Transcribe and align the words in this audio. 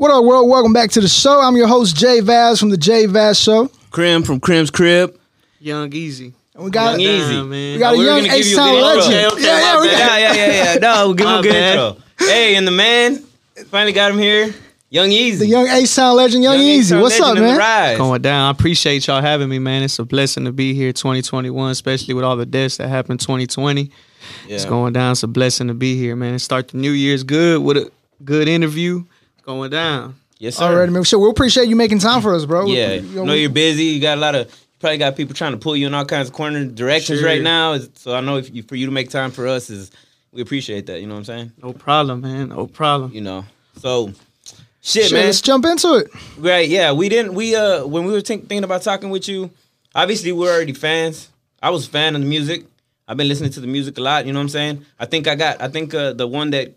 What 0.00 0.10
up, 0.10 0.24
world? 0.24 0.48
Welcome 0.48 0.72
back 0.72 0.88
to 0.92 1.00
the 1.02 1.08
show. 1.08 1.42
I'm 1.42 1.58
your 1.58 1.68
host, 1.68 1.94
Jay 1.94 2.20
Vaz 2.20 2.58
from 2.58 2.70
the 2.70 2.78
Jay 2.78 3.04
Vaz 3.04 3.38
Show. 3.38 3.70
Krim 3.90 4.22
from 4.22 4.40
Krim's 4.40 4.70
Krib. 4.70 5.14
Young 5.58 5.92
Easy. 5.92 6.32
And 6.54 6.64
we 6.64 6.70
got 6.70 6.98
Young 6.98 7.20
Easy. 7.20 7.42
Man. 7.42 7.74
we 7.74 7.78
got 7.78 7.92
a 7.92 7.96
Oh, 7.96 7.98
we 7.98 8.06
young 8.06 8.20
gonna 8.20 8.28
you 8.28 8.32
a 8.32 8.36
H-Town 8.38 8.80
legend. 8.80 9.14
Okay, 9.14 9.26
okay, 9.26 9.42
yeah, 9.42 9.58
yeah, 9.60 9.74
my 9.74 9.80
we 9.82 9.88
got, 9.90 9.98
Yeah, 9.98 10.18
yeah, 10.18 10.34
yeah, 10.46 10.72
yeah. 10.72 10.78
No, 10.78 11.12
give 11.12 11.26
him 11.28 11.34
a 11.34 11.42
good 11.42 11.52
bad. 11.52 11.72
intro. 11.78 12.02
Hey, 12.18 12.56
and 12.56 12.66
the 12.66 12.70
man 12.70 13.16
finally 13.66 13.92
got 13.92 14.10
him 14.10 14.16
here. 14.16 14.54
Young 14.88 15.12
Easy. 15.12 15.36
the 15.40 15.46
young 15.46 15.68
H-Town 15.68 16.16
legend, 16.16 16.44
Young, 16.44 16.54
Young 16.54 16.64
Easy. 16.64 16.96
What's 16.96 17.20
up, 17.20 17.34
legend 17.34 17.46
in 17.46 17.52
the 17.52 17.58
man? 17.58 17.98
Going 17.98 18.22
down. 18.22 18.48
I 18.48 18.50
appreciate 18.52 19.06
y'all 19.06 19.20
having 19.20 19.50
me, 19.50 19.58
man. 19.58 19.82
It's 19.82 19.98
a 19.98 20.06
blessing 20.06 20.46
to 20.46 20.52
be 20.52 20.72
here 20.72 20.94
2021, 20.94 21.70
especially 21.72 22.14
with 22.14 22.24
all 22.24 22.36
the 22.38 22.46
deaths 22.46 22.78
that 22.78 22.88
happened 22.88 23.20
2020. 23.20 23.90
It's 24.48 24.64
going 24.64 24.94
down. 24.94 25.12
It's 25.12 25.24
a 25.24 25.28
blessing 25.28 25.68
to 25.68 25.74
be 25.74 25.94
here, 25.96 26.16
man. 26.16 26.38
Start 26.38 26.68
the 26.68 26.78
new 26.78 26.90
year's 26.92 27.22
good 27.22 27.62
with 27.62 27.76
a 27.76 27.92
good 28.24 28.48
interview. 28.48 29.04
Going 29.50 29.70
down. 29.70 30.14
Yes, 30.38 30.56
sir. 30.56 30.64
Alrighty, 30.64 30.92
man. 30.92 31.04
So 31.04 31.18
we 31.18 31.28
appreciate 31.28 31.68
you 31.68 31.74
making 31.76 31.98
time 31.98 32.22
for 32.22 32.34
us, 32.34 32.44
bro. 32.44 32.66
Yeah, 32.66 32.94
You 32.94 33.02
know, 33.16 33.22
I 33.22 33.26
know 33.26 33.32
you're 33.34 33.50
busy. 33.50 33.84
You 33.84 34.00
got 34.00 34.16
a 34.16 34.20
lot 34.20 34.34
of. 34.34 34.46
You 34.46 34.56
probably 34.80 34.98
got 34.98 35.16
people 35.16 35.34
trying 35.34 35.52
to 35.52 35.58
pull 35.58 35.76
you 35.76 35.86
in 35.86 35.92
all 35.92 36.04
kinds 36.06 36.28
of 36.28 36.34
corner 36.34 36.64
directions 36.64 37.18
Sure. 37.18 37.28
right 37.28 37.42
now. 37.42 37.76
So 37.94 38.14
I 38.14 38.20
know 38.20 38.36
if 38.38 38.54
you, 38.54 38.62
for 38.62 38.76
you 38.76 38.86
to 38.86 38.92
make 38.92 39.10
time 39.10 39.30
for 39.32 39.46
us 39.48 39.68
is 39.68 39.90
we 40.32 40.40
appreciate 40.40 40.86
that. 40.86 41.00
You 41.00 41.06
know 41.08 41.14
what 41.14 41.18
I'm 41.18 41.24
saying? 41.24 41.52
No 41.62 41.72
problem, 41.72 42.20
man. 42.22 42.48
No 42.50 42.66
problem. 42.66 43.12
You 43.12 43.20
know. 43.20 43.44
So 43.78 44.12
shit, 44.80 45.04
Shit, 45.06 45.12
man. 45.12 45.26
let's 45.26 45.40
jump 45.42 45.66
into 45.66 45.96
it. 45.96 46.10
Right, 46.38 46.68
yeah. 46.68 46.92
We 46.92 47.08
didn't 47.10 47.34
we 47.34 47.54
uh 47.56 47.84
when 47.84 48.04
we 48.04 48.12
were 48.12 48.20
think, 48.22 48.48
thinking 48.48 48.64
about 48.64 48.82
talking 48.82 49.10
with 49.10 49.28
you, 49.28 49.50
obviously 49.94 50.32
we're 50.32 50.54
already 50.54 50.72
fans. 50.72 51.28
I 51.62 51.68
was 51.70 51.86
a 51.86 51.90
fan 51.90 52.14
of 52.14 52.22
the 52.22 52.26
music. 52.28 52.64
I've 53.06 53.16
been 53.16 53.28
listening 53.28 53.50
to 53.50 53.60
the 53.60 53.66
music 53.66 53.98
a 53.98 54.00
lot, 54.00 54.24
you 54.24 54.32
know 54.32 54.38
what 54.38 54.44
I'm 54.44 54.48
saying? 54.50 54.86
I 54.98 55.04
think 55.04 55.26
I 55.26 55.34
got 55.34 55.60
I 55.60 55.68
think 55.68 55.92
uh 55.92 56.12
the 56.14 56.26
one 56.28 56.50
that 56.50 56.72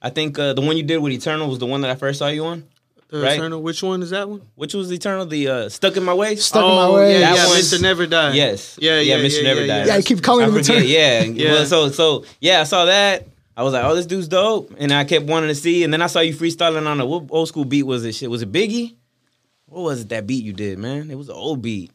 I 0.00 0.10
think 0.10 0.38
uh 0.38 0.52
the 0.52 0.60
one 0.60 0.76
you 0.76 0.82
did 0.82 0.98
with 0.98 1.12
Eternal 1.12 1.48
was 1.48 1.58
the 1.58 1.66
one 1.66 1.80
that 1.82 1.90
I 1.90 1.94
first 1.94 2.18
saw 2.18 2.28
you 2.28 2.44
on. 2.44 2.64
The 3.08 3.20
Right. 3.20 3.32
Eternal, 3.38 3.62
which 3.62 3.82
one 3.82 4.02
is 4.02 4.10
that 4.10 4.28
one? 4.28 4.42
Which 4.54 4.74
was 4.74 4.92
Eternal? 4.92 5.26
The 5.26 5.48
uh 5.48 5.68
Stuck 5.68 5.96
in 5.96 6.04
My 6.04 6.14
Way? 6.14 6.36
Stuck 6.36 6.62
in 6.62 6.70
oh, 6.70 6.76
my 6.76 6.94
way. 6.94 7.20
Yeah, 7.20 7.34
That 7.34 7.48
yeah, 7.48 7.56
Mr. 7.56 7.80
Never 7.80 8.06
Die. 8.06 8.32
Yes. 8.34 8.78
Yeah, 8.80 9.00
yeah, 9.00 9.16
Mr. 9.16 9.38
yeah, 9.38 9.42
Never 9.42 9.60
yeah, 9.62 9.78
Died. 9.78 9.86
Yeah, 9.86 9.96
you 9.96 10.02
keep 10.02 10.22
calling 10.22 10.44
I 10.44 10.48
him 10.48 10.56
Eternal. 10.58 10.82
yeah. 10.82 11.22
Yeah. 11.22 11.52
Well, 11.52 11.66
so 11.66 11.90
so 11.90 12.24
yeah, 12.40 12.60
I 12.60 12.64
saw 12.64 12.84
that. 12.84 13.26
I 13.56 13.62
was 13.64 13.72
like, 13.72 13.84
oh, 13.84 13.96
this 13.96 14.06
dude's 14.06 14.28
dope, 14.28 14.72
and 14.78 14.92
I 14.92 15.02
kept 15.02 15.26
wanting 15.26 15.48
to 15.48 15.54
see. 15.54 15.82
And 15.82 15.92
then 15.92 16.00
I 16.00 16.06
saw 16.06 16.20
you 16.20 16.32
freestyling 16.32 16.86
on 16.86 17.00
a 17.00 17.06
what 17.06 17.24
old 17.30 17.48
school 17.48 17.64
beat 17.64 17.82
was 17.82 18.04
it? 18.04 18.14
Shit, 18.14 18.30
was 18.30 18.42
it 18.42 18.52
Biggie? 18.52 18.94
What 19.66 19.82
was 19.82 20.02
it 20.02 20.08
that 20.10 20.26
beat 20.28 20.44
you 20.44 20.52
did, 20.52 20.78
man? 20.78 21.10
It 21.10 21.16
was 21.16 21.28
an 21.28 21.34
old 21.34 21.60
beat, 21.60 21.90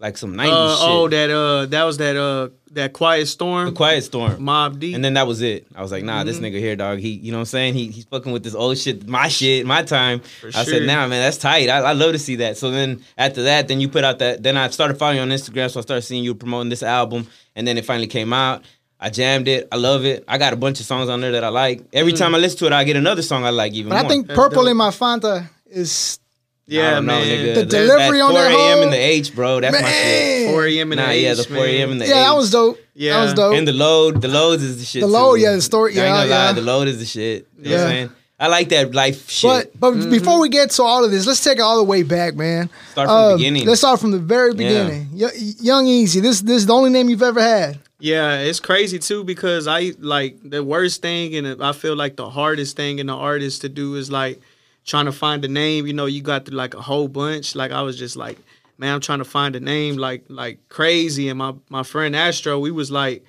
like 0.00 0.16
some 0.16 0.34
'90s 0.34 0.48
Uh, 0.52 0.76
shit. 0.76 0.88
oh, 0.88 1.08
that 1.08 1.30
uh, 1.30 1.66
that 1.66 1.84
was 1.84 1.96
that 1.98 2.16
uh, 2.16 2.48
that 2.72 2.92
Quiet 2.92 3.26
Storm. 3.26 3.66
the 3.66 3.72
Quiet 3.72 4.02
Storm. 4.04 4.36
Mobb 4.40 4.78
Deep. 4.78 4.94
And 4.94 5.04
then 5.04 5.14
that 5.14 5.26
was 5.26 5.40
it. 5.42 5.66
I 5.74 5.82
was 5.82 5.90
like, 5.90 6.04
nah, 6.04 6.22
this 6.24 6.36
Mm-hmm. 6.36 6.44
nigga 6.44 6.58
here, 6.58 6.76
dog. 6.76 6.98
He, 6.98 7.10
you 7.10 7.32
know 7.32 7.38
what 7.38 7.42
I'm 7.42 7.46
saying? 7.46 7.74
He, 7.74 7.88
he's 7.90 8.04
fucking 8.04 8.30
with 8.30 8.42
this 8.44 8.54
old 8.54 8.76
shit, 8.78 9.08
my 9.08 9.28
shit, 9.28 9.64
my 9.66 9.82
time. 9.82 10.20
I 10.44 10.50
sure. 10.50 10.64
said, 10.64 10.82
nah, 10.82 11.06
man, 11.08 11.22
that's 11.22 11.38
tight. 11.38 11.68
I, 11.68 11.78
I 11.78 11.92
love 11.94 12.12
to 12.12 12.18
see 12.18 12.36
that. 12.36 12.56
So 12.58 12.70
then 12.70 13.02
after 13.16 13.42
that, 13.44 13.68
then 13.68 13.80
you 13.80 13.88
put 13.88 14.04
out 14.04 14.18
that. 14.20 14.42
Then 14.42 14.56
I 14.56 14.68
started 14.68 14.98
following 14.98 15.16
you 15.16 15.22
on 15.22 15.30
Instagram, 15.30 15.70
so 15.70 15.80
I 15.80 15.82
started 15.82 16.02
seeing 16.02 16.22
you 16.22 16.34
promoting 16.34 16.68
this 16.70 16.82
album, 16.82 17.26
and 17.56 17.66
then 17.66 17.76
it 17.78 17.84
finally 17.84 18.06
came 18.06 18.32
out. 18.32 18.62
I 19.00 19.10
jammed 19.10 19.46
it. 19.48 19.68
I 19.72 19.76
love 19.76 20.04
it. 20.04 20.24
I 20.26 20.38
got 20.38 20.52
a 20.52 20.56
bunch 20.56 20.80
of 20.80 20.86
songs 20.86 21.08
on 21.08 21.20
there 21.20 21.30
that 21.32 21.44
I 21.44 21.48
like. 21.48 21.84
Every 21.92 22.12
Mm. 22.12 22.18
time 22.18 22.34
I 22.34 22.38
listen 22.38 22.58
to 22.58 22.66
it, 22.66 22.72
I 22.72 22.82
get 22.84 22.96
another 22.96 23.22
song 23.22 23.44
I 23.44 23.50
like 23.50 23.72
even 23.72 23.90
But 23.90 24.02
more. 24.02 24.04
I 24.04 24.08
think 24.08 24.28
Purple 24.28 24.66
in 24.66 24.76
my 24.76 24.90
Fanta 24.90 25.48
is 25.70 26.18
I 26.20 26.27
yeah, 26.68 26.90
don't 26.94 27.06
know, 27.06 27.12
man. 27.18 27.26
nigga. 27.26 27.54
The 27.54 27.60
That- 27.62 27.68
delivery 27.70 28.18
that 28.18 28.24
on 28.24 28.34
that 28.34 28.50
4 28.52 28.60
a.m. 28.60 28.74
whole- 28.76 28.82
in 28.84 28.90
the 28.90 28.96
H, 28.96 29.34
bro. 29.34 29.60
That's 29.60 29.80
my 29.82 29.90
shit. 29.90 30.50
4 30.50 30.66
a.m. 30.66 30.92
in 30.92 30.98
Nah, 30.98 31.06
the 31.08 31.16
yeah, 31.18 31.30
H, 31.32 31.36
the 31.38 31.44
4 31.44 31.64
a.m. 31.66 31.90
in 31.92 31.98
the 31.98 32.06
Yeah, 32.06 32.14
that 32.14 32.36
was 32.36 32.50
dope. 32.50 32.78
Yeah, 32.94 33.14
That 33.16 33.22
was 33.24 33.34
dope. 33.34 33.54
And 33.56 33.66
the 33.66 33.72
load, 33.72 34.20
the 34.22 34.28
loads 34.28 34.62
is 34.62 34.78
the 34.78 34.84
shit. 34.84 35.00
The 35.02 35.06
too. 35.08 35.12
load, 35.12 35.34
yeah, 35.36 35.52
the 35.54 35.62
story- 35.62 35.92
I 35.98 36.04
ain't 36.04 36.14
yeah, 36.14 36.26
gonna 36.28 36.30
lie, 36.46 36.52
the 36.52 36.62
load 36.62 36.88
is 36.88 36.98
the 36.98 37.06
shit. 37.06 37.46
You 37.62 37.70
know 37.70 37.70
what 37.70 37.78
Yeah. 37.80 37.84
I'm 37.84 37.90
saying? 37.90 38.10
I 38.40 38.46
like 38.46 38.68
that 38.68 38.94
life 38.94 39.28
shit. 39.28 39.48
But 39.50 39.80
but 39.80 39.94
Mm-hmm. 39.94 40.10
before 40.10 40.38
we 40.40 40.48
get 40.48 40.70
to 40.70 40.82
all 40.84 41.04
of 41.04 41.10
this, 41.10 41.26
let's 41.26 41.42
take 41.42 41.58
it 41.58 41.62
all 41.62 41.76
the 41.76 41.82
way 41.82 42.04
back, 42.04 42.36
man. 42.36 42.70
Start 42.92 43.08
from 43.08 43.16
the 43.16 43.22
Uh, 43.22 43.36
beginning. 43.36 43.66
Let's 43.66 43.80
start 43.80 43.98
from 43.98 44.12
the 44.12 44.18
very 44.18 44.54
beginning. 44.54 45.08
Y- 45.12 45.30
Young 45.60 45.88
Easy. 45.88 46.20
This 46.20 46.40
this 46.42 46.58
is 46.58 46.66
the 46.66 46.72
only 46.74 46.90
name 46.90 47.08
you've 47.10 47.22
ever 47.22 47.40
had. 47.40 47.78
Yeah, 47.98 48.38
it's 48.38 48.60
crazy 48.60 49.00
too 49.00 49.24
because 49.24 49.66
I 49.66 49.92
like 50.00 50.36
the 50.44 50.62
worst 50.62 51.02
thing 51.02 51.34
and 51.34 51.60
I 51.60 51.72
feel 51.72 51.96
like 51.96 52.14
the 52.14 52.30
hardest 52.30 52.76
thing 52.76 53.00
in 53.00 53.06
the 53.08 53.14
artist 53.14 53.62
to 53.62 53.68
do 53.68 53.96
is 53.96 54.08
like 54.08 54.40
trying 54.88 55.04
to 55.04 55.12
find 55.12 55.44
a 55.44 55.48
name. 55.48 55.86
You 55.86 55.92
know, 55.92 56.06
you 56.06 56.22
got 56.22 56.46
to 56.46 56.54
like 56.54 56.74
a 56.74 56.80
whole 56.80 57.06
bunch. 57.06 57.54
Like 57.54 57.70
I 57.70 57.82
was 57.82 57.98
just 57.98 58.16
like, 58.16 58.38
man, 58.78 58.94
I'm 58.94 59.00
trying 59.00 59.18
to 59.18 59.24
find 59.24 59.54
a 59.54 59.60
name 59.60 59.96
like 59.96 60.24
like 60.28 60.68
crazy. 60.68 61.28
And 61.28 61.38
my 61.38 61.54
my 61.68 61.82
friend 61.84 62.16
Astro, 62.16 62.58
we 62.58 62.70
was 62.70 62.90
like, 62.90 63.24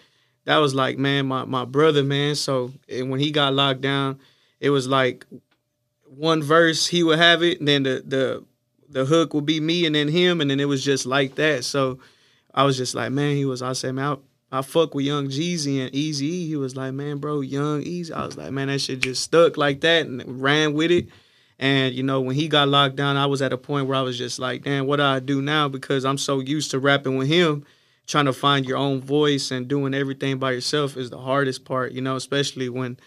that 0.45 0.57
was 0.57 0.73
like, 0.73 0.97
man, 0.97 1.27
my 1.27 1.45
my 1.45 1.65
brother, 1.65 2.03
man. 2.03 2.35
So 2.35 2.71
and 2.87 3.11
when 3.11 3.19
he 3.19 3.31
got 3.31 3.53
locked 3.53 3.81
down, 3.81 4.19
it 4.59 4.69
was 4.69 4.87
like 4.87 5.25
one 6.05 6.41
verse 6.41 6.87
he 6.87 7.03
would 7.03 7.19
have 7.19 7.43
it, 7.43 7.59
and 7.59 7.67
then 7.67 7.83
the 7.83 8.03
the 8.05 8.45
the 8.89 9.05
hook 9.05 9.33
would 9.33 9.45
be 9.45 9.59
me 9.59 9.85
and 9.85 9.93
then 9.93 10.07
him, 10.07 10.41
and 10.41 10.49
then 10.49 10.59
it 10.59 10.65
was 10.65 10.83
just 10.83 11.05
like 11.05 11.35
that. 11.35 11.63
So 11.63 11.99
I 12.53 12.63
was 12.63 12.77
just 12.77 12.95
like, 12.95 13.11
man, 13.11 13.35
he 13.35 13.45
was. 13.45 13.61
I 13.61 13.73
said, 13.73 13.93
man, 13.93 14.17
I, 14.51 14.59
I 14.59 14.61
fuck 14.63 14.95
with 14.95 15.05
Young 15.05 15.27
Jeezy 15.27 15.85
and 15.85 15.93
Easy. 15.93 16.47
He 16.47 16.55
was 16.55 16.75
like, 16.75 16.93
man, 16.93 17.17
bro, 17.17 17.41
Young 17.41 17.83
Easy. 17.83 18.11
I 18.11 18.25
was 18.25 18.35
like, 18.35 18.51
man, 18.51 18.67
that 18.67 18.79
shit 18.79 19.01
just 19.01 19.21
stuck 19.21 19.57
like 19.57 19.81
that 19.81 20.07
and 20.07 20.41
ran 20.41 20.73
with 20.73 20.89
it. 20.89 21.09
And 21.59 21.93
you 21.93 22.03
know, 22.03 22.21
when 22.21 22.35
he 22.35 22.47
got 22.47 22.67
locked 22.69 22.95
down, 22.95 23.17
I 23.17 23.25
was 23.25 23.41
at 23.41 23.51
a 23.53 23.57
point 23.57 23.87
where 23.87 23.97
I 23.97 24.01
was 24.01 24.17
just 24.17 24.39
like, 24.39 24.63
damn, 24.63 24.87
what 24.87 24.97
do 24.97 25.03
I 25.03 25.19
do 25.19 25.41
now? 25.41 25.67
Because 25.67 26.05
I'm 26.05 26.17
so 26.17 26.39
used 26.39 26.71
to 26.71 26.79
rapping 26.79 27.17
with 27.17 27.27
him. 27.27 27.65
Trying 28.07 28.25
to 28.25 28.33
find 28.33 28.65
your 28.65 28.77
own 28.77 29.01
voice 29.01 29.51
and 29.51 29.67
doing 29.67 29.93
everything 29.93 30.39
by 30.39 30.51
yourself 30.53 30.97
is 30.97 31.11
the 31.11 31.19
hardest 31.19 31.63
part, 31.63 31.91
you 31.91 32.01
know, 32.01 32.15
especially 32.15 32.67
when 32.67 32.97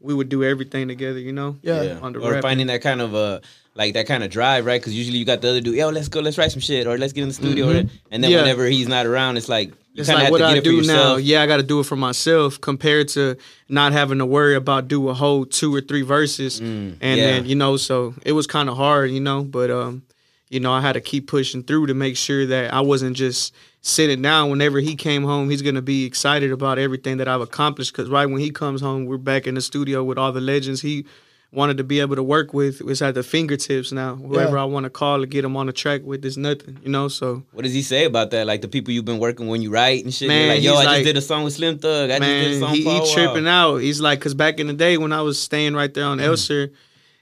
we 0.00 0.14
would 0.14 0.28
do 0.30 0.44
everything 0.44 0.88
together, 0.88 1.18
you 1.18 1.32
know. 1.32 1.56
Yeah. 1.62 1.98
On 2.00 2.12
the 2.14 2.20
or 2.20 2.30
rapping. 2.30 2.42
finding 2.42 2.66
that 2.68 2.80
kind 2.80 3.02
of 3.02 3.14
uh 3.14 3.40
like 3.74 3.92
that 3.94 4.06
kind 4.06 4.22
of 4.24 4.30
drive, 4.30 4.64
right? 4.64 4.80
Because 4.80 4.94
usually 4.96 5.18
you 5.18 5.26
got 5.26 5.42
the 5.42 5.50
other 5.50 5.60
dude, 5.60 5.74
yo, 5.74 5.90
let's 5.90 6.08
go, 6.08 6.20
let's 6.20 6.38
write 6.38 6.52
some 6.52 6.60
shit, 6.62 6.86
or 6.86 6.96
let's 6.96 7.12
get 7.12 7.22
in 7.22 7.28
the 7.28 7.34
studio, 7.34 7.68
or, 7.68 7.70
and 7.72 7.88
then 8.10 8.22
Mm-hmm. 8.22 8.30
Yeah. 8.30 8.40
whenever 8.40 8.64
he's 8.66 8.88
not 8.88 9.04
around, 9.04 9.36
it's 9.36 9.48
like 9.50 9.72
you 9.96 10.00
it's 10.02 10.08
like 10.10 10.30
what 10.30 10.42
I 10.42 10.60
do 10.60 10.82
now. 10.82 11.16
Yeah, 11.16 11.42
I 11.42 11.46
got 11.46 11.56
to 11.56 11.62
do 11.62 11.80
it 11.80 11.84
for 11.86 11.96
myself 11.96 12.60
compared 12.60 13.08
to 13.08 13.36
not 13.68 13.92
having 13.92 14.18
to 14.18 14.26
worry 14.26 14.54
about 14.54 14.88
do 14.88 15.08
a 15.08 15.14
whole 15.14 15.44
two 15.46 15.74
or 15.74 15.80
three 15.80 16.02
verses, 16.02 16.60
and 16.60 16.98
Mm, 17.00 17.00
yeah. 17.00 17.14
then 17.16 17.46
you 17.46 17.54
know, 17.54 17.76
so 17.76 18.14
it 18.24 18.32
was 18.32 18.46
kind 18.46 18.68
of 18.68 18.76
hard, 18.76 19.10
you 19.10 19.20
know. 19.20 19.42
But 19.42 19.70
um, 19.70 20.02
you 20.50 20.60
know, 20.60 20.72
I 20.72 20.80
had 20.80 20.92
to 20.92 21.00
keep 21.00 21.26
pushing 21.28 21.62
through 21.62 21.86
to 21.86 21.94
make 21.94 22.16
sure 22.16 22.46
that 22.46 22.72
I 22.72 22.80
wasn't 22.80 23.16
just 23.16 23.54
sitting 23.80 24.20
down. 24.22 24.50
Whenever 24.50 24.78
he 24.80 24.94
came 24.96 25.24
home, 25.24 25.48
he's 25.50 25.62
gonna 25.62 25.82
be 25.82 26.04
excited 26.04 26.52
about 26.52 26.78
everything 26.78 27.16
that 27.16 27.28
I've 27.28 27.40
accomplished. 27.40 27.92
Because 27.92 28.10
right 28.10 28.26
when 28.26 28.40
he 28.40 28.50
comes 28.50 28.80
home, 28.80 29.06
we're 29.06 29.16
back 29.16 29.46
in 29.46 29.54
the 29.54 29.60
studio 29.60 30.04
with 30.04 30.18
all 30.18 30.32
the 30.32 30.40
legends 30.40 30.82
he 30.82 31.06
wanted 31.56 31.78
to 31.78 31.84
be 31.84 32.00
able 32.00 32.14
to 32.16 32.22
work 32.22 32.52
with. 32.52 32.82
was 32.82 33.00
at 33.00 33.14
the 33.14 33.22
fingertips 33.22 33.90
now. 33.90 34.14
Whoever 34.14 34.56
Yeah. 34.56 34.62
I 34.62 34.64
want 34.66 34.84
to 34.84 34.90
call 34.90 35.20
to 35.20 35.26
get 35.26 35.44
him 35.44 35.56
on 35.56 35.66
the 35.66 35.72
track 35.72 36.02
with 36.04 36.24
is 36.24 36.36
nothing, 36.36 36.78
you 36.82 36.90
know. 36.90 37.08
So. 37.08 37.42
What 37.52 37.62
does 37.64 37.72
he 37.72 37.82
say 37.82 38.04
about 38.04 38.30
that? 38.30 38.46
Like 38.46 38.60
the 38.60 38.68
people 38.68 38.92
you've 38.92 39.06
been 39.06 39.18
working 39.18 39.46
with 39.46 39.52
when 39.52 39.62
you 39.62 39.70
write 39.70 40.04
and 40.04 40.12
shit. 40.12 40.28
Man, 40.28 40.48
Man, 40.48 40.56
like, 40.56 40.62
yo, 40.62 40.76
he's 40.76 40.86
I 40.86 40.94
just 40.96 41.04
did 41.06 41.16
a 41.16 41.22
song 41.22 41.44
with 41.44 41.54
Slim 41.54 41.78
Thug. 41.78 42.10
I 42.10 42.18
just 42.18 42.22
did 42.22 42.46
a 42.46 42.50
man, 42.50 42.60
song 42.60 42.74
he, 42.74 42.82
he 42.84 43.14
tripping 43.14 43.48
out. 43.48 43.78
He's 43.78 44.00
like, 44.00 44.20
cause 44.20 44.34
back 44.34 44.60
in 44.60 44.66
the 44.66 44.74
day 44.74 44.98
when 44.98 45.12
I 45.12 45.22
was 45.22 45.40
staying 45.40 45.74
right 45.74 45.92
there 45.92 46.04
on 46.04 46.18
mm-hmm. 46.18 46.30
Elser, 46.30 46.72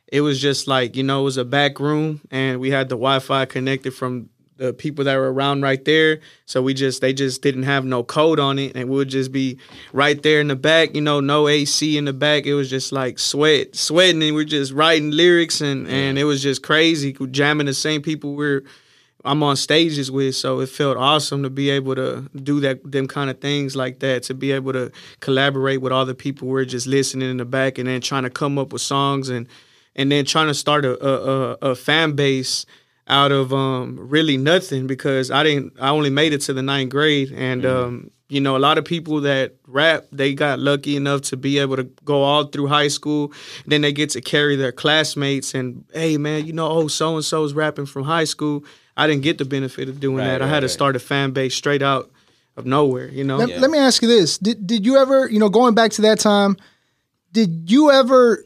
it 0.09 0.21
was 0.21 0.41
just 0.41 0.67
like 0.67 0.97
you 0.97 1.05
know 1.05 1.21
it 1.21 1.25
was 1.25 1.37
a 1.37 1.45
back 1.45 1.79
room 1.79 2.21
and 2.31 2.61
we 2.61 2.71
had 2.71 2.89
the 2.89 2.97
Wi-Fi 2.97 3.47
connected 3.47 3.93
from 3.93 4.31
the 4.57 4.73
people 4.73 5.05
that 5.05 5.17
were 5.17 5.33
around 5.33 5.63
right 5.63 5.85
there. 5.85 6.21
So 6.47 6.63
we 6.63 6.75
just 6.75 7.01
they 7.01 7.13
just 7.13 7.43
didn't 7.43 7.65
have 7.65 7.85
no 7.85 8.05
code 8.05 8.39
on 8.39 8.59
it, 8.59 8.77
and 8.77 8.89
we 8.89 8.97
would 8.97 9.09
just 9.09 9.33
be 9.33 9.59
right 9.93 10.21
there 10.23 10.41
in 10.41 10.49
the 10.49 10.57
back. 10.57 10.95
You 10.95 11.01
know, 11.01 11.21
no 11.21 11.49
AC 11.49 11.97
in 11.97 12.05
the 12.05 12.13
back. 12.13 12.47
It 12.47 12.55
was 12.55 12.71
just 12.71 12.93
like 12.93 13.19
sweat, 13.19 13.75
sweating, 13.75 14.23
and 14.23 14.35
we're 14.35 14.45
just 14.45 14.73
writing 14.73 15.11
lyrics, 15.11 15.61
and 15.61 15.89
and 15.89 16.19
it 16.19 16.25
was 16.25 16.43
just 16.43 16.63
crazy 16.63 17.13
jamming 17.31 17.67
the 17.67 17.75
same 17.75 18.03
people 18.03 18.35
we're. 18.35 18.63
I'm 19.27 19.43
on 19.43 19.57
stages 19.57 20.11
with, 20.11 20.37
so 20.37 20.61
it 20.61 20.69
felt 20.69 20.99
awesome 20.99 21.45
to 21.45 21.51
be 21.51 21.71
able 21.71 21.95
to 21.95 22.29
do 22.43 22.61
that, 22.61 22.81
them 22.85 23.09
kind 23.09 23.31
of 23.31 23.41
things 23.41 23.75
like 23.75 24.01
that. 24.01 24.25
To 24.25 24.35
be 24.35 24.53
able 24.53 24.75
to 24.75 24.93
collaborate 25.21 25.81
with 25.81 25.95
all 25.95 26.05
the 26.05 26.15
people 26.15 26.47
we're 26.49 26.67
just 26.67 26.87
listening 26.87 27.31
in 27.31 27.39
the 27.39 27.47
back, 27.47 27.79
and 27.79 27.89
then 27.89 28.03
trying 28.03 28.25
to 28.25 28.31
come 28.31 28.59
up 28.59 28.73
with 28.73 28.83
songs, 28.83 29.31
and 29.31 29.49
and 29.97 30.13
then 30.13 30.27
trying 30.27 30.49
to 30.49 30.55
start 30.55 30.85
a 30.85 31.03
a, 31.03 31.55
a, 31.55 31.71
a 31.71 31.75
fan 31.75 32.13
base 32.13 32.67
out 33.07 33.33
of 33.33 33.53
um 33.53 33.97
really 33.99 34.37
nothing 34.37 34.87
because 34.87 35.31
I 35.31 35.43
didn't 35.43 35.75
I 35.81 35.91
only 35.91 36.11
made 36.11 36.33
it 36.33 36.41
to 36.43 36.53
the 36.55 36.63
ninth 36.63 36.91
grade. 36.91 37.33
And 37.33 37.67
um 37.67 38.11
you 38.31 38.41
know 38.41 38.57
a 38.57 38.59
lot 38.59 38.79
of 38.79 38.85
people 38.87 39.21
that 39.21 39.55
rap 39.67 40.07
they 40.11 40.33
got 40.35 40.59
lucky 40.59 40.97
enough 40.97 41.21
to 41.23 41.37
be 41.37 41.59
able 41.59 41.77
to 41.77 41.85
go 42.05 42.23
all 42.23 42.45
through 42.45 42.69
high 42.69 42.89
school. 42.89 43.31
Then 43.67 43.83
they 43.83 43.93
get 43.93 44.11
to 44.11 44.21
carry 44.23 44.57
their 44.57 44.73
classmates 44.73 45.55
and 45.55 45.85
hey 45.93 46.17
man 46.17 46.47
you 46.47 46.55
know 46.55 46.67
oh 46.69 46.89
so 46.89 47.17
and 47.17 47.25
so's 47.25 47.53
rapping 47.53 47.87
from 47.87 48.05
high 48.05 48.25
school. 48.25 48.65
I 48.97 49.07
didn't 49.07 49.23
get 49.23 49.39
the 49.39 49.45
benefit 49.45 49.89
of 49.89 50.01
doing 50.01 50.19
Right, 50.19 50.25
that. 50.25 50.43
I 50.43 50.47
right, 50.47 50.55
had 50.55 50.61
to 50.61 50.69
start 50.69 50.97
a 50.97 51.01
fan 51.01 51.33
base 51.33 51.55
straight 51.55 51.83
out 51.83 52.11
of 52.57 52.65
nowhere 52.65 53.09
you 53.09 53.25
know? 53.25 53.37
Let, 53.37 53.49
Yeah. 53.51 53.61
let 53.61 53.71
me 53.71 53.79
ask 53.79 54.01
you 54.01 54.09
this: 54.09 54.39
Did 54.39 54.67
did 54.67 54.87
you 54.87 54.97
ever, 54.97 55.29
you 55.29 55.39
know, 55.41 55.51
going 55.51 55.75
back 55.75 55.91
to 55.93 56.03
that 56.03 56.21
time, 56.21 56.57
did 57.33 57.71
you 57.71 57.91
ever 57.91 58.45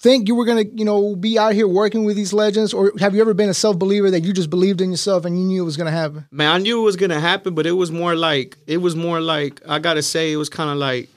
think 0.00 0.28
you 0.28 0.34
were 0.34 0.44
gonna, 0.44 0.64
you 0.74 0.84
know, 0.84 1.16
be 1.16 1.38
out 1.38 1.54
here 1.54 1.66
working 1.66 2.04
with 2.04 2.16
these 2.16 2.32
legends, 2.32 2.72
or 2.72 2.92
have 2.98 3.14
you 3.14 3.20
ever 3.20 3.34
been 3.34 3.48
a 3.48 3.54
self 3.54 3.78
believer 3.78 4.10
that 4.10 4.20
you 4.20 4.32
just 4.32 4.50
believed 4.50 4.80
in 4.80 4.90
yourself 4.90 5.24
and 5.24 5.38
you 5.38 5.44
knew 5.44 5.62
it 5.62 5.64
was 5.64 5.76
gonna 5.76 5.90
happen? 5.90 6.26
Man, 6.30 6.50
I 6.50 6.58
knew 6.58 6.80
it 6.80 6.84
was 6.84 6.96
gonna 6.96 7.20
happen, 7.20 7.54
but 7.54 7.66
it 7.66 7.72
was 7.72 7.90
more 7.90 8.14
like 8.14 8.56
it 8.66 8.78
was 8.78 8.94
more 8.94 9.20
like 9.20 9.60
I 9.68 9.78
gotta 9.78 10.02
say 10.02 10.32
it 10.32 10.36
was 10.36 10.48
kind 10.48 10.70
of 10.70 10.76
like, 10.76 11.08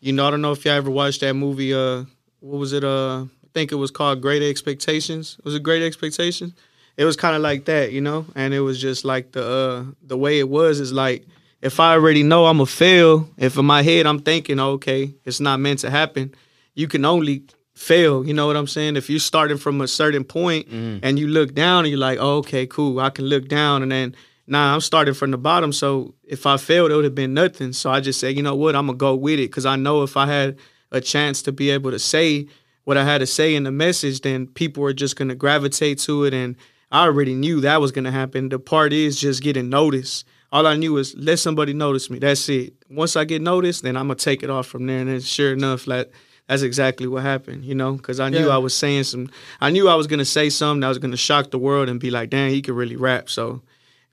you 0.00 0.12
know, 0.12 0.26
I 0.26 0.30
don't 0.30 0.42
know 0.42 0.52
if 0.52 0.64
y'all 0.64 0.74
ever 0.74 0.90
watched 0.90 1.20
that 1.20 1.34
movie. 1.34 1.72
Uh, 1.72 2.04
what 2.40 2.58
was 2.58 2.72
it? 2.72 2.84
Uh, 2.84 3.22
I 3.22 3.48
think 3.54 3.72
it 3.72 3.76
was 3.76 3.90
called 3.90 4.20
Great 4.20 4.42
Expectations. 4.42 5.38
Was 5.44 5.54
it 5.54 5.62
Great 5.62 5.82
Expectations? 5.82 6.52
It 6.96 7.04
was 7.04 7.16
kind 7.16 7.34
of 7.34 7.42
like 7.42 7.64
that, 7.64 7.92
you 7.92 8.00
know. 8.00 8.26
And 8.34 8.52
it 8.52 8.60
was 8.60 8.80
just 8.80 9.04
like 9.04 9.32
the 9.32 9.46
uh, 9.46 9.84
the 10.02 10.18
way 10.18 10.40
it 10.40 10.48
was 10.48 10.80
is 10.80 10.92
like 10.92 11.24
if 11.62 11.78
I 11.78 11.92
already 11.92 12.24
know 12.24 12.46
I'm 12.46 12.60
a 12.60 12.66
fail, 12.66 13.28
if 13.38 13.56
in 13.56 13.64
my 13.64 13.82
head 13.82 14.06
I'm 14.06 14.18
thinking, 14.20 14.58
okay, 14.58 15.14
it's 15.24 15.40
not 15.40 15.60
meant 15.60 15.78
to 15.80 15.90
happen, 15.90 16.34
you 16.74 16.88
can 16.88 17.04
only 17.04 17.44
fail. 17.74 18.26
You 18.26 18.34
know 18.34 18.46
what 18.46 18.56
I'm 18.56 18.66
saying? 18.66 18.96
If 18.96 19.10
you're 19.10 19.18
starting 19.18 19.58
from 19.58 19.80
a 19.80 19.88
certain 19.88 20.24
point 20.24 20.70
mm. 20.70 21.00
and 21.02 21.18
you 21.18 21.26
look 21.26 21.54
down 21.54 21.84
and 21.84 21.88
you're 21.88 21.98
like, 21.98 22.18
oh, 22.20 22.38
okay, 22.38 22.66
cool, 22.66 23.00
I 23.00 23.10
can 23.10 23.26
look 23.26 23.48
down, 23.48 23.82
and 23.82 23.92
then 23.92 24.16
nah, 24.46 24.74
I'm 24.74 24.80
starting 24.80 25.14
from 25.14 25.30
the 25.30 25.38
bottom. 25.38 25.72
So 25.72 26.14
if 26.22 26.46
I 26.46 26.56
failed, 26.56 26.90
it 26.90 26.96
would 26.96 27.04
have 27.04 27.14
been 27.14 27.34
nothing. 27.34 27.72
So 27.72 27.90
I 27.90 28.00
just 28.00 28.20
said, 28.20 28.36
you 28.36 28.42
know 28.42 28.54
what, 28.54 28.76
I'm 28.76 28.86
gonna 28.86 28.98
go 28.98 29.14
with 29.14 29.38
it 29.38 29.50
because 29.50 29.66
I 29.66 29.76
know 29.76 30.02
if 30.02 30.16
I 30.16 30.26
had 30.26 30.58
a 30.90 31.00
chance 31.00 31.42
to 31.42 31.52
be 31.52 31.70
able 31.70 31.90
to 31.90 31.98
say 31.98 32.46
what 32.84 32.96
I 32.96 33.04
had 33.04 33.18
to 33.18 33.26
say 33.26 33.54
in 33.54 33.64
the 33.64 33.72
message, 33.72 34.20
then 34.20 34.46
people 34.46 34.84
are 34.84 34.92
just 34.92 35.16
gonna 35.16 35.34
gravitate 35.34 35.98
to 36.00 36.24
it, 36.24 36.34
and 36.34 36.56
I 36.92 37.04
already 37.04 37.34
knew 37.34 37.60
that 37.60 37.80
was 37.80 37.92
gonna 37.92 38.12
happen. 38.12 38.50
The 38.50 38.58
part 38.58 38.92
is 38.92 39.20
just 39.20 39.42
getting 39.42 39.68
noticed. 39.68 40.26
All 40.52 40.66
I 40.68 40.76
knew 40.76 40.92
was 40.92 41.16
let 41.16 41.40
somebody 41.40 41.72
notice 41.72 42.08
me. 42.10 42.20
That's 42.20 42.48
it. 42.48 42.74
Once 42.88 43.16
I 43.16 43.24
get 43.24 43.42
noticed, 43.42 43.82
then 43.82 43.96
I'm 43.96 44.06
gonna 44.06 44.14
take 44.14 44.44
it 44.44 44.50
off 44.50 44.68
from 44.68 44.86
there. 44.86 45.00
And 45.00 45.10
then 45.10 45.20
sure 45.20 45.52
enough, 45.52 45.88
like 45.88 46.12
that's 46.48 46.62
exactly 46.62 47.06
what 47.06 47.22
happened. 47.22 47.64
You 47.64 47.74
know, 47.74 47.92
because 47.94 48.20
I 48.20 48.28
knew 48.28 48.46
Yeah. 48.46 48.54
I 48.54 48.58
was 48.58 48.74
saying 48.74 49.04
some. 49.04 49.30
I 49.60 49.70
knew 49.70 49.88
I 49.88 49.94
was 49.94 50.06
gonna 50.06 50.24
say 50.24 50.50
something 50.50 50.80
that 50.80 50.88
was 50.88 50.98
gonna 50.98 51.16
shock 51.16 51.50
the 51.50 51.58
world 51.58 51.88
and 51.88 51.98
be 52.00 52.10
like, 52.10 52.30
"Damn, 52.30 52.50
he 52.50 52.60
could 52.62 52.74
really 52.74 52.96
rap." 52.96 53.28
So 53.30 53.62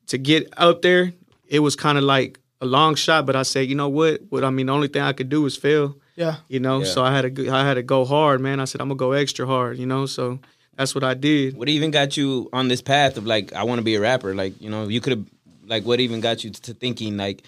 to 0.08 0.18
get 0.18 0.52
out 0.58 0.82
there, 0.82 1.14
it 1.48 1.60
was 1.60 1.76
kind 1.76 1.98
of 1.98 2.04
like 2.04 2.40
a 2.62 2.66
long 2.66 2.96
shot. 2.96 3.26
But 3.26 3.36
I 3.36 3.44
said, 3.44 3.68
you 3.68 3.76
know 3.76 3.90
what? 3.90 4.22
What 4.30 4.44
I 4.44 4.50
mean, 4.50 4.68
the 4.68 4.74
only 4.74 4.88
thing 4.88 5.02
I 5.02 5.14
could 5.14 5.30
do 5.30 5.46
is 5.46 5.58
fail. 5.58 5.98
Yeah. 6.16 6.36
You 6.48 6.60
know, 6.60 6.80
Yeah. 6.80 6.86
so 6.86 7.04
I 7.04 7.12
had 7.16 7.22
to 7.24 7.30
go, 7.30 7.52
I 7.54 7.64
had 7.66 7.76
to 7.76 7.84
go 7.84 8.06
hard, 8.06 8.40
man. 8.42 8.60
I 8.60 8.66
said 8.66 8.82
I'm 8.82 8.88
gonna 8.90 8.98
go 8.98 9.12
extra 9.14 9.46
hard. 9.46 9.78
You 9.80 9.86
know, 9.86 10.06
so 10.06 10.40
that's 10.78 10.94
what 10.96 11.04
I 11.04 11.14
did. 11.16 11.58
What 11.58 11.70
even 11.70 11.92
got 11.92 12.16
you 12.18 12.50
on 12.54 12.68
this 12.68 12.82
path 12.82 13.18
of 13.18 13.26
like 13.26 13.52
I 13.54 13.64
want 13.64 13.80
to 13.80 13.84
be 13.84 13.96
a 13.96 14.00
rapper? 14.02 14.34
Like 14.36 14.54
you 14.62 14.70
know, 14.70 14.88
you 14.88 15.02
could 15.02 15.12
have 15.18 15.26
like 15.68 15.84
what 15.86 16.00
even 16.00 16.22
got 16.22 16.44
you 16.44 16.50
to 16.52 16.74
thinking 16.74 17.18
like, 17.18 17.44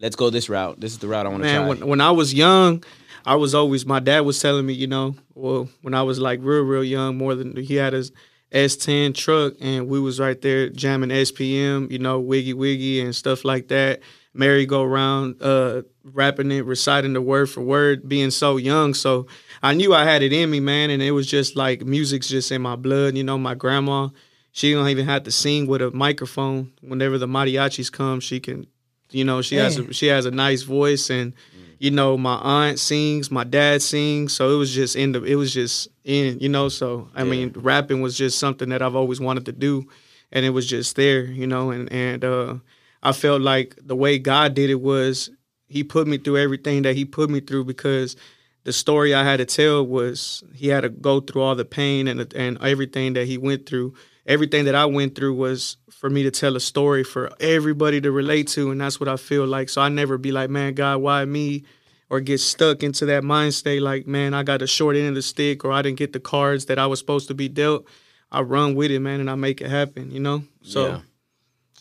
let's 0.00 0.16
go 0.16 0.30
this 0.30 0.48
route. 0.48 0.80
This 0.80 0.92
is 0.92 0.98
the 0.98 1.08
route 1.08 1.26
I 1.26 1.28
want 1.28 1.42
to 1.44 1.50
try. 1.52 1.66
when 1.66 1.86
when 1.86 2.00
I 2.00 2.10
was 2.10 2.34
young, 2.34 2.84
I 3.28 3.34
was 3.34 3.54
always 3.54 3.84
my 3.84 4.00
dad 4.00 4.20
was 4.20 4.40
telling 4.40 4.64
me, 4.64 4.72
you 4.72 4.86
know, 4.86 5.14
well, 5.34 5.68
when 5.82 5.92
I 5.92 6.02
was 6.02 6.18
like 6.18 6.40
real 6.42 6.62
real 6.62 6.82
young, 6.82 7.18
more 7.18 7.34
than 7.34 7.54
he 7.56 7.74
had 7.74 7.92
his 7.92 8.10
S10 8.52 9.14
truck 9.14 9.52
and 9.60 9.86
we 9.86 10.00
was 10.00 10.18
right 10.18 10.40
there 10.40 10.70
jamming 10.70 11.10
SPM, 11.10 11.90
you 11.90 11.98
know, 11.98 12.20
Wiggy 12.20 12.54
Wiggy 12.54 13.02
and 13.02 13.14
stuff 13.14 13.44
like 13.44 13.68
that. 13.68 14.00
Merry 14.32 14.64
go 14.64 14.82
round, 14.82 15.42
uh, 15.42 15.82
rapping 16.04 16.50
it, 16.50 16.64
reciting 16.64 17.12
the 17.12 17.20
word 17.20 17.50
for 17.50 17.60
word, 17.60 18.08
being 18.08 18.30
so 18.30 18.56
young. 18.56 18.94
So 18.94 19.26
I 19.62 19.74
knew 19.74 19.92
I 19.92 20.04
had 20.04 20.22
it 20.22 20.32
in 20.32 20.50
me, 20.50 20.60
man, 20.60 20.88
and 20.88 21.02
it 21.02 21.10
was 21.10 21.26
just 21.26 21.54
like 21.54 21.84
music's 21.84 22.28
just 22.28 22.50
in 22.50 22.62
my 22.62 22.76
blood. 22.76 23.14
You 23.14 23.24
know, 23.24 23.36
my 23.36 23.54
grandma, 23.54 24.08
she 24.52 24.72
don't 24.72 24.88
even 24.88 25.04
have 25.04 25.24
to 25.24 25.30
sing 25.30 25.66
with 25.66 25.82
a 25.82 25.90
microphone. 25.90 26.72
Whenever 26.80 27.18
the 27.18 27.26
mariachis 27.26 27.92
come, 27.92 28.20
she 28.20 28.40
can, 28.40 28.66
you 29.10 29.24
know, 29.24 29.42
she 29.42 29.56
has 29.56 29.76
a, 29.76 29.92
she 29.92 30.06
has 30.06 30.24
a 30.24 30.30
nice 30.30 30.62
voice 30.62 31.10
and 31.10 31.34
you 31.78 31.90
know 31.90 32.16
my 32.16 32.34
aunt 32.36 32.78
sings 32.78 33.30
my 33.30 33.44
dad 33.44 33.80
sings 33.82 34.32
so 34.32 34.52
it 34.54 34.56
was 34.58 34.74
just 34.74 34.96
in 34.96 35.12
the 35.12 35.22
it 35.24 35.36
was 35.36 35.52
just 35.54 35.88
in 36.04 36.38
you 36.40 36.48
know 36.48 36.68
so 36.68 37.08
i 37.14 37.22
Yeah. 37.22 37.30
mean 37.30 37.52
rapping 37.56 38.00
was 38.00 38.16
just 38.16 38.38
something 38.38 38.68
that 38.70 38.82
i've 38.82 38.96
always 38.96 39.20
wanted 39.20 39.46
to 39.46 39.52
do 39.52 39.86
and 40.32 40.44
it 40.44 40.50
was 40.50 40.66
just 40.66 40.96
there 40.96 41.24
you 41.24 41.46
know 41.46 41.70
and 41.70 41.90
and 41.92 42.24
uh 42.24 42.54
i 43.02 43.12
felt 43.12 43.42
like 43.42 43.76
the 43.82 43.96
way 43.96 44.18
god 44.18 44.54
did 44.54 44.70
it 44.70 44.80
was 44.80 45.30
he 45.68 45.84
put 45.84 46.06
me 46.06 46.18
through 46.18 46.38
everything 46.38 46.82
that 46.82 46.96
he 46.96 47.04
put 47.04 47.30
me 47.30 47.40
through 47.40 47.64
because 47.64 48.16
the 48.64 48.72
story 48.72 49.14
i 49.14 49.22
had 49.22 49.36
to 49.38 49.44
tell 49.46 49.86
was 49.86 50.42
he 50.54 50.68
had 50.68 50.80
to 50.82 50.88
go 50.88 51.20
through 51.20 51.42
all 51.42 51.54
the 51.54 51.64
pain 51.64 52.08
and 52.08 52.32
and 52.34 52.58
everything 52.62 53.12
that 53.14 53.26
he 53.26 53.38
went 53.38 53.66
through 53.66 53.94
everything 54.26 54.64
that 54.64 54.74
i 54.74 54.84
went 54.84 55.14
through 55.14 55.34
was 55.34 55.76
for 55.98 56.08
me 56.08 56.22
to 56.22 56.30
tell 56.30 56.54
a 56.54 56.60
story 56.60 57.02
for 57.02 57.28
everybody 57.40 58.00
to 58.00 58.12
relate 58.12 58.46
to 58.46 58.70
and 58.70 58.80
that's 58.80 59.00
what 59.00 59.08
i 59.08 59.16
feel 59.16 59.44
like. 59.46 59.68
So 59.68 59.80
i 59.82 59.88
never 59.88 60.16
be 60.16 60.30
like 60.32 60.48
man 60.48 60.74
god 60.74 60.98
why 60.98 61.24
me? 61.24 61.64
Or 62.10 62.20
get 62.20 62.38
stuck 62.40 62.82
into 62.82 63.04
that 63.06 63.22
mind 63.24 63.52
state 63.52 63.82
like 63.82 64.06
man 64.06 64.32
i 64.32 64.42
got 64.42 64.62
a 64.62 64.66
short 64.66 64.96
end 64.96 65.08
of 65.08 65.14
the 65.14 65.22
stick 65.22 65.64
or 65.64 65.72
i 65.72 65.82
didn't 65.82 65.98
get 65.98 66.12
the 66.12 66.20
cards 66.20 66.66
that 66.66 66.78
i 66.78 66.86
was 66.86 66.98
supposed 67.00 67.28
to 67.28 67.34
be 67.34 67.48
dealt. 67.48 67.84
I 68.30 68.40
run 68.42 68.74
with 68.76 68.90
it 68.90 69.00
man 69.00 69.20
and 69.20 69.28
i 69.28 69.34
make 69.34 69.60
it 69.60 69.68
happen 69.70 70.10
you 70.10 70.20
know? 70.20 70.44
So 70.62 70.80
Yeah. 70.88 71.00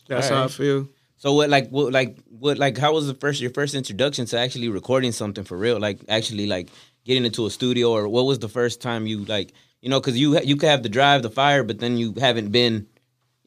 that's 0.08 0.30
how 0.30 0.44
i 0.46 0.48
feel. 0.48 0.90
So 1.18 1.34
what 1.34 1.50
like 1.50 1.70
what 1.70 1.94
like 1.94 2.18
what 2.30 2.58
like 2.58 2.78
how 2.78 2.94
was 2.94 3.08
the 3.08 3.14
first 3.14 3.40
your 3.40 3.52
first 3.52 3.74
introduction 3.76 4.26
to 4.28 4.38
actually 4.40 4.70
recording 4.70 5.12
something 5.12 5.44
for 5.44 5.58
real? 5.58 5.80
Like 5.80 6.00
actually 6.10 6.46
like 6.48 6.68
getting 7.06 7.26
into 7.26 7.46
a 7.46 7.50
studio 7.50 7.92
or 7.92 8.08
what 8.10 8.26
was 8.26 8.40
the 8.40 8.50
first 8.50 8.82
time 8.82 9.08
you 9.08 9.26
like 9.26 9.54
you 9.82 9.90
know 9.90 10.00
because 10.00 10.18
you 10.18 10.40
you 10.42 10.56
could 10.58 10.70
have 10.70 10.84
the 10.84 10.90
drive 10.90 11.22
the 11.24 11.30
fire 11.30 11.64
but 11.64 11.80
then 11.80 11.98
you 11.98 12.14
haven't 12.20 12.52
been 12.52 12.86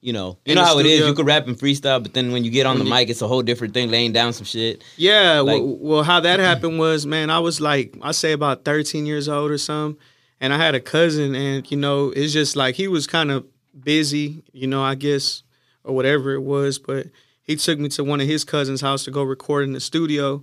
you 0.03 0.13
know 0.13 0.39
you 0.45 0.53
In 0.53 0.57
know 0.57 0.65
how 0.65 0.79
it 0.79 0.87
is 0.87 1.07
you 1.07 1.15
could 1.15 1.27
rap 1.27 1.47
and 1.47 1.59
freestyle 1.59 2.03
but 2.03 2.15
then 2.15 2.33
when 2.33 2.43
you 2.45 2.51
get 2.51 2.65
on 2.67 2.79
the 2.79 2.85
mic 2.85 3.11
it's 3.11 3.21
a 3.21 3.29
whole 3.29 3.43
different 3.43 3.75
thing 3.75 3.91
laying 3.91 4.13
down 4.13 4.33
some 4.33 4.47
shit 4.47 4.83
Yeah, 4.97 5.41
Like- 5.41 5.61
well, 5.63 5.77
well, 5.81 6.03
how 6.03 6.21
that 6.21 6.41
happened 6.51 6.79
was, 6.79 7.05
man, 7.07 7.29
I 7.31 7.39
was 7.41 7.61
like, 7.61 7.95
I 8.01 8.13
say 8.13 8.33
about 8.33 8.65
13 8.65 9.05
years 9.07 9.29
old 9.29 9.51
or 9.51 9.59
something, 9.59 10.01
and 10.41 10.55
I 10.55 10.57
had 10.59 10.75
a 10.75 10.81
cousin, 10.81 11.35
and 11.35 11.71
you 11.71 11.77
know, 11.77 12.09
it's 12.17 12.33
just 12.33 12.57
like 12.57 12.77
he 12.77 12.89
was 12.89 13.07
kind 13.07 13.31
of 13.31 13.45
busy, 13.85 14.43
you 14.53 14.67
know, 14.67 14.83
I 14.83 14.95
guess, 14.95 15.43
or 15.85 15.95
whatever 15.95 16.33
it 16.33 16.41
was, 16.43 16.79
but 16.79 17.07
he 17.43 17.57
took 17.57 17.79
me 17.79 17.89
to 17.91 18.03
one 18.05 18.21
of 18.21 18.27
his 18.27 18.43
cousins' 18.45 18.81
house 18.81 19.05
to 19.05 19.11
go 19.11 19.23
record 19.23 19.65
in 19.65 19.73
the 19.73 19.81
studio, 19.81 20.43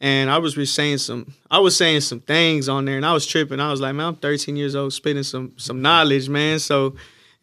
and 0.00 0.30
I 0.30 0.38
was 0.38 0.56
re- 0.56 0.66
saying 0.66 0.98
some, 0.98 1.32
I 1.50 1.58
was 1.60 1.76
saying 1.76 2.00
some 2.00 2.20
things 2.20 2.68
on 2.68 2.84
there, 2.86 2.96
and 2.96 3.06
I 3.06 3.12
was 3.12 3.24
tripping. 3.26 3.60
I 3.60 3.70
was 3.70 3.80
like, 3.80 3.94
man, 3.94 4.06
I'm 4.08 4.16
13 4.16 4.56
years 4.56 4.74
old, 4.74 4.92
spitting 4.92 5.22
some 5.22 5.52
some 5.56 5.80
knowledge, 5.80 6.28
man. 6.28 6.58
So. 6.58 6.96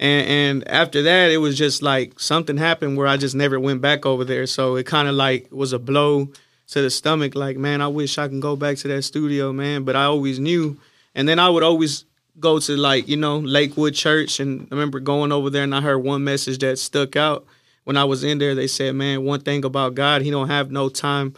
And, 0.04 0.28
and 0.28 0.68
after 0.68 1.02
that, 1.04 1.32
it 1.32 1.38
was 1.38 1.58
just 1.58 1.82
like 1.82 2.20
something 2.20 2.58
happened 2.58 2.98
where 2.98 3.08
I 3.08 3.16
just 3.16 3.36
never 3.36 3.58
went 3.58 3.82
back 3.82 4.06
over 4.06 4.26
there. 4.26 4.46
So 4.46 4.76
it 4.76 4.86
kind 4.86 5.08
of 5.08 5.16
like 5.16 5.48
was 5.50 5.72
a 5.72 5.80
blow 5.80 6.28
to 6.68 6.82
the 6.82 6.90
stomach. 6.90 7.36
Like, 7.36 7.58
man, 7.58 7.82
I 7.82 7.88
wish 7.88 8.18
I 8.18 8.28
can 8.28 8.42
go 8.42 8.58
back 8.58 8.78
to 8.80 8.90
that 8.90 9.04
studio, 9.04 9.54
man. 9.54 9.86
But 9.86 9.96
I 9.96 10.04
always 10.04 10.40
knew. 10.40 10.78
And 11.16 11.28
then 11.28 11.40
I 11.40 11.50
would 11.50 11.64
always 11.64 12.04
go 12.40 12.60
to 12.60 12.76
like 12.76 13.08
you 13.08 13.16
know 13.16 13.38
Lakewood 13.40 13.94
Church, 13.94 14.40
and 14.40 14.68
I 14.72 14.76
remember 14.76 15.00
going 15.00 15.32
over 15.32 15.50
there 15.50 15.64
and 15.64 15.74
I 15.74 15.82
heard 15.82 16.00
one 16.00 16.24
message 16.24 16.60
that 16.60 16.80
stuck 16.80 17.16
out. 17.16 17.46
When 17.86 17.98
I 17.98 18.04
was 18.06 18.24
in 18.24 18.40
there, 18.40 18.56
they 18.56 18.68
said, 18.68 18.96
"Man, 18.96 19.24
one 19.24 19.42
thing 19.42 19.64
about 19.64 19.96
God, 19.96 20.22
He 20.22 20.32
don't 20.32 20.50
have 20.50 20.72
no 20.72 20.90
time." 20.90 21.34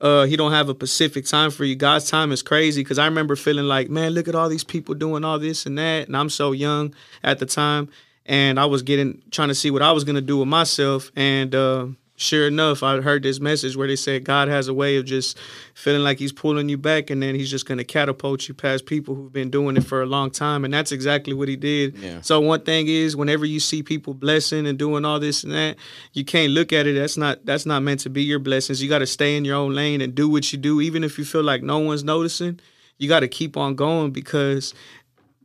Uh, 0.00 0.24
he 0.24 0.34
don't 0.34 0.52
have 0.52 0.70
a 0.70 0.72
specific 0.72 1.26
time 1.26 1.50
for 1.50 1.62
you. 1.62 1.76
God's 1.76 2.08
time 2.08 2.32
is 2.32 2.40
crazy 2.40 2.82
because 2.82 2.98
I 2.98 3.04
remember 3.04 3.36
feeling 3.36 3.66
like, 3.66 3.90
man, 3.90 4.12
look 4.12 4.28
at 4.28 4.34
all 4.34 4.48
these 4.48 4.64
people 4.64 4.94
doing 4.94 5.24
all 5.24 5.38
this 5.38 5.66
and 5.66 5.76
that, 5.76 6.06
and 6.06 6.16
I'm 6.16 6.30
so 6.30 6.52
young 6.52 6.94
at 7.22 7.38
the 7.38 7.44
time, 7.44 7.90
and 8.30 8.60
I 8.60 8.64
was 8.66 8.82
getting 8.82 9.20
trying 9.32 9.48
to 9.48 9.56
see 9.56 9.72
what 9.72 9.82
I 9.82 9.90
was 9.90 10.04
gonna 10.04 10.20
do 10.20 10.38
with 10.38 10.46
myself, 10.46 11.10
and 11.16 11.52
uh, 11.52 11.88
sure 12.14 12.46
enough, 12.46 12.84
I 12.84 13.00
heard 13.00 13.24
this 13.24 13.40
message 13.40 13.76
where 13.76 13.88
they 13.88 13.96
said 13.96 14.24
God 14.24 14.46
has 14.46 14.68
a 14.68 14.74
way 14.74 14.96
of 14.98 15.04
just 15.04 15.36
feeling 15.74 16.04
like 16.04 16.20
He's 16.20 16.32
pulling 16.32 16.68
you 16.68 16.78
back, 16.78 17.10
and 17.10 17.20
then 17.20 17.34
He's 17.34 17.50
just 17.50 17.66
gonna 17.66 17.82
catapult 17.82 18.46
you 18.46 18.54
past 18.54 18.86
people 18.86 19.16
who've 19.16 19.32
been 19.32 19.50
doing 19.50 19.76
it 19.76 19.82
for 19.82 20.00
a 20.00 20.06
long 20.06 20.30
time, 20.30 20.64
and 20.64 20.72
that's 20.72 20.92
exactly 20.92 21.34
what 21.34 21.48
He 21.48 21.56
did. 21.56 21.98
Yeah. 21.98 22.20
So 22.20 22.40
one 22.40 22.60
thing 22.60 22.86
is, 22.86 23.16
whenever 23.16 23.44
you 23.44 23.58
see 23.58 23.82
people 23.82 24.14
blessing 24.14 24.64
and 24.64 24.78
doing 24.78 25.04
all 25.04 25.18
this 25.18 25.42
and 25.42 25.52
that, 25.52 25.76
you 26.12 26.24
can't 26.24 26.52
look 26.52 26.72
at 26.72 26.86
it. 26.86 26.92
That's 26.92 27.16
not 27.16 27.44
that's 27.44 27.66
not 27.66 27.82
meant 27.82 27.98
to 28.00 28.10
be 28.10 28.22
your 28.22 28.38
blessings. 28.38 28.80
You 28.80 28.88
got 28.88 29.00
to 29.00 29.08
stay 29.08 29.36
in 29.36 29.44
your 29.44 29.56
own 29.56 29.74
lane 29.74 30.00
and 30.00 30.14
do 30.14 30.28
what 30.28 30.52
you 30.52 30.58
do, 30.58 30.80
even 30.80 31.02
if 31.02 31.18
you 31.18 31.24
feel 31.24 31.42
like 31.42 31.64
no 31.64 31.80
one's 31.80 32.04
noticing. 32.04 32.60
You 32.96 33.08
got 33.08 33.20
to 33.20 33.28
keep 33.28 33.56
on 33.56 33.76
going 33.76 34.10
because 34.12 34.74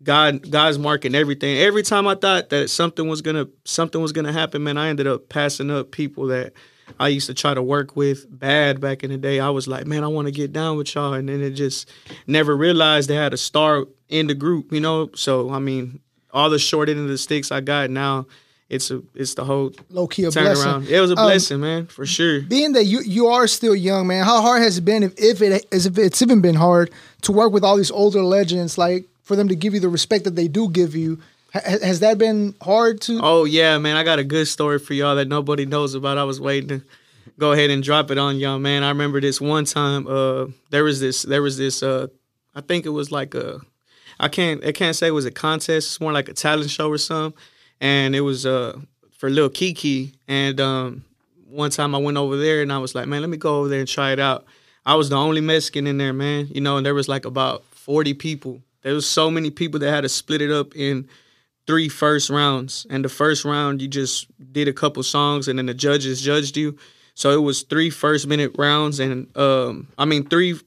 God 0.06 0.50
God's 0.50 0.80
marking 0.80 1.14
everything. 1.16 1.58
Every 1.58 1.84
time 1.84 2.08
I 2.08 2.16
thought 2.16 2.50
that 2.52 2.70
something 2.70 3.08
was 3.10 3.22
gonna 3.22 3.48
something 3.66 4.02
was 4.02 4.12
gonna 4.14 4.32
happen, 4.32 4.64
man, 4.64 4.78
I 4.78 4.88
ended 4.90 5.08
up 5.08 5.28
passing 5.28 5.70
up 5.70 5.92
people 5.92 6.28
that 6.28 6.54
I 7.00 7.08
used 7.10 7.26
to 7.28 7.34
try 7.34 7.54
to 7.56 7.64
work 7.64 7.96
with 7.96 8.26
bad 8.30 8.80
back 8.80 9.04
in 9.04 9.10
the 9.10 9.18
day. 9.18 9.40
I 9.40 9.50
was 9.50 9.68
like, 9.68 9.88
man, 9.88 10.04
I 10.04 10.08
want 10.08 10.28
to 10.28 10.32
get 10.32 10.54
down 10.54 10.78
with 10.78 10.94
y'all, 10.96 11.14
and 11.14 11.28
then 11.28 11.42
it 11.42 11.52
just 11.52 11.90
never 12.28 12.56
realized 12.56 13.10
they 13.10 13.16
had 13.16 13.34
a 13.34 13.38
star 13.38 13.86
in 14.08 14.28
the 14.28 14.36
group, 14.36 14.72
you 14.72 14.80
know. 14.80 15.10
So 15.16 15.50
I 15.50 15.60
mean, 15.60 16.00
all 16.32 16.50
the 16.50 16.60
short 16.60 16.88
end 16.88 17.00
of 17.00 17.08
the 17.08 17.18
sticks 17.18 17.52
I 17.52 17.62
got 17.62 17.90
now, 17.90 18.28
it's 18.70 18.92
a 18.92 19.02
it's 19.16 19.34
the 19.34 19.44
whole 19.46 19.72
Low 19.90 20.06
key 20.08 20.26
a 20.26 20.32
turn 20.32 20.44
blessing. 20.44 20.66
around. 20.70 20.88
It 20.88 21.00
was 21.00 21.10
a 21.10 21.18
Um, 21.18 21.26
blessing, 21.26 21.60
man, 21.62 21.88
for 21.88 22.06
sure. 22.06 22.42
being 22.42 22.74
that 22.74 22.86
you 22.86 23.02
you 23.02 23.26
are 23.28 23.48
still 23.48 23.76
young, 23.76 24.06
man, 24.06 24.24
how 24.24 24.42
hard 24.44 24.62
has 24.62 24.78
it 24.78 24.86
been 24.86 25.02
if, 25.02 25.14
if 25.18 25.42
it 25.42 25.66
as 25.72 25.88
if 25.88 25.98
it's 25.98 26.22
even 26.22 26.42
been 26.42 26.56
hard 26.56 26.92
to 27.24 27.32
work 27.32 27.52
with 27.52 27.64
all 27.64 27.78
these 27.78 27.90
older 27.92 28.22
legends, 28.22 28.78
like 28.78 29.06
for 29.26 29.36
them 29.36 29.50
to 29.50 29.56
give 29.56 29.74
you 29.74 29.82
the 29.82 29.90
respect 29.90 30.24
that 30.24 30.36
they 30.36 30.48
do 30.48 30.70
give 30.70 30.96
you? 30.96 31.20
Ha- 31.52 31.62
has 31.84 32.00
that 32.00 32.18
been 32.18 32.56
hard 32.62 33.02
to? 33.02 33.20
Oh 33.22 33.44
yeah, 33.44 33.78
man, 33.78 33.98
I 33.98 34.04
got 34.04 34.20
a 34.20 34.24
good 34.24 34.48
story 34.48 34.80
for 34.80 34.94
y'all 34.94 35.16
that 35.16 35.28
nobody 35.28 35.66
knows 35.66 35.96
about. 35.96 36.18
I 36.18 36.24
was 36.24 36.40
waiting 36.40 36.70
to 36.70 36.82
go 37.38 37.52
ahead 37.52 37.70
and 37.70 37.84
drop 37.84 38.12
it 38.12 38.18
on 38.18 38.38
y'all, 38.38 38.60
man. 38.60 38.84
I 38.84 38.90
remember 38.90 39.20
this 39.20 39.42
one 39.42 39.66
time. 39.66 40.08
Uh, 40.08 40.48
there 40.70 40.84
was 40.84 41.00
this. 41.02 41.24
There 41.24 41.42
was 41.42 41.58
this. 41.58 41.84
Uh, 41.84 42.08
I 42.54 42.62
think 42.62 42.86
it 42.86 42.90
was 42.90 43.12
like 43.12 43.36
a. 43.36 43.60
I 44.20 44.30
can't. 44.30 44.64
I 44.64 44.72
can't 44.72 44.96
say 44.96 45.08
it 45.08 45.12
was 45.12 45.26
a 45.26 45.32
contest. 45.32 45.88
It's 45.88 46.00
more 46.00 46.14
like 46.14 46.30
a 46.30 46.34
talent 46.34 46.70
show 46.70 46.90
or 46.90 46.98
something. 46.98 47.38
And 47.82 48.16
it 48.16 48.22
was 48.22 48.46
uh 48.46 48.80
for 49.18 49.30
Lil 49.30 49.50
Keke. 49.50 50.14
And 50.28 50.60
um, 50.62 51.04
one 51.50 51.72
time 51.72 51.96
I 51.96 51.98
went 51.98 52.18
over 52.18 52.38
there 52.38 52.62
and 52.62 52.72
I 52.72 52.78
was 52.78 52.96
like, 52.96 53.08
man, 53.08 53.22
let 53.22 53.30
me 53.30 53.38
go 53.38 53.60
over 53.60 53.70
there 53.70 53.80
and 53.80 53.88
try 53.88 54.12
it 54.12 54.20
out. 54.20 54.46
I 54.86 54.96
was 54.96 55.10
the 55.10 55.16
only 55.16 55.42
Mexican 55.42 55.88
in 55.88 55.98
there, 55.98 56.14
man. 56.14 56.48
You 56.52 56.62
know, 56.62 56.78
and 56.78 56.86
there 56.86 56.94
was 56.94 57.08
like 57.10 57.26
about 57.26 57.64
forty 57.72 58.14
people 58.14 58.62
There 58.86 58.94
was 58.94 59.08
so 59.08 59.32
many 59.32 59.50
people 59.50 59.80
that 59.80 59.90
had 59.90 60.02
to 60.02 60.10
split 60.10 60.44
it 60.44 60.52
up 60.52 60.76
in 60.76 61.10
three 61.66 61.90
first 61.90 62.30
rounds. 62.30 62.86
And 62.88 63.04
the 63.04 63.10
first 63.10 63.44
round, 63.44 63.82
you 63.82 63.88
just 63.88 64.28
did 64.54 64.68
a 64.68 64.74
couple 64.74 65.02
songs, 65.02 65.48
and 65.48 65.58
then 65.58 65.66
the 65.66 65.74
judges 65.74 66.22
judged 66.22 66.56
you. 66.56 66.78
So 67.16 67.32
it 67.32 67.42
was 67.42 67.64
three 67.64 67.90
first 67.90 68.28
minute 68.28 68.52
rounds, 68.60 69.00
and 69.00 69.36
um, 69.36 69.88
I 69.98 70.06
mean 70.06 70.28
three, 70.28 70.60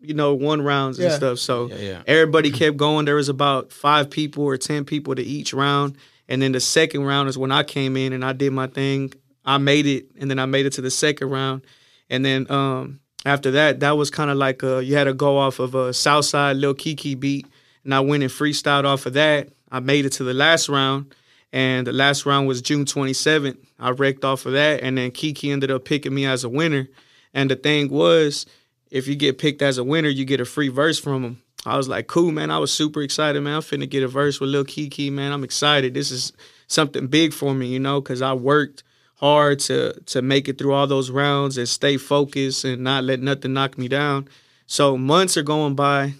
you 0.00 0.14
know, 0.14 0.32
one 0.32 0.62
rounds 0.62 0.98
and 0.98 1.12
stuff. 1.12 1.38
So 1.38 1.68
Yeah, 1.68 1.76
yeah. 1.76 2.02
everybody 2.06 2.50
kept 2.50 2.78
going. 2.78 3.04
There 3.04 3.16
was 3.16 3.28
about 3.28 3.72
five 3.72 4.08
people 4.08 4.44
or 4.44 4.56
ten 4.56 4.86
people 4.86 5.14
to 5.14 5.22
each 5.22 5.52
round, 5.52 5.98
and 6.30 6.40
then 6.40 6.52
the 6.52 6.60
second 6.60 7.04
round 7.04 7.28
is 7.28 7.36
when 7.36 7.52
I 7.52 7.62
came 7.62 7.94
in 7.98 8.14
and 8.14 8.24
I 8.24 8.32
did 8.32 8.54
my 8.54 8.68
thing. 8.68 9.12
I 9.44 9.58
made 9.58 9.84
it, 9.84 10.06
and 10.18 10.30
then 10.30 10.38
I 10.38 10.46
made 10.46 10.64
it 10.64 10.72
to 10.74 10.80
the 10.80 10.90
second 10.90 11.28
round, 11.28 11.60
and 12.08 12.24
then 12.24 12.50
um, 12.50 13.00
after 13.24 13.50
that, 13.52 13.80
that 13.80 13.96
was 13.96 14.10
kind 14.10 14.30
of 14.30 14.36
like 14.36 14.62
uh, 14.64 14.78
you 14.78 14.96
had 14.96 15.04
to 15.04 15.14
go 15.14 15.38
off 15.38 15.58
of 15.58 15.74
a 15.74 15.92
Southside 15.92 16.56
Lil 16.56 16.74
Keke 16.74 17.18
beat, 17.18 17.46
and 17.84 17.94
I 17.94 18.00
went 18.00 18.22
and 18.22 18.32
freestyled 18.32 18.84
off 18.84 19.06
of 19.06 19.14
that. 19.14 19.48
I 19.70 19.80
made 19.80 20.06
it 20.06 20.10
to 20.14 20.24
the 20.24 20.34
last 20.34 20.68
round, 20.68 21.14
and 21.52 21.86
the 21.86 21.92
last 21.92 22.26
round 22.26 22.48
was 22.48 22.62
June 22.62 22.84
27th. 22.84 23.58
I 23.78 23.90
wrecked 23.90 24.24
off 24.24 24.46
of 24.46 24.52
that, 24.52 24.82
and 24.82 24.98
then 24.98 25.10
Keke 25.10 25.52
ended 25.52 25.70
up 25.70 25.84
picking 25.84 26.14
me 26.14 26.26
as 26.26 26.44
a 26.44 26.48
winner. 26.48 26.88
And 27.34 27.50
the 27.50 27.56
thing 27.56 27.90
was, 27.90 28.46
if 28.90 29.06
you 29.06 29.14
get 29.14 29.38
picked 29.38 29.62
as 29.62 29.78
a 29.78 29.84
winner, 29.84 30.08
you 30.08 30.24
get 30.24 30.40
a 30.40 30.44
free 30.44 30.68
verse 30.68 30.98
from 30.98 31.24
him. 31.24 31.42
I 31.66 31.76
was 31.76 31.88
like, 31.88 32.06
cool, 32.06 32.32
man. 32.32 32.50
I 32.50 32.58
was 32.58 32.72
super 32.72 33.02
excited, 33.02 33.40
man. 33.42 33.56
I'm 33.56 33.60
finna 33.60 33.88
get 33.88 34.02
a 34.02 34.08
verse 34.08 34.40
with 34.40 34.50
Lil 34.50 34.64
Keke, 34.64 35.12
man. 35.12 35.30
I'm 35.30 35.44
excited. 35.44 35.92
This 35.92 36.10
is 36.10 36.32
something 36.66 37.06
big 37.06 37.32
for 37.32 37.54
me, 37.54 37.66
you 37.66 37.78
know, 37.78 38.00
because 38.00 38.22
I 38.22 38.32
worked 38.32 38.82
hard 39.20 39.58
to 39.58 39.92
to 40.06 40.22
make 40.22 40.48
it 40.48 40.56
through 40.56 40.72
all 40.72 40.86
those 40.86 41.10
rounds 41.10 41.58
and 41.58 41.68
stay 41.68 41.98
focused 41.98 42.64
and 42.64 42.82
not 42.82 43.04
let 43.04 43.20
nothing 43.20 43.52
knock 43.52 43.76
me 43.76 43.86
down. 43.86 44.26
So 44.66 44.96
months 44.96 45.36
are 45.36 45.42
going 45.42 45.74
by. 45.74 46.14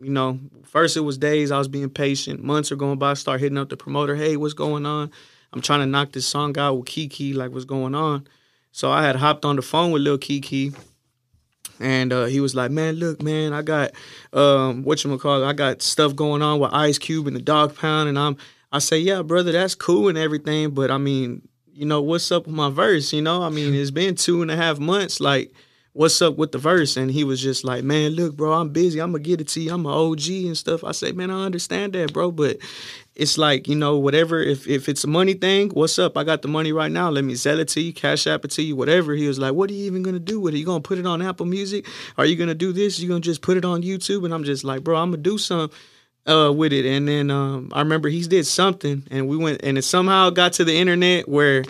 You 0.00 0.10
know, 0.10 0.38
first 0.64 0.96
it 0.96 1.00
was 1.00 1.18
days 1.18 1.50
I 1.50 1.58
was 1.58 1.68
being 1.68 1.90
patient. 1.90 2.42
Months 2.42 2.70
are 2.70 2.76
going 2.76 2.98
by. 2.98 3.12
I 3.12 3.14
start 3.14 3.40
hitting 3.40 3.58
up 3.58 3.70
the 3.70 3.76
promoter. 3.76 4.14
Hey, 4.14 4.36
what's 4.36 4.54
going 4.54 4.86
on? 4.86 5.10
I'm 5.52 5.60
trying 5.60 5.80
to 5.80 5.86
knock 5.86 6.12
this 6.12 6.26
song 6.26 6.56
out 6.58 6.74
with 6.74 6.86
Keke. 6.86 7.34
Like, 7.34 7.52
what's 7.52 7.64
going 7.64 7.94
on? 7.94 8.26
So 8.72 8.90
I 8.90 9.04
had 9.04 9.16
hopped 9.16 9.44
on 9.44 9.56
the 9.56 9.62
phone 9.62 9.92
with 9.92 10.02
Lil 10.02 10.18
Keke, 10.18 10.76
and 11.80 12.12
uh, 12.12 12.24
he 12.26 12.40
was 12.40 12.54
like, 12.54 12.70
"Man, 12.70 12.96
look, 12.96 13.22
man, 13.22 13.52
I 13.52 13.62
got 13.62 13.92
um, 14.32 14.82
what 14.82 15.02
you 15.02 15.16
call? 15.18 15.44
I 15.44 15.52
got 15.52 15.80
stuff 15.82 16.14
going 16.14 16.42
on 16.42 16.60
with 16.60 16.72
Ice 16.72 16.98
Cube 16.98 17.26
and 17.26 17.36
the 17.36 17.42
Dog 17.42 17.76
Pound." 17.76 18.08
And 18.08 18.18
I'm, 18.18 18.36
I 18.72 18.80
say, 18.80 18.98
"Yeah, 18.98 19.22
brother, 19.22 19.52
that's 19.52 19.74
cool 19.74 20.08
and 20.08 20.18
everything, 20.18 20.70
but 20.70 20.90
I 20.90 20.98
mean, 20.98 21.48
you 21.74 21.86
know, 21.86 22.00
what's 22.00 22.30
up 22.32 22.46
with 22.46 22.54
my 22.54 22.70
verse? 22.70 23.12
You 23.12 23.22
know, 23.22 23.42
I 23.42 23.50
mean, 23.50 23.74
it's 23.74 23.90
been 23.90 24.14
two 24.14 24.42
and 24.42 24.50
a 24.50 24.56
half 24.56 24.78
months, 24.78 25.20
like." 25.20 25.52
What's 25.96 26.20
up 26.20 26.36
with 26.36 26.50
the 26.50 26.58
verse? 26.58 26.96
And 26.96 27.08
he 27.08 27.22
was 27.22 27.40
just 27.40 27.62
like, 27.62 27.84
Man, 27.84 28.16
look, 28.16 28.36
bro, 28.36 28.52
I'm 28.54 28.70
busy. 28.70 28.98
I'm 28.98 29.12
gonna 29.12 29.22
get 29.22 29.40
it 29.40 29.46
to 29.46 29.60
you. 29.60 29.72
I'm 29.72 29.86
an 29.86 29.92
OG 29.92 30.28
and 30.28 30.58
stuff. 30.58 30.82
I 30.82 30.90
say, 30.90 31.12
Man, 31.12 31.30
I 31.30 31.44
understand 31.44 31.92
that, 31.92 32.12
bro, 32.12 32.32
but 32.32 32.56
it's 33.16 33.38
like 33.38 33.68
you 33.68 33.76
know 33.76 33.96
whatever 33.96 34.40
if 34.40 34.66
if 34.66 34.88
it's 34.88 35.04
a 35.04 35.06
money 35.06 35.34
thing 35.34 35.70
what's 35.70 35.98
up 35.98 36.16
i 36.16 36.24
got 36.24 36.42
the 36.42 36.48
money 36.48 36.72
right 36.72 36.90
now 36.90 37.08
let 37.10 37.24
me 37.24 37.34
sell 37.34 37.58
it 37.60 37.68
to 37.68 37.80
you 37.80 37.92
cash 37.92 38.26
app 38.26 38.44
it 38.44 38.50
to 38.50 38.62
you 38.62 38.74
whatever 38.74 39.14
he 39.14 39.28
was 39.28 39.38
like 39.38 39.54
what 39.54 39.70
are 39.70 39.72
you 39.72 39.84
even 39.84 40.02
gonna 40.02 40.18
do 40.18 40.40
with 40.40 40.54
it 40.54 40.58
you 40.58 40.66
gonna 40.66 40.80
put 40.80 40.98
it 40.98 41.06
on 41.06 41.22
apple 41.22 41.46
music 41.46 41.86
are 42.18 42.26
you 42.26 42.36
gonna 42.36 42.54
do 42.54 42.72
this 42.72 42.98
you 42.98 43.08
gonna 43.08 43.20
just 43.20 43.42
put 43.42 43.56
it 43.56 43.64
on 43.64 43.82
youtube 43.82 44.24
and 44.24 44.34
i'm 44.34 44.44
just 44.44 44.64
like 44.64 44.82
bro 44.82 44.96
i'm 44.96 45.10
gonna 45.10 45.22
do 45.22 45.38
some 45.38 45.70
uh 46.26 46.52
with 46.52 46.72
it 46.72 46.86
and 46.86 47.06
then 47.06 47.30
um 47.30 47.70
i 47.74 47.80
remember 47.80 48.08
he 48.08 48.22
did 48.22 48.46
something 48.46 49.02
and 49.10 49.28
we 49.28 49.36
went 49.36 49.60
and 49.62 49.76
it 49.76 49.82
somehow 49.82 50.30
got 50.30 50.52
to 50.54 50.64
the 50.64 50.74
internet 50.74 51.28
where 51.28 51.64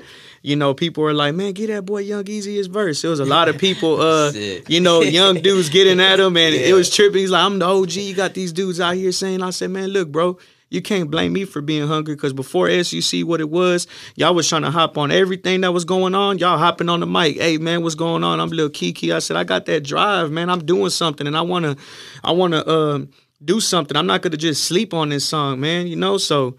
you 0.45 0.57
know, 0.57 0.75
people 0.75 1.03
were 1.03 1.15
like, 1.15 1.35
"Man, 1.35 1.55
get 1.55 1.69
that 1.69 1.87
boy 1.87 2.01
Young 2.01 2.29
Easy 2.29 2.57
his 2.57 2.67
verse." 2.67 3.03
It 3.03 3.09
was 3.09 3.19
a 3.19 3.25
lot 3.25 3.49
of 3.49 3.57
people, 3.57 3.99
uh, 4.03 4.31
you 4.69 4.79
know, 4.79 5.01
young 5.01 5.41
dudes 5.41 5.71
getting 5.71 6.01
at 6.01 6.21
him, 6.21 6.37
and 6.37 6.55
it 6.55 6.75
was 6.75 6.95
tripping. 6.95 7.21
He's 7.21 7.31
like, 7.31 7.43
"I'm 7.43 7.59
the 7.59 7.65
OG." 7.65 7.93
You 7.93 8.15
got 8.15 8.35
these 8.35 8.53
dudes 8.53 8.79
out 8.79 8.95
here 8.95 9.11
saying, 9.11 9.43
"I 9.43 9.49
said, 9.49 9.71
man, 9.71 9.89
look, 9.89 10.13
bro, 10.13 10.37
you 10.69 10.83
can't 10.83 11.11
blame 11.11 11.33
me 11.33 11.47
for 11.47 11.63
being 11.63 11.87
hungry 11.87 12.15
because 12.15 12.35
before 12.35 12.69
SUC, 12.69 13.21
what 13.23 13.41
it 13.41 13.49
was, 13.49 13.87
y'all 14.17 14.35
was 14.35 14.49
trying 14.49 14.63
to 14.63 14.71
hop 14.71 14.99
on 14.99 15.11
everything 15.11 15.63
that 15.63 15.73
was 15.73 15.87
going 15.87 16.15
on. 16.15 16.39
Y'all 16.39 16.59
hopping 16.59 16.91
on 16.91 17.01
the 17.01 17.07
mic. 17.07 17.41
Hey, 17.41 17.57
man, 17.57 17.83
what's 17.83 17.95
going 17.95 18.23
on? 18.23 18.39
I'm 18.39 18.51
little 18.51 18.69
Keke. 18.69 19.15
I 19.15 19.21
said, 19.21 19.37
I 19.37 19.45
got 19.45 19.67
that 19.67 19.85
drive, 19.85 20.31
man. 20.31 20.51
I'm 20.51 20.65
doing 20.65 20.91
something, 20.91 21.27
and 21.27 21.37
I 21.37 21.43
wanna, 21.43 21.77
I 22.23 22.33
wanna, 22.33 22.69
um, 22.69 23.09
do 23.45 23.61
something. 23.61 23.97
I'm 23.97 24.07
not 24.07 24.23
gonna 24.23 24.37
just 24.37 24.65
sleep 24.65 24.95
on 24.95 25.09
this 25.11 25.25
song, 25.25 25.61
man. 25.61 25.87
You 25.87 25.97
know, 25.97 26.19
so." 26.19 26.57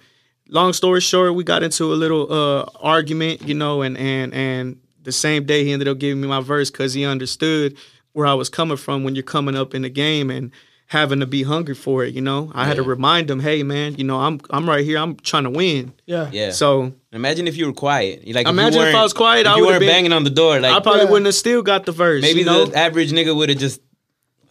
long 0.48 0.74
story 0.74 1.01
short, 1.01 1.34
we 1.34 1.44
got 1.44 1.63
into 1.63 1.92
a 1.92 1.96
little 1.96 2.32
uh, 2.32 2.63
argument, 2.80 3.42
you 3.48 3.56
know, 3.56 3.82
and 3.82 3.98
and 3.98 4.32
and 4.32 4.77
the 5.01 5.12
same 5.12 5.44
day 5.44 5.63
he 5.63 5.72
ended 5.74 5.88
up 5.88 5.98
giving 5.98 6.22
me 6.22 6.27
my 6.27 6.39
verse 6.39 6.70
because 6.70 6.94
he 6.94 7.04
understood 7.04 7.75
where 8.13 8.27
I 8.27 8.36
was 8.36 8.48
coming 8.48 8.77
from 8.77 9.04
when 9.04 9.15
you're 9.15 9.24
coming 9.24 9.56
up 9.56 9.74
in 9.74 9.82
the 9.82 9.89
game 9.89 10.30
and 10.30 10.51
having 10.86 11.20
to 11.22 11.25
be 11.25 11.42
hungry 11.42 11.74
for 11.74 12.04
it. 12.06 12.13
You 12.13 12.22
know, 12.22 12.51
I 12.54 12.65
had 12.65 12.75
to 12.77 12.84
remind 12.84 13.27
him, 13.27 13.39
hey 13.39 13.63
man, 13.63 13.96
you 13.96 14.04
know, 14.04 14.20
I'm 14.20 14.39
I'm 14.51 14.70
right 14.70 14.86
here. 14.86 15.00
I'm 15.00 15.15
trying 15.15 15.46
to 15.46 15.50
win. 15.50 15.94
Yeah. 16.06 16.30
Yeah. 16.32 16.51
So 16.51 16.94
Imagine 17.12 17.48
if 17.48 17.58
you 17.58 17.65
were 17.65 17.74
quiet. 17.74 18.27
Like 18.32 18.48
Imagine 18.48 18.82
you 18.82 18.88
if 18.88 18.94
I 18.96 19.01
was 19.01 19.13
quiet, 19.13 19.48
If 19.48 19.54
I 19.54 19.56
you 19.56 19.62
would've 19.65 19.74
weren't 19.74 19.80
been- 19.82 19.89
banging 19.89 20.13
on 20.13 20.25
the 20.25 20.30
door. 20.30 20.60
Like 20.60 20.74
I 20.75 20.80
probably 20.80 21.06
Yeah. 21.06 21.10
wouldn't 21.10 21.25
have 21.25 21.34
still 21.34 21.63
got 21.63 21.88
the 21.88 21.92
verse. 21.92 22.22
maybe 22.22 22.42
you 22.42 22.46
know? 22.46 22.65
the 22.65 22.77
average 22.77 23.12
nigga 23.12 23.36
would 23.36 23.50
have 23.50 23.58
just, 23.58 23.82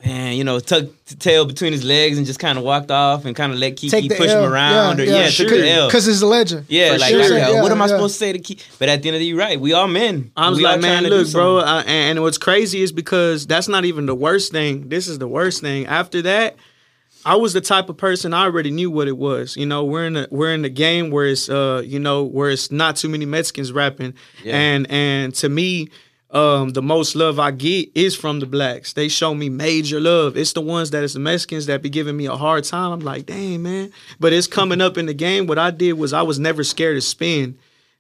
man, 0.04 0.36
you 0.36 0.44
know, 0.44 0.60
tucked 0.60 1.06
the 1.06 1.16
tail 1.16 1.44
between 1.46 1.72
his 1.72 1.84
legs 1.84 2.18
and 2.18 2.26
just 2.26 2.38
kind 2.38 2.58
of 2.58 2.64
walked 2.64 2.90
off 2.90 3.24
and 3.24 3.34
kind 3.34 3.52
of 3.52 3.58
let 3.58 3.76
Keke 3.76 3.90
Take 3.90 4.08
the 4.08 4.16
push 4.16 4.28
L. 4.30 4.44
him 4.44 4.52
around. 4.52 4.98
Yeah, 4.98 5.04
or, 5.04 5.06
yeah, 5.08 5.16
yeah, 5.20 5.24
took 5.30 5.48
sure. 5.48 5.58
the 5.58 5.70
L. 5.70 5.88
Because 5.88 6.06
it's 6.08 6.22
a 6.22 6.26
legend. 6.26 6.66
Yeah, 6.68 6.92
For 6.92 6.98
like, 6.98 7.10
sure. 7.10 7.20
like, 7.20 7.30
Yeah, 7.52 7.62
what 7.62 7.72
am 7.72 7.80
I 7.82 7.86
supposed 7.86 8.14
to 8.14 8.18
say 8.18 8.32
to 8.32 8.38
Keke? 8.38 8.62
But 8.78 8.88
at 8.88 9.02
the 9.02 9.08
end 9.08 9.16
of 9.16 9.20
the 9.20 9.24
day, 9.24 9.28
you're 9.28 9.38
right. 9.38 9.60
We 9.60 9.72
all 9.72 9.88
men. 9.88 10.30
I 10.36 10.48
was 10.50 10.58
We 10.58 10.64
like, 10.64 10.80
man, 10.80 11.02
trying 11.02 11.04
to 11.04 11.10
do 11.10 11.16
look, 11.24 11.32
bro. 11.32 11.58
I, 11.58 11.82
and 11.82 12.20
what's 12.22 12.38
crazy 12.38 12.82
is 12.82 12.92
because 12.92 13.46
that's 13.46 13.68
not 13.68 13.84
even 13.84 14.06
the 14.06 14.14
worst 14.14 14.52
thing. 14.52 14.88
This 14.88 15.08
is 15.08 15.18
the 15.18 15.28
worst 15.28 15.60
thing. 15.60 15.86
After 15.86 16.22
that, 16.22 16.56
I 17.26 17.36
was 17.36 17.54
the 17.54 17.62
type 17.62 17.88
of 17.88 17.96
person 17.96 18.34
I 18.34 18.42
already 18.44 18.70
knew 18.70 18.90
what 18.90 19.08
it 19.08 19.16
was. 19.16 19.56
You 19.56 19.64
know, 19.64 19.84
we're 19.84 20.06
in 20.06 20.16
a 20.16 20.26
we're 20.30 20.52
in 20.52 20.62
a 20.64 20.68
game 20.68 21.10
where 21.10 21.26
it's 21.26 21.48
uh, 21.48 21.82
you 21.84 21.98
know, 21.98 22.24
where 22.24 22.50
it's 22.50 22.70
not 22.70 22.96
too 22.96 23.08
many 23.08 23.24
Mexicans 23.24 23.72
rapping, 23.72 24.12
Yeah. 24.42 24.56
and 24.56 24.90
and 24.90 25.34
to 25.36 25.48
me. 25.48 25.88
Um, 26.34 26.70
the 26.70 26.82
most 26.82 27.14
love 27.14 27.38
I 27.38 27.52
get 27.52 27.90
is 27.94 28.16
from 28.16 28.40
the 28.40 28.46
blacks. 28.46 28.92
They 28.92 29.06
show 29.08 29.34
me 29.34 29.48
major 29.48 30.00
love. 30.00 30.36
It's 30.36 30.52
the 30.52 30.60
ones 30.60 30.90
that 30.90 31.04
is 31.04 31.14
the 31.14 31.20
Mexicans 31.20 31.66
that 31.66 31.80
be 31.80 31.88
giving 31.88 32.16
me 32.16 32.26
a 32.26 32.34
hard 32.36 32.64
time. 32.64 32.90
I'm 32.92 33.00
like, 33.00 33.26
dang 33.26 33.62
man. 33.62 33.92
But 34.18 34.32
it's 34.32 34.48
coming 34.48 34.80
up 34.80 34.98
in 34.98 35.06
the 35.06 35.14
game. 35.14 35.46
What 35.46 35.58
I 35.60 35.70
did 35.70 35.92
was 35.92 36.12
I 36.12 36.22
was 36.22 36.40
never 36.40 36.64
scared 36.64 36.96
to 36.96 37.00
spend. 37.00 37.56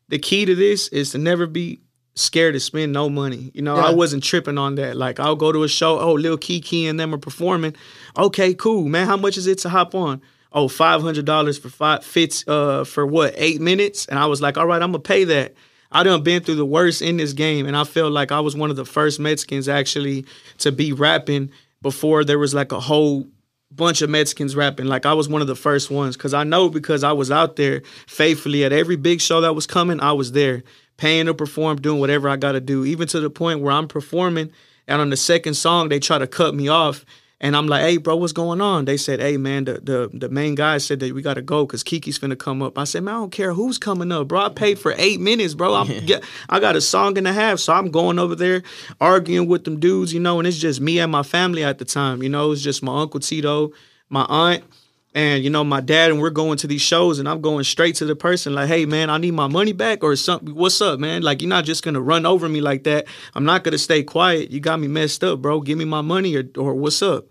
The 0.08 0.18
key 0.18 0.44
to 0.46 0.54
this 0.56 0.88
is 0.88 1.12
to 1.12 1.18
never 1.18 1.46
be 1.46 1.78
scared 2.16 2.54
to 2.54 2.60
spend 2.60 2.92
no 2.92 3.08
money. 3.08 3.52
You 3.54 3.62
know, 3.62 3.76
Yeah. 3.76 3.86
I 3.86 3.90
wasn't 3.94 4.24
tripping 4.24 4.58
on 4.58 4.74
that. 4.76 4.96
Like 4.96 5.20
I'll 5.20 5.36
go 5.36 5.52
to 5.52 5.62
a 5.62 5.68
show, 5.68 6.00
oh, 6.00 6.14
Lil 6.14 6.36
Keke 6.36 6.90
and 6.90 6.98
them 6.98 7.14
are 7.14 7.18
performing. 7.18 7.74
Okay, 8.18 8.52
cool, 8.52 8.88
man. 8.88 9.06
How 9.06 9.16
much 9.16 9.36
is 9.36 9.46
it 9.46 9.58
to 9.58 9.68
hop 9.68 9.94
on? 9.94 10.20
Oh, 10.52 10.66
five 10.66 11.02
hundred 11.02 11.24
dollars 11.24 11.56
for 11.58 11.68
five 11.68 12.04
fits 12.04 12.44
uh 12.48 12.82
for 12.84 13.06
what, 13.06 13.34
eight 13.36 13.60
minutes? 13.60 14.06
And 14.06 14.18
I 14.18 14.26
was 14.26 14.42
like, 14.42 14.58
all 14.58 14.66
right, 14.66 14.82
I'm 14.82 14.90
gonna 14.90 14.98
pay 15.00 15.22
that. 15.24 15.54
I 15.94 16.02
done 16.02 16.22
been 16.22 16.42
through 16.42 16.56
the 16.56 16.66
worst 16.66 17.00
in 17.00 17.16
this 17.18 17.32
game, 17.32 17.66
and 17.66 17.76
I 17.76 17.84
felt 17.84 18.12
like 18.12 18.32
I 18.32 18.40
was 18.40 18.56
one 18.56 18.68
of 18.68 18.76
the 18.76 18.84
first 18.84 19.20
Mexicans 19.20 19.68
actually 19.68 20.26
to 20.58 20.72
be 20.72 20.92
rapping 20.92 21.50
before 21.82 22.24
there 22.24 22.38
was 22.38 22.52
like 22.52 22.72
a 22.72 22.80
whole 22.80 23.28
bunch 23.70 24.02
of 24.02 24.10
Mexicans 24.10 24.56
rapping. 24.56 24.86
Like 24.86 25.06
I 25.06 25.14
was 25.14 25.28
one 25.28 25.40
of 25.40 25.46
the 25.46 25.54
first 25.54 25.92
ones 25.92 26.16
because 26.16 26.34
I 26.34 26.42
know 26.42 26.68
because 26.68 27.04
I 27.04 27.12
was 27.12 27.30
out 27.30 27.54
there 27.54 27.82
faithfully 28.08 28.64
at 28.64 28.72
every 28.72 28.96
big 28.96 29.20
show 29.20 29.40
that 29.42 29.54
was 29.54 29.66
coming. 29.66 30.00
I 30.00 30.12
was 30.12 30.32
there, 30.32 30.64
paying 30.96 31.26
to 31.26 31.34
perform, 31.34 31.80
doing 31.80 32.00
whatever 32.00 32.28
I 32.28 32.36
got 32.36 32.52
to 32.52 32.60
do, 32.60 32.84
even 32.84 33.06
to 33.08 33.20
the 33.20 33.30
point 33.30 33.60
where 33.60 33.72
I'm 33.72 33.86
performing, 33.86 34.50
and 34.88 35.00
on 35.00 35.10
the 35.10 35.16
second 35.16 35.54
song 35.54 35.88
they 35.88 36.00
try 36.00 36.18
to 36.18 36.26
cut 36.26 36.54
me 36.54 36.66
off. 36.68 37.04
And 37.44 37.54
I'm 37.54 37.66
like, 37.66 37.82
hey, 37.82 37.98
bro, 37.98 38.16
what's 38.16 38.32
going 38.32 38.62
on? 38.62 38.86
They 38.86 38.96
said, 38.96 39.20
hey, 39.20 39.36
man, 39.36 39.64
the 39.64 39.74
the, 39.74 40.10
the 40.14 40.30
main 40.30 40.54
guy 40.54 40.78
said 40.78 41.00
that 41.00 41.12
we 41.12 41.20
got 41.20 41.34
to 41.34 41.42
go 41.42 41.66
because 41.66 41.84
Keke's 41.84 42.18
finna 42.18 42.38
come 42.38 42.62
up. 42.62 42.78
I 42.78 42.84
said, 42.84 43.02
man, 43.02 43.16
I 43.16 43.18
don't 43.18 43.32
care 43.32 43.52
who's 43.52 43.76
coming 43.76 44.10
up, 44.10 44.28
bro. 44.28 44.40
I 44.40 44.48
paid 44.48 44.78
for 44.78 44.94
eight 44.96 45.20
minutes, 45.20 45.52
bro. 45.52 45.74
I'm, 45.74 45.90
I 46.48 46.58
got 46.58 46.74
a 46.74 46.80
song 46.80 47.18
and 47.18 47.28
a 47.28 47.34
half, 47.34 47.58
so 47.58 47.74
I'm 47.74 47.90
going 47.90 48.18
over 48.18 48.34
there 48.34 48.62
arguing 48.98 49.46
with 49.46 49.64
them 49.64 49.78
dudes, 49.78 50.14
you 50.14 50.20
know, 50.20 50.38
and 50.38 50.48
it's 50.48 50.56
just 50.56 50.80
me 50.80 50.98
and 50.98 51.12
my 51.12 51.22
family 51.22 51.62
at 51.62 51.76
the 51.76 51.84
time. 51.84 52.22
You 52.22 52.30
know, 52.30 52.50
it's 52.50 52.62
just 52.62 52.82
my 52.82 53.02
uncle 53.02 53.20
Tito, 53.20 53.72
my 54.08 54.24
aunt, 54.26 54.64
and 55.14 55.44
you 55.44 55.50
know 55.50 55.62
my 55.62 55.80
dad, 55.80 56.10
and 56.10 56.20
we're 56.20 56.30
going 56.30 56.58
to 56.58 56.66
these 56.66 56.82
shows, 56.82 57.18
and 57.18 57.28
I'm 57.28 57.40
going 57.40 57.64
straight 57.64 57.94
to 57.96 58.04
the 58.04 58.16
person 58.16 58.54
like, 58.54 58.68
"Hey, 58.68 58.84
man, 58.84 59.10
I 59.10 59.18
need 59.18 59.32
my 59.32 59.46
money 59.46 59.72
back 59.72 60.02
or 60.02 60.16
something. 60.16 60.54
What's 60.54 60.80
up, 60.80 60.98
man? 60.98 61.22
Like, 61.22 61.40
you're 61.40 61.48
not 61.48 61.64
just 61.64 61.84
gonna 61.84 62.00
run 62.00 62.26
over 62.26 62.48
me 62.48 62.60
like 62.60 62.84
that. 62.84 63.06
I'm 63.34 63.44
not 63.44 63.62
gonna 63.62 63.78
stay 63.78 64.02
quiet. 64.02 64.50
You 64.50 64.60
got 64.60 64.80
me 64.80 64.88
messed 64.88 65.22
up, 65.22 65.40
bro. 65.40 65.60
Give 65.60 65.78
me 65.78 65.84
my 65.84 66.00
money 66.00 66.36
or 66.36 66.44
or 66.56 66.74
what's 66.74 67.00
up." 67.02 67.26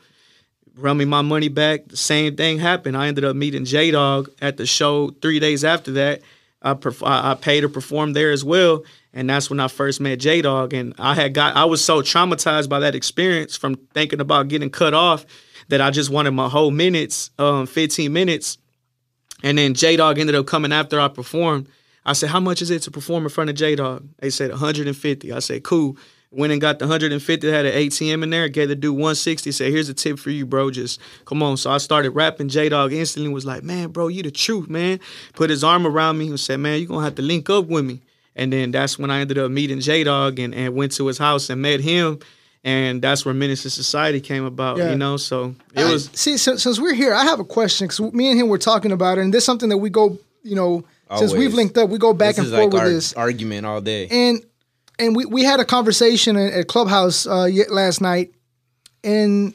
Run 0.75 0.98
me 0.98 1.06
my 1.06 1.22
money 1.22 1.50
back. 1.50 1.88
The 1.88 1.98
same 1.98 2.36
thing 2.36 2.58
happened. 2.58 2.98
I 2.98 3.08
ended 3.08 3.24
up 3.25 3.36
meeting 3.36 3.63
J-Dawg 3.63 4.32
at 4.42 4.58
the 4.58 4.66
show 4.66 5.12
three 5.22 5.40
days 5.40 5.63
after 5.63 5.92
that. 5.92 6.22
I, 6.63 6.74
perf- 6.74 7.06
I 7.06 7.36
paid 7.36 7.62
to 7.62 7.70
perform 7.70 8.13
there 8.13 8.32
as 8.32 8.44
well, 8.44 8.84
and 9.13 9.30
that's 9.30 9.52
when 9.52 9.60
I 9.60 9.68
first 9.68 10.02
met 10.02 10.16
J-Dawg. 10.18 10.74
And 10.74 10.96
I 10.98 11.13
had 11.13 11.36
got 11.36 11.56
I 11.56 11.66
was 11.66 11.84
so 11.84 12.02
traumatized 12.02 12.70
by 12.70 12.80
that 12.80 12.96
experience 12.96 13.56
from 13.56 13.75
thinking 13.94 14.20
about 14.20 14.48
getting 14.48 14.72
cut 14.72 14.96
off 14.96 15.28
that 15.70 15.82
I 15.82 15.91
just 15.91 16.10
wanted 16.10 16.32
my 16.32 16.50
whole 16.50 16.72
minutes, 16.72 17.32
um, 17.39 17.65
15 17.65 18.12
minutes. 18.12 18.58
And 19.43 19.58
then 19.58 19.74
J-Dawg 19.74 20.20
ended 20.20 20.36
up 20.36 20.46
coming 20.48 20.72
after 20.72 21.00
I 21.00 21.08
performed. 21.08 21.67
I 22.05 22.13
said, 22.13 22.29
How 22.29 22.39
much 22.39 22.62
is 22.62 22.70
it 22.70 22.82
to 22.84 22.91
perform 22.91 23.24
in 23.24 23.29
front 23.29 23.50
of 23.50 23.55
J-Dawg? 23.55 24.08
They 24.20 24.29
said 24.29 24.51
150. 24.51 25.32
I 25.32 25.39
said, 25.39 25.63
Cool. 25.63 25.98
Went 26.36 26.51
and 26.51 26.60
got 26.60 26.79
the 26.79 26.86
150, 26.86 27.51
had 27.51 27.67
an 27.67 27.74
ATM 27.74 28.24
in 28.24 28.32
there, 28.32 28.50
gave 28.50 28.67
the 28.67 28.75
dude 28.75 28.93
160, 28.93 29.51
said, 29.51 29.72
here's 29.72 29.88
a 29.88 29.93
tip 29.93 30.17
for 30.17 30.32
you, 30.32 30.48
bro. 30.48 30.72
Just 30.72 31.00
come 31.25 31.43
on. 31.43 31.58
So 31.58 31.70
I 31.70 31.77
started 31.77 32.10
rapping. 32.10 32.50
J-Dawg 32.50 32.91
instantly 32.91 33.32
was 33.32 33.46
like, 33.46 33.62
man, 33.62 33.89
bro, 33.89 34.08
you 34.08 34.24
the 34.24 34.32
truth, 34.32 34.67
man. 34.67 35.00
Put 35.34 35.51
his 35.51 35.63
arm 35.63 35.86
around 35.86 36.17
me 36.17 36.29
and 36.29 36.39
said, 36.39 36.60
man, 36.60 36.79
you're 36.79 36.88
gonna 36.88 37.03
have 37.03 37.13
to 37.15 37.22
link 37.22 37.51
up 37.51 37.67
with 37.67 37.86
me. 37.86 38.01
And 38.36 38.51
then 38.51 38.72
that's 38.72 38.98
when 38.98 39.12
I 39.12 39.20
ended 39.20 39.38
up 39.38 39.51
meeting 39.51 39.79
J-Dawg 39.79 40.39
and, 40.39 40.55
and 40.55 40.74
went 40.74 40.93
to 40.93 41.05
his 41.05 41.20
house 41.20 41.51
and 41.51 41.62
met 41.62 41.82
him. 41.82 42.17
And 42.65 43.01
that's 43.01 43.25
where 43.25 43.34
Menace 43.34 43.63
to 43.63 43.70
Society 43.70 44.22
came 44.22 44.46
about, 44.46 44.77
Yeah. 44.77 44.91
you 44.91 44.96
know? 44.96 45.17
So 45.17 45.53
it 45.75 45.84
was 45.84 46.10
See, 46.13 46.38
since, 46.38 46.63
since 46.63 46.79
we're 46.79 46.93
here, 46.93 47.13
I 47.13 47.24
have 47.25 47.39
a 47.41 47.43
question 47.43 47.88
because 47.88 48.00
me 48.13 48.29
and 48.29 48.39
him 48.39 48.48
were 48.48 48.58
talking 48.58 48.91
about 48.93 49.17
it, 49.17 49.22
and 49.22 49.34
this 49.34 49.39
is 49.43 49.46
something 49.46 49.67
that 49.70 49.77
we 49.79 49.89
go, 49.89 50.17
you 50.43 50.55
know, 50.55 50.84
since 51.17 51.34
we've 51.34 51.53
linked 51.53 51.77
up, 51.77 51.89
we 51.89 51.98
go 52.00 52.13
back 52.13 52.36
this 52.36 52.38
and 52.39 52.46
is 52.48 52.51
forth 52.53 52.63
like 52.63 52.74
with 52.74 52.82
our 52.82 52.89
this. 52.89 53.13
argument 53.13 53.65
all 53.65 53.82
day. 53.82 54.08
and 54.10 54.43
and 55.00 55.15
we, 55.15 55.25
we 55.25 55.43
had 55.43 55.60
a 55.60 55.65
conversation 55.65 56.38
at, 56.38 56.53
at 56.53 56.67
Clubhouse 56.67 57.27
uh, 57.27 57.43
ye- 57.46 57.67
last 57.70 58.00
night, 58.01 58.32
and 59.03 59.53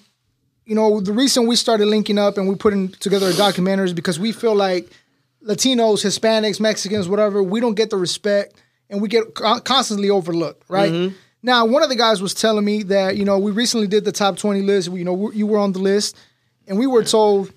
you 0.67 0.75
know 0.75 1.01
the 1.01 1.13
reason 1.13 1.47
we 1.47 1.57
started 1.57 1.87
linking 1.87 2.19
up 2.19 2.37
and 2.39 2.49
we 2.49 2.55
putting 2.55 2.89
together 2.91 3.29
a 3.29 3.33
documentary 3.33 3.87
is 3.87 3.93
because 3.93 4.19
we 4.21 4.33
feel 4.33 4.55
like 4.55 4.89
Latinos, 5.45 6.05
Hispanics, 6.05 6.61
Mexicans, 6.61 7.09
whatever, 7.09 7.43
we 7.43 7.61
don't 7.61 7.75
get 7.75 7.91
the 7.91 7.97
respect 7.97 8.55
and 8.91 9.01
we 9.01 9.09
get 9.09 9.35
constantly 9.35 10.11
overlooked, 10.11 10.63
right? 10.69 11.13
Now, 11.43 11.65
one 11.65 11.83
of 11.83 11.89
the 11.89 11.97
guys 11.97 12.21
was 12.21 12.35
telling 12.35 12.65
me 12.65 12.83
that 12.85 13.17
you 13.17 13.25
know 13.25 13.39
we 13.39 13.51
recently 13.53 13.87
did 13.87 14.05
the 14.05 14.13
top 14.13 14.37
twenty 14.39 14.63
list. 14.63 14.91
You 14.91 15.05
know, 15.05 15.13
we- 15.15 15.37
you 15.37 15.47
were 15.47 15.59
on 15.59 15.73
the 15.73 15.79
list, 15.79 16.17
and 16.67 16.79
we 16.79 16.87
were 16.87 17.05
told 17.05 17.53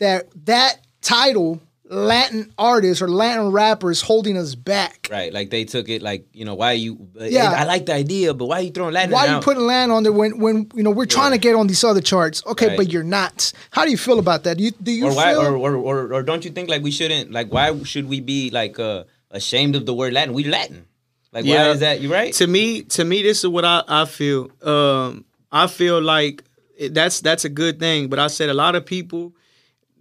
that 0.00 0.26
that 0.46 0.80
title, 1.02 1.60
Latin 1.84 2.52
artist 2.58 3.00
or 3.02 3.08
Latin 3.08 3.50
rapper, 3.52 3.90
is 3.92 4.00
holding 4.00 4.36
us 4.36 4.54
back. 4.56 5.08
Right, 5.10 5.32
like 5.32 5.50
they 5.50 5.64
took 5.64 5.88
it 5.88 6.02
like 6.02 6.26
you 6.32 6.44
know 6.44 6.54
why 6.54 6.72
you. 6.72 7.06
Yeah. 7.16 7.52
I 7.52 7.64
like 7.64 7.86
the 7.86 7.94
idea, 7.94 8.34
but 8.34 8.46
why 8.46 8.58
are 8.58 8.62
you 8.62 8.70
throwing 8.70 8.92
Latin? 8.94 9.12
Why 9.12 9.26
are 9.26 9.28
you 9.28 9.32
out? 9.34 9.44
putting 9.44 9.66
Latin 9.66 9.90
on 9.92 10.02
there 10.02 10.12
when 10.12 10.38
when 10.40 10.68
you 10.74 10.82
know 10.82 10.90
we're 10.90 11.06
trying 11.06 11.30
to 11.32 11.38
get 11.38 11.54
on 11.54 11.68
these 11.68 11.84
other 11.84 12.00
charts? 12.00 12.42
Okay, 12.46 12.68
Right. 12.68 12.76
but 12.76 12.90
you're 12.92 13.04
not. 13.04 13.52
How 13.70 13.84
do 13.84 13.90
you 13.92 13.98
feel 13.98 14.18
about 14.18 14.42
that? 14.44 14.56
Do 14.58 14.64
you 14.64 14.72
do 14.72 14.90
you 14.90 15.06
or 15.06 15.14
why 15.14 15.34
or, 15.36 15.54
or, 15.56 15.74
or 15.76 16.12
or 16.14 16.22
don't 16.24 16.44
you 16.44 16.50
think 16.50 16.68
like 16.68 16.82
we 16.82 16.90
shouldn't 16.90 17.30
like 17.30 17.52
why 17.52 17.82
should 17.84 18.08
we 18.08 18.20
be 18.20 18.50
like 18.50 18.80
uh 18.80 19.04
ashamed 19.30 19.76
of 19.76 19.86
the 19.86 19.94
word 19.94 20.12
Latin? 20.12 20.34
We 20.34 20.44
Latin. 20.44 20.86
Like 21.32 21.44
why 21.44 21.50
Yeah. 21.50 21.70
is 21.72 21.80
that? 21.80 22.00
You 22.00 22.12
right? 22.12 22.32
to 22.34 22.46
me 22.46 22.82
to 22.82 23.04
me 23.04 23.22
this 23.22 23.38
is 23.44 23.48
what 23.48 23.64
i, 23.64 23.82
I 23.88 24.04
feel 24.04 24.50
um 24.62 25.24
i 25.50 25.66
feel 25.66 26.00
like 26.00 26.44
it, 26.76 26.94
that's 26.94 27.20
that's 27.20 27.44
a 27.44 27.48
good 27.48 27.78
thing 27.80 28.08
but 28.08 28.18
i 28.18 28.26
said 28.26 28.48
a 28.50 28.54
lot 28.54 28.74
of 28.74 28.84
people 28.84 29.32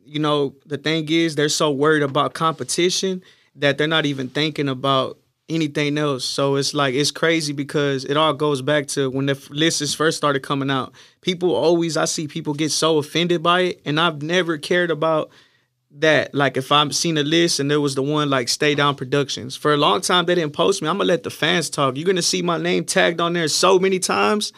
you 0.06 0.20
know 0.20 0.54
the 0.66 0.78
thing 0.78 1.08
is 1.10 1.36
they're 1.36 1.50
so 1.50 1.72
worried 1.72 2.04
about 2.04 2.34
competition 2.34 3.22
that 3.56 3.78
they're 3.78 3.88
not 3.88 4.06
even 4.06 4.28
thinking 4.30 4.68
about 4.70 5.18
anything 5.50 5.98
else 5.98 6.24
so 6.24 6.56
it's 6.56 6.74
like 6.74 6.94
it's 6.94 7.12
crazy 7.12 7.52
because 7.54 8.06
it 8.06 8.16
all 8.18 8.34
goes 8.34 8.62
back 8.62 8.88
to 8.88 9.10
when 9.10 9.26
the 9.26 9.48
lists 9.52 9.94
first 9.94 10.16
started 10.18 10.42
coming 10.42 10.72
out 10.72 10.94
people 11.22 11.54
always 11.54 11.98
i 11.98 12.06
see 12.06 12.28
people 12.28 12.54
get 12.54 12.72
so 12.72 12.98
offended 12.98 13.44
by 13.44 13.62
it 13.62 13.82
and 13.86 14.00
i've 14.00 14.22
never 14.22 14.58
cared 14.58 14.90
about 14.92 15.30
that 16.00 16.34
like 16.34 16.58
if 16.58 16.72
I'm 16.72 16.92
seen 16.92 17.18
a 17.18 17.24
list 17.24 17.60
and 17.60 17.70
there 17.70 17.82
was 17.82 17.96
the 17.96 18.04
one 18.04 18.30
like 18.30 18.50
Stay 18.50 18.76
Down 18.76 18.96
Productions. 18.96 19.56
For 19.56 19.74
a 19.74 19.78
long 19.78 20.02
time 20.02 20.26
they 20.26 20.36
didn't 20.36 20.54
post 20.54 20.82
me. 20.82 20.88
I'm 20.88 20.98
gonna 20.98 21.08
let 21.08 21.24
the 21.24 21.30
fans 21.30 21.70
talk. 21.70 21.98
You're 21.98 22.06
gonna 22.06 22.22
see 22.22 22.42
my 22.42 22.58
name 22.58 22.86
tagged 22.86 23.20
on 23.20 23.34
there 23.34 23.48
so 23.48 23.78
many 23.78 24.00
times 24.00 24.54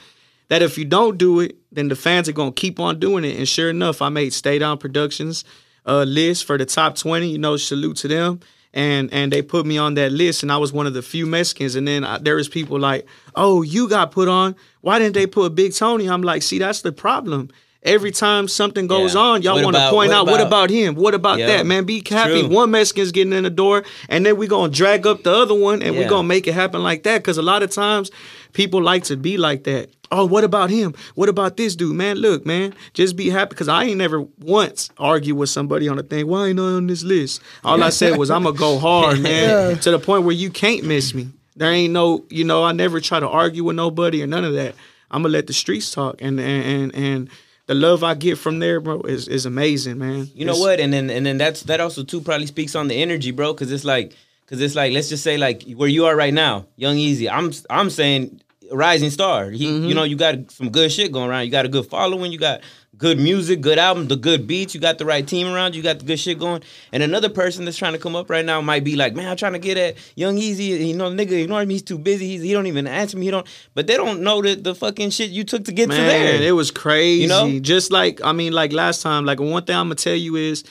that 0.50 0.62
if 0.62 0.78
you 0.78 0.86
don't 0.86 1.18
do 1.18 1.40
it, 1.40 1.56
then 1.72 1.88
the 1.88 1.96
fans 1.96 2.30
are 2.30 2.34
gonna 2.34 2.52
keep 2.52 2.80
on 2.80 3.00
doing 3.00 3.26
it. 3.26 3.38
And 3.38 3.48
sure 3.48 3.70
enough, 3.70 4.02
I 4.02 4.10
made 4.10 4.34
Stay 4.34 4.60
Down 4.60 4.78
Productions 4.78 5.44
uh 5.86 6.04
list 6.04 6.46
for 6.46 6.58
the 6.58 6.66
top 6.66 6.96
20. 6.96 7.30
You 7.30 7.38
know, 7.40 7.58
salute 7.58 7.98
to 7.98 8.08
them. 8.08 8.40
And 8.76 9.12
and 9.14 9.32
they 9.32 9.42
put 9.42 9.66
me 9.66 9.78
on 9.78 9.94
that 9.96 10.12
list, 10.12 10.42
and 10.42 10.52
I 10.52 10.58
was 10.58 10.74
one 10.74 10.88
of 10.88 10.94
the 10.96 11.04
few 11.04 11.28
Mexicans. 11.28 11.76
And 11.76 11.88
then 11.88 12.04
I, 12.04 12.18
there 12.18 12.36
was 12.36 12.50
people 12.50 12.80
like, 12.80 13.06
"Oh, 13.36 13.62
you 13.62 13.88
got 13.88 14.12
put 14.12 14.28
on. 14.28 14.56
Why 14.82 14.98
didn't 14.98 15.14
they 15.14 15.28
put 15.28 15.54
Big 15.54 15.76
Tony?" 15.76 16.10
I'm 16.10 16.24
like, 16.24 16.42
"See, 16.42 16.58
that's 16.58 16.82
the 16.82 16.92
problem. 16.92 17.50
Every 17.86 18.12
time 18.12 18.48
something 18.48 18.88
goes 18.88 19.14
Yeah. 19.14 19.22
on, 19.22 19.42
y'all 19.42 19.62
want 19.62 19.76
to 19.76 19.90
point 19.90 20.10
what 20.10 20.18
out 20.18 20.26
what 20.28 20.36
about- 20.40 20.48
about 20.48 20.70
him? 20.70 20.96
What 20.96 21.14
about 21.14 21.40
Yeah. 21.40 21.48
that, 21.48 21.66
man? 21.66 21.84
Be 21.84 22.02
happy. 22.10 22.42
True. 22.42 22.50
One 22.50 22.72
Mexican's 22.72 23.12
getting 23.12 23.34
in 23.34 23.44
the 23.44 23.50
door, 23.50 23.84
and 24.10 24.26
then 24.26 24.38
we're 24.38 24.48
gonna 24.48 24.72
drag 24.72 25.06
up 25.06 25.24
the 25.24 25.32
other 25.34 25.54
one, 25.54 25.82
and 25.82 25.94
Yeah. 25.96 26.02
we're 26.02 26.10
gonna 26.10 26.28
make 26.28 26.48
it 26.48 26.54
happen 26.54 26.82
like 26.82 27.04
that. 27.04 27.18
Because 27.18 27.38
a 27.38 27.42
lot 27.42 27.62
of 27.62 27.72
times, 27.72 28.10
people 28.54 28.82
like 28.82 29.04
to 29.06 29.18
be 29.18 29.36
like 29.38 29.64
that. 29.66 29.90
Oh, 30.12 30.26
what 30.26 30.44
about 30.44 30.70
him? 30.70 30.94
What 31.16 31.28
about 31.28 31.58
this 31.58 31.76
dude, 31.76 31.96
man? 31.96 32.18
Look, 32.18 32.46
man, 32.46 32.74
just 32.94 33.16
be 33.16 33.30
happy. 33.32 33.50
Because 33.50 33.68
I 33.68 33.86
ain't 33.86 33.98
never 33.98 34.24
once 34.42 34.90
argued 34.98 35.36
with 35.38 35.50
somebody 35.50 35.88
on 35.90 35.98
a 36.00 36.04
thing. 36.04 36.28
Why 36.28 36.48
ain't 36.50 36.60
I 36.60 36.64
on 36.64 36.88
this 36.88 37.04
list? 37.04 37.42
All 37.66 37.82
I 37.84 37.90
said 37.90 38.18
was 38.18 38.30
I'm 38.30 38.44
gonna 38.44 38.56
go 38.56 38.78
hard, 38.80 39.20
man, 39.22 39.50
Yeah. 39.72 39.76
to 39.76 39.92
the 39.92 40.00
point 40.00 40.24
where 40.24 40.36
you 40.36 40.50
can't 40.52 40.84
miss 40.84 41.14
me. 41.14 41.30
There 41.58 41.72
ain't 41.72 41.94
no, 41.94 42.24
you 42.30 42.44
know, 42.44 42.64
I 42.64 42.72
never 42.72 43.00
try 43.02 43.20
to 43.20 43.28
argue 43.28 43.64
with 43.64 43.76
nobody 43.76 44.22
or 44.24 44.28
none 44.28 44.46
of 44.46 44.54
that. 44.54 44.76
I'm 45.12 45.24
gonna 45.24 45.34
let 45.34 45.48
the 45.48 45.54
streets 45.54 45.92
talk, 45.92 46.16
and 46.22 46.40
and 46.40 46.64
and. 46.66 46.96
and 46.96 47.30
the 47.74 47.80
love 47.88 48.04
I 48.04 48.14
get 48.16 48.38
from 48.38 48.60
there, 48.60 48.80
bro, 48.80 49.02
is, 49.02 49.28
is 49.28 49.46
amazing, 49.46 49.98
man. 49.98 50.30
You 50.36 50.46
know 50.46 50.52
It's- 50.54 50.60
what? 50.66 50.80
And 50.80 50.92
then 50.94 51.10
and 51.10 51.26
then 51.26 51.38
that's 51.38 51.62
that 51.64 51.80
also 51.80 52.04
too 52.04 52.22
probably 52.22 52.48
speaks 52.48 52.76
on 52.76 52.88
the 52.88 52.96
energy, 53.02 53.32
bro. 53.32 53.54
Because 53.54 53.72
it's 53.72 53.84
like 53.86 54.14
because 54.46 54.62
it's 54.62 54.76
like 54.76 54.94
let's 54.94 55.10
just 55.10 55.24
say 55.24 55.38
like 55.38 55.64
where 55.76 55.90
you 55.90 56.06
are 56.06 56.16
right 56.16 56.34
now, 56.34 56.66
Young 56.76 56.98
Easy. 56.98 57.30
I'm 57.30 57.52
I'm 57.70 57.90
saying 57.90 58.42
rising 58.72 59.10
star. 59.10 59.50
He, 59.52 59.66
Mm-hmm. 59.68 59.86
you 59.86 59.94
know, 59.96 60.04
you 60.04 60.16
got 60.16 60.52
some 60.52 60.70
good 60.72 60.92
shit 60.92 61.12
going 61.12 61.30
around. 61.30 61.46
You 61.46 61.52
got 61.52 61.66
a 61.66 61.70
good 61.70 61.86
following. 61.88 62.32
You 62.32 62.40
got 62.40 62.62
good 63.04 63.20
music, 63.20 63.60
good 63.60 63.78
album, 63.78 64.08
the 64.08 64.16
good 64.16 64.48
beats. 64.48 64.74
You 64.74 64.80
got 64.80 64.98
the 64.98 65.06
right 65.06 65.28
team 65.28 65.54
around. 65.54 65.76
You 65.76 65.84
got 65.84 66.00
the 66.00 66.06
good 66.06 66.18
shit 66.18 66.40
going. 66.40 66.64
And 66.94 67.04
another 67.04 67.28
person 67.28 67.66
that's 67.66 67.76
trying 67.76 67.92
to 67.92 68.00
come 68.00 68.16
up 68.16 68.30
right 68.30 68.46
now 68.46 68.62
might 68.62 68.86
be 68.86 68.96
like, 68.96 69.14
man, 69.14 69.28
I'm 69.28 69.36
trying 69.36 69.52
to 69.52 69.60
get 69.60 69.78
at 69.78 69.98
Young 70.16 70.38
Easy. 70.38 70.64
You 70.88 70.96
know, 70.96 71.12
nigga, 71.12 71.44
ignore 71.44 71.66
me. 71.66 71.74
He's 71.74 71.82
too 71.82 71.98
busy. 71.98 72.30
He's, 72.30 72.42
he 72.42 72.54
don't 72.54 72.66
even 72.66 72.88
answer 72.88 73.18
me. 73.18 73.26
He 73.26 73.32
don't. 73.32 73.46
But 73.74 73.88
they 73.88 73.98
don't 73.98 74.22
know 74.22 74.42
the 74.42 74.56
the 74.56 74.74
fucking 74.74 75.10
shit 75.10 75.32
you 75.32 75.44
took 75.44 75.66
to 75.66 75.74
get 75.74 75.92
to 75.92 75.98
Man, 75.98 76.08
there. 76.08 76.42
it 76.42 76.54
was 76.54 76.72
crazy. 76.72 77.24
You 77.24 77.28
know? 77.28 77.60
just 77.60 77.92
like 77.92 78.22
I 78.24 78.32
mean, 78.32 78.54
like 78.54 78.72
last 78.72 79.02
time. 79.02 79.26
Like 79.26 79.42
one 79.42 79.66
thing 79.66 79.76
I'm 79.76 79.88
gonna 79.88 79.96
tell 79.96 80.16
you 80.16 80.38
is, 80.38 80.64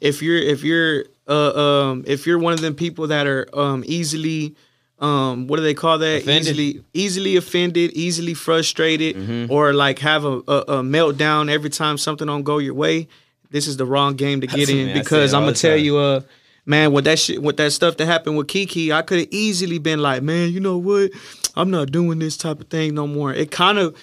if 0.00 0.22
you're 0.22 0.38
if 0.38 0.64
you're 0.64 1.04
uh 1.28 1.90
um 1.90 2.04
if 2.06 2.26
you're 2.26 2.38
one 2.38 2.54
of 2.54 2.62
them 2.62 2.74
people 2.74 3.08
that 3.08 3.26
are 3.26 3.46
um 3.52 3.84
easily 3.86 4.56
um 5.00 5.46
what 5.48 5.56
do 5.56 5.62
they 5.62 5.74
call 5.74 5.98
that 5.98 6.22
Offended? 6.22 6.46
easily 6.56 6.84
easily 6.92 7.36
offended 7.36 7.90
easily 7.92 8.34
frustrated 8.34 9.16
Mm-hmm. 9.16 9.52
or 9.52 9.72
like 9.72 9.98
have 9.98 10.24
a, 10.24 10.38
a, 10.46 10.58
a 10.78 10.82
meltdown 10.82 11.50
every 11.50 11.70
time 11.70 11.98
something 11.98 12.26
don't 12.26 12.44
go 12.44 12.58
your 12.58 12.74
way 12.74 13.08
this 13.50 13.66
is 13.66 13.76
the 13.76 13.86
wrong 13.86 14.14
game 14.14 14.40
to 14.40 14.46
get 14.46 14.68
That's- 14.68 14.70
in 14.70 14.92
because 14.96 15.34
i'm 15.34 15.42
gonna 15.42 15.52
tell 15.54 15.76
time. 15.76 15.84
you 15.84 15.96
uh 15.98 16.20
man 16.64 16.92
with 16.92 17.04
that 17.06 17.18
shit 17.18 17.42
with 17.42 17.56
that 17.56 17.72
stuff 17.72 17.96
that 17.96 18.06
happened 18.06 18.36
with 18.36 18.46
keke 18.46 18.92
i 18.92 19.02
could 19.02 19.18
have 19.18 19.28
easily 19.32 19.78
been 19.78 19.98
like 20.00 20.22
man 20.22 20.50
you 20.52 20.60
know 20.60 20.78
what 20.78 21.10
i'm 21.56 21.70
not 21.70 21.90
doing 21.90 22.20
this 22.20 22.36
type 22.36 22.60
of 22.60 22.68
thing 22.68 22.94
no 22.94 23.06
more 23.06 23.34
it 23.34 23.50
kind 23.50 23.78
of 23.78 23.96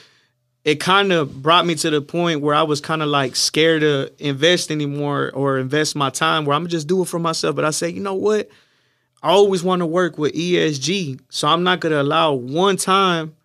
it 0.64 0.76
kind 0.80 1.12
of 1.12 1.42
brought 1.42 1.66
me 1.66 1.74
to 1.74 1.90
the 1.90 2.02
point 2.04 2.40
where 2.42 2.54
I 2.54 2.62
was 2.62 2.80
kind 2.82 3.02
of 3.02 3.08
like 3.08 3.36
scared 3.36 3.82
to 3.82 4.12
invest 4.20 4.70
anymore 4.70 5.32
or 5.34 5.58
invest 5.58 5.96
my 5.96 6.12
time 6.12 6.46
where 6.46 6.56
I'm 6.56 6.68
just 6.68 6.86
do 6.88 7.02
it 7.02 7.06
for 7.08 7.18
myself. 7.18 7.56
But 7.56 7.66
I 7.66 7.72
say, 7.72 7.90
you 7.90 8.00
know 8.00 8.14
what? 8.14 8.48
I 9.24 9.30
always 9.30 9.64
want 9.64 9.82
to 9.82 9.86
work 9.86 10.18
with 10.18 10.34
ESG. 10.34 11.20
So 11.30 11.48
I'm 11.48 11.64
not 11.64 11.80
going 11.80 11.92
to 11.92 12.02
allow 12.02 12.34
one 12.34 12.78
time 12.78 13.36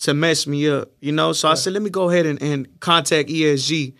to 0.00 0.14
mess 0.14 0.46
me 0.46 0.68
up, 0.68 0.90
you 1.00 1.12
know? 1.12 1.32
So 1.32 1.48
I 1.48 1.54
said, 1.54 1.72
let 1.72 1.82
me 1.82 1.90
go 1.90 2.08
ahead 2.10 2.26
and, 2.26 2.40
and 2.42 2.80
contact 2.80 3.28
ESG. 3.28 3.94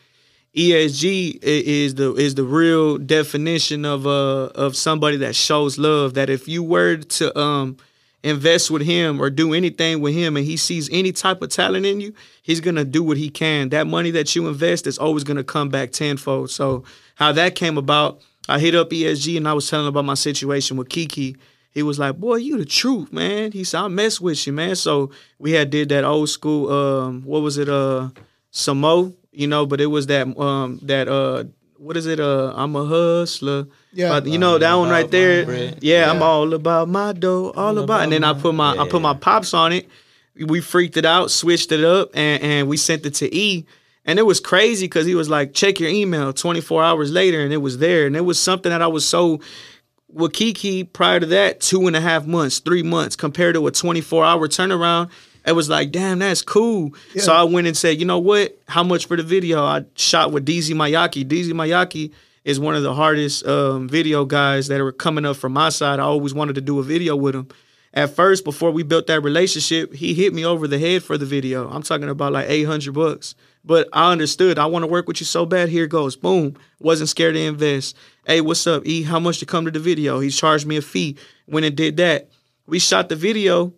ESG 0.55 1.43
is 1.43 1.97
the 1.97 2.15
is 2.15 2.37
the 2.37 2.45
real 2.45 2.97
definition 2.97 3.85
of 3.85 4.07
uh 4.07 4.47
of 4.55 4.77
somebody 4.77 5.17
that 5.17 5.35
shows 5.35 5.79
love. 5.79 6.15
That 6.15 6.31
if 6.31 6.47
you 6.47 6.63
were 6.63 6.99
to 6.99 7.37
um 7.37 7.77
invest 8.23 8.71
with 8.71 8.83
him 8.83 9.21
or 9.21 9.31
do 9.31 9.53
anything 9.53 10.01
with 10.01 10.15
him 10.15 10.37
and 10.37 10.47
he 10.47 10.57
sees 10.57 10.89
any 10.93 11.11
type 11.11 11.43
of 11.43 11.51
talent 11.51 11.87
in 11.87 12.01
you, 12.01 12.15
he's 12.43 12.61
gonna 12.61 12.85
do 12.85 13.03
what 13.03 13.17
he 13.17 13.31
can. 13.31 13.71
That 13.71 13.89
money 13.89 14.13
that 14.13 14.37
you 14.37 14.47
invest 14.47 14.87
is 14.87 14.97
always 14.97 15.25
gonna 15.25 15.43
come 15.43 15.71
back 15.71 15.91
tenfold. 15.91 16.51
So 16.51 16.85
how 17.17 17.33
that 17.33 17.57
came 17.57 17.77
about, 17.77 18.23
I 18.49 18.59
hit 18.59 18.75
up 18.75 18.91
ESG 18.91 19.37
and 19.37 19.49
I 19.49 19.53
was 19.53 19.69
telling 19.69 19.87
about 19.87 20.05
my 20.05 20.15
situation 20.15 20.77
with 20.77 20.89
Keke. 20.89 21.37
He 21.71 21.83
was 21.83 21.99
like, 21.99 22.19
"Boy, 22.19 22.37
you 22.37 22.59
the 22.59 22.65
truth, 22.65 23.13
man." 23.13 23.53
He 23.53 23.65
said, 23.65 23.81
"I 23.81 23.89
mess 23.89 24.21
with 24.21 24.47
you, 24.47 24.53
man." 24.53 24.77
So 24.77 25.11
we 25.39 25.53
had 25.53 25.71
did 25.71 25.89
that 25.89 26.05
old 26.05 26.29
school. 26.29 26.71
Um, 26.71 27.23
what 27.23 27.43
was 27.43 27.59
it? 27.59 27.69
Uh, 27.69 28.11
Samo, 28.53 29.13
you 29.33 29.49
know, 29.49 29.67
but 29.67 29.81
it 29.81 29.87
was 29.87 30.07
that 30.07 30.39
um 30.39 30.79
that 30.83 31.09
uh 31.09 31.45
what 31.77 31.97
is 31.97 32.07
it? 32.07 32.21
Uh, 32.21 32.53
I'm 32.55 32.75
a 32.77 32.85
hustler. 32.85 33.67
Yeah. 33.93 34.09
But 34.09 34.27
you 34.27 34.39
know 34.39 34.59
that 34.59 34.75
one 34.75 34.89
right 34.89 35.11
there. 35.11 35.45
bread. 35.45 35.79
Yeah, 35.83 36.11
I'm 36.11 36.23
all 36.23 36.55
about 36.55 36.89
my 36.89 37.13
dough, 37.13 37.51
all, 37.51 37.77
about. 37.79 38.03
And 38.03 38.13
then 38.13 38.25
I 38.25 38.33
put 38.33 38.55
my 38.55 38.77
I 38.77 38.89
put 38.89 39.03
my 39.03 39.15
pops 39.15 39.53
on 39.53 39.73
it. 39.73 39.89
We 40.37 40.61
freaked 40.61 40.97
it 40.97 41.05
out, 41.05 41.31
switched 41.31 41.71
it 41.73 41.85
up, 41.85 42.11
and, 42.15 42.43
and 42.43 42.69
we 42.69 42.77
sent 42.77 43.07
it 43.07 43.15
to 43.17 43.35
E. 43.37 43.67
And 44.05 44.19
it 44.19 44.23
was 44.23 44.39
crazy 44.41 44.87
because 44.87 45.07
he 45.07 45.15
was 45.15 45.31
like, 45.31 45.55
check 45.55 45.81
your 45.81 45.89
email 45.89 46.33
24 46.33 46.83
hours 46.85 47.11
later, 47.11 47.41
and 47.41 47.53
it 47.53 47.59
was 47.59 47.79
there. 47.79 48.07
And 48.07 48.15
it 48.17 48.21
was 48.21 48.39
something 48.39 48.71
that 48.71 48.83
I 48.83 48.87
was 48.87 49.07
so 49.07 49.41
with 50.09 50.33
Keke 50.33 50.93
prior 50.93 51.21
to 51.21 51.27
that, 51.27 51.61
two 51.61 51.87
and 51.87 51.97
a 51.97 52.01
half 52.01 52.27
months, 52.27 52.59
three 52.61 52.83
months, 52.83 53.17
compared 53.17 53.55
to 53.55 53.67
a 53.67 53.71
24 53.73 54.25
hour 54.25 54.49
turnaround. 54.49 55.11
It 55.47 55.53
was 55.53 55.69
like, 55.69 55.91
damn, 55.91 56.21
that's 56.21 56.41
cool. 56.41 56.95
So 57.19 57.33
I 57.33 57.43
went 57.43 57.67
and 57.67 57.77
said, 57.77 57.99
you 57.99 58.07
know 58.07 58.19
what? 58.19 58.59
How 58.67 58.83
much 58.83 59.07
for 59.07 59.17
the 59.17 59.23
video? 59.23 59.63
I 59.63 59.85
shot 59.95 60.33
with 60.33 60.47
DZ 60.47 60.71
Mayaki. 60.71 61.25
DZ 61.27 61.49
Mayaki 61.53 62.13
is 62.45 62.59
one 62.61 62.75
of 62.75 62.83
the 62.83 62.95
hardest 62.95 63.47
um, 63.47 63.89
video 63.89 64.25
guys 64.25 64.69
that 64.69 64.81
are 64.81 64.93
coming 64.93 65.27
up 65.27 65.37
from 65.37 65.53
my 65.53 65.69
side. 65.69 65.99
I 65.99 66.05
always 66.05 66.33
wanted 66.33 66.55
to 66.55 66.61
do 66.61 66.79
a 66.79 66.83
video 66.83 67.17
with 67.17 67.35
him. 67.35 67.49
At 67.95 68.11
first 68.11 68.45
before 68.45 68.73
we 68.73 68.83
built 68.83 69.07
that 69.07 69.23
relationship, 69.23 69.95
he 69.95 70.15
hit 70.15 70.35
me 70.35 70.45
over 70.45 70.67
the 70.67 70.79
head 70.79 71.03
for 71.05 71.17
the 71.17 71.25
video. 71.25 71.71
I'm 71.71 71.83
talking 71.83 72.09
about 72.09 72.33
like 72.33 72.51
800 72.51 72.93
bucks. 72.93 73.37
But 73.65 73.89
I 73.93 74.13
understood. 74.13 74.59
I 74.59 74.67
want 74.67 74.83
to 74.83 74.89
work 74.89 75.09
with 75.09 75.21
you 75.21 75.27
so 75.27 75.47
bad. 75.47 75.69
Here 75.69 75.87
goes. 75.87 76.17
Boom. 76.17 76.57
Wasn't 76.81 77.09
scared 77.09 77.35
to 77.35 77.41
invest. 77.41 77.97
Hey, 78.27 78.41
what's 78.41 78.67
up, 78.67 78.85
E? 78.85 79.05
How 79.05 79.19
much 79.19 79.39
to 79.39 79.47
come 79.47 79.65
to 79.65 79.71
the 79.71 79.79
video? 79.79 80.19
He 80.19 80.29
charged 80.29 80.67
me 80.67 80.77
a 80.77 80.83
fee. 80.83 81.17
Went 81.47 81.65
and 81.65 81.77
did 81.77 81.97
that. 81.97 82.29
We 82.67 82.79
shot 82.79 83.09
the 83.09 83.17
video, 83.17 83.75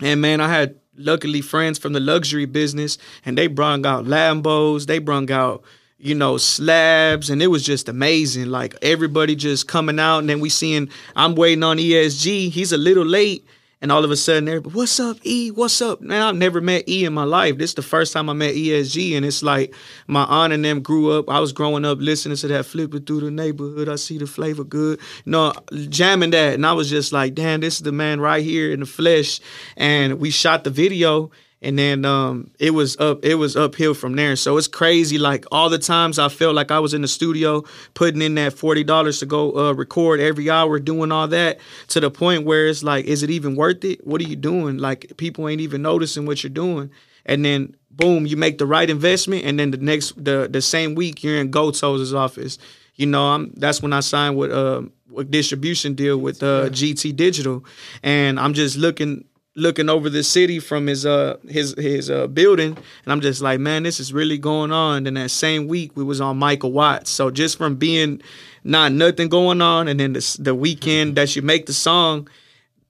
and 0.00 0.20
man, 0.20 0.40
I 0.40 0.48
had 0.48 0.76
luckily 0.96 1.40
friends 1.40 1.78
from 1.80 1.92
the 1.92 2.00
luxury 2.00 2.46
business, 2.46 2.96
and 3.24 3.36
they 3.36 3.48
brung 3.48 3.84
out 3.84 4.04
Lambos. 4.04 4.86
They 4.86 5.00
brung 5.00 5.30
out 5.32 5.64
you 6.04 6.14
know, 6.14 6.36
slabs, 6.36 7.30
and 7.30 7.42
it 7.42 7.46
was 7.46 7.64
just 7.64 7.88
amazing. 7.88 8.50
Like 8.50 8.76
everybody 8.82 9.34
just 9.34 9.66
coming 9.66 9.98
out, 9.98 10.18
and 10.18 10.28
then 10.28 10.38
we 10.38 10.50
seeing 10.50 10.90
I'm 11.16 11.34
waiting 11.34 11.62
on 11.62 11.78
ESG. 11.78 12.50
He's 12.50 12.72
a 12.72 12.76
little 12.76 13.06
late, 13.06 13.46
and 13.80 13.90
all 13.90 14.04
of 14.04 14.10
a 14.10 14.16
sudden, 14.16 14.46
everybody, 14.46 14.76
what's 14.76 15.00
up, 15.00 15.16
E? 15.22 15.50
What's 15.50 15.80
up? 15.80 16.02
Man, 16.02 16.20
I've 16.20 16.36
never 16.36 16.60
met 16.60 16.86
E 16.86 17.06
in 17.06 17.14
my 17.14 17.24
life. 17.24 17.56
This 17.56 17.70
is 17.70 17.76
the 17.76 17.82
first 17.82 18.12
time 18.12 18.28
I 18.28 18.34
met 18.34 18.54
ESG, 18.54 19.16
and 19.16 19.24
it's 19.24 19.42
like 19.42 19.74
my 20.06 20.24
aunt 20.24 20.52
and 20.52 20.62
them 20.62 20.82
grew 20.82 21.10
up. 21.10 21.30
I 21.30 21.40
was 21.40 21.54
growing 21.54 21.86
up 21.86 21.96
listening 22.02 22.36
to 22.36 22.48
that 22.48 22.66
flipping 22.66 23.06
through 23.06 23.20
the 23.20 23.30
neighborhood. 23.30 23.88
I 23.88 23.96
see 23.96 24.18
the 24.18 24.26
flavor 24.26 24.62
good, 24.62 25.00
you 25.24 25.32
know, 25.32 25.54
jamming 25.88 26.32
that, 26.32 26.52
and 26.52 26.66
I 26.66 26.74
was 26.74 26.90
just 26.90 27.14
like, 27.14 27.34
damn, 27.34 27.60
this 27.60 27.76
is 27.76 27.82
the 27.82 27.92
man 27.92 28.20
right 28.20 28.44
here 28.44 28.70
in 28.72 28.80
the 28.80 28.86
flesh. 28.86 29.40
And 29.78 30.20
we 30.20 30.28
shot 30.28 30.64
the 30.64 30.70
video 30.70 31.30
and 31.64 31.78
then 31.78 32.04
um, 32.04 32.50
it 32.58 32.70
was 32.70 32.96
up 32.98 33.24
it 33.24 33.36
was 33.36 33.56
uphill 33.56 33.94
from 33.94 34.14
there. 34.16 34.36
So 34.36 34.56
it's 34.58 34.68
crazy 34.68 35.18
like 35.18 35.46
all 35.50 35.70
the 35.70 35.78
times 35.78 36.18
i 36.18 36.28
felt 36.28 36.54
like 36.54 36.70
i 36.70 36.78
was 36.78 36.94
in 36.94 37.02
the 37.02 37.08
studio 37.08 37.64
putting 37.94 38.20
in 38.22 38.34
that 38.34 38.54
$40 38.54 39.18
to 39.20 39.26
go 39.26 39.56
uh, 39.56 39.72
record 39.72 40.20
every 40.20 40.50
hour 40.50 40.78
doing 40.78 41.10
all 41.10 41.26
that 41.28 41.58
to 41.88 42.00
the 42.00 42.10
point 42.10 42.44
where 42.44 42.66
it's 42.66 42.82
like 42.84 43.06
is 43.06 43.22
it 43.22 43.30
even 43.30 43.56
worth 43.56 43.84
it? 43.84 44.06
What 44.06 44.20
are 44.20 44.24
you 44.24 44.36
doing? 44.36 44.78
Like 44.78 45.16
people 45.16 45.48
ain't 45.48 45.60
even 45.60 45.82
noticing 45.82 46.26
what 46.26 46.42
you're 46.42 46.50
doing. 46.50 46.90
And 47.26 47.44
then 47.44 47.74
boom 47.90 48.26
you 48.26 48.36
make 48.36 48.58
the 48.58 48.66
right 48.66 48.90
investment 48.90 49.44
and 49.44 49.58
then 49.58 49.70
the 49.70 49.78
next 49.78 50.22
the 50.22 50.48
the 50.50 50.60
same 50.60 50.94
week 50.94 51.24
you're 51.24 51.38
in 51.38 51.50
goldtoes 51.50 52.14
office. 52.14 52.58
You 52.96 53.06
know 53.06 53.24
i'm 53.26 53.52
that's 53.56 53.82
when 53.82 53.92
i 53.92 54.00
signed 54.00 54.36
with 54.36 54.52
uh 54.52 54.82
a 55.16 55.24
distribution 55.24 55.94
deal 55.94 56.18
with 56.18 56.42
uh, 56.42 56.68
gt 56.70 57.16
digital. 57.16 57.64
And 58.02 58.38
i'm 58.38 58.52
just 58.52 58.76
looking 58.76 59.24
looking 59.56 59.88
over 59.88 60.10
the 60.10 60.22
city 60.22 60.58
from 60.58 60.86
his 60.86 61.06
uh 61.06 61.36
his 61.48 61.74
his 61.78 62.10
uh 62.10 62.26
building 62.26 62.76
and 63.04 63.12
I'm 63.12 63.20
just 63.20 63.40
like 63.40 63.60
man 63.60 63.84
this 63.84 64.00
is 64.00 64.12
really 64.12 64.38
going 64.38 64.72
on. 64.72 65.06
And 65.06 65.16
that 65.16 65.30
same 65.30 65.68
week 65.68 65.96
we 65.96 66.02
was 66.02 66.20
on 66.20 66.38
Michael 66.38 66.72
Watts. 66.72 67.10
So 67.10 67.30
just 67.30 67.56
from 67.56 67.76
being 67.76 68.20
not 68.64 68.92
nothing 68.92 69.28
going 69.28 69.62
on 69.62 69.86
and 69.88 70.00
then 70.00 70.14
the, 70.14 70.36
the 70.40 70.54
weekend 70.54 71.16
that 71.16 71.36
you 71.36 71.42
make 71.42 71.66
the 71.66 71.72
song 71.72 72.28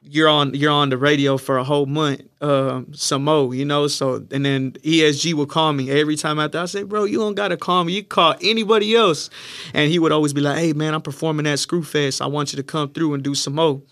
you're 0.06 0.28
on 0.28 0.54
you're 0.54 0.70
on 0.70 0.88
the 0.90 0.98
radio 0.98 1.36
for 1.36 1.58
a 1.58 1.64
whole 1.64 1.86
month 1.86 2.22
um 2.40 2.86
some 2.94 3.24
more 3.24 3.54
you 3.54 3.66
know? 3.66 3.86
So 3.86 4.26
and 4.30 4.44
then 4.46 4.72
ESG 4.72 5.34
would 5.34 5.50
call 5.50 5.74
me 5.74 5.90
every 5.90 6.16
time 6.16 6.38
after. 6.38 6.60
I 6.60 6.64
say 6.64 6.82
bro 6.82 7.04
you 7.04 7.18
don't 7.18 7.34
gotta 7.34 7.58
call 7.58 7.84
me. 7.84 7.92
You 7.92 8.04
call 8.04 8.36
anybody 8.40 8.96
else. 8.96 9.28
And 9.74 9.90
he 9.90 9.98
would 9.98 10.12
always 10.12 10.32
be 10.32 10.40
like 10.40 10.56
hey 10.56 10.72
man 10.72 10.94
I'm 10.94 11.02
performing 11.02 11.46
at 11.46 11.58
Screwfest. 11.58 12.22
I 12.22 12.26
want 12.26 12.54
you 12.54 12.56
to 12.56 12.62
come 12.62 12.90
through 12.90 13.12
and 13.12 13.22
do 13.22 13.34
some 13.34 13.56
more 13.56 13.82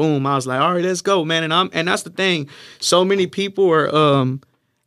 boom, 0.00 0.24
I 0.24 0.34
was 0.34 0.46
like, 0.46 0.58
all 0.62 0.72
right, 0.72 0.82
let's 0.82 1.02
go, 1.02 1.26
man. 1.26 1.44
And 1.44 1.52
I'm 1.52 1.68
and 1.74 1.86
that's 1.86 2.04
the 2.04 2.10
thing. 2.10 2.48
So 2.78 3.04
many 3.04 3.26
people 3.26 3.70
are 3.70 3.94
um 3.94 4.40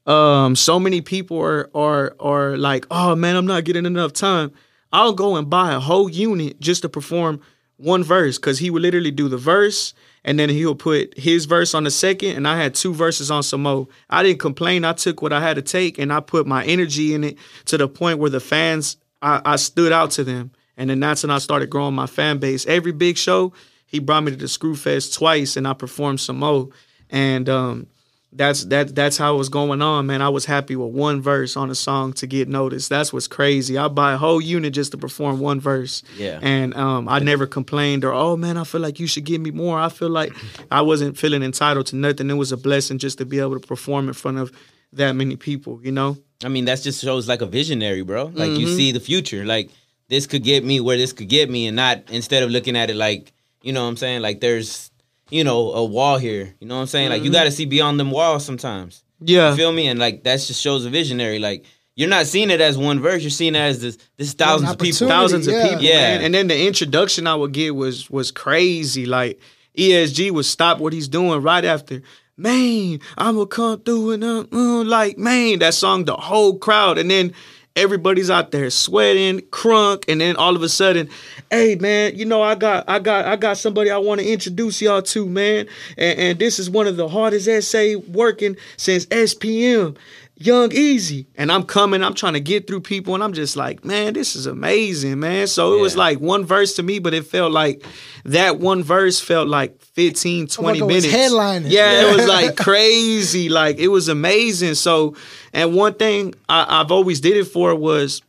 um 0.07 0.55
so 0.55 0.79
many 0.79 1.01
people 1.01 1.39
are 1.39 1.69
are 1.75 2.15
are 2.19 2.57
like, 2.57 2.87
oh 2.89 3.15
man, 3.15 3.35
I'm 3.35 3.45
not 3.45 3.63
getting 3.63 3.85
enough 3.85 4.11
time. 4.11 4.51
I'll 4.91 5.13
go 5.13 5.35
and 5.35 5.47
buy 5.47 5.73
a 5.73 5.79
whole 5.79 6.09
unit 6.09 6.59
just 6.59 6.81
to 6.81 6.89
perform 6.89 7.41
one 7.77 8.03
verse 8.03 8.39
because 8.39 8.57
he 8.57 8.71
would 8.71 8.81
literally 8.81 9.11
do 9.11 9.29
the 9.29 9.37
verse 9.37 9.93
and 10.23 10.39
then 10.39 10.49
he'll 10.49 10.73
put 10.73 11.15
his 11.15 11.45
verse 11.45 11.73
on 11.73 11.83
the 11.83 11.91
second 11.91 12.35
and 12.35 12.47
i 12.47 12.55
had 12.55 12.75
two 12.75 12.93
verses 12.93 13.31
on 13.31 13.43
more 13.59 13.87
i 14.11 14.21
didn't 14.21 14.39
complain 14.39 14.85
i 14.85 14.93
took 14.93 15.23
what 15.23 15.33
i 15.33 15.41
had 15.41 15.55
to 15.55 15.61
take 15.61 15.97
and 15.97 16.13
i 16.13 16.19
put 16.19 16.45
my 16.45 16.63
energy 16.65 17.15
in 17.15 17.23
it 17.23 17.37
to 17.65 17.75
the 17.75 17.87
point 17.87 18.19
where 18.19 18.29
the 18.29 18.39
fans 18.39 18.97
i, 19.23 19.41
I 19.43 19.55
stood 19.55 19.91
out 19.91 20.11
to 20.11 20.23
them 20.23 20.51
and 20.77 20.87
then 20.87 20.99
that's 20.99 21.23
when 21.23 21.31
i 21.31 21.39
started 21.39 21.71
growing 21.71 21.95
my 21.95 22.05
fan 22.05 22.37
base 22.37 22.65
every 22.67 22.91
big 22.91 23.17
show 23.17 23.51
he 23.93 23.99
brought 23.99 24.23
me 24.23 24.31
to 24.31 24.37
the 24.37 24.45
Screwfest 24.45 25.15
twice, 25.15 25.55
and 25.55 25.67
I 25.67 25.73
performed 25.73 26.19
some 26.19 26.39
more. 26.39 26.69
And 27.11 27.47
um, 27.47 27.87
that's 28.31 28.65
that 28.65 28.95
that's 28.95 29.17
how 29.17 29.35
it 29.35 29.37
was 29.37 29.49
going 29.49 29.83
on, 29.83 30.07
man. 30.07 30.19
I 30.19 30.29
was 30.29 30.45
happy 30.45 30.75
with 30.75 30.91
one 30.91 31.21
verse 31.21 31.55
on 31.55 31.69
a 31.69 31.75
song 31.75 32.11
to 32.13 32.25
get 32.25 32.47
noticed. 32.47 32.89
That's 32.89 33.13
what's 33.13 33.27
crazy. 33.27 33.77
I 33.77 33.89
buy 33.89 34.13
a 34.13 34.17
whole 34.17 34.41
unit 34.41 34.73
just 34.73 34.93
to 34.93 34.97
perform 34.97 35.39
one 35.39 35.59
verse. 35.59 36.01
Yeah. 36.17 36.39
And 36.41 36.73
um, 36.73 37.07
I 37.07 37.19
never 37.19 37.45
complained 37.45 38.03
or 38.03 38.13
oh 38.13 38.35
man, 38.35 38.57
I 38.57 38.63
feel 38.63 38.81
like 38.81 38.99
you 38.99 39.05
should 39.05 39.25
give 39.25 39.39
me 39.41 39.51
more. 39.51 39.79
I 39.79 39.89
feel 39.89 40.09
like 40.09 40.33
I 40.71 40.81
wasn't 40.81 41.15
feeling 41.15 41.43
entitled 41.43 41.85
to 41.87 41.95
nothing. 41.95 42.31
It 42.31 42.33
was 42.33 42.51
a 42.51 42.57
blessing 42.57 42.97
just 42.97 43.19
to 43.19 43.25
be 43.25 43.39
able 43.39 43.59
to 43.59 43.67
perform 43.67 44.07
in 44.07 44.15
front 44.15 44.39
of 44.39 44.51
that 44.93 45.13
many 45.13 45.35
people. 45.35 45.79
You 45.83 45.91
know. 45.91 46.17
I 46.43 46.47
mean, 46.47 46.65
that 46.65 46.81
just 46.81 46.99
shows 46.99 47.27
like 47.27 47.41
a 47.41 47.45
visionary, 47.45 48.01
bro. 48.01 48.25
Like 48.25 48.49
mm-hmm. 48.49 48.59
you 48.59 48.75
see 48.75 48.91
the 48.91 48.99
future. 48.99 49.45
Like 49.45 49.69
this 50.09 50.25
could 50.25 50.43
get 50.43 50.65
me 50.65 50.79
where 50.79 50.97
this 50.97 51.13
could 51.13 51.29
get 51.29 51.47
me, 51.47 51.67
and 51.67 51.75
not 51.75 52.09
instead 52.09 52.41
of 52.41 52.49
looking 52.49 52.75
at 52.75 52.89
it 52.89 52.95
like 52.95 53.31
you 53.63 53.73
know 53.73 53.83
what 53.83 53.89
I'm 53.89 53.97
saying? 53.97 54.21
Like 54.21 54.41
there's, 54.41 54.91
you 55.29 55.43
know, 55.43 55.71
a 55.71 55.83
wall 55.83 56.17
here. 56.17 56.53
You 56.59 56.67
know 56.67 56.75
what 56.75 56.81
I'm 56.81 56.87
saying? 56.87 57.05
Mm-hmm. 57.05 57.13
Like 57.13 57.23
you 57.23 57.29
mm-hmm. 57.29 57.39
got 57.39 57.43
to 57.45 57.51
see 57.51 57.65
beyond 57.65 57.99
them 57.99 58.11
walls 58.11 58.45
sometimes. 58.45 59.03
Yeah. 59.21 59.51
You 59.51 59.55
feel 59.55 59.71
me? 59.71 59.87
And 59.87 59.99
like 59.99 60.23
that 60.25 60.35
just 60.41 60.61
shows 60.61 60.85
a 60.85 60.89
visionary. 60.89 61.39
Like 61.39 61.65
you're 61.95 62.09
not 62.09 62.27
seeing 62.27 62.51
it 62.51 62.59
as 62.59 62.77
one 62.77 62.99
verse. 62.99 63.21
You're 63.21 63.31
seeing 63.31 63.55
it 63.55 63.59
as 63.59 63.81
this 63.81 63.97
this 64.17 64.33
thousands 64.33 64.71
of 64.71 64.79
people. 64.79 65.07
Thousands 65.07 65.47
yeah. 65.47 65.55
of 65.55 65.69
people. 65.69 65.83
Yeah. 65.83 66.17
Man. 66.17 66.21
And 66.23 66.33
then 66.33 66.47
the 66.47 66.67
introduction 66.67 67.25
I 67.25 67.35
would 67.35 67.53
get 67.53 67.73
was 67.73 68.09
was 68.09 68.31
crazy. 68.31 69.05
Like 69.05 69.39
ESG 69.77 70.31
would 70.31 70.45
stop 70.45 70.79
what 70.79 70.93
he's 70.93 71.07
doing 71.07 71.41
right 71.41 71.63
after. 71.63 72.01
Man, 72.35 72.99
I'ma 73.17 73.45
come 73.45 73.79
through 73.81 74.11
and 74.11 74.23
uh, 74.23 74.45
uh, 74.51 74.83
like 74.83 75.17
man, 75.17 75.59
that 75.59 75.75
song 75.75 76.05
the 76.05 76.15
whole 76.15 76.57
crowd, 76.57 76.97
and 76.97 77.09
then 77.09 77.33
everybody's 77.75 78.29
out 78.29 78.51
there 78.51 78.69
sweating, 78.69 79.39
crunk, 79.41 80.05
and 80.07 80.21
then 80.21 80.35
all 80.35 80.55
of 80.55 80.61
a 80.61 80.69
sudden, 80.69 81.09
hey 81.49 81.75
man, 81.75 82.15
you 82.15 82.25
know 82.25 82.41
I 82.41 82.55
got 82.55 82.87
I 82.87 82.99
got 82.99 83.25
I 83.25 83.35
got 83.35 83.57
somebody 83.57 83.89
I 83.89 83.97
want 83.97 84.21
to 84.21 84.31
introduce 84.31 84.81
y'all 84.81 85.01
to, 85.01 85.25
man. 85.25 85.67
And, 85.97 86.19
and 86.19 86.39
this 86.39 86.59
is 86.59 86.69
one 86.69 86.87
of 86.87 86.97
the 86.97 87.07
hardest 87.07 87.47
essay 87.47 87.95
working 87.95 88.57
since 88.77 89.05
SPM. 89.07 89.97
Young 90.45 90.71
Easy. 90.71 91.27
And 91.35 91.51
I'm 91.51 91.63
coming, 91.63 92.03
I'm 92.03 92.13
trying 92.13 92.33
to 92.33 92.39
get 92.39 92.67
through 92.67 92.81
people, 92.81 93.13
and 93.13 93.23
I'm 93.23 93.33
just 93.33 93.55
like, 93.55 93.85
man, 93.85 94.13
this 94.13 94.35
is 94.35 94.45
amazing, 94.45 95.19
man. 95.19 95.47
So 95.47 95.73
it 95.77 95.81
was 95.81 95.95
like 95.95 96.19
one 96.19 96.45
verse 96.45 96.75
to 96.75 96.83
me, 96.83 96.99
but 96.99 97.13
it 97.13 97.25
felt 97.25 97.51
like 97.51 97.83
that 98.25 98.59
one 98.59 98.83
verse 98.83 99.19
felt 99.19 99.47
like 99.47 99.81
15, 99.81 100.47
20 100.47 100.79
like 100.79 100.87
minutes. 100.87 101.07
Headlining. 101.07 101.65
Yeah, 101.67 102.09
it 102.09 102.15
was 102.15 102.27
like 102.27 102.57
crazy. 102.57 103.49
Like 103.49 103.77
it 103.77 103.87
was 103.89 104.07
amazing. 104.09 104.75
So, 104.75 105.15
and 105.53 105.73
one 105.73 105.93
thing 105.93 106.33
I, 106.49 106.81
I've 106.81 106.91
always 106.91 107.21
did 107.21 107.37
it 107.37 107.45
for 107.45 107.75
was 107.75 108.21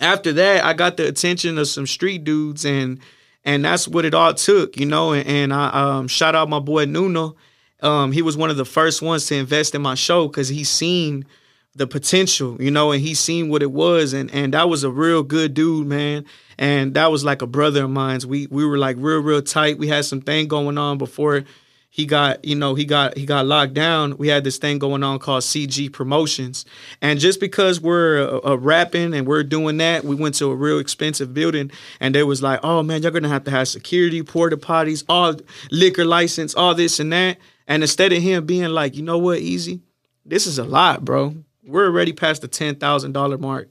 after 0.00 0.32
that, 0.32 0.64
I 0.64 0.72
got 0.72 0.96
the 0.96 1.06
attention 1.06 1.58
of 1.58 1.68
some 1.68 1.86
street 1.86 2.24
dudes 2.24 2.64
and 2.64 3.00
and 3.44 3.64
that's 3.64 3.88
what 3.88 4.04
it 4.04 4.14
all 4.14 4.34
took, 4.34 4.76
you 4.78 4.86
know. 4.86 5.12
And, 5.12 5.26
and 5.26 5.52
I 5.52 5.68
um, 5.70 6.08
shout 6.08 6.34
out 6.34 6.48
my 6.48 6.60
boy 6.60 6.84
Nuno 6.84 7.36
um, 7.82 8.12
he 8.12 8.22
was 8.22 8.36
one 8.36 8.50
of 8.50 8.56
the 8.56 8.64
first 8.64 9.02
ones 9.02 9.26
to 9.26 9.34
invest 9.34 9.74
in 9.74 9.82
my 9.82 9.94
show 9.94 10.28
because 10.28 10.48
he 10.48 10.64
seen 10.64 11.26
the 11.74 11.86
potential, 11.86 12.56
you 12.60 12.70
know, 12.70 12.92
and 12.92 13.00
he 13.00 13.14
seen 13.14 13.48
what 13.48 13.62
it 13.62 13.72
was, 13.72 14.12
and 14.12 14.30
and 14.30 14.54
that 14.54 14.68
was 14.68 14.84
a 14.84 14.90
real 14.90 15.22
good 15.22 15.54
dude, 15.54 15.86
man. 15.86 16.24
And 16.58 16.94
that 16.94 17.10
was 17.10 17.24
like 17.24 17.42
a 17.42 17.46
brother 17.46 17.84
of 17.84 17.90
mine. 17.90 18.20
We 18.26 18.46
we 18.46 18.64
were 18.64 18.78
like 18.78 18.96
real 18.98 19.20
real 19.20 19.42
tight. 19.42 19.78
We 19.78 19.88
had 19.88 20.04
some 20.04 20.20
thing 20.20 20.48
going 20.48 20.78
on 20.78 20.98
before 20.98 21.44
he 21.92 22.06
got 22.06 22.42
you 22.42 22.54
know 22.54 22.74
he 22.74 22.86
got 22.86 23.18
he 23.18 23.26
got 23.26 23.44
locked 23.44 23.74
down 23.74 24.16
we 24.16 24.28
had 24.28 24.44
this 24.44 24.56
thing 24.56 24.78
going 24.78 25.02
on 25.02 25.18
called 25.18 25.42
cg 25.42 25.92
promotions 25.92 26.64
and 27.02 27.20
just 27.20 27.38
because 27.38 27.82
we're 27.82 28.16
a, 28.16 28.52
a 28.52 28.56
rapping 28.56 29.12
and 29.12 29.26
we're 29.26 29.42
doing 29.42 29.76
that 29.76 30.02
we 30.02 30.16
went 30.16 30.34
to 30.34 30.50
a 30.50 30.54
real 30.54 30.78
expensive 30.78 31.34
building 31.34 31.70
and 32.00 32.14
they 32.14 32.22
was 32.22 32.42
like 32.42 32.58
oh 32.62 32.82
man 32.82 33.02
you're 33.02 33.10
gonna 33.10 33.28
have 33.28 33.44
to 33.44 33.50
have 33.50 33.68
security 33.68 34.22
porta 34.22 34.56
potties 34.56 35.04
all 35.06 35.34
liquor 35.70 36.06
license 36.06 36.54
all 36.54 36.74
this 36.74 36.98
and 36.98 37.12
that 37.12 37.36
and 37.66 37.82
instead 37.82 38.12
of 38.12 38.22
him 38.22 38.46
being 38.46 38.70
like, 38.70 38.96
you 38.96 39.02
know 39.02 39.18
what, 39.18 39.38
easy, 39.38 39.80
this 40.24 40.46
is 40.46 40.58
a 40.58 40.64
lot, 40.64 41.04
bro. 41.04 41.34
We're 41.64 41.86
already 41.86 42.12
past 42.12 42.42
the 42.42 42.48
ten 42.48 42.76
thousand 42.76 43.12
dollar 43.12 43.38
mark. 43.38 43.68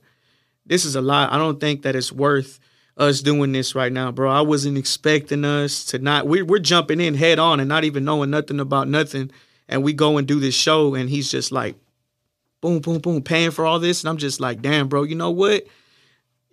This 0.65 0.85
is 0.85 0.95
a 0.95 1.01
lot. 1.01 1.31
I 1.31 1.37
don't 1.37 1.59
think 1.59 1.81
that 1.81 1.95
it's 1.95 2.11
worth 2.11 2.59
us 2.97 3.21
doing 3.21 3.51
this 3.51 3.75
right 3.75 3.91
now, 3.91 4.11
bro. 4.11 4.29
I 4.29 4.41
wasn't 4.41 4.77
expecting 4.77 5.43
us 5.43 5.85
to 5.85 5.99
not. 5.99 6.27
We're 6.27 6.45
we're 6.45 6.59
jumping 6.59 7.01
in 7.01 7.15
head 7.15 7.39
on 7.39 7.59
and 7.59 7.69
not 7.69 7.83
even 7.83 8.05
knowing 8.05 8.29
nothing 8.29 8.59
about 8.59 8.87
nothing, 8.87 9.31
and 9.67 9.83
we 9.83 9.93
go 9.93 10.17
and 10.17 10.27
do 10.27 10.39
this 10.39 10.55
show, 10.55 10.95
and 10.95 11.09
he's 11.09 11.31
just 11.31 11.51
like, 11.51 11.75
boom, 12.61 12.79
boom, 12.79 12.99
boom, 12.99 13.21
paying 13.21 13.51
for 13.51 13.65
all 13.65 13.79
this, 13.79 14.03
and 14.03 14.09
I'm 14.09 14.17
just 14.17 14.39
like, 14.39 14.61
damn, 14.61 14.87
bro. 14.87 15.03
You 15.03 15.15
know 15.15 15.31
what? 15.31 15.65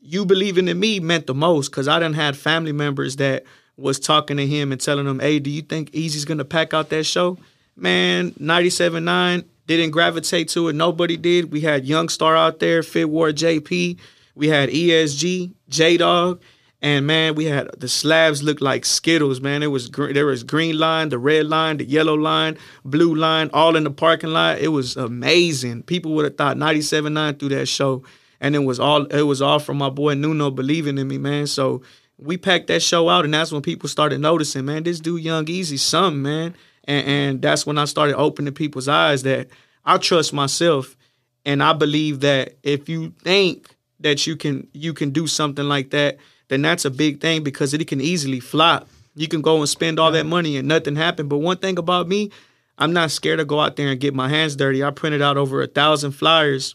You 0.01 0.24
believing 0.24 0.68
in 0.68 0.81
me 0.81 1.01
meant 1.01 1.27
the 1.27 1.35
most 1.35 1.70
because 1.70 1.88
I 1.88 1.98
done 1.98 2.14
had 2.14 2.37
family 2.37 2.72
members 2.72 3.16
that 3.16 3.44
was 3.79 3.99
talking 3.99 4.37
to 4.37 4.47
him 4.47 4.73
and 4.73 4.81
telling 4.81 5.07
him, 5.07 5.21
"Hey, 5.21 5.38
do 5.38 5.51
you 5.51 5.62
think 5.62 5.91
Easy's 5.95 6.25
gonna 6.27 6.45
pack 6.45 6.75
out 6.75 6.91
that 6.91 7.05
show?" 7.05 7.38
Man, 7.77 8.33
97.9 8.41 9.45
didn't 9.69 9.91
gravitate 9.93 10.49
to 10.49 10.69
it. 10.69 10.75
Nobody 10.75 11.17
did. 11.17 11.53
We 11.53 11.61
had 11.61 11.87
Young 11.87 12.09
Star 12.09 12.37
out 12.37 12.59
there, 12.59 12.83
Fit 12.83 13.09
War 13.09 13.31
JP. 13.33 13.99
We 14.35 14.49
had 14.49 14.71
ESG, 14.71 15.53
J-Dawg, 15.69 16.41
And 16.81 17.07
man, 17.09 17.35
we 17.35 17.47
had 17.47 17.69
the 17.81 17.88
slabs 17.88 18.41
looked 18.43 18.61
like 18.62 18.85
Skittles, 18.85 19.41
man. 19.41 19.64
It 19.64 19.67
was 19.67 19.88
gr- 19.88 20.12
there 20.12 20.27
was 20.27 20.45
green 20.45 20.79
line, 20.79 21.09
the 21.09 21.19
red 21.19 21.47
line, 21.47 21.79
the 21.79 21.85
yellow 21.85 22.14
line, 22.14 22.57
blue 22.85 23.17
line, 23.17 23.51
all 23.53 23.75
in 23.75 23.83
the 23.83 23.91
parking 23.91 24.31
lot. 24.31 24.61
It 24.61 24.69
was 24.69 24.97
amazing. 24.97 25.83
People 25.83 26.12
would 26.14 26.25
have 26.25 26.37
thought 26.37 26.57
97.9 26.57 27.38
threw 27.41 27.49
that 27.49 27.67
show. 27.67 28.05
And 28.41 28.55
it 28.55 28.61
was 28.61 28.79
all 28.79 29.07
it 29.07 29.23
was 29.23 29.43
all 29.43 29.59
from 29.59 29.79
my 29.79 29.91
boy 29.91 30.14
Nuno 30.14 30.53
believing 30.53 30.99
in 30.99 31.09
me, 31.09 31.19
man. 31.19 31.49
So 31.49 31.83
we 32.19 32.37
packed 32.37 32.67
that 32.67 32.83
show 32.83 33.09
out, 33.09 33.25
and 33.25 33.33
that's 33.33 33.53
when 33.53 33.63
people 33.63 33.89
started 33.89 34.21
noticing, 34.21 34.65
man, 34.65 34.83
this 34.83 35.01
dude 35.01 35.23
Young 35.23 35.49
Easy, 35.49 35.77
something, 35.77 36.23
man. 36.23 36.55
And, 36.85 37.07
and 37.07 37.43
that's 37.43 37.65
when 37.67 37.79
I 37.79 37.85
started 37.85 38.17
opening 38.17 38.55
people's 38.55 38.89
eyes 38.89 39.23
that 39.23 39.49
I 39.85 39.99
trust 39.99 40.33
myself, 40.33 40.97
and 41.45 41.63
I 41.63 41.73
believe 41.73 42.21
that 42.21 42.57
if 42.63 42.89
you 42.89 43.15
think 43.23 43.75
that 44.01 44.27
you 44.27 44.37
can 44.37 44.69
you 44.73 44.93
can 44.93 45.11
do 45.11 45.27
something 45.27 45.65
like 45.65 45.91
that, 45.91 46.19
then 46.49 46.63
that's 46.63 46.85
a 46.85 46.91
big 46.91 47.21
thing 47.21 47.43
because 47.43 47.73
it 47.73 47.87
can 47.87 48.01
easily 48.01 48.41
flop. 48.41 48.89
You 49.15 49.29
can 49.29 49.41
go 49.41 49.59
and 49.59 49.69
spend 49.69 49.99
all 49.99 50.13
that 50.13 50.27
money 50.27 50.57
and 50.57 50.69
nothing 50.69 50.97
happened. 50.97 51.29
But 51.29 51.39
one 51.39 51.57
thing 51.57 51.79
about 51.79 52.09
me, 52.09 52.31
I'm 52.79 52.93
not 52.93 53.11
scared 53.11 53.39
to 53.39 53.45
go 53.45 53.61
out 53.61 53.77
there 53.77 53.89
and 53.89 54.01
get 54.01 54.15
my 54.15 54.29
hands 54.29 54.57
dirty. 54.57 54.85
I 54.85 54.91
printed 54.91 55.23
out 55.23 55.37
over 55.37 55.61
a 55.61 55.67
thousand 55.67 56.13
flyers 56.13 56.75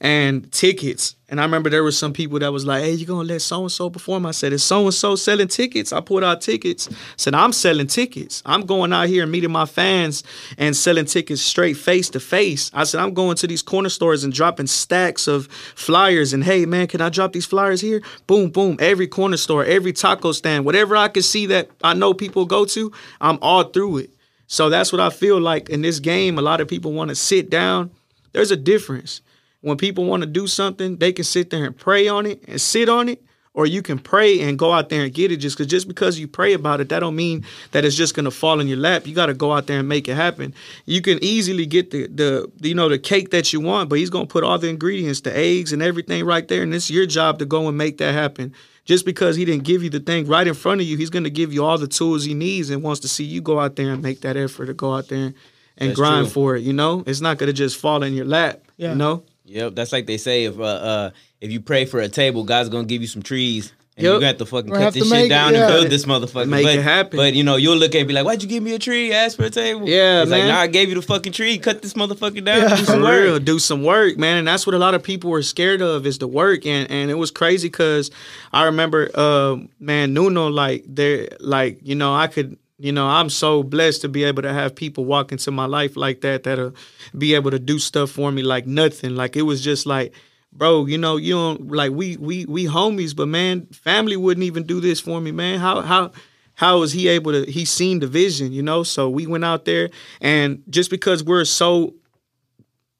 and 0.00 0.50
tickets. 0.52 1.16
And 1.28 1.40
I 1.40 1.44
remember 1.44 1.70
there 1.70 1.82
were 1.82 1.92
some 1.92 2.12
people 2.12 2.38
that 2.40 2.52
was 2.52 2.66
like, 2.66 2.82
"Hey, 2.82 2.92
you 2.92 3.06
gonna 3.06 3.26
let 3.26 3.40
so 3.40 3.62
and 3.62 3.72
so 3.72 3.88
perform?" 3.88 4.26
I 4.26 4.32
said, 4.32 4.52
"Is 4.52 4.62
so 4.62 4.84
and 4.84 4.92
so 4.92 5.16
selling 5.16 5.48
tickets?" 5.48 5.92
I 5.92 6.00
pulled 6.00 6.24
out 6.24 6.42
tickets. 6.42 6.88
said, 7.16 7.34
"I'm 7.34 7.52
selling 7.52 7.86
tickets. 7.86 8.42
I'm 8.44 8.66
going 8.66 8.92
out 8.92 9.08
here 9.08 9.22
and 9.22 9.32
meeting 9.32 9.50
my 9.50 9.64
fans 9.64 10.24
and 10.58 10.76
selling 10.76 11.06
tickets 11.06 11.40
straight 11.40 11.76
face 11.76 12.10
to 12.10 12.20
face." 12.20 12.70
I 12.74 12.84
said, 12.84 13.00
"I'm 13.00 13.14
going 13.14 13.36
to 13.36 13.46
these 13.46 13.62
corner 13.62 13.88
stores 13.88 14.24
and 14.24 14.32
dropping 14.32 14.66
stacks 14.66 15.26
of 15.26 15.48
flyers. 15.74 16.32
And 16.32 16.44
hey, 16.44 16.66
man, 16.66 16.86
can 16.86 17.00
I 17.00 17.08
drop 17.08 17.32
these 17.32 17.46
flyers 17.46 17.80
here? 17.80 18.02
Boom, 18.26 18.50
boom. 18.50 18.76
Every 18.78 19.06
corner 19.06 19.38
store, 19.38 19.64
every 19.64 19.92
taco 19.92 20.32
stand, 20.32 20.64
whatever 20.66 20.96
I 20.96 21.08
can 21.08 21.22
see 21.22 21.46
that 21.46 21.70
I 21.82 21.94
know 21.94 22.12
people 22.12 22.44
go 22.44 22.64
to, 22.66 22.92
I'm 23.20 23.38
all 23.40 23.64
through 23.64 23.98
it." 23.98 24.10
So 24.48 24.68
that's 24.68 24.92
what 24.92 25.00
I 25.00 25.08
feel 25.08 25.40
like 25.40 25.70
in 25.70 25.80
this 25.80 25.98
game. 25.98 26.38
A 26.38 26.42
lot 26.42 26.60
of 26.60 26.68
people 26.68 26.92
want 26.92 27.08
to 27.08 27.14
sit 27.14 27.48
down. 27.48 27.90
There's 28.32 28.50
a 28.50 28.56
difference 28.56 29.22
when 29.62 29.76
people 29.76 30.04
want 30.04 30.22
to 30.22 30.28
do 30.28 30.46
something, 30.46 30.96
they 30.96 31.12
can 31.12 31.24
sit 31.24 31.50
there 31.50 31.64
and 31.64 31.76
pray 31.76 32.08
on 32.08 32.26
it 32.26 32.44
and 32.46 32.60
sit 32.60 32.88
on 32.88 33.08
it, 33.08 33.22
or 33.54 33.64
you 33.64 33.80
can 33.82 33.98
pray 33.98 34.40
and 34.40 34.58
go 34.58 34.72
out 34.72 34.88
there 34.88 35.04
and 35.04 35.14
get 35.14 35.30
it. 35.30 35.36
Just 35.36 35.56
because 35.56 35.70
just 35.70 35.88
because 35.88 36.18
you 36.18 36.26
pray 36.26 36.52
about 36.52 36.80
it, 36.80 36.88
that 36.88 37.00
don't 37.00 37.16
mean 37.16 37.44
that 37.70 37.84
it's 37.84 37.96
just 37.96 38.14
gonna 38.14 38.30
fall 38.30 38.60
in 38.60 38.66
your 38.66 38.78
lap. 38.78 39.06
You 39.06 39.14
got 39.14 39.26
to 39.26 39.34
go 39.34 39.52
out 39.52 39.66
there 39.68 39.78
and 39.78 39.88
make 39.88 40.08
it 40.08 40.14
happen. 40.14 40.54
You 40.84 41.00
can 41.00 41.18
easily 41.22 41.64
get 41.66 41.90
the 41.90 42.08
the 42.08 42.50
you 42.60 42.74
know 42.74 42.88
the 42.88 42.98
cake 42.98 43.30
that 43.30 43.52
you 43.52 43.60
want, 43.60 43.88
but 43.88 43.98
he's 43.98 44.10
gonna 44.10 44.26
put 44.26 44.44
all 44.44 44.58
the 44.58 44.68
ingredients, 44.68 45.20
the 45.20 45.36
eggs 45.36 45.72
and 45.72 45.80
everything 45.80 46.24
right 46.24 46.46
there, 46.48 46.62
and 46.62 46.74
it's 46.74 46.90
your 46.90 47.06
job 47.06 47.38
to 47.38 47.44
go 47.44 47.68
and 47.68 47.78
make 47.78 47.98
that 47.98 48.12
happen. 48.12 48.52
Just 48.84 49.06
because 49.06 49.36
he 49.36 49.44
didn't 49.44 49.62
give 49.62 49.84
you 49.84 49.90
the 49.90 50.00
thing 50.00 50.26
right 50.26 50.46
in 50.46 50.54
front 50.54 50.80
of 50.80 50.88
you, 50.88 50.96
he's 50.96 51.10
gonna 51.10 51.30
give 51.30 51.52
you 51.52 51.64
all 51.64 51.78
the 51.78 51.86
tools 51.86 52.24
he 52.24 52.34
needs 52.34 52.68
and 52.68 52.82
wants 52.82 53.00
to 53.00 53.08
see 53.08 53.22
you 53.22 53.40
go 53.40 53.60
out 53.60 53.76
there 53.76 53.92
and 53.92 54.02
make 54.02 54.22
that 54.22 54.36
effort 54.36 54.66
to 54.66 54.74
go 54.74 54.94
out 54.94 55.08
there 55.08 55.34
and 55.78 55.94
grind 55.94 56.26
true. 56.26 56.32
for 56.32 56.56
it. 56.56 56.62
You 56.62 56.72
know, 56.72 57.04
it's 57.06 57.20
not 57.20 57.38
gonna 57.38 57.52
just 57.52 57.76
fall 57.76 58.02
in 58.02 58.14
your 58.14 58.24
lap. 58.24 58.62
Yeah. 58.76 58.90
You 58.90 58.96
know. 58.96 59.22
Yep, 59.44 59.74
that's 59.74 59.92
like 59.92 60.06
they 60.06 60.16
say 60.18 60.44
if 60.44 60.58
uh, 60.58 60.62
uh 60.62 61.10
if 61.40 61.50
you 61.50 61.60
pray 61.60 61.84
for 61.84 62.00
a 62.00 62.08
table, 62.08 62.44
God's 62.44 62.68
gonna 62.68 62.86
give 62.86 63.00
you 63.02 63.08
some 63.08 63.22
trees. 63.22 63.72
And 63.94 64.04
Yep. 64.04 64.10
you're 64.10 64.32
gonna 64.32 64.46
fucking 64.46 64.70
We're 64.70 64.78
cut 64.78 64.94
this 64.94 65.02
shit 65.02 65.12
make 65.12 65.26
it, 65.26 65.28
down 65.28 65.52
yeah. 65.52 65.66
and 65.66 65.72
build 65.74 65.90
this 65.90 66.06
motherfucker. 66.06 66.48
Make 66.48 66.64
but, 66.64 66.76
it 66.76 66.82
happen. 66.82 67.16
But 67.18 67.34
you 67.34 67.44
know, 67.44 67.56
you'll 67.56 67.76
look 67.76 67.90
at 67.90 67.96
it 67.96 68.00
and 68.00 68.08
be 68.08 68.14
like, 68.14 68.24
Why'd 68.24 68.42
you 68.42 68.48
give 68.48 68.62
me 68.62 68.72
a 68.72 68.78
tree? 68.78 69.12
Ask 69.12 69.36
for 69.36 69.44
a 69.44 69.50
table. 69.50 69.86
Yeah, 69.86 70.22
it's 70.22 70.30
man. 70.30 70.46
like, 70.46 70.48
nah, 70.48 70.60
I 70.60 70.66
gave 70.66 70.88
you 70.88 70.94
the 70.94 71.02
fucking 71.02 71.34
tree. 71.34 71.58
Cut 71.58 71.82
this 71.82 71.92
motherfucker 71.92 72.42
down. 72.42 72.62
Yeah. 72.62 72.68
Do 72.70 72.76
For 72.76 72.84
some 72.84 73.02
work. 73.02 73.22
real, 73.22 73.38
do 73.38 73.58
some 73.58 73.82
work, 73.84 74.16
man. 74.16 74.38
And 74.38 74.48
that's 74.48 74.66
what 74.66 74.74
a 74.74 74.78
lot 74.78 74.94
of 74.94 75.02
people 75.02 75.30
were 75.30 75.42
scared 75.42 75.82
of 75.82 76.06
is 76.06 76.16
the 76.16 76.26
work. 76.28 76.64
And 76.64 76.90
and 76.90 77.10
it 77.10 77.14
was 77.14 77.30
crazy 77.30 77.68
because 77.68 78.10
I 78.50 78.64
remember, 78.64 79.10
uh, 79.14 79.58
man, 79.78 80.14
Nuno, 80.14 80.48
like 80.48 80.84
there, 80.88 81.28
like 81.40 81.80
you 81.82 81.94
know, 81.94 82.14
I 82.14 82.28
could, 82.28 82.56
you 82.82 82.92
know, 82.92 83.06
I'm 83.06 83.30
so 83.30 83.62
blessed 83.62 84.00
to 84.02 84.08
be 84.08 84.24
able 84.24 84.42
to 84.42 84.52
have 84.52 84.74
people 84.74 85.04
walk 85.04 85.32
into 85.32 85.50
my 85.50 85.66
life 85.66 85.96
like 85.96 86.20
that 86.22 86.42
that'll 86.42 86.74
be 87.16 87.34
able 87.34 87.50
to 87.52 87.58
do 87.58 87.78
stuff 87.78 88.10
for 88.10 88.32
me 88.32 88.42
like 88.42 88.66
nothing. 88.66 89.14
Like 89.14 89.36
it 89.36 89.42
was 89.42 89.62
just 89.62 89.86
like. 89.86 90.12
Bro, 90.54 90.84
you 90.84 90.98
know, 90.98 91.16
you 91.16 91.32
don't 91.32 91.72
like 91.72 91.92
we 91.92 92.18
we 92.18 92.44
we 92.44 92.66
homies, 92.66 93.16
but 93.16 93.26
man, 93.26 93.64
family 93.68 94.18
wouldn't 94.18 94.44
even 94.44 94.64
do 94.64 94.82
this 94.82 95.00
for 95.00 95.18
me, 95.18 95.32
man. 95.32 95.58
How 95.58 95.80
how 95.80 96.12
how 96.56 96.80
was 96.80 96.92
he 96.92 97.08
able 97.08 97.32
to 97.32 97.50
he 97.50 97.64
seen 97.64 98.00
the 98.00 98.06
vision, 98.06 98.52
you 98.52 98.62
know? 98.62 98.82
So 98.82 99.08
we 99.08 99.26
went 99.26 99.46
out 99.46 99.64
there 99.64 99.88
and 100.20 100.62
just 100.68 100.90
because 100.90 101.24
we're 101.24 101.46
so 101.46 101.94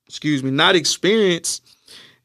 excuse 0.06 0.42
me, 0.42 0.50
not 0.50 0.76
experienced, 0.76 1.61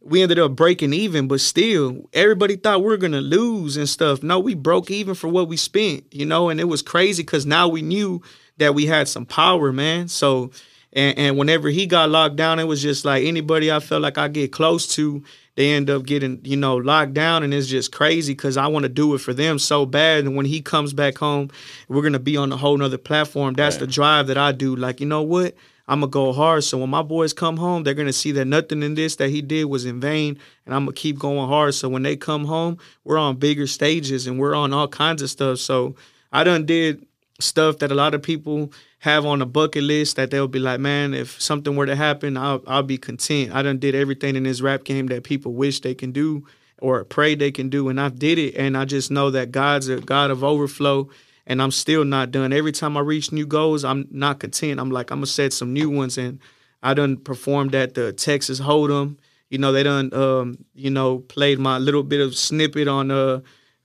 we 0.08 0.22
ended 0.22 0.40
up 0.40 0.56
breaking 0.56 0.94
even, 0.94 1.28
but 1.28 1.42
still, 1.42 2.10
everybody 2.14 2.56
thought 2.56 2.80
we 2.80 2.88
were 2.88 2.98
gonna 2.98 3.22
lose 3.22 3.76
and 3.76 3.90
stuff. 3.90 4.24
No, 4.24 4.40
we 4.40 4.54
broke 4.56 4.90
even 4.90 5.16
for 5.16 5.28
what 5.28 5.50
we 5.50 5.58
spent, 5.58 6.06
you 6.12 6.26
know, 6.26 6.50
and 6.50 6.60
it 6.60 6.66
was 6.66 6.82
crazy 6.82 7.24
because 7.24 7.46
now 7.46 7.68
we 7.68 7.82
knew 7.82 8.22
that 8.58 8.74
we 8.74 8.86
had 8.86 9.10
some 9.10 9.26
power, 9.26 9.74
man. 9.74 10.08
So, 10.08 10.52
and, 10.94 11.18
and 11.18 11.38
whenever 11.38 11.70
he 11.70 11.86
got 11.86 12.10
locked 12.10 12.38
down, 12.38 12.58
it 12.58 12.64
was 12.64 12.82
just 12.82 13.04
like 13.04 13.26
anybody 13.26 13.70
I 13.70 13.82
felt 13.82 14.02
like 14.02 14.18
I 14.18 14.30
get 14.30 14.54
close 14.54 14.88
to, 14.96 15.22
they 15.56 15.72
end 15.72 15.90
up 15.90 16.06
getting, 16.06 16.40
you 16.44 16.56
know, 16.56 16.78
locked 16.78 17.14
down, 17.14 17.44
and 17.44 17.54
it's 17.54 17.68
just 17.68 17.92
crazy 17.92 18.32
because 18.34 18.56
I 18.56 18.68
want 18.68 18.84
to 18.84 18.90
do 18.90 19.14
it 19.14 19.18
for 19.20 19.34
them 19.34 19.60
so 19.60 19.86
bad. 19.86 20.24
And 20.24 20.38
when 20.38 20.46
he 20.46 20.62
comes 20.62 20.94
back 20.94 21.18
home, 21.18 21.50
we're 21.90 22.04
gonna 22.04 22.18
be 22.18 22.38
on 22.38 22.52
a 22.54 22.58
whole 22.58 22.78
nother 22.78 22.98
platform. 22.98 23.56
That's 23.56 23.76
the 23.78 23.88
drive 23.88 24.28
that 24.28 24.38
I 24.38 24.54
do. 24.54 24.74
Like, 24.76 25.02
you 25.02 25.06
know 25.06 25.24
what? 25.24 25.56
I'm 25.88 26.02
gonna 26.02 26.10
go 26.10 26.34
hard. 26.34 26.64
So 26.64 26.78
when 26.78 26.90
my 26.90 27.02
boys 27.02 27.34
come 27.34 27.58
home, 27.58 27.84
they're 27.84 27.94
gonna 27.94 28.14
see 28.14 28.32
that 28.34 28.46
nothing 28.46 28.84
in 28.84 28.96
this 28.96 29.16
that 29.18 29.30
he 29.30 29.42
did 29.42 29.66
was 29.66 29.86
in 29.86 30.00
vain, 30.00 30.38
and 30.66 30.76
I'm 30.76 30.86
gonna 30.86 30.94
keep 30.94 31.18
going 31.18 31.48
hard. 31.48 31.74
So 31.76 31.88
when 31.88 32.04
they 32.04 32.16
come 32.16 32.46
home, 32.46 32.78
we're 33.04 33.18
on 33.18 33.38
bigger 33.38 33.68
stages 33.68 34.28
and 34.28 34.40
we're 34.40 34.56
on 34.56 34.74
all 34.74 34.88
kinds 34.88 35.22
of 35.22 35.30
stuff. 35.30 35.60
So 35.60 35.96
I 36.32 36.44
done 36.44 36.66
did 36.66 37.06
stuff 37.40 37.80
that 37.80 37.92
a 37.92 37.96
lot 37.96 38.14
of 38.14 38.22
people 38.22 38.72
have 39.00 39.26
on 39.26 39.42
a 39.42 39.46
bucket 39.46 39.84
list 39.84 40.16
that 40.16 40.32
they'll 40.32 40.48
be 40.48 40.60
like, 40.60 40.80
man, 40.80 41.14
if 41.14 41.40
something 41.40 41.76
were 41.76 41.86
to 41.86 41.96
happen, 41.96 42.36
I'll 42.36 42.62
I'll 42.68 42.84
be 42.84 42.98
content. 42.98 43.54
I 43.54 43.62
done 43.62 43.78
did 43.78 43.96
everything 43.96 44.36
in 44.36 44.44
this 44.44 44.62
rap 44.62 44.84
game 44.84 45.08
that 45.08 45.24
people 45.24 45.54
wish 45.54 45.80
they 45.82 45.96
can 45.96 46.12
do 46.12 46.46
or 46.80 47.04
pray 47.04 47.36
they 47.36 47.52
can 47.52 47.70
do, 47.70 47.90
and 47.90 48.00
I 48.00 48.10
did 48.10 48.38
it. 48.38 48.56
And 48.56 48.78
I 48.78 48.86
just 48.86 49.10
know 49.10 49.32
that 49.32 49.52
God's 49.52 49.88
a 49.88 50.02
God 50.02 50.32
of 50.32 50.44
overflow 50.44 51.10
and 51.48 51.62
I'm 51.62 51.72
still 51.72 52.06
not 52.06 52.30
done. 52.32 52.54
Every 52.54 52.72
time 52.72 52.96
I 52.98 53.00
reach 53.00 53.32
new 53.32 53.48
goals, 53.48 53.84
I'm 53.84 54.08
not 54.12 54.40
content. 54.40 54.80
I'm 54.80 54.92
like, 54.92 55.10
I'm 55.12 55.18
gonna 55.20 55.26
set 55.28 55.54
some 55.54 55.74
new 55.74 55.90
ones, 55.90 56.18
and 56.18 56.40
I 56.84 56.94
done 56.94 57.18
performed 57.18 57.74
at 57.74 57.96
the 57.96 58.14
Texas 58.14 58.60
Hold'em. 58.60 59.18
You 59.50 59.58
know, 59.58 59.72
they 59.72 59.82
done, 59.84 60.14
um, 60.14 60.58
you 60.76 60.90
know, 60.92 61.20
played 61.20 61.58
my 61.58 61.78
little 61.80 62.04
bit 62.04 62.20
of 62.22 62.36
snippet 62.36 62.88
on 62.88 63.10
uh 63.12 63.40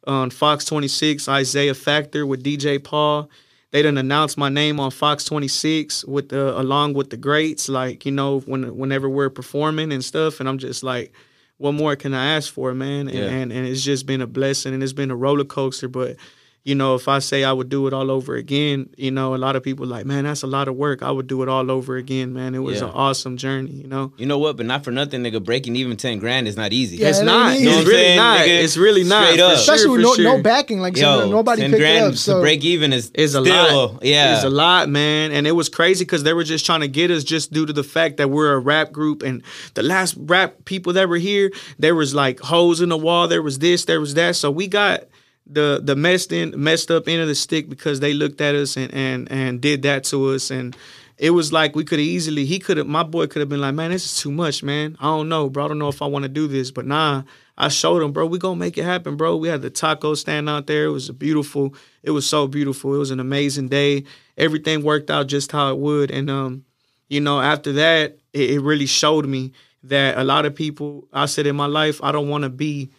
on 0.07 0.31
Fox 0.31 0.65
26, 0.65 1.29
Isiah 1.29 1.75
Factor 1.75 2.27
with 2.27 2.43
DJ 2.43 2.83
Paul. 2.83 3.31
They 3.71 3.81
done 3.83 3.97
announced 3.97 4.37
my 4.37 4.49
name 4.51 4.81
on 4.81 4.91
Fox 4.91 5.25
26 5.25 6.05
with 6.05 6.29
the 6.31 6.59
along 6.61 6.95
with 6.95 7.09
the 7.11 7.17
greats, 7.17 7.69
like 7.69 8.05
you 8.05 8.13
know, 8.13 8.41
when 8.41 8.77
whenever 8.77 9.09
we're 9.09 9.31
performing 9.31 9.93
and 9.93 10.05
stuff, 10.05 10.41
and 10.41 10.49
I'm 10.49 10.59
just 10.59 10.83
like. 10.83 11.13
What 11.59 11.75
more 11.75 11.95
can 11.95 12.13
I 12.13 12.35
ask 12.35 12.53
for, 12.53 12.75
man? 12.75 13.07
And, 13.07 13.17
Yeah. 13.17 13.27
and 13.31 13.53
and 13.53 13.65
it's 13.65 13.85
just 13.85 14.05
been 14.05 14.21
a 14.21 14.27
blessing, 14.27 14.75
and 14.75 14.83
it's 14.83 14.93
been 14.95 15.13
a 15.13 15.15
roller 15.17 15.45
coaster. 15.45 15.87
But 15.87 16.17
you 16.65 16.77
know, 16.77 16.95
if 16.95 17.09
I 17.09 17.19
say 17.19 17.43
I 17.43 17.53
would 17.53 17.69
do 17.69 17.89
it 17.89 17.93
all 17.93 18.09
over 18.09 18.37
again, 18.37 18.89
you 18.97 19.11
know, 19.11 19.35
a 19.35 19.37
lot 19.37 19.57
of 19.57 19.65
people 19.65 19.85
like, 19.85 20.07
man, 20.07 20.23
that's 20.23 20.43
a 20.45 20.47
lot 20.47 20.69
of 20.69 20.77
work. 20.77 21.03
I 21.03 21.11
would 21.11 21.27
do 21.27 21.43
it 21.43 21.49
all 21.49 21.71
over 21.73 21.97
again, 21.97 22.33
man. 22.33 22.55
It 22.55 22.61
was 22.61 22.79
Yeah. 22.81 22.87
an 22.87 22.93
awesome 22.95 23.37
journey, 23.37 23.73
you 23.73 23.89
know. 23.89 24.13
You 24.17 24.27
know 24.27 24.39
what? 24.39 24.57
But 24.57 24.67
not 24.67 24.85
for 24.85 24.93
nothing, 24.93 25.23
nigga. 25.25 25.43
Breaking 25.43 25.75
even 25.75 25.97
ten 25.97 26.21
grand 26.21 26.47
is 26.47 26.57
not 26.57 26.73
easy. 26.73 26.99
Yeah, 26.99 27.09
it's 27.09 27.19
it 27.19 27.25
not. 27.25 27.53
It's 27.53 27.61
easy. 27.61 27.65
You 27.65 27.71
know 27.71 27.77
what 27.79 27.87
really 27.89 28.03
saying, 28.05 28.17
not. 28.17 28.39
nigga? 28.41 28.63
It's 28.63 28.77
really 28.77 29.03
not. 29.05 29.25
Straight 29.27 29.39
for 29.41 29.45
up. 29.45 29.51
sure, 29.51 29.59
Especially 29.59 29.91
with 29.91 30.01
no, 30.03 30.15
sure. 30.15 30.25
no 30.25 30.43
backing, 30.43 30.79
like 30.81 30.97
Yo, 30.97 31.03
so 31.23 31.31
nobody 31.31 31.63
10 31.63 31.71
picked 31.73 31.81
grand 31.81 32.05
up. 32.13 32.15
So 32.15 32.35
to 32.37 32.41
break 32.41 32.65
even 32.65 32.93
is 32.93 33.11
is 33.15 33.35
a 33.35 33.41
still, 33.43 33.89
lot. 33.95 34.05
Yeah, 34.05 34.37
It's 34.37 34.45
a 34.45 34.51
lot, 34.51 34.89
man. 34.89 35.33
And 35.33 35.49
it 35.49 35.53
was 35.53 35.69
crazy 35.69 36.05
because 36.05 36.23
they 36.23 36.33
were 36.33 36.45
just 36.45 36.65
trying 36.65 36.83
to 36.83 36.89
get 36.89 37.11
us 37.11 37.25
just 37.25 37.53
due 37.53 37.67
to 37.67 37.73
the 37.73 37.83
fact 37.83 38.19
that 38.19 38.31
we're 38.31 38.53
a 38.53 38.59
rap 38.61 38.93
group. 38.93 39.23
And 39.25 39.43
the 39.75 39.83
last 39.83 40.15
rap 40.17 40.65
people 40.65 40.93
that 40.93 41.09
were 41.09 41.17
here, 41.19 41.51
there 41.81 41.97
was 41.97 42.15
like 42.15 42.39
holes 42.39 42.81
in 42.81 42.89
the 42.89 42.97
wall. 42.97 43.27
There 43.27 43.43
was 43.43 43.59
this, 43.59 43.85
there 43.87 43.99
was 44.01 44.15
that. 44.15 44.37
So 44.37 44.49
we 44.49 44.69
got 44.69 45.05
the 45.47 45.81
the 45.83 45.97
messed 45.97 46.33
in 46.33 46.53
messed 46.57 46.91
up 46.91 47.09
end 47.09 47.21
of 47.21 47.29
the 47.29 47.35
stick 47.35 47.69
because 47.69 48.01
they 48.01 48.15
looked 48.15 48.41
at 48.41 48.55
us 48.55 48.77
and 48.77 48.93
and 48.95 49.31
and 49.31 49.61
did 49.61 49.83
that 49.83 50.05
to 50.05 50.31
us. 50.31 50.51
And 50.51 50.77
it 51.19 51.31
was 51.31 51.53
like 51.53 51.75
we 51.77 51.85
could 51.85 51.99
have 51.99 52.07
easily 52.07 52.45
he 52.45 52.59
could 52.59 52.77
have 52.77 52.87
my 52.87 53.03
boy 53.03 53.27
could 53.27 53.41
have 53.41 53.49
been 53.49 53.61
like 53.61 53.75
man 53.75 53.91
this 53.91 54.05
is 54.05 54.21
too 54.21 54.33
much 54.33 54.63
man. 54.63 54.97
I 55.01 55.05
don't 55.05 55.29
know 55.29 55.49
bro. 55.51 55.65
I 55.65 55.69
don't 55.69 55.79
know 55.79 55.89
if 55.89 56.03
i 56.03 56.07
want 56.07 56.25
to 56.25 56.29
do 56.29 56.47
this. 56.47 56.71
But 56.71 56.87
nah 56.87 57.23
i 57.59 57.69
showed 57.69 58.03
him 58.03 58.13
bro 58.13 58.27
we 58.27 58.39
gonna 58.39 58.57
make 58.57 58.79
it 58.79 58.85
happen 58.85 59.17
bro. 59.17 59.37
We 59.37 59.49
had 59.49 59.63
the 59.63 59.71
taco 59.71 60.15
stand 60.15 60.49
out 60.49 60.67
there. 60.67 60.87
It 60.87 60.91
was 60.91 61.11
beautiful 61.11 61.75
it 62.03 62.11
was 62.11 62.27
so 62.27 62.47
beautiful. 62.49 62.95
It 62.95 62.99
was 62.99 63.11
an 63.11 63.21
amazing 63.21 63.69
day. 63.69 64.05
Everything 64.37 64.83
worked 64.83 65.11
out 65.11 65.29
just 65.29 65.53
how 65.53 65.71
it 65.71 65.79
would. 65.79 66.11
And 66.11 66.31
um 66.31 66.65
you 67.09 67.21
know 67.21 67.41
after 67.41 67.73
that 67.73 68.19
it, 68.33 68.51
it 68.51 68.61
really 68.61 68.87
showed 68.87 69.27
me 69.27 69.53
that 69.85 70.17
a 70.17 70.25
lot 70.25 70.47
of 70.47 70.55
people 70.55 71.07
i 71.13 71.27
said 71.27 71.47
in 71.47 71.57
my 71.57 71.67
life 71.67 72.01
i 72.03 72.13
don't 72.13 72.29
want 72.29 72.43
to 72.43 72.49
be 72.49 72.91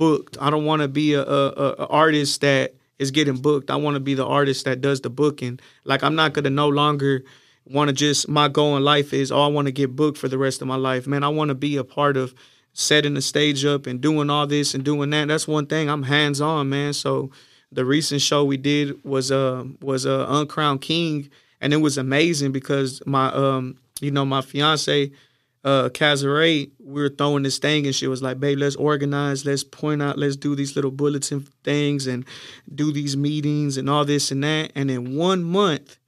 booked. 0.00 0.38
I 0.40 0.48
don't 0.48 0.64
want 0.64 0.80
to 0.80 0.88
be 0.88 1.12
a, 1.12 1.22
a, 1.22 1.48
a 1.48 1.74
a 1.80 1.86
artist 1.88 2.40
that 2.40 2.74
is 2.98 3.10
getting 3.10 3.36
booked. 3.36 3.70
I 3.70 3.76
want 3.76 3.96
to 3.96 4.00
be 4.00 4.14
the 4.14 4.26
artist 4.26 4.64
that 4.64 4.80
does 4.80 5.02
the 5.02 5.10
booking. 5.10 5.60
Like 5.84 6.02
I'm 6.02 6.14
not 6.14 6.32
gonna 6.32 6.48
no 6.48 6.68
longer 6.68 7.22
want 7.66 7.88
to 7.88 7.94
just 7.94 8.26
my 8.26 8.48
goal 8.48 8.78
in 8.78 8.82
life 8.82 9.12
is 9.12 9.30
oh 9.30 9.42
I 9.42 9.48
want 9.48 9.66
to 9.66 9.72
get 9.72 9.94
booked 9.94 10.16
for 10.16 10.28
the 10.28 10.38
rest 10.38 10.62
of 10.62 10.68
my 10.68 10.76
life. 10.76 11.06
Man, 11.06 11.22
I 11.22 11.28
want 11.28 11.50
to 11.50 11.54
be 11.54 11.76
a 11.76 11.84
part 11.84 12.16
of 12.16 12.34
setting 12.72 13.12
the 13.12 13.20
stage 13.20 13.62
up 13.66 13.86
and 13.86 14.00
doing 14.00 14.30
all 14.30 14.46
this 14.46 14.74
and 14.74 14.82
doing 14.82 15.10
that. 15.10 15.28
That's 15.28 15.46
one 15.46 15.66
thing. 15.66 15.90
I'm 15.90 16.04
hands 16.04 16.40
on, 16.40 16.70
man. 16.70 16.94
So 16.94 17.30
the 17.70 17.84
recent 17.84 18.22
show 18.22 18.42
we 18.42 18.56
did 18.56 19.04
was 19.04 19.30
uh 19.30 19.64
was 19.82 20.06
uh 20.06 20.24
Uncrowned 20.30 20.80
King, 20.80 21.28
and 21.60 21.74
it 21.74 21.78
was 21.78 21.98
amazing 21.98 22.52
because 22.52 23.02
my 23.04 23.26
um 23.32 23.76
you 24.00 24.10
know 24.10 24.24
my 24.24 24.40
fiance 24.40 25.12
uh 25.64 25.88
Cazaret, 25.90 26.70
we 26.78 27.02
were 27.02 27.08
throwing 27.08 27.42
this 27.42 27.58
thing 27.58 27.86
and 27.86 27.94
she 27.94 28.06
was 28.06 28.22
like, 28.22 28.40
babe, 28.40 28.58
let's 28.58 28.76
organize, 28.76 29.44
let's 29.44 29.64
point 29.64 30.02
out, 30.02 30.18
let's 30.18 30.36
do 30.36 30.54
these 30.54 30.74
little 30.74 30.90
bulletin 30.90 31.46
things 31.64 32.06
and 32.06 32.24
do 32.74 32.92
these 32.92 33.16
meetings 33.16 33.76
and 33.76 33.90
all 33.90 34.04
this 34.04 34.30
and 34.30 34.42
that. 34.44 34.72
And 34.74 34.90
in 34.90 35.16
one 35.16 35.44
month, 35.44 35.98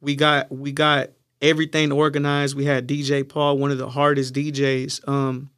we 0.00 0.16
got 0.16 0.50
we 0.50 0.72
got 0.72 1.10
everything 1.42 1.92
organized. 1.92 2.56
We 2.56 2.64
had 2.64 2.88
DJ 2.88 3.28
Paul, 3.28 3.58
one 3.58 3.70
of 3.70 3.78
the 3.78 3.90
hardest 3.90 4.34
DJs 4.34 5.06
um 5.08 5.50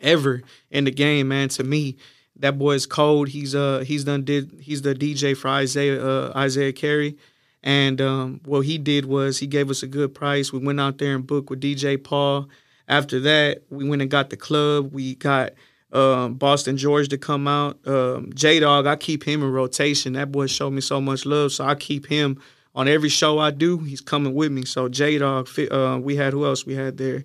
ever 0.00 0.42
in 0.70 0.84
the 0.84 0.90
game, 0.90 1.28
man. 1.28 1.48
To 1.50 1.64
me, 1.64 1.96
that 2.36 2.58
boy 2.58 2.72
is 2.72 2.86
cold. 2.86 3.28
He's 3.28 3.54
uh 3.54 3.80
he's 3.80 4.04
done 4.04 4.24
did 4.24 4.60
he's 4.60 4.82
the 4.82 4.94
DJ 4.94 5.36
for 5.36 5.60
Isiah 5.60 6.04
uh, 6.04 6.44
Isiah 6.44 6.72
Carey. 6.72 7.16
And 7.62 8.00
um, 8.00 8.40
what 8.44 8.60
he 8.60 8.78
did 8.78 9.04
was 9.04 9.38
he 9.38 9.46
gave 9.46 9.70
us 9.70 9.82
a 9.82 9.86
good 9.86 10.14
price. 10.14 10.52
We 10.52 10.60
went 10.60 10.80
out 10.80 10.98
there 10.98 11.14
and 11.14 11.26
booked 11.26 11.50
with 11.50 11.60
DJ 11.60 12.02
Paul. 12.02 12.48
After 12.88 13.20
that, 13.20 13.62
we 13.70 13.88
went 13.88 14.02
and 14.02 14.10
got 14.10 14.30
the 14.30 14.36
club. 14.36 14.92
We 14.92 15.14
got 15.14 15.52
um, 15.92 16.34
Boston 16.34 16.76
George 16.76 17.08
to 17.08 17.18
come 17.18 17.46
out. 17.46 17.78
Um, 17.86 18.32
J-Dawg, 18.34 18.86
I 18.86 18.96
keep 18.96 19.24
him 19.24 19.42
in 19.42 19.52
rotation. 19.52 20.14
That 20.14 20.32
boy 20.32 20.46
showed 20.46 20.70
me 20.70 20.80
so 20.80 21.00
much 21.00 21.26
love, 21.26 21.52
so 21.52 21.64
I 21.64 21.74
keep 21.74 22.06
him 22.06 22.40
on 22.74 22.88
every 22.88 23.08
show 23.08 23.38
I 23.38 23.50
do. 23.50 23.78
He's 23.78 24.00
coming 24.00 24.34
with 24.34 24.52
me. 24.52 24.64
So 24.64 24.88
J-Dawg, 24.88 25.48
uh, 25.70 25.98
we 26.02 26.16
had 26.16 26.32
who 26.32 26.46
else 26.46 26.64
we 26.64 26.74
had 26.74 26.96
there? 26.96 27.24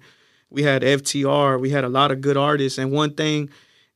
We 0.50 0.64
had 0.64 0.82
FTR. 0.82 1.60
We 1.60 1.70
had 1.70 1.84
a 1.84 1.90
lot 1.90 2.12
of 2.12 2.22
good 2.22 2.38
artists. 2.38 2.78
And 2.78 2.92
one 2.92 3.14
thing 3.14 3.50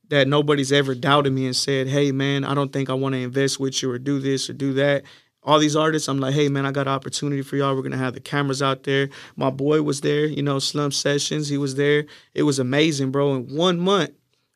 that 0.08 0.26
nobody's 0.26 0.72
ever 0.72 0.94
doubted 0.94 1.32
me 1.32 1.46
and 1.46 1.54
said, 1.56 1.86
"Hey, 1.86 2.10
man, 2.12 2.44
I 2.44 2.54
don't 2.54 2.72
think 2.72 2.90
I 2.90 2.94
want 2.94 3.14
to 3.14 3.20
invest 3.20 3.60
with 3.60 3.80
you 3.82 3.90
or 3.90 3.98
do 3.98 4.18
this 4.18 4.50
or 4.50 4.52
do 4.52 4.72
that." 4.74 5.04
All 5.42 5.58
these 5.58 5.76
artists, 5.76 6.08
I'm 6.08 6.20
like, 6.20 6.34
hey 6.34 6.48
man, 6.48 6.66
I 6.66 6.72
got 6.72 6.86
an 6.86 6.92
opportunity 6.92 7.42
for 7.42 7.56
y'all. 7.56 7.74
We're 7.74 7.82
gonna 7.82 7.96
have 7.96 8.14
the 8.14 8.20
cameras 8.20 8.60
out 8.60 8.82
there. 8.82 9.08
My 9.36 9.50
boy 9.50 9.82
was 9.82 10.02
there, 10.02 10.26
you 10.26 10.42
know, 10.42 10.58
Slumped 10.58 10.96
Sessions, 10.96 11.48
he 11.48 11.56
was 11.56 11.76
there. 11.76 12.04
It 12.34 12.42
was 12.42 12.58
amazing, 12.58 13.10
bro. 13.10 13.34
In 13.34 13.56
one 13.56 13.80
month, 13.80 14.10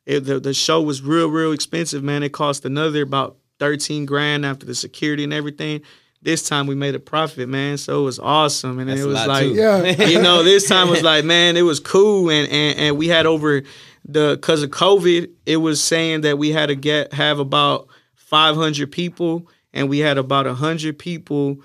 it, 0.05 0.21
the 0.21 0.39
the 0.39 0.53
show 0.53 0.81
was 0.81 1.01
real, 1.01 1.29
real 1.29 1.51
expensive, 1.51 2.03
man. 2.03 2.23
It 2.23 2.33
cost 2.33 2.65
another 2.65 3.01
about 3.01 3.37
13 3.59 4.05
grand 4.05 4.45
after 4.45 4.65
the 4.65 4.75
security 4.75 5.23
and 5.23 5.33
everything. 5.33 5.81
This 6.21 6.47
time 6.47 6.65
we 6.65 6.75
made 6.75 6.95
a 6.95 6.99
profit, 6.99 7.47
man. 7.47 7.77
So 7.77 8.01
it 8.01 8.05
was 8.05 8.19
awesome. 8.19 8.79
And 8.79 8.89
That's 8.89 9.01
it 9.01 9.03
a 9.03 9.07
was 9.07 9.15
lot, 9.15 9.27
like, 9.27 9.43
too. 9.43 9.53
Yeah. 9.53 9.83
you 10.07 10.21
know, 10.21 10.43
this 10.43 10.67
time 10.67 10.89
was 10.89 11.03
like, 11.03 11.23
man, 11.23 11.55
it 11.55 11.61
was 11.61 11.79
cool. 11.79 12.29
And 12.29 12.51
and, 12.51 12.79
and 12.79 12.97
we 12.97 13.07
had 13.07 13.25
over 13.25 13.63
the 14.07 14.37
because 14.39 14.63
of 14.63 14.69
COVID, 14.71 15.29
it 15.45 15.57
was 15.57 15.83
saying 15.83 16.21
that 16.21 16.37
we 16.37 16.51
had 16.51 16.67
to 16.67 16.75
get 16.75 17.13
have 17.13 17.39
about 17.39 17.87
500 18.15 18.91
people 18.91 19.47
and 19.75 19.87
we 19.89 19.99
had 19.99 20.17
about 20.17 20.47
a 20.47 20.53
100 20.53 20.97
people 20.97 21.59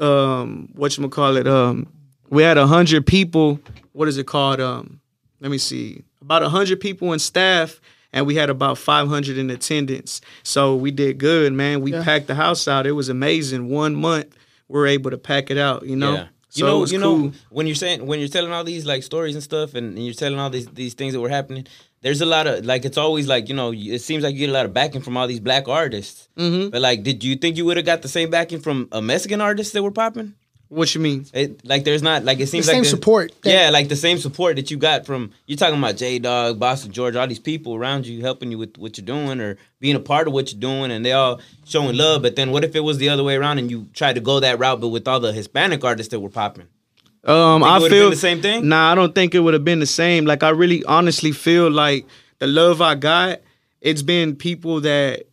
um 0.00 0.68
what 0.74 0.96
you 0.96 1.08
call 1.08 1.36
it 1.36 1.46
um 1.46 1.86
we 2.30 2.42
had 2.42 2.56
a 2.58 2.62
100 2.62 3.06
people 3.06 3.60
what 3.92 4.08
is 4.08 4.16
it 4.18 4.26
called 4.26 4.60
um 4.60 5.00
let 5.40 5.50
me 5.50 5.58
see 5.58 6.02
about 6.20 6.42
a 6.42 6.46
100 6.46 6.80
people 6.80 7.12
in 7.12 7.18
staff 7.18 7.80
and 8.14 8.26
we 8.26 8.34
had 8.34 8.50
about 8.50 8.78
500 8.78 9.38
in 9.38 9.50
attendance 9.50 10.20
so 10.42 10.74
we 10.74 10.90
did 10.90 11.18
good 11.18 11.52
man 11.52 11.80
we 11.82 11.92
Yeah. 11.92 12.02
packed 12.04 12.26
the 12.26 12.34
house 12.34 12.66
out 12.66 12.86
it 12.86 12.92
was 12.92 13.08
amazing 13.08 13.68
one 13.68 13.94
month 13.94 14.34
we 14.68 14.80
are 14.80 14.86
able 14.86 15.10
to 15.10 15.18
pack 15.18 15.50
it 15.50 15.58
out 15.58 15.86
you 15.86 15.96
know 15.96 16.14
Yeah. 16.14 16.26
so 16.48 16.58
You 16.58 16.64
know, 16.64 16.86
you 16.86 16.98
cool. 17.00 17.18
know, 17.28 17.32
when 17.50 17.66
you're 17.66 17.76
saying 17.84 18.06
when 18.06 18.18
you're 18.18 18.28
telling 18.28 18.52
all 18.52 18.64
these 18.64 18.84
like 18.86 19.02
stories 19.02 19.34
and 19.34 19.42
stuff, 19.42 19.74
and, 19.74 19.86
and 19.96 20.04
you're 20.04 20.14
telling 20.24 20.38
all 20.38 20.50
these 20.50 20.66
these 20.82 20.94
things 20.94 21.12
that 21.14 21.20
were 21.20 21.30
happening, 21.38 21.66
there's 22.02 22.20
a 22.20 22.26
lot 22.26 22.46
of 22.46 22.64
like 22.64 22.84
it's 22.84 22.98
always 22.98 23.26
like 23.26 23.48
you 23.48 23.54
know 23.54 23.72
it 23.72 24.00
seems 24.00 24.22
like 24.22 24.34
you 24.34 24.40
get 24.40 24.50
a 24.50 24.52
lot 24.52 24.66
of 24.66 24.74
backing 24.74 25.00
from 25.00 25.16
all 25.16 25.26
these 25.26 25.40
black 25.40 25.68
artists. 25.68 26.28
Mm-hmm. 26.36 26.70
But 26.70 26.80
like, 26.82 27.02
did 27.02 27.24
you 27.24 27.36
think 27.36 27.56
you 27.56 27.64
would 27.64 27.76
have 27.78 27.86
got 27.86 28.02
the 28.02 28.08
same 28.08 28.28
backing 28.30 28.60
from 28.60 28.88
a 28.92 29.00
Mexican 29.00 29.40
artist 29.40 29.72
that 29.72 29.82
were 29.82 29.90
popping? 29.90 30.34
what 30.68 30.94
you 30.94 31.02
mean 31.02 31.26
It 31.34 31.62
like 31.66 31.84
there's 31.84 32.02
not 32.02 32.24
like 32.24 32.40
it 32.40 32.46
seems 32.46 32.64
The 32.64 32.72
like 32.72 32.84
same 32.84 32.90
support 32.90 33.30
that- 33.42 33.50
yeah, 33.50 33.68
like 33.68 33.90
the 33.90 33.96
same 33.96 34.16
support 34.16 34.56
that 34.56 34.70
you 34.70 34.78
got 34.78 35.04
from 35.04 35.30
you're 35.46 35.58
talking 35.58 35.78
about 35.78 35.98
J-Dawg, 35.98 36.58
Boston 36.58 36.92
George, 36.92 37.14
all 37.14 37.26
these 37.26 37.38
people 37.38 37.74
around 37.74 38.06
you 38.06 38.22
helping 38.22 38.50
you 38.50 38.56
with 38.56 38.78
what 38.78 38.96
you're 38.96 39.04
doing 39.04 39.38
or 39.38 39.58
being 39.80 39.96
a 39.96 40.00
part 40.00 40.26
of 40.28 40.32
what 40.32 40.50
you're 40.50 40.60
doing, 40.60 40.90
and 40.90 41.04
they 41.04 41.12
all 41.12 41.42
showing 41.66 41.94
love. 41.94 42.22
But 42.22 42.36
then 42.36 42.52
what 42.52 42.64
if 42.64 42.74
it 42.74 42.80
was 42.80 42.96
the 42.96 43.10
other 43.10 43.22
way 43.22 43.36
around 43.36 43.58
and 43.58 43.70
you 43.70 43.88
tried 43.92 44.14
to 44.14 44.22
go 44.22 44.40
that 44.40 44.58
route, 44.58 44.80
but 44.80 44.88
with 44.88 45.06
all 45.06 45.20
the 45.20 45.34
Hispanic 45.34 45.84
artists 45.84 46.10
that 46.10 46.20
were 46.20 46.30
popping? 46.30 46.68
Um, 47.24 47.62
I 47.62 47.78
feel 47.88 48.10
the 48.10 48.16
same 48.16 48.42
thing? 48.42 48.68
Nah, 48.68 48.90
I 48.90 48.94
don't 48.94 49.14
think 49.14 49.34
it 49.34 49.40
would 49.40 49.54
have 49.54 49.64
been 49.64 49.78
the 49.78 49.86
same. 49.86 50.24
Like 50.24 50.42
I 50.42 50.50
really 50.50 50.84
honestly 50.84 51.32
feel 51.32 51.70
like 51.70 52.06
the 52.38 52.46
love 52.46 52.80
I 52.80 52.96
got, 52.96 53.40
it's 53.80 54.02
been 54.02 54.34
people 54.34 54.80
that 54.80 55.24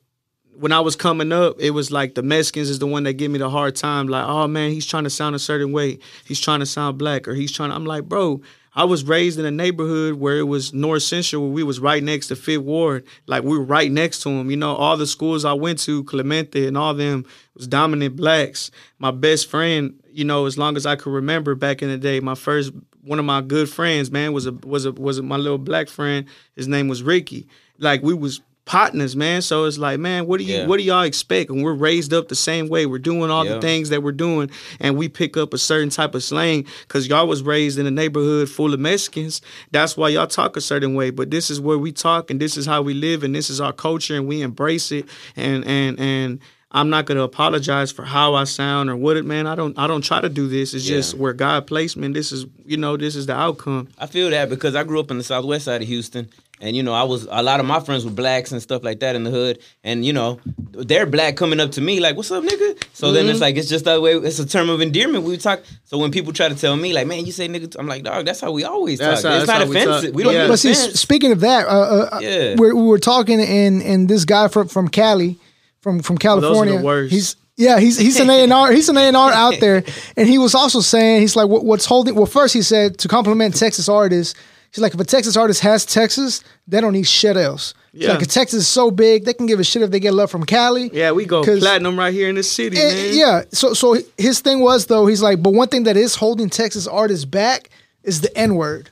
when 0.55 0.71
I 0.71 0.81
was 0.81 0.95
coming 0.95 1.31
up, 1.31 1.55
it 1.59 1.71
was 1.71 1.89
like 1.89 2.15
the 2.15 2.21
Mexicans 2.21 2.69
is 2.69 2.79
the 2.79 2.87
one 2.87 3.03
that 3.03 3.13
give 3.13 3.31
me 3.31 3.39
the 3.39 3.49
hard 3.49 3.75
time. 3.75 4.07
Like, 4.07 4.25
oh 4.27 4.47
man, 4.47 4.71
he's 4.71 4.85
trying 4.85 5.05
to 5.05 5.09
sound 5.09 5.35
a 5.35 5.39
certain 5.39 5.71
way. 5.71 5.99
He's 6.25 6.39
trying 6.39 6.59
to 6.59 6.65
sound 6.65 6.97
black, 6.97 7.27
or 7.27 7.33
he's 7.33 7.51
trying. 7.51 7.69
To, 7.69 7.75
I'm 7.75 7.85
like, 7.85 8.03
bro. 8.03 8.41
I 8.75 8.83
was 8.83 9.03
raised 9.03 9.39
in 9.39 9.45
a 9.45 9.51
neighborhood 9.51 10.15
where 10.15 10.37
it 10.37 10.43
was 10.43 10.73
North 10.73 11.03
Central, 11.03 11.43
where 11.43 11.51
we 11.51 11.63
was 11.63 11.79
right 11.79 12.03
next 12.03 12.27
to 12.27 12.35
Fifth 12.35 12.61
Ward. 12.61 13.05
Like 13.25 13.43
we 13.43 13.57
were 13.57 13.63
right 13.63 13.91
next 13.91 14.21
to 14.23 14.29
him. 14.29 14.51
You 14.51 14.57
know, 14.57 14.75
all 14.75 14.95
the 14.95 15.07
schools 15.07 15.45
I 15.45 15.53
went 15.53 15.79
to, 15.79 16.03
Clemente 16.03 16.67
and 16.67 16.77
all 16.77 16.93
them 16.93 17.25
was 17.55 17.67
dominant 17.67 18.15
blacks. 18.15 18.71
My 18.99 19.11
best 19.11 19.49
friend, 19.49 19.99
you 20.11 20.23
know, 20.23 20.45
as 20.45 20.57
long 20.57 20.77
as 20.77 20.85
I 20.85 20.95
could 20.95 21.11
remember 21.11 21.55
back 21.55 21.81
in 21.81 21.89
the 21.89 21.97
day, 21.97 22.19
my 22.19 22.35
first 22.35 22.71
one 23.03 23.17
of 23.17 23.25
my 23.25 23.41
good 23.41 23.69
friends, 23.69 24.11
man, 24.11 24.33
was 24.33 24.45
a 24.45 24.51
was 24.51 24.85
a 24.85 24.91
was 24.91 25.17
a, 25.17 25.23
my 25.23 25.37
little 25.37 25.57
black 25.57 25.89
friend. 25.89 26.27
His 26.55 26.67
name 26.67 26.87
was 26.87 27.01
Ricky. 27.01 27.47
Like 27.79 28.03
we 28.03 28.13
was 28.13 28.41
partners, 28.69 29.15
man. 29.15 29.41
So 29.41 29.65
it's 29.65 29.79
like, 29.79 29.99
man, 29.99 30.27
what 30.27 30.37
do 30.37 30.43
you 30.43 30.57
Yeah. 30.57 30.67
what 30.67 30.77
do 30.77 30.83
y'all 30.83 31.01
expect? 31.01 31.49
And 31.49 31.63
we're 31.63 31.73
raised 31.73 32.13
up 32.13 32.27
the 32.27 32.35
same 32.35 32.69
way. 32.69 32.85
We're 32.85 32.99
doing 32.99 33.31
all 33.31 33.43
Yeah. 33.43 33.55
the 33.55 33.61
things 33.61 33.89
that 33.89 34.03
we're 34.03 34.11
doing, 34.11 34.51
and 34.79 34.95
we 34.95 35.09
pick 35.09 35.35
up 35.37 35.55
a 35.55 35.57
certain 35.57 35.89
type 35.89 36.13
of 36.13 36.23
slang 36.23 36.65
because 36.87 37.07
y'all 37.07 37.27
was 37.27 37.41
raised 37.41 37.79
in 37.79 37.87
a 37.87 37.91
neighborhood 37.91 38.47
full 38.47 38.71
of 38.71 38.79
Mexicans. 38.79 39.41
That's 39.71 39.97
why 39.97 40.09
y'all 40.09 40.27
talk 40.27 40.55
a 40.55 40.61
certain 40.61 40.93
way. 40.93 41.09
But 41.09 41.31
this 41.31 41.49
is 41.49 41.59
where 41.59 41.79
we 41.79 41.91
talk, 41.91 42.29
and 42.29 42.39
this 42.39 42.57
is 42.57 42.67
how 42.67 42.83
we 42.83 42.93
live, 42.93 43.23
and 43.23 43.33
this 43.33 43.49
is 43.49 43.59
our 43.59 43.73
culture, 43.73 44.15
and 44.15 44.27
we 44.27 44.41
embrace 44.43 44.91
it. 44.91 45.05
And 45.35 45.65
and 45.65 45.99
and 45.99 46.39
I'm 46.71 46.91
not 46.91 47.07
gonna 47.07 47.23
apologize 47.23 47.91
for 47.91 48.03
how 48.05 48.35
I 48.35 48.43
sound 48.43 48.91
or 48.91 48.95
what 48.95 49.17
it, 49.17 49.25
man. 49.25 49.47
I 49.47 49.55
don't 49.55 49.75
I 49.79 49.87
don't 49.87 50.03
try 50.03 50.21
to 50.21 50.29
do 50.29 50.47
this. 50.47 50.75
It's 50.75 50.87
Yeah. 50.87 50.97
just 50.97 51.15
where 51.17 51.33
God 51.33 51.65
placed 51.65 51.97
me. 51.97 52.05
And 52.05 52.15
this 52.15 52.31
is 52.31 52.45
you 52.67 52.77
know 52.77 52.97
this 52.97 53.15
is 53.15 53.25
the 53.25 53.33
outcome. 53.33 53.87
I 53.97 54.05
feel 54.05 54.29
that 54.29 54.47
because 54.51 54.75
I 54.75 54.83
grew 54.83 54.99
up 54.99 55.09
in 55.09 55.17
the 55.17 55.23
southwest 55.23 55.65
side 55.65 55.81
of 55.81 55.87
Houston, 55.87 56.27
and 56.61 56.75
you 56.75 56.83
know 56.83 56.93
I 56.93 57.03
was 57.03 57.27
a 57.29 57.41
lot 57.43 57.59
of 57.59 57.65
my 57.65 57.79
friends 57.79 58.05
were 58.05 58.11
blacks 58.11 58.51
and 58.51 58.61
stuff 58.61 58.83
like 58.83 58.99
that 59.01 59.15
in 59.15 59.23
the 59.23 59.31
hood, 59.31 59.59
and 59.83 60.03
you 60.05 60.13
know 60.13 60.39
they're 60.71 61.05
black 61.05 61.35
coming 61.35 61.59
up 61.59 61.71
to 61.73 61.81
me 61.81 61.99
like, 61.99 62.15
"What's 62.15 62.31
up, 62.31 62.43
nigga?" 62.43 62.81
So 62.93 63.11
then 63.11 63.23
Mm-hmm. 63.23 63.31
it's 63.31 63.39
like 63.41 63.55
it's 63.57 63.69
just 63.69 63.85
that 63.85 64.01
way. 64.01 64.13
It's 64.13 64.39
a 64.39 64.45
term 64.47 64.69
of 64.69 64.81
endearment. 64.81 65.23
We 65.23 65.37
talk. 65.37 65.61
So 65.85 65.97
when 65.97 66.11
people 66.11 66.33
try 66.33 66.49
to 66.49 66.55
tell 66.55 66.75
me 66.75 66.93
like, 66.93 67.07
"Man, 67.07 67.25
you 67.25 67.31
say 67.31 67.47
nigga," 67.47 67.75
I'm 67.79 67.87
like, 67.87 68.03
"Dog, 68.03 68.25
that's 68.25 68.41
how 68.41 68.51
we 68.51 68.63
always 68.63 68.99
That's 68.99 69.21
talk. 69.21 69.31
how- 69.31 69.37
it's 69.39 69.47
not 69.47 69.61
how 69.61 69.65
we 69.67 69.77
offensive. 69.77 70.13
We 70.15 70.23
don't 70.23 70.33
Yeah. 70.33 70.41
yeah. 70.43 70.47
But 70.47 70.59
see, 70.59 70.71
s- 70.71 70.99
speaking 70.99 71.31
of 71.31 71.39
that, 71.41 71.67
uh, 71.67 71.69
uh, 72.13 72.19
Yeah. 72.21 72.55
we're, 72.57 72.75
we 72.75 72.83
were 72.83 72.99
talking, 72.99 73.39
and 73.41 73.81
and 73.81 74.07
this 74.09 74.25
guy 74.25 74.47
from 74.47 74.67
from 74.67 74.87
Cali, 74.89 75.37
from 75.81 76.01
from 76.01 76.15
those 76.17 76.33
are 76.33 76.39
the 76.39 76.41
California, 76.41 76.81
worst. 76.81 77.11
he's 77.13 77.35
yeah, 77.57 77.77
he's 77.79 77.97
he's 77.97 78.19
an 78.19 78.29
A 78.29 78.43
and 78.43 78.53
R, 78.53 78.71
he's 78.71 78.87
an 78.89 78.95
A 78.97 79.01
and 79.01 79.17
R 79.17 79.31
out 79.31 79.55
there, 79.59 79.83
and 80.17 80.27
he 80.29 80.37
was 80.37 80.55
also 80.55 80.79
saying 80.81 81.21
he's 81.21 81.35
like, 81.35 81.47
what, 81.49 81.65
what's 81.65 81.85
holding? 81.85 82.15
Well, 82.15 82.25
first 82.25 82.53
he 82.53 82.61
said 82.61 82.97
to 82.99 83.07
compliment 83.09 83.55
Texas 83.55 83.89
artists, 83.89 84.33
he's 84.73 84.81
like, 84.81 84.93
if 84.93 84.99
a 84.99 85.03
Texas 85.03 85.35
artist 85.37 85.61
has 85.61 85.85
Texas, 85.85 86.43
they 86.67 86.81
don't 86.81 86.93
need 86.93 87.07
shit 87.07 87.37
else. 87.37 87.73
Yeah. 87.91 88.13
Like, 88.13 88.27
Texas 88.27 88.61
is 88.61 88.67
so 88.67 88.91
big, 88.91 89.25
they 89.25 89.33
can 89.33 89.45
give 89.47 89.59
a 89.59 89.63
shit 89.63 89.81
if 89.81 89.89
they 89.91 89.99
get 89.99 90.13
love 90.13 90.29
from 90.29 90.43
Cali. 90.45 90.89
Yeah, 90.93 91.11
we 91.11 91.25
go 91.25 91.43
platinum 91.43 91.97
right 91.97 92.13
here 92.13 92.29
in 92.29 92.35
the 92.35 92.43
city, 92.43 92.77
Eh, 92.77 92.81
man. 92.93 93.09
yeah. 93.17 93.41
So 93.51 93.73
so 93.73 93.97
his 94.17 94.41
thing 94.41 94.59
was 94.61 94.85
though, 94.85 95.07
he's 95.07 95.21
like, 95.23 95.41
but 95.41 95.53
one 95.53 95.67
thing 95.69 95.83
that 95.83 95.97
is 95.97 96.15
holding 96.15 96.49
Texas 96.49 96.85
artists 96.87 97.25
back 97.25 97.69
is 98.03 98.21
the 98.21 98.35
N 98.37 98.55
word. 98.55 98.89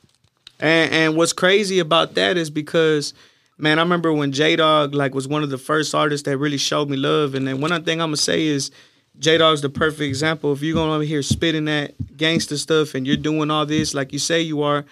And 0.60 0.92
and 0.92 1.16
what's 1.16 1.34
crazy 1.34 1.78
about 1.78 2.16
that 2.16 2.36
is 2.38 2.50
because, 2.50 3.14
man, 3.60 3.78
I 3.78 3.84
remember 3.84 4.12
when 4.12 4.32
J-Dawg 4.32 4.96
like 4.96 5.14
was 5.14 5.28
one 5.28 5.44
of 5.44 5.52
the 5.52 5.60
first 5.60 5.94
artists 5.94 6.26
that 6.26 6.38
really 6.38 6.58
showed 6.58 6.90
me 6.90 6.98
love. 6.98 7.36
And 7.36 7.48
then 7.48 7.62
one 7.62 7.72
other 7.72 7.86
thing 7.86 8.02
I'm 8.02 8.08
gonna 8.08 8.18
say 8.18 8.48
is 8.48 8.72
J-Dawg's 9.20 9.62
the 9.62 9.70
perfect 9.70 10.02
example. 10.02 10.54
If 10.54 10.64
you're 10.64 10.74
going 10.74 10.90
over 10.90 11.04
here 11.04 11.22
spitting 11.22 11.66
that 11.66 11.94
gangster 12.18 12.58
stuff 12.58 12.96
and 12.96 13.06
you're 13.06 13.16
doing 13.18 13.52
all 13.52 13.68
this 13.68 13.94
like 13.94 14.12
you 14.12 14.18
say 14.20 14.42
you 14.42 14.64
are, 14.64 14.86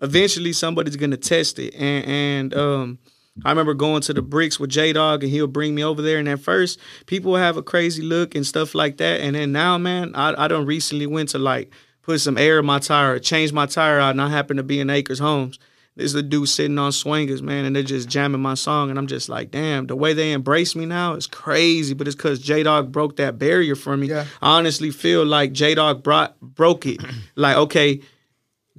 eventually 0.00 0.52
somebody's 0.52 0.96
gonna 0.96 1.16
test 1.16 1.58
it. 1.58 1.74
And 1.74 2.04
and 2.06 2.54
um 2.54 2.98
I 3.44 3.50
remember 3.50 3.74
going 3.74 4.02
to 4.02 4.12
the 4.12 4.22
bricks 4.22 4.58
with 4.60 4.70
J-Dawg 4.70 5.22
and 5.22 5.32
he'll 5.32 5.46
bring 5.46 5.74
me 5.74 5.84
over 5.84 6.02
there. 6.02 6.18
And 6.18 6.28
at 6.28 6.40
first, 6.40 6.78
people 7.06 7.36
have 7.36 7.56
a 7.56 7.62
crazy 7.62 8.02
look 8.02 8.34
and 8.34 8.46
stuff 8.46 8.74
like 8.74 8.98
that. 8.98 9.20
And 9.20 9.34
then 9.34 9.52
now, 9.52 9.78
man, 9.78 10.12
I, 10.14 10.44
I 10.44 10.48
done 10.48 10.66
recently 10.66 11.06
went 11.06 11.30
to 11.30 11.38
like 11.38 11.72
put 12.02 12.20
some 12.20 12.36
air 12.36 12.58
in 12.58 12.66
my 12.66 12.80
tire, 12.80 13.18
change 13.18 13.52
my 13.52 13.66
tire 13.66 14.00
out, 14.00 14.10
and 14.10 14.20
I 14.20 14.28
happen 14.28 14.56
to 14.56 14.62
be 14.62 14.80
in 14.80 14.90
Acres 14.90 15.20
Homes. 15.20 15.58
There's 15.96 16.14
a 16.14 16.22
dude 16.22 16.48
sitting 16.48 16.78
on 16.78 16.92
swingers, 16.92 17.42
man, 17.42 17.64
and 17.64 17.74
they're 17.74 17.82
just 17.82 18.08
jamming 18.08 18.40
my 18.40 18.54
song. 18.54 18.90
And 18.90 18.98
I'm 18.98 19.06
just 19.06 19.28
like, 19.28 19.50
damn, 19.50 19.86
the 19.86 19.96
way 19.96 20.12
they 20.12 20.32
embrace 20.32 20.74
me 20.74 20.86
now 20.86 21.14
is 21.14 21.26
crazy. 21.26 21.94
But 21.94 22.06
it's 22.06 22.16
because 22.16 22.38
J-Dawg 22.38 22.90
broke 22.92 23.16
that 23.16 23.38
barrier 23.38 23.74
for 23.74 23.96
me. 23.96 24.06
Yeah. 24.06 24.24
I 24.40 24.56
honestly 24.56 24.90
feel 24.90 25.26
like 25.26 25.52
J-Dawg 25.52 26.02
brought 26.02 26.40
broke 26.40 26.86
it. 26.86 27.00
like, 27.34 27.56
okay, 27.56 28.00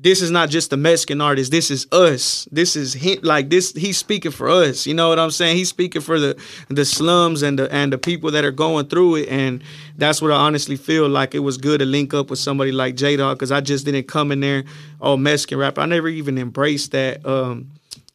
this 0.04 0.20
is 0.24 0.32
not 0.32 0.50
just 0.50 0.72
the 0.72 0.78
Mexican 0.78 1.22
artist. 1.22 1.52
This 1.52 1.70
is 1.70 1.86
us. 1.92 2.48
This 2.52 2.76
is 2.76 2.94
him, 2.94 3.20
like 3.22 3.52
this. 3.52 3.72
He's 3.74 3.98
speaking 3.98 4.32
for 4.32 4.50
us. 4.50 4.88
You 4.88 4.96
know 4.96 5.10
what 5.10 5.20
I'm 5.20 5.30
saying? 5.30 5.58
He's 5.58 5.70
speaking 5.70 6.02
for 6.02 6.20
the 6.20 6.36
the 6.70 6.86
slums 6.86 7.44
and 7.44 7.60
the 7.60 7.72
and 7.72 7.94
the 7.94 8.00
people 8.00 8.32
that 8.32 8.44
are 8.44 8.52
going 8.52 8.88
through 8.88 9.18
it. 9.18 9.30
And 9.30 9.64
that's 9.98 10.20
what 10.20 10.32
I 10.32 10.36
honestly 10.38 10.76
feel 10.76 11.08
like. 11.08 11.36
It 11.36 11.40
was 11.40 11.58
good 11.58 11.80
to 11.80 11.86
link 11.86 12.14
up 12.16 12.32
with 12.32 12.40
somebody 12.40 12.72
like 12.72 12.96
J-Dawg 12.96 13.38
because 13.38 13.52
I 13.52 13.62
just 13.62 13.86
didn't 13.86 14.08
come 14.08 14.32
in 14.32 14.40
there, 14.40 14.64
oh 15.00 15.18
Mexican 15.18 15.60
rapper. 15.60 15.82
I 15.82 15.86
never 15.86 16.08
even 16.08 16.38
embraced 16.40 16.92
that. 16.94 17.24
um 17.26 17.70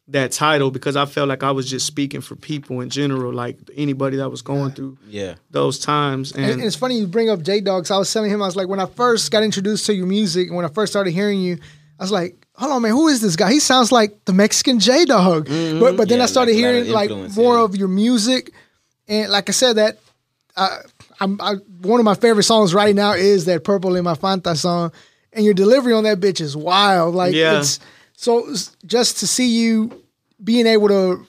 that 0.09 0.31
title 0.31 0.71
because 0.71 0.95
I 0.95 1.05
felt 1.05 1.27
like 1.27 1.43
I 1.43 1.51
was 1.51 1.69
just 1.69 1.85
speaking 1.85 2.21
for 2.21 2.37
people 2.37 2.79
in 2.79 2.89
general, 2.89 3.33
like 3.33 3.57
anybody 3.75 4.15
that 4.15 4.29
was 4.29 4.41
going 4.41 4.71
through 4.71 4.97
Yeah. 5.09 5.35
those 5.51 5.79
times. 5.79 6.31
And, 6.31 6.45
And, 6.45 6.53
and 6.53 6.63
it's 6.63 6.77
funny 6.77 6.97
you 6.97 7.07
bring 7.07 7.29
up 7.29 7.41
J-Dawgs. 7.41 7.91
I 7.91 7.97
was 7.97 8.13
telling 8.13 8.31
him, 8.31 8.41
I 8.41 8.45
was 8.45 8.55
like, 8.55 8.69
when 8.69 8.79
I 8.79 8.85
first 8.85 9.29
got 9.31 9.43
introduced 9.43 9.85
to 9.87 9.93
your 9.93 10.05
music, 10.07 10.47
and 10.47 10.55
when 10.55 10.63
I 10.63 10.69
first 10.69 10.93
started 10.93 11.11
hearing 11.11 11.41
you, 11.41 11.57
I 11.99 12.03
was 12.03 12.11
like, 12.11 12.45
hold 12.53 12.71
on, 12.71 12.81
man, 12.81 12.91
who 12.91 13.07
is 13.07 13.21
this 13.21 13.35
guy? 13.35 13.51
He 13.51 13.59
sounds 13.59 13.91
like 13.91 14.25
the 14.25 14.33
Mexican 14.33 14.79
J-Dawg. 14.79 15.45
But 15.45 15.51
mm-hmm. 15.51 15.97
but 15.97 16.09
then 16.09 16.19
Yeah, 16.19 16.23
I 16.23 16.27
started 16.27 16.55
like 16.55 16.59
a 16.59 16.65
lot 16.65 16.81
of 16.81 16.97
hearing 17.07 17.27
like 17.27 17.35
more 17.35 17.57
yeah. 17.57 17.63
of 17.63 17.75
your 17.75 17.87
music, 17.87 18.51
and 19.07 19.31
like 19.31 19.49
I 19.49 19.51
said, 19.51 19.77
that 19.77 19.97
I'm 21.19 21.41
I, 21.41 21.55
one 21.81 21.99
of 21.99 22.05
my 22.05 22.15
favorite 22.15 22.43
songs 22.43 22.73
right 22.73 22.95
now 22.95 23.13
is 23.13 23.45
that 23.45 23.63
Purple 23.63 23.95
in 23.95 24.03
My 24.03 24.15
Fanta 24.15 24.55
song, 24.55 24.91
and 25.33 25.45
your 25.45 25.53
delivery 25.53 25.93
on 25.93 26.03
that 26.03 26.19
bitch 26.19 26.41
is 26.41 26.55
wild. 26.55 27.15
Like 27.15 27.33
Yeah. 27.33 27.59
it's 27.59 27.79
so 28.15 28.47
just 28.85 29.17
to 29.19 29.27
see 29.27 29.47
you 29.47 30.03
being 30.43 30.67
able 30.67 30.87
to 30.87 31.25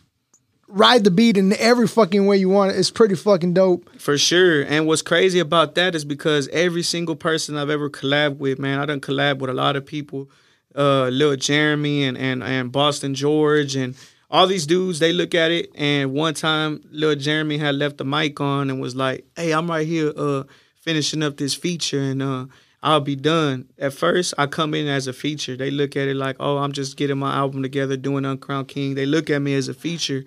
ride 0.68 1.02
the 1.02 1.10
beat 1.10 1.38
in 1.38 1.52
every 1.54 1.88
fucking 1.88 2.26
way 2.26 2.36
you 2.36 2.48
want 2.48 2.72
it 2.72 2.76
is 2.76 2.90
pretty 2.90 3.14
fucking 3.14 3.54
dope. 3.54 3.88
For 3.98 4.18
sure. 4.18 4.62
And 4.62 4.86
what's 4.86 5.00
crazy 5.00 5.38
about 5.38 5.74
that 5.76 5.94
is 5.94 6.04
because 6.04 6.46
every 6.48 6.82
single 6.82 7.16
person 7.16 7.56
I've 7.56 7.70
ever 7.70 7.88
collabed 7.88 8.36
with, 8.36 8.58
man, 8.58 8.78
I 8.78 8.84
done 8.84 9.00
collab 9.00 9.38
with 9.38 9.48
a 9.48 9.54
lot 9.54 9.76
of 9.76 9.86
people. 9.86 10.30
Uh 10.74 11.08
Lil 11.08 11.36
Jeremy 11.36 12.04
and, 12.04 12.16
and 12.18 12.42
and 12.42 12.70
Boston 12.72 13.14
George 13.14 13.76
and 13.76 13.94
all 14.30 14.46
these 14.46 14.66
dudes, 14.66 14.98
they 14.98 15.12
look 15.12 15.34
at 15.34 15.50
it 15.50 15.70
and 15.74 16.12
one 16.12 16.34
time 16.34 16.82
Lil 16.90 17.16
Jeremy 17.16 17.56
had 17.58 17.76
left 17.76 17.96
the 17.96 18.04
mic 18.04 18.40
on 18.40 18.68
and 18.70 18.80
was 18.80 18.94
like, 18.94 19.24
Hey, 19.36 19.52
I'm 19.52 19.70
right 19.70 19.86
here 19.86 20.12
uh 20.16 20.44
finishing 20.80 21.22
up 21.22 21.36
this 21.36 21.54
feature 21.54 22.00
and 22.00 22.22
uh 22.22 22.46
I'll 22.82 23.00
be 23.00 23.16
done. 23.16 23.68
At 23.78 23.92
first, 23.92 24.34
I 24.38 24.46
come 24.46 24.72
in 24.72 24.86
as 24.86 25.06
a 25.06 25.12
feature. 25.12 25.56
They 25.56 25.70
look 25.70 25.96
at 25.96 26.06
it 26.06 26.14
like, 26.14 26.36
oh, 26.38 26.58
I'm 26.58 26.72
just 26.72 26.96
getting 26.96 27.18
my 27.18 27.34
album 27.34 27.62
together, 27.62 27.96
doing 27.96 28.24
Uncrowned 28.24 28.68
King. 28.68 28.94
They 28.94 29.06
look 29.06 29.30
at 29.30 29.42
me 29.42 29.54
as 29.54 29.68
a 29.68 29.74
feature. 29.74 30.24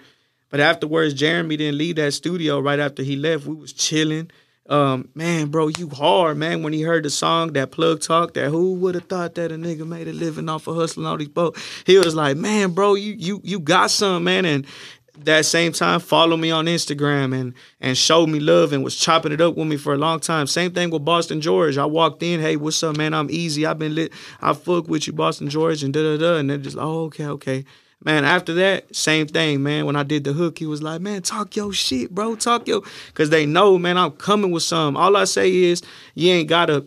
But 0.49 0.59
afterwards, 0.59 1.13
Jeremy 1.13 1.55
didn't 1.55 1.77
leave 1.77 1.95
that 1.95 2.13
studio 2.13 2.59
right 2.59 2.79
after 2.79 3.03
he 3.03 3.15
left. 3.15 3.45
We 3.45 3.55
was 3.55 3.71
chilling. 3.71 4.31
Um, 4.71 5.09
man, 5.15 5.47
bro, 5.47 5.67
you 5.67 5.89
hard, 5.89 6.37
man. 6.37 6.63
When 6.63 6.71
he 6.71 6.81
heard 6.81 7.03
the 7.03 7.09
song, 7.09 7.51
that 7.53 7.71
plug 7.71 7.99
talk, 7.99 8.35
that 8.35 8.49
who 8.49 8.73
would 8.75 8.95
have 8.95 9.03
thought 9.03 9.35
that 9.35 9.51
a 9.51 9.55
nigga 9.55 9.85
made 9.85 10.07
a 10.07 10.13
living 10.13 10.47
off 10.47 10.65
of 10.65 10.77
hustling 10.77 11.05
all 11.05 11.17
these 11.17 11.27
boats? 11.27 11.61
He 11.85 11.97
was 11.97 12.15
like, 12.15 12.37
man, 12.37 12.71
bro, 12.71 12.93
you 12.93 13.13
you 13.17 13.41
you 13.43 13.59
got 13.59 13.91
some, 13.91 14.23
man. 14.23 14.45
And 14.45 14.65
that 15.25 15.45
same 15.45 15.73
time, 15.73 15.99
follow 15.99 16.37
me 16.37 16.51
on 16.51 16.67
Instagram 16.67 17.37
and 17.37 17.53
and 17.81 17.97
showed 17.97 18.29
me 18.29 18.39
love 18.39 18.71
and 18.71 18.81
was 18.81 18.95
chopping 18.95 19.33
it 19.33 19.41
up 19.41 19.57
with 19.57 19.67
me 19.67 19.75
for 19.75 19.93
a 19.93 19.97
long 19.97 20.21
time. 20.21 20.47
Same 20.47 20.71
thing 20.71 20.89
with 20.89 21.03
Boston 21.03 21.41
George. 21.41 21.77
I 21.77 21.85
walked 21.85 22.23
in, 22.23 22.39
hey, 22.39 22.55
what's 22.55 22.81
up, 22.81 22.95
man? 22.95 23.13
I'm 23.13 23.29
easy. 23.29 23.65
I've 23.65 23.77
been 23.77 23.93
lit. 23.93 24.13
I 24.39 24.53
fuck 24.53 24.87
with 24.87 25.05
you, 25.05 25.11
Boston 25.11 25.49
George, 25.49 25.83
and 25.83 25.93
da 25.93 26.01
da 26.01 26.17
da. 26.17 26.37
And 26.37 26.49
they're 26.49 26.57
just, 26.57 26.77
oh, 26.79 27.01
okay, 27.05 27.25
okay. 27.27 27.65
Man, 28.03 28.25
after 28.25 28.53
that, 28.55 28.95
same 28.95 29.27
thing, 29.27 29.61
man. 29.61 29.85
When 29.85 29.95
I 29.95 30.03
did 30.03 30.23
the 30.23 30.33
hook, 30.33 30.57
he 30.57 30.65
was 30.65 30.81
like, 30.81 31.01
man, 31.01 31.21
talk 31.21 31.55
your 31.55 31.71
shit, 31.71 32.09
bro. 32.09 32.35
Talk 32.35 32.67
your 32.67 32.81
cause 33.13 33.29
they 33.29 33.45
know, 33.45 33.77
man, 33.77 33.97
I'm 33.97 34.11
coming 34.11 34.49
with 34.51 34.63
some. 34.63 34.97
All 34.97 35.15
I 35.15 35.25
say 35.25 35.53
is 35.53 35.83
you 36.15 36.31
ain't 36.31 36.49
gotta 36.49 36.85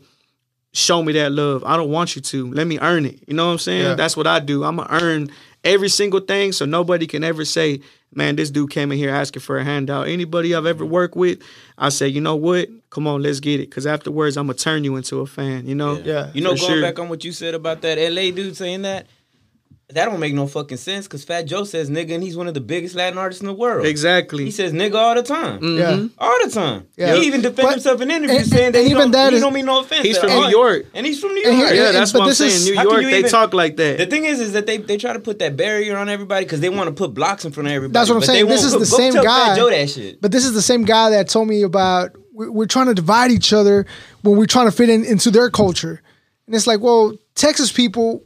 show 0.73 1.03
me 1.03 1.12
that 1.12 1.31
love. 1.31 1.62
I 1.65 1.77
don't 1.77 1.91
want 1.91 2.17
you 2.17 2.23
to. 2.23 2.51
Let 2.53 2.67
me 2.67 2.81
earn 2.81 3.07
it. 3.07 3.21
You 3.29 3.35
know 3.35 3.47
what 3.47 3.53
I'm 3.53 3.59
saying? 3.59 3.83
Yeah. 3.83 3.95
That's 3.95 4.17
what 4.17 4.27
I 4.27 4.41
do. 4.41 4.65
I'm 4.65 4.77
gonna 4.77 4.89
earn 4.91 5.31
every 5.62 5.89
single 5.89 6.21
thing 6.21 6.51
so 6.53 6.65
nobody 6.65 7.07
can 7.07 7.23
ever 7.23 7.45
say, 7.45 7.81
man, 8.12 8.37
this 8.37 8.51
dude 8.51 8.71
came 8.71 8.91
in 8.91 8.99
here 8.99 9.11
asking 9.11 9.41
for 9.41 9.57
a 9.57 9.65
handout. 9.65 10.09
Anybody 10.09 10.55
I've 10.55 10.67
ever 10.67 10.85
worked 10.85 11.17
with, 11.17 11.41
I 11.79 11.89
say, 11.89 12.09
you 12.09 12.21
know 12.21 12.37
what? 12.37 12.69
Come 12.91 13.07
on, 13.07 13.23
let's 13.23 13.41
get 13.41 13.61
it. 13.61 13.71
Cause 13.71 13.87
afterwards 13.87 14.37
I'm 14.37 14.47
gonna 14.47 14.59
turn 14.59 14.85
you 14.85 14.97
into 14.97 15.21
a 15.21 15.27
fan, 15.27 15.67
you 15.67 15.75
know? 15.75 15.99
Yeah. 15.99 16.31
You 16.35 16.43
know, 16.43 16.55
going 16.55 16.73
sure. 16.73 16.83
back 16.83 16.99
on 16.99 17.09
what 17.09 17.25
you 17.25 17.33
said 17.33 17.55
about 17.55 17.83
that 17.83 17.99
LA 17.99 18.31
dude 18.31 18.57
saying 18.57 18.83
that, 18.83 19.07
that 19.91 20.07
don't 20.07 20.18
make 20.18 20.32
no 20.35 20.47
fucking 20.47 20.78
sense 20.78 21.07
because 21.07 21.24
Fat 21.24 21.43
Joe 21.43 21.64
says 21.64 21.91
nigga 21.91 22.14
and 22.14 22.22
he's 22.22 22.37
one 22.37 22.49
of 22.49 22.55
the 22.55 22.61
biggest 22.61 22.95
Latin 22.95 23.18
artists 23.18 23.43
in 23.43 23.47
the 23.47 23.53
world. 23.53 23.87
Exactly. 23.87 24.45
He 24.45 24.51
says 24.51 24.72
nigga 24.72 24.95
all 24.95 25.14
the 25.14 25.22
time. 25.22 25.61
Mm-hmm. 25.61 25.78
Yeah. 25.78 26.09
All 26.18 26.37
the 26.45 26.51
time. 26.51 26.87
Yeah. 26.97 27.14
He 27.14 27.26
even 27.26 27.43
defends 27.43 27.72
himself 27.74 28.01
in 28.01 28.11
interviews 28.11 28.43
and- 28.43 28.47
saying 28.51 28.72
that 28.72 28.78
and 28.78 28.87
he, 28.87 28.91
even 28.93 29.03
don't, 29.03 29.11
that 29.12 29.30
he 29.32 29.37
is- 29.37 29.43
don't 29.43 29.53
mean 29.53 29.66
no 29.66 29.80
offense. 29.80 30.03
He's 30.03 30.16
from 30.18 30.30
all. 30.30 30.45
New 30.45 30.51
York. 30.51 30.87
And 30.95 31.05
he's 31.07 31.20
from 31.20 31.35
New 31.35 31.43
York. 31.43 31.55
here- 31.55 31.74
Yeah, 31.74 31.93
that's 31.93 32.12
but 32.12 32.20
what 32.20 32.24
I'm 32.24 32.28
this 32.30 32.39
saying. 32.39 32.51
is- 32.53 32.66
New 32.70 32.76
how 32.76 32.82
can 32.85 32.91
York, 32.93 33.03
you 33.03 33.11
they 33.11 33.18
even- 33.18 33.30
talk 33.30 33.53
like 33.55 33.76
that. 33.76 33.99
The 33.99 34.07
thing 34.07 34.24
is, 34.24 34.41
is 34.41 34.53
that 34.55 34.66
they, 34.66 34.78
they 34.78 34.97
try 34.97 35.12
to 35.12 35.20
put 35.20 35.39
that 35.41 35.57
barrier 35.57 35.97
on 35.99 36.09
everybody 36.09 36.45
because 36.47 36.61
they 36.61 36.70
want 36.70 36.89
to 36.89 36.95
put 36.95 37.12
blocks 37.14 37.45
in 37.45 37.53
front 37.53 37.66
of 37.68 37.74
everybody. 37.74 37.93
That's 37.93 38.09
what 38.09 38.16
I'm 38.16 38.20
but 38.20 38.26
saying. 38.26 38.47
This 38.47 38.64
is 38.64 38.72
put- 38.72 38.80
the 38.80 38.87
same 38.87 39.12
guy. 39.12 39.22
Fat 39.49 39.57
Joe 39.57 39.70
that 39.70 39.91
shit. 39.91 40.20
But 40.20 40.32
this 40.32 40.47
is 40.47 40.55
the 40.55 40.62
same 40.62 40.85
guy 40.85 41.11
that 41.11 41.28
told 41.28 41.47
me 41.49 41.62
about 41.62 42.12
we- 42.35 42.49
we're 42.49 42.66
trying 42.66 42.87
to 42.87 42.95
divide 42.95 43.30
each 43.30 43.53
other 43.53 43.87
when 44.22 44.37
we're 44.39 44.47
trying 44.47 44.66
to 44.66 44.72
fit 44.72 44.89
in 44.89 45.05
into 45.05 45.30
their 45.30 45.51
culture. 45.51 46.01
And 46.47 46.55
it's 46.57 46.66
like, 46.66 46.80
well, 46.80 47.14
Texas 47.35 47.70
people, 47.70 48.22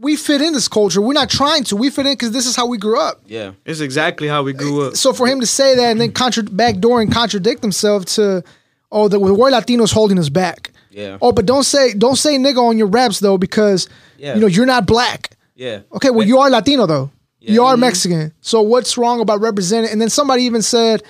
we 0.00 0.16
fit 0.16 0.40
in 0.40 0.52
this 0.52 0.68
culture. 0.68 1.00
We're 1.00 1.14
not 1.14 1.30
trying 1.30 1.64
to. 1.64 1.76
We 1.76 1.90
fit 1.90 2.06
in 2.06 2.12
because 2.12 2.32
this 2.32 2.46
is 2.46 2.56
how 2.56 2.66
we 2.66 2.78
grew 2.78 3.00
up. 3.00 3.22
Yeah. 3.26 3.52
It's 3.64 3.80
exactly 3.80 4.28
how 4.28 4.42
we 4.42 4.52
grew 4.52 4.84
uh, 4.84 4.88
up. 4.88 4.96
So 4.96 5.12
for 5.12 5.26
him 5.26 5.40
to 5.40 5.46
say 5.46 5.74
that 5.76 5.90
and 5.90 6.00
then 6.00 6.12
contra- 6.12 6.42
backdoor 6.42 7.00
and 7.00 7.12
contradict 7.12 7.62
himself 7.62 8.04
to, 8.16 8.44
oh, 8.92 9.08
the, 9.08 9.18
the 9.18 9.34
word 9.34 9.52
Latino's 9.52 9.92
holding 9.92 10.18
us 10.18 10.28
back. 10.28 10.70
Yeah. 10.90 11.18
Oh, 11.20 11.32
but 11.32 11.44
don't 11.44 11.64
say 11.64 11.92
don't 11.92 12.16
say 12.16 12.38
nigga 12.38 12.56
on 12.56 12.78
your 12.78 12.86
raps 12.86 13.20
though 13.20 13.36
because 13.36 13.86
Yeah. 14.16 14.34
you 14.34 14.40
know 14.40 14.46
you're 14.46 14.66
not 14.66 14.86
black. 14.86 15.36
Yeah. 15.54 15.80
Okay, 15.92 16.10
well 16.10 16.26
you 16.26 16.38
are 16.38 16.48
Latino 16.48 16.86
though. 16.86 17.10
You 17.38 17.62
Yeah. 17.62 17.68
are 17.68 17.76
Mexican. 17.76 18.32
So 18.40 18.62
what's 18.62 18.96
wrong 18.96 19.20
about 19.20 19.40
representing? 19.40 19.90
And 19.90 20.00
then 20.00 20.08
somebody 20.08 20.44
even 20.44 20.62
said, 20.62 21.02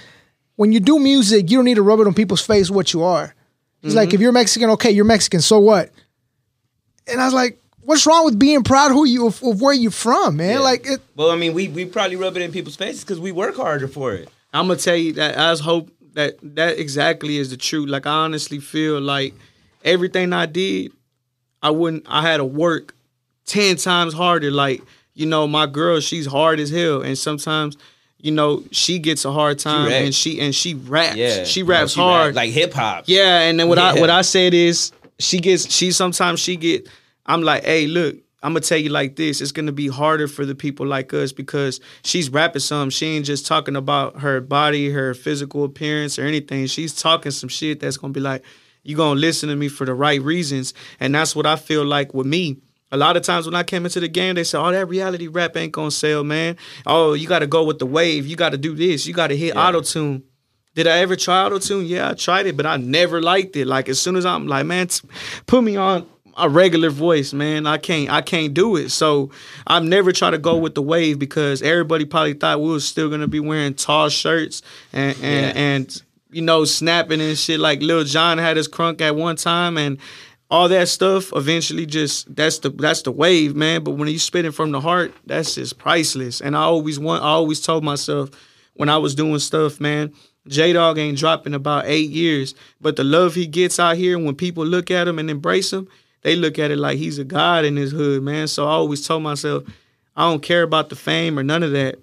when 0.57 0.73
you 0.73 0.81
do 0.81 0.99
music, 0.99 1.51
you 1.51 1.59
don't 1.59 1.65
need 1.65 1.77
to 1.77 1.83
rub 1.83 2.01
it 2.01 2.07
on 2.07 2.15
people's 2.15 2.41
face 2.41 2.71
what 2.71 2.93
you 2.93 3.05
are. 3.05 3.35
He's 3.81 3.91
mm-hmm. 3.91 3.99
like, 3.99 4.15
if 4.15 4.21
you're 4.21 4.33
Mexican, 4.33 4.71
okay, 4.71 4.91
you're 4.91 5.05
Mexican. 5.05 5.41
So 5.41 5.61
what? 5.61 5.91
And 7.07 7.21
I 7.21 7.25
was 7.27 7.35
like, 7.35 7.61
what's 7.87 8.07
wrong 8.07 8.25
with 8.25 8.39
being 8.39 8.63
proud 8.63 8.91
who 8.91 9.07
you 9.07 9.27
of, 9.29 9.43
of 9.43 9.61
where 9.61 9.73
you're 9.75 9.91
from, 9.91 10.37
man? 10.37 10.55
Yeah. 10.55 10.59
Like 10.61 10.87
it. 10.87 11.01
Well, 11.17 11.31
I 11.31 11.37
mean, 11.37 11.55
we, 11.55 11.69
we 11.69 11.85
probably 11.87 12.17
rub 12.17 12.37
it 12.37 12.43
in 12.43 12.53
people's 12.53 12.77
faces 12.77 13.03
because 13.03 13.19
we 13.19 13.33
work 13.33 13.57
harder 13.57 13.89
for 13.89 14.13
it. 14.13 14.29
I'm 14.53 14.67
gonna 14.69 14.79
tell 14.79 14.97
you 14.97 15.15
that 15.15 15.39
I 15.39 15.53
just 15.53 15.63
hope 15.63 15.91
that 16.13 16.37
that 16.43 16.79
exactly 16.79 17.39
is 17.39 17.51
the 17.51 17.57
truth. 17.57 17.89
Like 17.89 18.07
I 18.07 18.11
honestly 18.11 18.59
feel 18.59 19.01
like 19.01 19.35
everything 19.85 20.33
I 20.33 20.47
did, 20.47 20.93
I 21.63 21.71
wouldn't. 21.71 22.05
I 22.07 22.23
had 22.23 22.39
to 22.39 22.45
work 22.45 22.95
ten 23.47 23.77
times 23.77 24.15
harder. 24.15 24.51
Like 24.51 24.83
you 25.15 25.27
know, 25.27 25.47
my 25.47 25.67
girl, 25.67 26.01
she's 26.01 26.27
hard 26.27 26.61
as 26.61 26.71
hell, 26.71 27.03
and 27.03 27.17
sometimes. 27.17 27.77
You 28.19 28.33
know, 28.33 28.65
she 28.73 28.99
gets 28.99 29.25
a 29.27 29.31
hard 29.31 29.59
time, 29.59 29.89
raps. 29.89 30.05
and 30.05 30.15
she 30.15 30.41
and 30.41 30.55
she 30.55 30.75
raps. 30.75 31.17
Yeah. 31.17 31.45
she 31.45 31.63
No, 31.63 31.69
raps 31.69 31.93
she 31.93 32.01
hard. 32.01 32.29
rap 32.29 32.35
like 32.35 32.51
hip 32.51 32.73
hop. 32.73 33.05
Yeah, 33.07 33.41
and 33.43 33.61
then 33.61 33.69
what 33.69 33.79
I 33.79 34.01
what 34.01 34.09
I 34.11 34.23
said 34.23 34.55
is 34.55 34.91
she 35.19 35.39
gets 35.39 35.71
she 35.71 35.93
sometimes 35.93 36.41
she 36.41 36.57
get 36.57 36.89
I'm 37.27 37.43
like, 37.43 37.65
hey, 37.65 37.87
look, 37.87 38.17
I'm 38.43 38.53
gonna 38.53 38.61
tell 38.61 38.79
you 38.79 38.91
like 38.91 39.17
this. 39.17 39.41
It's 39.41 39.53
gonna 39.53 39.73
be 39.73 39.89
harder 39.89 40.29
for 40.29 40.45
the 40.45 40.55
people 40.55 40.87
like 40.87 41.13
us 41.13 41.33
because 41.33 41.81
she's 42.05 42.31
rapping 42.31 42.61
some. 42.61 42.91
She 42.91 43.07
ain't 43.07 43.27
just 43.27 43.47
talking 43.47 43.77
about 43.77 44.21
her 44.21 44.41
body, 44.41 44.91
her 44.91 45.15
physical 45.15 45.65
appearance, 45.65 46.19
or 46.19 46.23
anything. 46.23 46.67
She's 46.67 46.95
talking 46.95 47.33
some 47.33 47.49
shit 47.49 47.81
that's 47.81 47.97
gonna 47.97 48.13
be 48.13 48.21
like, 48.21 48.45
you 48.85 48.97
gonna 48.97 49.19
listen 49.19 49.49
to 49.49 49.57
me 49.57 49.69
for 49.69 49.85
the 49.85 49.95
right 49.95 50.23
reasons. 50.23 50.75
And 51.01 51.15
that's 51.15 51.35
what 51.35 51.45
I 51.47 51.57
feel 51.57 51.85
like 51.85 52.15
with 52.15 52.27
me. 52.27 52.59
A 52.93 52.97
lot 52.97 53.17
of 53.17 53.25
times 53.25 53.47
when 53.47 53.57
I 53.57 53.65
came 53.65 53.85
into 53.85 53.99
the 53.99 54.09
game, 54.09 54.37
they 54.37 54.45
said, 54.45 54.61
"Oh, 54.61 54.71
that 54.71 54.87
reality 54.87 55.27
rap 55.27 55.57
ain't 55.57 55.73
gonna 55.73 55.91
sell, 55.91 56.23
man. 56.23 56.57
Oh, 56.87 57.15
you 57.15 57.27
got 57.27 57.41
to 57.41 57.49
go 57.49 57.65
with 57.65 57.81
the 57.81 57.87
wave. 57.87 58.27
You 58.27 58.37
got 58.37 58.51
to 58.51 58.59
do 58.59 58.77
this. 58.77 59.07
You 59.07 59.15
got 59.15 59.29
to 59.29 59.37
hit 59.37 59.57
auto 59.57 59.81
tune." 59.81 60.23
Did 60.77 60.87
I 60.87 60.99
ever 60.99 61.17
try 61.17 61.43
auto 61.43 61.59
tune? 61.59 61.87
Yeah, 61.87 62.11
I 62.11 62.15
tried 62.15 62.47
it, 62.47 62.57
but 62.57 62.67
I 62.67 62.77
never 62.77 63.21
liked 63.21 63.57
it. 63.57 63.67
Like 63.67 63.89
as 63.89 63.99
soon 63.99 64.15
as 64.15 64.27
I'm 64.27 64.47
like, 64.47 64.67
man, 64.67 64.87
t- 64.87 65.09
put 65.47 65.65
me 65.65 65.77
on 65.77 66.07
a 66.37 66.49
regular 66.49 66.91
voice, 66.91 67.33
man. 67.33 67.67
I 67.67 67.79
can't, 67.79 68.11
I 68.11 68.21
can't 68.21 68.53
do 68.55 68.77
it. 68.77 68.91
So 68.91 69.31
I've 69.67 69.85
never 69.85 70.13
tried 70.13 70.33
to 70.33 70.39
go 70.39 70.57
with 70.57 70.75
the 70.75 70.83
wave 70.83 71.19
because 71.19 71.63
everybody 71.63 72.05
probably 72.05 72.35
thought 72.35 72.61
we 72.61 72.69
was 72.69 72.87
still 72.87 73.09
gonna 73.09 73.29
be 73.29 73.41
wearing 73.41 73.75
tall 73.75 74.09
shirts 74.09 74.63
and 74.93 75.17
and, 75.23 75.23
Yeah. 75.57 75.63
and 75.63 76.03
you 76.31 76.43
know 76.43 76.65
snapping 76.65 77.21
and 77.21 77.39
shit. 77.39 77.59
Like 77.61 77.81
Lil 77.81 78.05
Jon 78.05 78.39
had 78.39 78.57
his 78.57 78.69
crunk 78.69 79.01
at 79.01 79.17
one 79.17 79.37
time 79.37 79.77
and. 79.79 79.99
All 80.49 80.69
that 80.69 80.87
stuff 80.87 81.33
eventually 81.35 81.87
just 81.87 82.33
that's 82.37 82.61
the 82.61 82.71
that's 82.71 83.03
the 83.03 83.11
wave, 83.11 83.57
man. 83.57 83.83
But 83.83 83.95
when 83.97 84.07
you 84.09 84.21
spitting 84.21 84.53
from 84.53 84.71
the 84.71 84.81
heart, 84.81 85.13
that's 85.27 85.57
just 85.57 85.77
priceless. 85.77 86.41
And 86.41 86.57
I 86.57 86.61
always 86.61 87.01
want 87.01 87.25
I 87.25 87.31
always 87.31 87.61
told 87.61 87.83
myself 87.83 88.31
when 88.75 88.89
I 88.89 88.97
was 88.97 89.17
doing 89.17 89.41
stuff, 89.41 89.81
man, 89.81 90.13
J-Dawg 90.47 90.99
ain't 90.99 91.19
dropping 91.19 91.53
about 91.53 91.87
eight 91.87 92.11
years. 92.11 92.55
But 92.81 92.95
the 92.95 93.03
love 93.03 93.35
he 93.35 93.49
gets 93.49 93.81
out 93.81 93.97
here, 93.97 94.17
when 94.21 94.37
people 94.37 94.65
look 94.65 94.89
at 94.89 95.09
him 95.09 95.19
and 95.19 95.29
embrace 95.29 95.73
him, 95.73 95.89
they 96.27 96.35
look 96.35 96.59
at 96.59 96.73
it 96.73 96.77
like 96.77 96.99
he's 96.99 97.21
a 97.21 97.25
god 97.25 97.65
in 97.65 97.77
his 97.77 97.93
hood, 97.93 98.21
man. 98.21 98.49
So 98.49 98.67
I 98.67 98.71
always 98.71 99.07
told 99.07 99.23
myself, 99.23 99.63
I 100.17 100.29
don't 100.29 100.43
care 100.43 100.65
about 100.65 100.89
the 100.89 100.97
fame 100.97 101.39
or 101.39 101.45
none 101.45 101.63
of 101.63 101.71
that. 101.71 102.01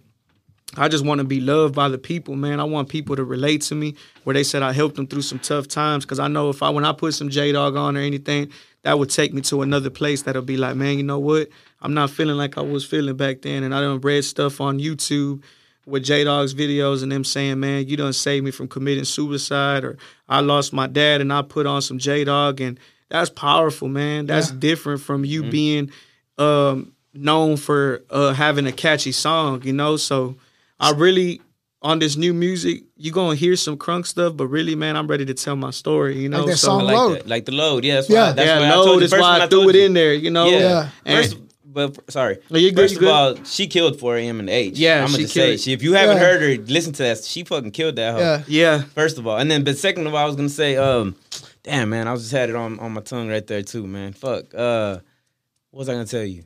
I 0.78 0.88
just 0.88 1.04
want 1.04 1.20
to 1.20 1.26
be 1.26 1.42
loved 1.42 1.76
by 1.76 1.90
the 1.90 1.98
people, 1.98 2.38
man. 2.38 2.62
I 2.62 2.64
want 2.64 2.88
people 2.88 3.18
to 3.18 3.26
relate 3.26 3.64
to 3.64 3.76
me 3.76 3.96
where 4.24 4.34
they 4.34 4.46
said 4.46 4.64
I 4.64 4.72
helped 4.72 4.96
them 4.96 5.08
through 5.08 5.24
some 5.24 5.40
tough 5.40 5.68
times. 5.68 6.06
Cause 6.06 6.20
I 6.20 6.30
know 6.30 6.50
if 6.50 6.64
I 6.64 6.70
when 6.70 6.86
I 6.86 6.94
put 6.94 7.16
some 7.16 7.28
J-Dawg 7.28 7.76
on 7.76 7.98
or 7.98 8.00
anything, 8.00 8.50
that 8.84 8.98
would 8.98 9.10
take 9.10 9.34
me 9.34 9.42
to 9.42 9.62
another 9.62 9.90
place 9.90 10.22
that'll 10.22 10.42
be 10.42 10.56
like, 10.56 10.78
man, 10.78 10.96
you 10.96 11.04
know 11.04 11.20
what? 11.20 11.50
I'm 11.82 11.94
not 11.94 12.10
feeling 12.10 12.38
like 12.38 12.58
I 12.58 12.62
was 12.62 12.86
feeling 12.86 13.18
back 13.18 13.42
then. 13.42 13.64
And 13.64 13.76
I 13.76 13.82
done 13.82 14.00
read 14.00 14.24
stuff 14.24 14.62
on 14.62 14.80
YouTube 14.80 15.44
with 15.86 16.06
J-Dawg's 16.06 16.54
videos 16.54 17.04
and 17.04 17.12
them 17.12 17.26
saying, 17.26 17.60
man, 17.60 17.90
you 17.90 17.98
done 17.98 18.14
saved 18.14 18.46
me 18.46 18.52
from 18.52 18.70
committing 18.70 19.04
suicide 19.04 19.84
or 19.84 19.98
I 20.30 20.40
lost 20.40 20.72
my 20.72 20.88
dad 20.88 21.20
and 21.20 21.34
I 21.34 21.42
put 21.42 21.66
on 21.66 21.82
some 21.82 21.98
J-Dawg 21.98 22.62
and 22.62 22.80
that's 23.14 23.30
powerful, 23.30 23.88
man. 23.88 24.26
That's 24.26 24.50
Yeah. 24.52 24.58
different 24.60 25.02
from 25.02 25.24
you 25.24 25.44
being 25.44 25.92
um, 26.40 26.92
known 27.14 27.58
for 27.58 28.02
uh, 28.10 28.34
having 28.34 28.66
a 28.68 28.72
catchy 28.72 29.12
song, 29.12 29.62
you 29.64 29.72
know. 29.72 29.98
So 29.98 30.36
I 30.80 30.92
really 30.92 31.40
on 31.84 32.00
this 32.00 32.16
new 32.16 32.34
music, 32.34 32.84
you 32.98 33.12
gonna 33.12 33.36
hear 33.36 33.56
some 33.56 33.78
crunk 33.78 34.08
stuff, 34.08 34.36
but 34.36 34.48
really, 34.48 34.74
man, 34.74 34.96
I'm 34.96 35.06
ready 35.08 35.26
to 35.26 35.34
tell 35.34 35.56
my 35.56 35.70
story, 35.72 36.18
you 36.18 36.28
know. 36.30 36.46
that 36.46 36.58
so 36.58 36.68
song 36.68 36.86
like 36.86 36.96
Load. 36.96 37.16
that. 37.20 37.28
Like 37.28 37.46
the 37.46 37.52
load. 37.52 37.84
Yeah, 37.86 37.96
that's 37.96 38.10
Yeah. 38.10 38.28
why. 38.28 38.32
That's 38.34 38.48
yeah, 38.48 38.60
why 38.60 38.66
I 38.68 38.76
load 38.76 38.96
you 38.96 39.02
is 39.02 39.12
first 39.12 39.22
why 39.22 39.34
when 39.34 39.42
I 39.42 39.48
threw 39.48 39.70
it 39.70 39.76
you. 39.76 39.86
in 39.86 39.94
there, 39.94 40.14
you 40.14 40.32
know. 40.32 40.48
Yeah. 40.50 40.60
Yeah. 40.60 40.90
And- 41.06 41.18
First, 41.26 41.38
but 41.66 42.12
sorry. 42.12 42.38
No, 42.50 42.58
you're 42.60 42.72
good, 42.72 42.90
First 42.90 43.02
you're 43.02 43.10
of 43.10 43.16
all, 43.38 43.44
she 43.46 43.68
killed 43.68 44.00
for 44.00 44.16
him 44.18 44.40
and 44.40 44.50
H. 44.50 44.78
Yeah, 44.78 45.02
I'm 45.04 45.08
she 45.10 45.18
gonna 45.18 45.28
say 45.28 45.48
killed. 45.50 45.60
she, 45.60 45.74
if 45.74 45.84
you 45.84 45.94
haven't 45.94 46.18
Yeah. 46.18 46.24
heard 46.24 46.42
her, 46.42 46.64
listen 46.68 46.94
to 46.94 47.04
that. 47.04 47.24
She 47.24 47.44
fucking 47.44 47.72
killed 47.72 47.96
that 47.98 48.14
hoe. 48.14 48.20
Yeah. 48.20 48.42
yeah, 48.48 48.82
First 48.96 49.18
of 49.18 49.28
all, 49.28 49.38
and 49.38 49.50
then 49.52 49.64
but 49.64 49.78
second 49.78 50.08
of 50.08 50.14
all, 50.16 50.24
I 50.24 50.26
was 50.26 50.36
gonna 50.36 50.50
say, 50.50 50.78
um, 50.78 51.16
damn 51.64 51.90
man, 51.90 52.08
I 52.08 52.16
just 52.16 52.32
had 52.32 52.50
it 52.50 52.56
on 52.56 52.80
on 52.80 52.92
my 52.94 53.02
tongue 53.02 53.30
right 53.30 53.46
there 53.46 53.62
too, 53.64 53.86
man. 53.88 54.14
Fuck. 54.14 54.54
Uh, 54.54 55.00
what 55.72 55.80
was 55.80 55.90
I 55.90 55.94
gonna 55.94 56.06
tell 56.06 56.24
you? 56.24 56.44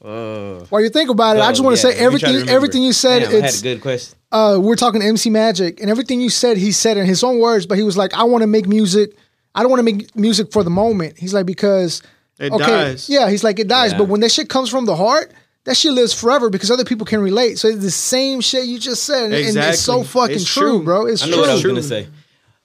Uh, 0.00 0.64
While 0.68 0.80
you 0.82 0.90
think 0.90 1.10
about 1.10 1.36
it, 1.36 1.40
I 1.42 1.50
just 1.50 1.62
want 1.62 1.76
to 1.76 1.88
yeah, 1.88 1.94
say 1.94 2.04
let 2.04 2.12
me 2.12 2.18
try 2.18 2.28
to 2.28 2.34
everything. 2.36 2.54
Everything 2.54 2.82
you 2.82 2.92
said, 2.92 3.20
Damn, 3.20 3.28
I 3.30 3.32
had 3.34 3.42
a 3.42 3.46
it's 3.48 3.62
good 3.62 3.80
question. 3.80 4.16
uh, 4.30 4.58
we're 4.60 4.76
talking 4.76 5.02
MC 5.02 5.28
Magic, 5.30 5.80
and 5.80 5.90
everything 5.90 6.20
you 6.20 6.30
said, 6.30 6.56
he 6.56 6.70
said 6.72 6.96
in 6.96 7.06
his 7.06 7.24
own 7.24 7.38
words, 7.40 7.66
but 7.66 7.76
he 7.78 7.82
was 7.84 7.96
like, 7.96 8.14
I 8.14 8.22
want 8.24 8.42
to 8.42 8.46
make 8.46 8.66
music. 8.68 9.16
I 9.54 9.62
don't 9.62 9.70
want 9.70 9.80
to 9.80 9.84
make 9.84 10.14
music 10.16 10.52
for 10.52 10.62
the 10.62 10.70
moment. 10.70 11.18
He's 11.18 11.34
like, 11.34 11.46
because 11.46 12.00
It 12.38 12.52
okay, 12.52 12.64
dies. 12.64 13.08
yeah, 13.10 13.28
he's 13.28 13.42
like, 13.44 13.58
it 13.58 13.68
dies, 13.68 13.92
Yeah. 13.92 13.98
but 13.98 14.08
when 14.08 14.20
that 14.20 14.30
shit 14.30 14.48
comes 14.48 14.70
from 14.70 14.86
the 14.86 14.94
heart, 14.96 15.32
that 15.64 15.76
shit 15.76 15.92
lives 15.92 16.14
forever 16.14 16.48
because 16.48 16.70
other 16.70 16.84
people 16.84 17.04
can 17.06 17.20
relate. 17.20 17.58
So 17.58 17.68
it's 17.68 17.82
the 17.82 17.90
same 17.90 18.40
shit 18.40 18.66
you 18.66 18.78
just 18.78 19.02
said, 19.04 19.24
and, 19.32 19.34
and 19.34 19.56
it's 19.56 19.80
so 19.80 20.04
fucking 20.04 20.36
It's 20.36 20.44
true, 20.52 20.76
true. 20.78 20.82
bro. 20.84 21.06
It's 21.06 21.22
I 21.22 21.26
know 21.26 21.32
true. 21.34 21.40
what 21.42 21.50
I 21.50 21.52
was 21.54 21.62
True. 21.62 21.70
gonna 21.72 21.82
say. 21.82 22.06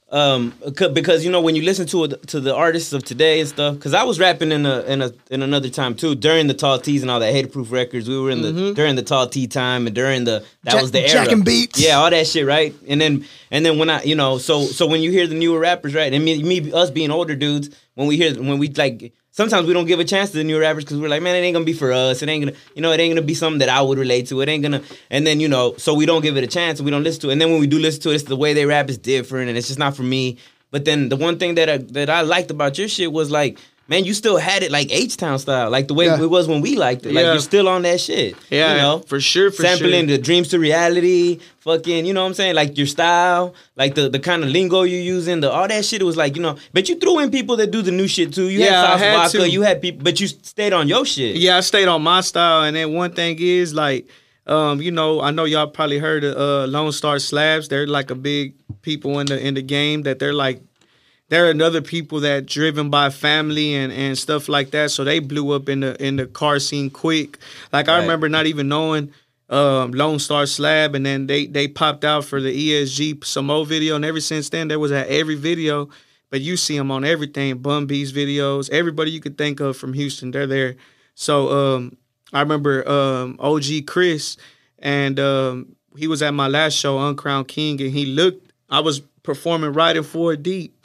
Um, 0.09 0.53
because 0.93 1.25
you 1.25 1.31
know 1.31 1.41
when 1.41 1.57
you 1.57 1.63
listen 1.63 1.85
to 1.87 2.05
it, 2.05 2.27
to 2.27 2.39
the 2.39 2.55
artists 2.55 2.93
of 2.93 3.03
today 3.03 3.41
and 3.41 3.49
stuff. 3.49 3.75
Because 3.75 3.93
I 3.93 4.03
was 4.03 4.19
rapping 4.19 4.53
in 4.53 4.65
a 4.65 4.79
in 4.83 5.01
a 5.01 5.11
in 5.29 5.43
another 5.43 5.69
time 5.69 5.95
too 5.95 6.15
during 6.15 6.47
the 6.47 6.53
Tall 6.53 6.79
T's 6.79 7.01
and 7.01 7.11
all 7.11 7.19
that 7.19 7.33
Haterproof 7.33 7.71
records. 7.71 8.07
We 8.07 8.17
were 8.17 8.29
in 8.29 8.41
the 8.41 8.73
during 8.73 8.95
the 8.95 9.03
Tall 9.03 9.27
T 9.27 9.47
time 9.47 9.85
and 9.85 9.93
during 9.93 10.23
the 10.23 10.45
that 10.63 10.71
Jack- 10.71 10.81
was 10.81 10.91
the 10.91 11.01
era. 11.01 11.25
Jacking 11.25 11.41
beats. 11.41 11.81
Yeah, 11.81 11.95
all 11.95 12.09
that 12.09 12.25
shit, 12.25 12.45
right? 12.45 12.73
And 12.87 13.01
then 13.01 13.25
and 13.51 13.65
then 13.65 13.77
when 13.79 13.89
I 13.89 14.01
you 14.03 14.15
know 14.15 14.37
so 14.37 14.63
so 14.63 14.87
when 14.87 15.01
you 15.01 15.11
hear 15.11 15.27
the 15.27 15.35
newer 15.35 15.59
rappers, 15.59 15.93
right? 15.93 16.13
And 16.13 16.23
me, 16.23 16.41
me 16.41 16.71
us 16.71 16.89
being 16.89 17.11
older 17.11 17.35
dudes, 17.35 17.69
when 17.95 18.07
we 18.07 18.15
hear 18.15 18.33
when 18.35 18.59
we 18.59 18.69
like. 18.69 19.13
Sometimes 19.37 19.67
we 19.67 19.73
don't 19.73 19.85
give 19.85 19.99
a 19.99 20.03
chance 20.03 20.31
to 20.31 20.37
the 20.37 20.43
newer 20.43 20.61
rappers 20.61 20.83
because 20.83 20.97
we're 20.97 21.09
like, 21.09 21.21
man, 21.21 21.35
it 21.35 21.45
ain't 21.45 21.53
gonna 21.53 21.63
be 21.63 21.71
for 21.71 21.93
us. 21.93 22.23
It 22.23 22.27
ain't 22.27 22.43
gonna, 22.43 22.57
you 22.73 22.81
know, 22.81 22.91
it 22.91 22.99
ain't 22.99 23.13
gonna 23.13 23.23
be 23.23 23.35
something 23.35 23.59
that 23.59 23.69
I 23.69 23.83
would 23.83 23.99
relate 23.99 24.25
to. 24.29 24.41
It 24.41 24.49
ain't 24.49 24.63
gonna, 24.63 24.81
and 25.11 25.27
then 25.27 25.39
you 25.39 25.47
know, 25.47 25.75
so 25.77 25.93
we 25.93 26.07
don't 26.07 26.23
give 26.23 26.37
it 26.37 26.43
a 26.43 26.47
chance 26.47 26.79
and 26.79 26.85
we 26.85 26.89
don't 26.91 27.03
listen 27.03 27.21
to 27.21 27.29
it. 27.29 27.33
And 27.33 27.41
then 27.41 27.51
when 27.51 27.59
we 27.59 27.67
do 27.67 27.77
listen 27.77 28.01
to 28.01 28.09
it, 28.09 28.15
it's 28.15 28.23
the 28.23 28.35
way 28.35 28.55
they 28.55 28.65
rap 28.65 28.89
is 28.89 28.97
different 28.97 29.49
and 29.49 29.55
it's 29.55 29.67
just 29.67 29.77
not 29.77 29.95
for 29.95 30.01
me. 30.01 30.39
But 30.71 30.85
then 30.85 31.09
the 31.09 31.15
one 31.15 31.37
thing 31.37 31.53
that 31.53 31.69
I, 31.69 31.77
that 31.77 32.09
I 32.09 32.21
liked 32.21 32.49
about 32.49 32.79
your 32.79 32.87
shit 32.87 33.11
was 33.11 33.29
like, 33.29 33.59
man, 33.87 34.03
you 34.05 34.13
still 34.13 34.37
had 34.37 34.63
it 34.63 34.71
like 34.71 34.89
H 34.91 35.17
Town 35.17 35.39
style, 35.39 35.69
like 35.69 35.87
the 35.87 35.93
way 35.93 36.05
Yeah. 36.05 36.21
it 36.21 36.29
was 36.29 36.47
when 36.47 36.61
we 36.61 36.75
liked 36.75 37.05
it. 37.05 37.13
Like 37.13 37.23
Yeah. 37.23 37.31
you're 37.33 37.41
still 37.41 37.67
on 37.67 37.81
that 37.83 37.99
shit. 38.01 38.35
Yeah, 38.49 38.73
you 38.75 38.81
know, 38.81 38.99
for 39.07 39.19
sure, 39.19 39.51
for 39.51 39.61
sampling 39.63 40.07
sure. 40.07 40.17
the 40.17 40.23
dreams 40.23 40.49
to 40.49 40.59
reality, 40.59 41.39
fucking, 41.59 42.05
you 42.05 42.13
know 42.13 42.21
what 42.21 42.27
I'm 42.27 42.33
saying? 42.33 42.55
Like 42.55 42.77
your 42.77 42.87
style, 42.87 43.53
like 43.75 43.95
the 43.95 44.09
the 44.09 44.19
kind 44.19 44.43
of 44.43 44.49
lingo 44.49 44.83
you're 44.83 44.99
using, 45.01 45.39
the 45.41 45.51
all 45.51 45.67
that 45.67 45.85
shit. 45.85 46.01
It 46.01 46.05
was 46.05 46.17
like, 46.17 46.35
you 46.35 46.41
know, 46.41 46.57
but 46.73 46.89
you 46.89 46.95
threw 46.95 47.19
in 47.19 47.31
people 47.31 47.55
that 47.57 47.71
do 47.71 47.81
the 47.81 47.91
new 47.91 48.07
shit 48.07 48.33
too. 48.33 48.49
You 48.49 48.59
Yeah, 48.59 48.83
I 48.83 48.97
had 48.97 48.99
had 48.99 49.13
Sauce 49.23 49.33
Walka, 49.35 49.43
to. 49.45 49.49
you 49.49 49.61
had 49.61 49.81
people, 49.81 50.03
but 50.03 50.19
you 50.19 50.27
stayed 50.27 50.73
on 50.73 50.87
your 50.87 51.05
shit. 51.05 51.35
Yeah, 51.37 51.57
I 51.57 51.61
stayed 51.61 51.87
on 51.87 52.01
my 52.01 52.21
style, 52.21 52.63
and 52.63 52.75
then 52.75 52.93
one 52.93 53.11
thing 53.13 53.37
is 53.39 53.73
like, 53.73 54.07
um, 54.47 54.81
you 54.81 54.91
know, 54.91 55.19
I 55.19 55.31
know 55.31 55.43
y'all 55.43 55.67
probably 55.67 55.99
heard 55.99 56.23
of 56.23 56.37
uh, 56.37 56.67
Lone 56.67 56.91
Star 56.93 57.19
Slabs. 57.19 57.67
They're 57.67 57.85
like 57.87 58.11
a 58.11 58.15
big 58.15 58.53
people 58.81 59.19
in 59.19 59.27
the 59.27 59.37
in 59.45 59.53
the 59.55 59.61
game 59.61 60.03
that 60.03 60.19
they're 60.19 60.33
like, 60.33 60.61
they're 61.29 61.49
another 61.49 61.81
people 61.81 62.21
that 62.21 62.45
driven 62.45 62.89
by 62.89 63.09
family 63.09 63.75
and 63.75 63.91
and 63.91 64.17
stuff 64.17 64.47
like 64.47 64.71
that. 64.71 64.91
So 64.91 65.03
they 65.03 65.19
blew 65.19 65.51
up 65.51 65.69
in 65.69 65.81
the 65.81 66.01
in 66.03 66.15
the 66.15 66.25
car 66.25 66.59
scene 66.59 66.89
quick. 66.89 67.37
Like 67.73 67.89
I 67.89 67.99
remember 67.99 68.29
not 68.29 68.45
even 68.45 68.67
knowing. 68.67 69.11
Um, 69.49 69.91
Lone 69.91 70.19
Star 70.19 70.45
Slab, 70.45 70.93
and 70.93 71.05
then 71.05 71.27
they 71.27 71.45
they 71.45 71.69
popped 71.69 72.03
out 72.03 72.25
for 72.25 72.41
the 72.41 72.51
ESG 72.51 73.19
Samo 73.19 73.65
video, 73.65 73.95
and 73.95 74.03
ever 74.03 74.19
since 74.19 74.49
then, 74.49 74.67
there 74.67 74.77
was 74.77 74.91
at 74.91 75.07
every 75.07 75.35
video. 75.35 75.87
But 76.29 76.41
you 76.41 76.57
see 76.57 76.77
them 76.77 76.91
on 76.91 77.05
everything, 77.05 77.59
Bun 77.59 77.85
B's 77.85 78.11
videos, 78.11 78.69
everybody 78.69 79.11
you 79.11 79.21
could 79.21 79.37
think 79.37 79.61
of 79.61 79.77
from 79.77 79.93
Houston, 79.93 80.31
they're 80.31 80.45
there. 80.45 80.75
So 81.15 81.49
um, 81.49 81.97
I 82.33 82.41
remember 82.41 82.87
um, 82.89 83.37
OG 83.39 83.85
Chris, 83.87 84.35
and 84.79 85.19
um, 85.19 85.75
he 85.95 86.07
was 86.07 86.21
at 86.21 86.33
my 86.33 86.47
last 86.47 86.73
show, 86.73 86.99
Uncrowned 86.99 87.47
King, 87.47 87.81
and 87.81 87.91
he 87.91 88.05
looked. 88.05 88.51
I 88.69 88.81
was 88.81 88.99
performing 89.23 89.73
right 89.73 89.95
in 89.95 90.03
four 90.03 90.35
deep, 90.35 90.76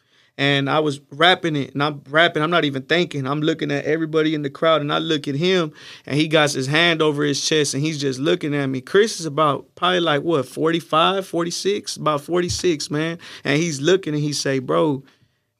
and 0.42 0.68
I 0.68 0.80
was 0.80 1.00
rapping 1.12 1.54
it, 1.54 1.72
and 1.72 1.80
I'm 1.80 2.02
rapping. 2.10 2.42
I'm 2.42 2.50
not 2.50 2.64
even 2.64 2.82
thinking. 2.82 3.28
I'm 3.28 3.42
looking 3.42 3.70
at 3.70 3.84
everybody 3.84 4.34
in 4.34 4.42
the 4.42 4.50
crowd, 4.50 4.80
and 4.80 4.92
I 4.92 4.98
look 4.98 5.28
at 5.28 5.36
him, 5.36 5.72
and 6.04 6.16
he 6.16 6.26
got 6.26 6.50
his 6.50 6.66
hand 6.66 7.00
over 7.00 7.22
his 7.22 7.40
chest, 7.40 7.74
and 7.74 7.82
he's 7.82 8.00
just 8.00 8.18
looking 8.18 8.52
at 8.52 8.66
me. 8.66 8.80
Chris 8.80 9.20
is 9.20 9.26
about 9.26 9.72
probably 9.76 10.00
like 10.00 10.22
what 10.22 10.48
45, 10.48 11.24
46, 11.28 11.94
about 11.94 12.22
46, 12.22 12.90
man, 12.90 13.20
and 13.44 13.62
he's 13.62 13.80
looking, 13.80 14.14
and 14.14 14.22
he 14.22 14.32
say, 14.32 14.58
"Bro." 14.58 15.04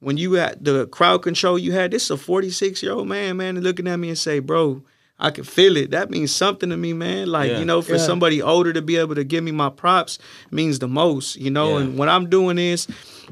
when 0.00 0.16
you 0.16 0.32
had 0.32 0.64
the 0.64 0.88
crowd 0.88 1.22
control 1.22 1.56
you 1.56 1.70
had, 1.70 1.92
this 1.92 2.02
is 2.06 2.10
a 2.10 2.16
46 2.16 2.82
year 2.82 2.90
old 2.90 3.06
man, 3.06 3.36
man, 3.36 3.60
looking 3.60 3.86
at 3.86 4.00
me 4.00 4.08
and 4.08 4.18
say, 4.18 4.40
bro, 4.40 4.82
I 5.22 5.30
can 5.30 5.44
feel 5.44 5.76
it. 5.76 5.92
That 5.92 6.10
means 6.10 6.32
something 6.32 6.68
to 6.70 6.76
me, 6.76 6.92
man. 6.92 7.28
Like, 7.28 7.48
Yeah. 7.50 7.60
you 7.60 7.64
know, 7.64 7.80
for 7.80 7.92
Yeah. 7.92 7.98
somebody 8.06 8.42
older 8.42 8.72
to 8.72 8.82
be 8.82 8.96
able 8.96 9.14
to 9.14 9.22
give 9.24 9.44
me 9.44 9.52
my 9.52 9.70
props 9.70 10.18
means 10.50 10.80
the 10.80 10.88
most, 10.88 11.36
you 11.36 11.48
know. 11.50 11.78
Yeah. 11.78 11.84
And 11.84 11.96
what 11.96 12.08
I'm 12.08 12.28
doing 12.28 12.58
is 12.58 12.88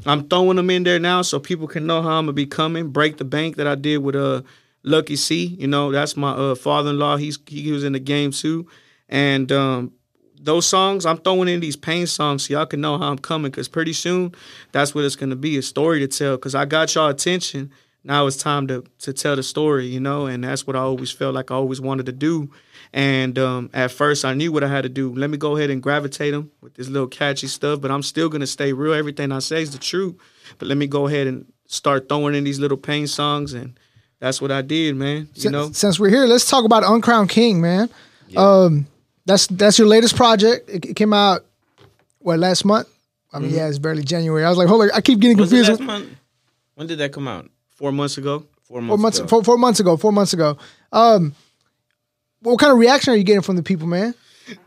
I'm 0.07 0.29
throwing 0.29 0.57
them 0.57 0.71
in 0.71 0.85
there 0.85 1.01
now 1.01 1.23
so 1.23 1.41
people 1.41 1.67
can 1.67 1.87
know 1.87 2.01
how 2.01 2.11
I'm 2.11 2.27
gonna 2.27 2.33
be 2.33 2.47
coming. 2.47 2.89
Break 2.91 3.17
the 3.17 3.25
bank 3.25 3.57
that 3.57 3.67
I 3.67 3.75
did 3.75 3.99
with 3.99 4.15
uh 4.15 4.43
Lucky 4.85 5.17
C. 5.17 5.57
You 5.59 5.67
know, 5.67 5.91
that's 5.91 6.17
my 6.17 6.31
uh 6.31 6.55
father 6.55 6.91
in 6.91 6.99
law. 7.01 7.17
He's 7.17 7.39
he 7.49 7.73
was 7.73 7.83
in 7.83 7.93
the 7.93 7.99
game 8.01 8.31
too. 8.31 8.67
And 9.09 9.51
um 9.51 9.91
those 10.43 10.67
songs, 10.67 11.05
I'm 11.05 11.19
throwing 11.19 11.49
in 11.49 11.61
these 11.61 11.77
pain 11.77 12.07
songs 12.07 12.47
so 12.47 12.55
y'all 12.55 12.65
can 12.67 12.81
know 12.81 12.97
how 12.99 13.11
I'm 13.11 13.19
coming. 13.19 13.51
Cause 13.53 13.69
pretty 13.69 13.93
soon, 13.93 14.33
that's 14.73 14.95
what 14.95 15.05
it's 15.05 15.17
gonna 15.17 15.37
be, 15.37 15.59
a 15.59 15.63
story 15.63 15.99
to 16.01 16.07
tell. 16.09 16.39
Cause 16.39 16.55
I 16.55 16.65
got 16.67 16.95
y'all 16.95 17.09
attention. 17.09 17.73
Now 18.03 18.27
it's 18.27 18.37
time 18.37 18.67
to 18.69 18.85
to 19.01 19.13
tell 19.13 19.37
the 19.37 19.43
story, 19.43 19.87
you 19.87 20.01
know, 20.01 20.27
and 20.27 20.43
that's 20.45 20.67
what 20.67 20.75
I 20.77 20.81
always 20.81 21.11
felt 21.11 21.35
like 21.35 21.51
I 21.51 21.55
always 21.55 21.81
wanted 21.81 22.07
to 22.07 22.13
do. 22.13 22.51
And 22.93 23.39
um, 23.39 23.71
at 23.75 23.91
first, 23.91 24.25
I 24.25 24.35
knew 24.35 24.51
what 24.53 24.65
I 24.65 24.69
had 24.69 24.83
to 24.83 24.89
do. 24.89 25.15
Let 25.15 25.31
me 25.31 25.37
go 25.37 25.57
ahead 25.57 25.71
and 25.71 25.83
gravitate 25.83 26.33
them 26.33 26.51
with 26.63 26.75
this 26.75 26.89
little 26.89 27.07
catchy 27.09 27.47
stuff, 27.47 27.81
but 27.81 27.91
I'm 27.91 28.03
still 28.03 28.29
gonna 28.29 28.47
stay 28.47 28.73
real. 28.73 28.95
Everything 28.95 29.31
I 29.33 29.39
say 29.41 29.63
is 29.63 29.71
the 29.73 29.79
truth. 29.79 30.17
But 30.59 30.67
let 30.69 30.77
me 30.79 30.87
go 30.87 31.07
ahead 31.07 31.27
and 31.27 31.53
start 31.67 32.09
throwing 32.09 32.35
in 32.35 32.45
these 32.45 32.59
little 32.59 32.79
pain 32.79 33.07
songs, 33.07 33.53
and 33.53 33.79
that's 34.19 34.41
what 34.41 34.51
I 34.51 34.63
did, 34.63 34.97
man. 34.97 35.29
You 35.35 35.43
Since- 35.43 35.53
know, 35.53 35.71
since 35.73 36.01
we're 36.01 36.09
here, 36.11 36.25
let's 36.27 36.49
talk 36.49 36.65
about 36.65 36.83
Uncrowned 36.85 37.29
King, 37.29 37.61
man. 37.61 37.91
Um, 38.37 38.87
that's 39.27 39.47
that's 39.49 39.79
your 39.79 39.89
latest 39.89 40.17
project. 40.17 40.69
It, 40.71 40.85
it 40.87 40.95
came 40.97 41.13
out 41.13 41.45
what 42.21 42.39
last 42.39 42.65
month? 42.65 42.89
I 43.33 43.39
mean, 43.41 43.51
yeah, 43.53 43.69
it's 43.69 43.79
barely 43.79 44.03
January. 44.03 44.45
I 44.45 44.49
was 44.49 44.59
like, 44.59 44.69
hold 44.69 44.83
on, 44.83 44.91
I 44.95 45.01
keep 45.03 45.21
getting 45.21 45.37
Was 45.37 45.53
it 45.53 45.57
confused. 45.57 45.81
last 45.81 45.87
month? 45.87 46.09
When 46.75 46.87
did 46.89 46.99
that 46.99 47.13
come 47.13 47.29
out? 47.29 47.49
Four 47.81 47.91
months 47.91 48.19
ago. 48.19 48.47
Four 48.63 48.83
months. 48.83 48.91
Four 48.91 48.99
months, 48.99 49.19
ago. 49.19 49.29
four, 49.29 49.45
four 49.45 49.59
months 49.59 49.81
ago. 49.81 49.97
Four 49.97 50.13
months 50.13 50.33
ago. 50.33 50.59
Um, 50.93 51.35
what 52.43 52.61
kind 52.61 52.73
of 52.73 52.79
reaction 52.79 53.13
are 53.13 53.17
you 53.17 53.25
getting 53.25 53.43
from 53.43 53.57
the 53.57 53.63
people, 53.63 53.89
man? 53.89 54.15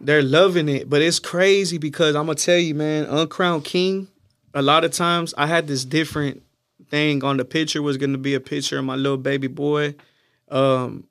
they're 0.01 0.23
loving 0.23 0.69
it, 0.69 0.89
but 0.89 1.01
it's 1.01 1.19
crazy 1.19 1.77
because 1.77 2.15
I'm 2.15 2.25
gonna 2.25 2.35
tell 2.35 2.57
you, 2.57 2.75
man, 2.75 3.05
Uncrowned 3.05 3.65
King. 3.65 4.07
A 4.53 4.61
lot 4.61 4.83
of 4.83 4.91
times, 4.91 5.33
I 5.37 5.47
had 5.47 5.67
this 5.67 5.83
different 5.83 6.43
thing 6.89 7.23
on 7.23 7.37
the 7.37 7.45
picture 7.45 7.81
was 7.81 7.97
gonna 7.97 8.17
be 8.17 8.33
a 8.33 8.39
picture 8.39 8.77
of 8.79 8.85
my 8.85 8.95
little 8.95 9.17
baby 9.17 9.47
boy. 9.47 9.95
Um, 10.49 11.05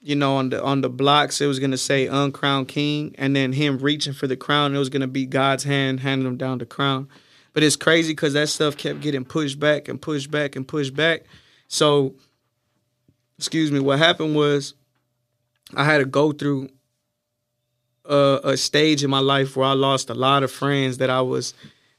you 0.00 0.14
know, 0.14 0.36
on 0.36 0.50
the 0.50 0.62
on 0.62 0.80
the 0.80 0.88
blocks, 0.88 1.40
it 1.40 1.46
was 1.46 1.58
gonna 1.58 1.76
say 1.76 2.06
Uncrowned 2.06 2.68
King, 2.68 3.14
and 3.18 3.34
then 3.34 3.52
him 3.52 3.78
reaching 3.78 4.12
for 4.12 4.26
the 4.26 4.36
crown. 4.36 4.74
It 4.74 4.78
was 4.78 4.88
gonna 4.88 5.06
be 5.06 5.26
God's 5.26 5.64
hand 5.64 6.00
handing 6.00 6.26
him 6.26 6.36
down 6.36 6.58
the 6.58 6.66
crown. 6.66 7.08
But 7.52 7.62
it's 7.62 7.76
crazy 7.76 8.12
because 8.12 8.32
that 8.32 8.48
stuff 8.48 8.76
kept 8.76 9.00
getting 9.00 9.24
pushed 9.24 9.60
back 9.60 9.88
and 9.88 10.00
pushed 10.00 10.30
back 10.30 10.56
and 10.56 10.66
pushed 10.66 10.94
back. 10.94 11.22
So, 11.74 12.14
excuse 13.36 13.72
me, 13.72 13.80
what 13.80 13.98
happened 13.98 14.36
was 14.36 14.74
I 15.74 15.82
had 15.82 15.98
to 15.98 16.04
go 16.04 16.30
through 16.30 16.68
a, 18.04 18.40
a 18.44 18.56
stage 18.56 19.02
in 19.02 19.10
my 19.10 19.18
life 19.18 19.56
where 19.56 19.66
I 19.66 19.72
lost 19.72 20.08
a 20.08 20.14
lot 20.14 20.44
of 20.44 20.52
friends 20.52 20.98
that 20.98 21.10
I 21.10 21.20
was 21.20 21.52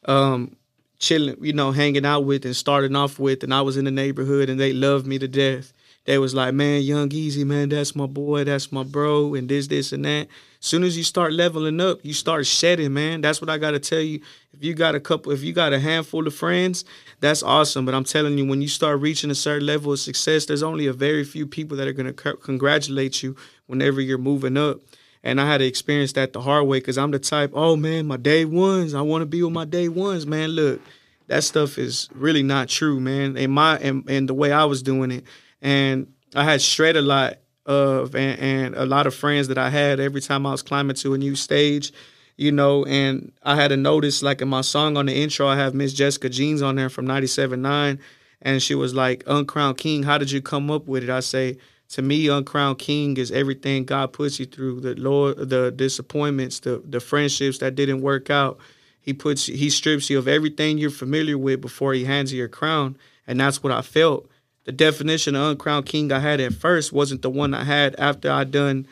um, 0.06 0.56
chilling, 0.98 1.36
you 1.44 1.52
know, 1.52 1.74
hanging 1.74 2.06
out 2.06 2.22
with 2.22 2.46
and 2.46 2.56
starting 2.56 2.96
off 2.96 3.20
with, 3.20 3.44
and 3.44 3.54
I 3.54 3.64
was 3.64 3.76
in 3.76 3.84
the 3.84 3.92
neighborhood 3.92 4.50
and 4.50 4.58
they 4.58 4.72
loved 4.72 5.08
me 5.08 5.20
to 5.20 5.28
death. 5.28 5.74
they 6.06 6.18
was 6.20 6.34
like, 6.34 6.54
man, 6.54 6.82
Young 6.84 7.12
Easy, 7.12 7.44
man, 7.44 7.68
that's 7.68 7.98
my 7.98 8.06
boy, 8.06 8.46
that's 8.46 8.72
my 8.72 8.84
bro, 8.84 9.34
and 9.34 9.50
this, 9.50 9.68
this, 9.68 9.92
and 9.92 10.06
that. 10.06 10.30
Soon 10.60 10.84
as 10.84 10.98
you 10.98 11.04
start 11.04 11.34
leveling 11.34 11.80
up, 11.80 12.00
you 12.04 12.14
start 12.14 12.46
shedding, 12.46 12.94
man. 12.94 13.22
That's 13.22 13.42
what 13.42 13.50
I 13.50 13.58
gotta 13.58 13.80
tell 13.80 14.00
you. 14.00 14.22
If 14.54 14.64
you 14.64 14.74
got 14.74 14.96
a 14.96 15.00
couple, 15.00 15.32
if 15.32 15.44
you 15.44 15.54
got 15.54 15.74
a 15.74 15.80
handful 15.80 16.26
of 16.26 16.34
friends, 16.34 16.86
that's 17.20 17.44
awesome. 17.44 17.86
But 17.86 17.94
I'm 17.94 18.04
telling 18.04 18.38
you, 18.38 18.46
when 18.46 18.62
you 18.62 18.68
start 18.68 19.00
reaching 19.00 19.30
a 19.32 19.36
certain 19.36 19.66
level 19.66 19.92
of 19.94 20.00
success, 20.00 20.46
there's 20.46 20.64
only 20.64 20.88
a 20.88 20.94
very 20.94 21.24
few 21.24 21.46
people 21.46 21.78
that 21.78 21.88
are 21.88 21.94
gonna 21.94 22.14
c- 22.18 22.40
congratulate 22.42 23.22
you 23.22 23.36
whenever 23.68 24.02
you're 24.02 24.18
moving 24.18 24.58
up. 24.58 24.80
And 25.24 25.42
I 25.42 25.48
had 25.48 25.58
to 25.58 25.66
experience 25.66 26.14
that 26.14 26.34
the 26.34 26.42
hard 26.42 26.68
way 26.68 26.80
because 26.80 26.98
I'm 26.98 27.12
the 27.12 27.20
type, 27.20 27.52
oh 27.54 27.76
man, 27.76 28.06
my 28.06 28.18
day 28.18 28.46
ones, 28.46 28.94
I 28.94 29.02
want 29.02 29.24
to 29.24 29.26
be 29.26 29.42
with 29.42 29.54
my 29.54 29.66
day 29.66 29.90
ones, 29.90 30.26
man. 30.28 30.50
Look, 30.50 30.82
that 31.28 31.44
stuff 31.44 31.78
is 31.78 32.10
really 32.14 32.44
not 32.44 32.70
true, 32.70 33.00
man. 33.00 33.36
And 33.36 33.52
my 33.52 33.78
and, 33.80 34.08
and 34.10 34.30
the 34.30 34.36
way 34.36 34.52
I 34.52 34.66
was 34.66 34.84
doing 34.84 35.12
it, 35.12 35.24
and 35.62 36.14
I 36.36 36.44
had 36.44 36.62
shred 36.62 36.96
a 36.96 37.02
lot 37.02 37.38
of 37.66 38.16
and, 38.16 38.40
and 38.40 38.76
a 38.76 38.86
lot 38.86 39.08
of 39.08 39.16
friends 39.16 39.48
that 39.48 39.58
I 39.58 39.70
had 39.70 40.00
every 40.00 40.22
time 40.22 40.46
I 40.46 40.52
was 40.52 40.62
climbing 40.62 40.96
to 40.98 41.14
a 41.14 41.18
new 41.18 41.36
stage, 41.36 41.92
you 42.38 42.52
know. 42.52 42.86
And 42.86 43.32
I 43.44 43.56
had 43.56 43.70
to 43.70 43.78
notice, 43.78 44.22
like 44.24 44.42
in 44.42 44.48
my 44.48 44.62
song 44.62 44.98
on 44.98 45.08
the 45.08 45.14
intro, 45.14 45.48
I 45.48 45.56
have 45.56 45.74
Miss 45.74 45.94
Jessica 45.94 46.30
Jeans 46.30 46.62
on 46.62 46.76
there 46.76 46.90
from 46.90 47.08
'97.9, 47.08 48.00
and 48.42 48.62
she 48.62 48.76
was 48.76 48.94
like, 48.94 49.24
"Uncrowned 49.28 49.78
King, 49.78 50.04
how 50.04 50.18
did 50.18 50.32
you 50.32 50.42
come 50.42 50.70
up 50.72 50.88
with 50.88 51.04
it?" 51.04 51.10
I 51.10 51.22
say 51.22 51.58
to 51.90 52.02
me, 52.02 52.28
uncrowned 52.28 52.80
king 52.80 53.18
is 53.18 53.32
everything 53.32 53.86
God 53.86 54.12
puts 54.14 54.40
you 54.40 54.46
through. 54.46 54.82
The 54.82 54.96
Lord, 54.96 55.50
the 55.50 55.72
disappointments, 55.72 56.60
the 56.60 56.82
the 56.88 57.00
friendships 57.00 57.60
that 57.60 57.76
didn't 57.76 58.02
work 58.02 58.30
out. 58.30 58.58
He 59.00 59.14
puts 59.14 59.46
he 59.46 59.70
strips 59.70 60.10
you 60.10 60.18
of 60.18 60.28
everything 60.28 60.78
you're 60.78 60.90
familiar 60.90 61.38
with 61.38 61.62
before 61.62 61.94
he 61.94 62.06
hands 62.06 62.34
you 62.34 62.40
your 62.40 62.48
crown, 62.48 62.98
and 63.28 63.40
that's 63.40 63.62
what 63.62 63.72
I 63.72 63.82
felt. 63.82 64.30
The 64.66 64.72
definition 64.72 65.36
of 65.36 65.52
uncrowned 65.52 65.86
king 65.86 66.12
I 66.12 66.20
had 66.20 66.42
at 66.42 66.54
first 66.54 66.92
wasn't 66.92 67.22
the 67.22 67.30
one 67.30 67.54
I 67.54 67.64
had 67.64 67.96
after 68.00 68.32
I 68.32 68.44
done 68.44 68.88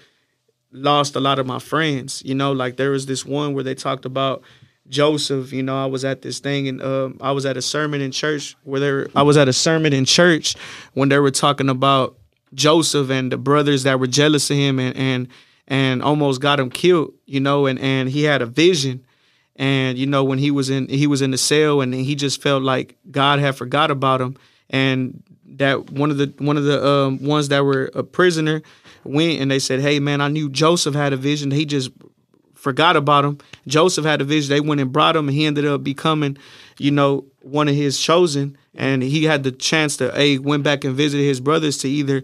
lost 0.71 1.15
a 1.15 1.19
lot 1.19 1.39
of 1.39 1.47
my 1.47 1.59
friends. 1.59 2.21
You 2.25 2.35
know, 2.35 2.51
like 2.51 2.77
there 2.77 2.91
was 2.91 3.07
this 3.07 3.25
one 3.25 3.53
where 3.53 3.63
they 3.63 3.75
talked 3.75 4.05
about 4.05 4.43
Joseph. 4.87 5.51
You 5.51 5.63
know, 5.63 5.81
I 5.81 5.87
was 5.87 6.05
at 6.05 6.21
this 6.21 6.39
thing 6.39 6.67
and 6.67 6.81
um, 6.81 7.17
I 7.21 7.31
was 7.31 7.45
at 7.45 7.57
a 7.57 7.61
sermon 7.61 8.01
in 8.01 8.11
church 8.11 8.55
where 8.63 8.79
they 8.79 8.91
were, 8.91 9.09
I 9.15 9.23
was 9.23 9.35
at 9.35 9.47
a 9.47 9.53
sermon 9.53 9.93
in 9.93 10.05
church 10.05 10.55
when 10.93 11.09
they 11.09 11.17
were 11.17 11.31
talking 11.31 11.69
about 11.69 12.17
Joseph 12.53 13.09
and 13.09 13.31
the 13.31 13.37
brothers 13.37 13.81
that 13.83 13.99
were 13.99 14.07
jealous 14.07 14.49
of 14.51 14.57
him 14.57 14.79
and 14.79 14.95
and 14.95 15.27
and 15.67 16.03
almost 16.03 16.41
got 16.41 16.59
him 16.59 16.69
killed, 16.69 17.13
you 17.25 17.39
know, 17.39 17.65
and 17.65 17.79
and 17.79 18.09
he 18.09 18.23
had 18.23 18.43
a 18.43 18.45
vision. 18.45 19.03
And 19.55 19.97
you 19.97 20.05
know 20.05 20.23
when 20.23 20.39
he 20.39 20.51
was 20.51 20.69
in 20.69 20.87
he 20.87 21.07
was 21.07 21.23
in 21.23 21.31
the 21.31 21.37
cell 21.37 21.81
and 21.81 21.93
he 21.93 22.13
just 22.15 22.41
felt 22.41 22.61
like 22.61 22.95
God 23.09 23.39
had 23.39 23.55
forgot 23.55 23.89
about 23.89 24.21
him 24.21 24.35
and 24.73 25.23
that 25.45 25.91
one 25.91 26.11
of 26.11 26.17
the 26.17 26.33
one 26.39 26.57
of 26.57 26.65
the 26.65 26.85
um, 26.85 27.23
ones 27.23 27.47
that 27.49 27.63
were 27.63 27.89
a 27.93 28.03
prisoner 28.03 28.61
went 29.05 29.39
and 29.39 29.49
they 29.49 29.59
said, 29.59 29.79
"Hey 29.79 29.99
man, 29.99 30.19
I 30.19 30.27
knew 30.27 30.49
Joseph 30.49 30.95
had 30.95 31.13
a 31.13 31.17
vision. 31.17 31.51
He 31.51 31.65
just 31.65 31.91
forgot 32.55 32.97
about 32.97 33.23
him. 33.23 33.37
Joseph 33.67 34.03
had 34.03 34.19
a 34.19 34.25
vision. 34.25 34.49
They 34.49 34.59
went 34.59 34.81
and 34.81 34.91
brought 34.91 35.15
him, 35.15 35.29
and 35.29 35.37
he 35.37 35.45
ended 35.45 35.65
up 35.65 35.83
becoming, 35.83 36.37
you 36.77 36.91
know, 36.91 37.25
one 37.41 37.69
of 37.69 37.75
his 37.75 37.99
chosen. 37.99 38.57
And 38.75 39.03
he 39.03 39.25
had 39.25 39.43
the 39.43 39.51
chance 39.51 39.97
to 39.97 40.19
a 40.19 40.39
went 40.39 40.63
back 40.63 40.83
and 40.83 40.95
visited 40.95 41.23
his 41.23 41.39
brothers 41.39 41.77
to 41.79 41.87
either 41.87 42.23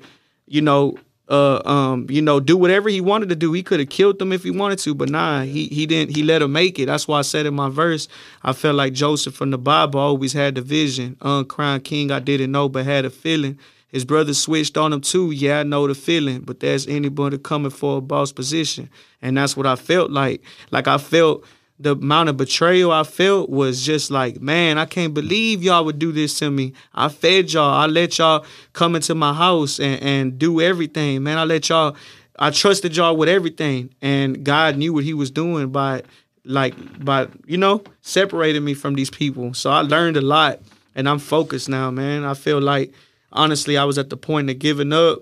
you 0.50 0.62
know, 0.62 0.95
uh, 1.30 1.61
um, 1.65 2.07
you 2.09 2.21
know, 2.21 2.39
do 2.39 2.57
whatever 2.57 2.89
he 2.89 3.01
wanted 3.01 3.30
to 3.30 3.36
do. 3.36 3.53
He 3.53 3.61
could 3.61 3.80
have 3.80 3.89
killed 3.89 4.19
them 4.19 4.34
if 4.34 4.43
he 4.43 4.51
wanted 4.51 4.80
to, 4.80 4.95
but 4.95 5.09
nah, 5.09 5.41
he 5.43 5.65
he 5.67 5.86
didn't. 5.86 6.15
He 6.15 6.23
let 6.23 6.41
him 6.41 6.51
make 6.51 6.80
it. 6.80 6.88
That's 6.88 7.07
why 7.07 7.19
I 7.19 7.21
said 7.21 7.45
in 7.45 7.53
my 7.53 7.69
verse, 7.69 8.07
I 8.43 8.53
felt 8.53 8.75
like 8.75 8.93
Joseph 8.93 9.36
from 9.36 9.51
the 9.51 9.57
Bible 9.57 9.99
always 9.99 10.34
had 10.34 10.55
the 10.55 10.61
vision. 10.61 11.17
Uncrowned 11.21 11.84
king, 11.84 12.11
I 12.11 12.19
didn't 12.19 12.51
know, 12.51 12.67
but 12.67 12.86
had 12.86 13.05
a 13.05 13.09
feeling. 13.09 13.59
His 13.89 14.05
brother 14.05 14.34
switched 14.34 14.77
on 14.77 14.93
him 14.93 15.01
too. 15.01 15.32
Yeah, 15.32 15.59
I 15.59 15.63
know 15.63 15.88
the 15.88 15.95
feeling, 15.95 16.41
but 16.41 16.59
there's 16.59 16.88
anybody 16.88 17.38
coming 17.38 17.71
for 17.71 17.97
a 17.97 18.01
boss 18.01 18.32
position, 18.32 18.89
and 19.21 19.38
that's 19.38 19.57
what 19.57 19.65
I 19.65 19.75
felt 19.75 20.11
like. 20.11 20.43
Like 20.71 20.88
I 20.88 20.97
felt 20.97 21.43
the 21.80 21.93
amount 21.93 22.27
of 22.27 22.36
betrayal 22.36 22.91
I 22.91 23.03
felt 23.03 23.49
was 23.49 23.86
just 23.86 24.11
like, 24.11 24.41
man, 24.41 24.77
I 24.77 24.86
can't 24.86 25.13
believe 25.13 25.63
y'all 25.63 25.86
would 25.86 25.97
do 25.97 26.11
this 26.11 26.38
to 26.39 26.51
me. 26.51 26.73
I 26.93 27.07
fed 27.07 27.53
y'all. 27.53 27.73
I 27.73 27.86
let 27.86 28.17
y'all 28.17 28.45
come 28.73 28.95
into 28.95 29.15
my 29.15 29.34
house 29.34 29.80
and, 29.80 30.01
and 30.03 30.39
do 30.39 30.59
everything, 30.59 31.23
man. 31.23 31.38
I 31.38 31.45
let 31.45 31.69
y'all, 31.69 31.95
I 32.38 32.51
trusted 32.51 32.97
y'all 32.97 33.15
with 33.15 33.30
everything. 33.30 33.93
And 34.01 34.43
God 34.43 34.75
knew 34.77 34.93
what 34.93 35.05
he 35.05 35.13
was 35.13 35.32
doing 35.32 35.69
by, 35.69 36.03
like, 36.43 37.03
by, 37.03 37.30
you 37.45 37.57
know, 37.57 37.84
separating 38.01 38.65
me 38.65 38.73
from 38.73 38.95
these 38.95 39.09
people. 39.09 39.53
So 39.53 39.69
I 39.69 39.82
learned 39.82 40.17
a 40.17 40.21
lot 40.21 40.59
and 40.95 41.07
I'm 41.07 41.19
focused 41.19 41.69
now, 41.69 41.91
man. 41.91 42.25
I 42.25 42.34
feel 42.34 42.59
like, 42.59 42.91
honestly, 43.32 43.77
I 43.77 43.86
was 43.86 43.97
at 43.97 44.09
the 44.09 44.17
point 44.17 44.49
of 44.49 44.59
giving 44.59 44.91
up 44.91 45.19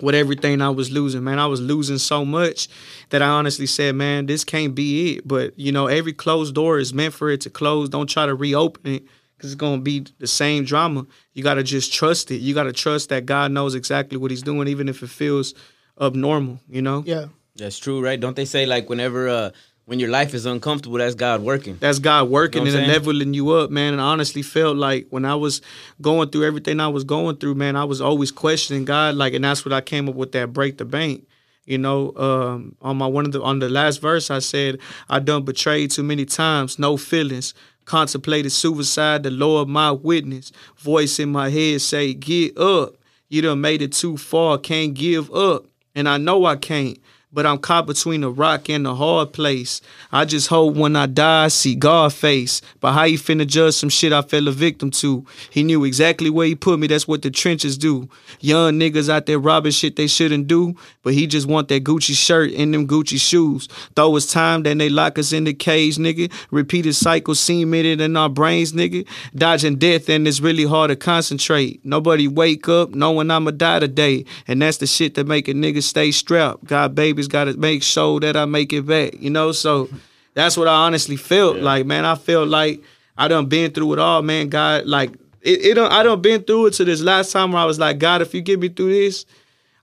with 0.00 0.14
everything 0.14 0.62
I 0.62 0.70
was 0.70 0.90
losing, 0.90 1.24
man. 1.24 1.38
I 1.38 1.46
was 1.46 1.60
losing 1.60 1.98
so 1.98 2.24
much 2.24 2.68
that 3.10 3.22
I 3.22 3.28
honestly 3.28 3.66
said, 3.66 3.94
man, 3.94 4.26
this 4.26 4.44
can't 4.44 4.74
be 4.74 5.16
it. 5.16 5.28
But, 5.28 5.58
you 5.58 5.72
know, 5.72 5.86
every 5.86 6.12
closed 6.12 6.54
door 6.54 6.78
is 6.78 6.94
meant 6.94 7.14
for 7.14 7.30
it 7.30 7.42
to 7.42 7.50
close. 7.50 7.88
Don't 7.88 8.08
try 8.08 8.26
to 8.26 8.34
reopen 8.34 8.94
it 8.94 9.04
because 9.36 9.52
it's 9.52 9.58
going 9.58 9.80
to 9.80 9.82
be 9.82 10.06
the 10.18 10.26
same 10.26 10.64
drama. 10.64 11.06
You 11.34 11.42
got 11.42 11.54
to 11.54 11.62
just 11.62 11.92
trust 11.92 12.30
it. 12.30 12.36
You 12.36 12.54
got 12.54 12.64
to 12.64 12.72
trust 12.72 13.08
that 13.08 13.26
God 13.26 13.52
knows 13.52 13.74
exactly 13.74 14.16
what 14.16 14.30
he's 14.30 14.42
doing, 14.42 14.68
even 14.68 14.88
if 14.88 15.02
it 15.02 15.10
feels 15.10 15.54
abnormal, 16.00 16.60
you 16.68 16.82
know? 16.82 17.02
Yeah. 17.06 17.26
That's 17.56 17.78
true, 17.78 18.02
right? 18.02 18.18
Don't 18.18 18.36
they 18.36 18.46
say 18.46 18.64
like 18.64 18.88
whenever 18.88 19.28
uh 19.28 19.50
when 19.86 19.98
your 19.98 20.10
life 20.10 20.34
is 20.34 20.46
uncomfortable, 20.46 20.98
that's 20.98 21.14
God 21.14 21.42
working. 21.42 21.76
That's 21.80 21.98
God 21.98 22.28
working 22.28 22.64
You 22.64 22.72
know 22.72 22.78
and 22.78 22.88
leveling 22.88 23.34
you 23.34 23.50
up, 23.50 23.70
man. 23.70 23.92
And 23.92 24.00
I 24.00 24.06
honestly 24.06 24.42
felt 24.42 24.76
like 24.76 25.06
when 25.10 25.24
I 25.24 25.34
was 25.34 25.60
going 26.00 26.30
through 26.30 26.46
everything 26.46 26.80
I 26.80 26.88
was 26.88 27.04
going 27.04 27.36
through, 27.36 27.56
man, 27.56 27.76
I 27.76 27.84
was 27.84 28.00
always 28.00 28.30
questioning 28.30 28.84
God. 28.84 29.16
Like, 29.16 29.34
and 29.34 29.44
that's 29.44 29.64
what 29.64 29.72
I 29.72 29.80
came 29.80 30.08
up 30.08 30.14
with 30.14 30.32
that 30.32 30.52
break 30.52 30.78
the 30.78 30.84
bank. 30.84 31.26
You 31.66 31.78
know, 31.78 32.12
um, 32.16 32.76
on 32.82 32.96
my 32.98 33.06
one 33.06 33.26
of 33.26 33.32
the 33.32 33.42
on 33.42 33.58
the 33.58 33.68
last 33.68 34.00
verse, 34.00 34.30
I 34.30 34.38
said, 34.38 34.78
"I 35.08 35.18
done 35.18 35.44
betrayed 35.44 35.90
too 35.90 36.02
many 36.02 36.24
times, 36.24 36.78
no 36.78 36.96
feelings." 36.96 37.54
Contemplated 37.84 38.52
suicide, 38.52 39.24
the 39.24 39.30
Lord 39.30 39.68
my 39.68 39.90
witness. 39.90 40.52
Voice 40.76 41.18
in 41.18 41.30
my 41.30 41.48
head 41.50 41.80
say, 41.80 42.14
"Get 42.14 42.56
up." 42.58 42.96
You 43.30 43.42
done 43.42 43.60
made 43.60 43.80
it 43.80 43.92
too 43.92 44.16
far, 44.16 44.58
can't 44.58 44.92
give 44.92 45.32
up. 45.32 45.66
And 45.94 46.08
I 46.08 46.18
know 46.18 46.44
I 46.44 46.56
can't, 46.56 46.98
but 47.32 47.46
I'm 47.46 47.58
caught 47.58 47.86
between 47.86 48.24
a 48.24 48.30
rock 48.30 48.68
and 48.68 48.86
a 48.86 48.94
hard 48.94 49.32
place. 49.32 49.80
I 50.10 50.24
just 50.24 50.48
hope 50.48 50.74
when 50.74 50.96
I 50.96 51.06
die, 51.06 51.44
I 51.44 51.48
see 51.48 51.76
God 51.76 52.12
face. 52.12 52.60
But 52.80 52.92
how 52.92 53.04
you 53.04 53.18
finna 53.18 53.46
judge 53.46 53.74
some 53.74 53.88
shit 53.88 54.12
I 54.12 54.22
fell 54.22 54.48
a 54.48 54.52
victim 54.52 54.90
to? 54.92 55.24
He 55.50 55.62
knew 55.62 55.84
exactly 55.84 56.28
where 56.28 56.46
he 56.46 56.54
put 56.56 56.80
me, 56.80 56.88
that's 56.88 57.06
what 57.06 57.22
the 57.22 57.30
trenches 57.30 57.78
do. 57.78 58.08
Young 58.40 58.74
niggas 58.74 59.08
out 59.08 59.26
there 59.26 59.38
robbing 59.38 59.72
shit 59.72 59.96
they 59.96 60.08
shouldn't 60.08 60.48
do, 60.48 60.74
but 61.02 61.14
he 61.14 61.26
just 61.26 61.46
want 61.46 61.68
that 61.68 61.84
Gucci 61.84 62.14
shirt 62.14 62.52
and 62.52 62.74
them 62.74 62.88
Gucci 62.88 63.20
shoes. 63.20 63.68
Though 63.94 64.16
it's 64.16 64.32
time, 64.32 64.64
then 64.64 64.78
they 64.78 64.88
lock 64.88 65.18
us 65.18 65.32
in 65.32 65.44
the 65.44 65.54
cage, 65.54 65.96
nigga. 65.96 66.32
Repeated 66.50 66.94
cycle 66.94 67.34
cemented 67.34 68.00
in 68.00 68.16
our 68.16 68.28
brains, 68.28 68.72
nigga. 68.72 69.06
Dodging 69.34 69.76
death 69.76 70.08
and 70.08 70.26
it's 70.26 70.40
really 70.40 70.64
hard 70.64 70.90
to 70.90 70.96
concentrate. 70.96 71.84
Nobody 71.84 72.26
wake 72.26 72.68
up 72.68 72.90
knowing 72.90 73.30
I'ma 73.30 73.52
die 73.52 73.78
today. 73.78 74.24
And 74.48 74.60
that's 74.60 74.78
the 74.78 74.86
shit 74.86 75.14
that 75.14 75.26
make 75.26 75.46
a 75.46 75.52
nigga 75.52 75.82
stay 75.82 76.10
strapped. 76.10 76.64
God 76.64 76.94
babies 77.20 77.28
gotta 77.28 77.58
make 77.58 77.82
sure 77.82 78.20
that 78.20 78.36
I 78.36 78.44
make 78.44 78.72
it 78.72 78.86
back, 78.86 79.20
you 79.20 79.30
know? 79.30 79.52
So 79.52 79.88
that's 80.34 80.56
what 80.56 80.68
I 80.68 80.86
honestly 80.86 81.16
felt 81.16 81.58
like, 81.58 81.86
man. 81.86 82.04
I 82.04 82.14
felt 82.14 82.48
like 82.48 82.82
I 83.16 83.28
done 83.28 83.46
been 83.46 83.72
through 83.72 83.94
it 83.94 83.98
all, 83.98 84.22
man. 84.22 84.48
God, 84.48 84.86
like 84.86 85.12
it, 85.42 85.64
it 85.64 85.74
done, 85.74 85.92
I 85.92 86.02
done 86.02 86.20
been 86.20 86.42
through 86.42 86.66
it 86.66 86.70
to 86.74 86.84
this 86.84 87.02
last 87.02 87.32
time 87.32 87.52
where 87.52 87.62
I 87.62 87.66
was 87.66 87.78
like, 87.78 87.98
God, 87.98 88.22
if 88.22 88.34
you 88.34 88.40
get 88.40 88.60
me 88.60 88.68
through 88.68 88.92
this, 88.92 89.26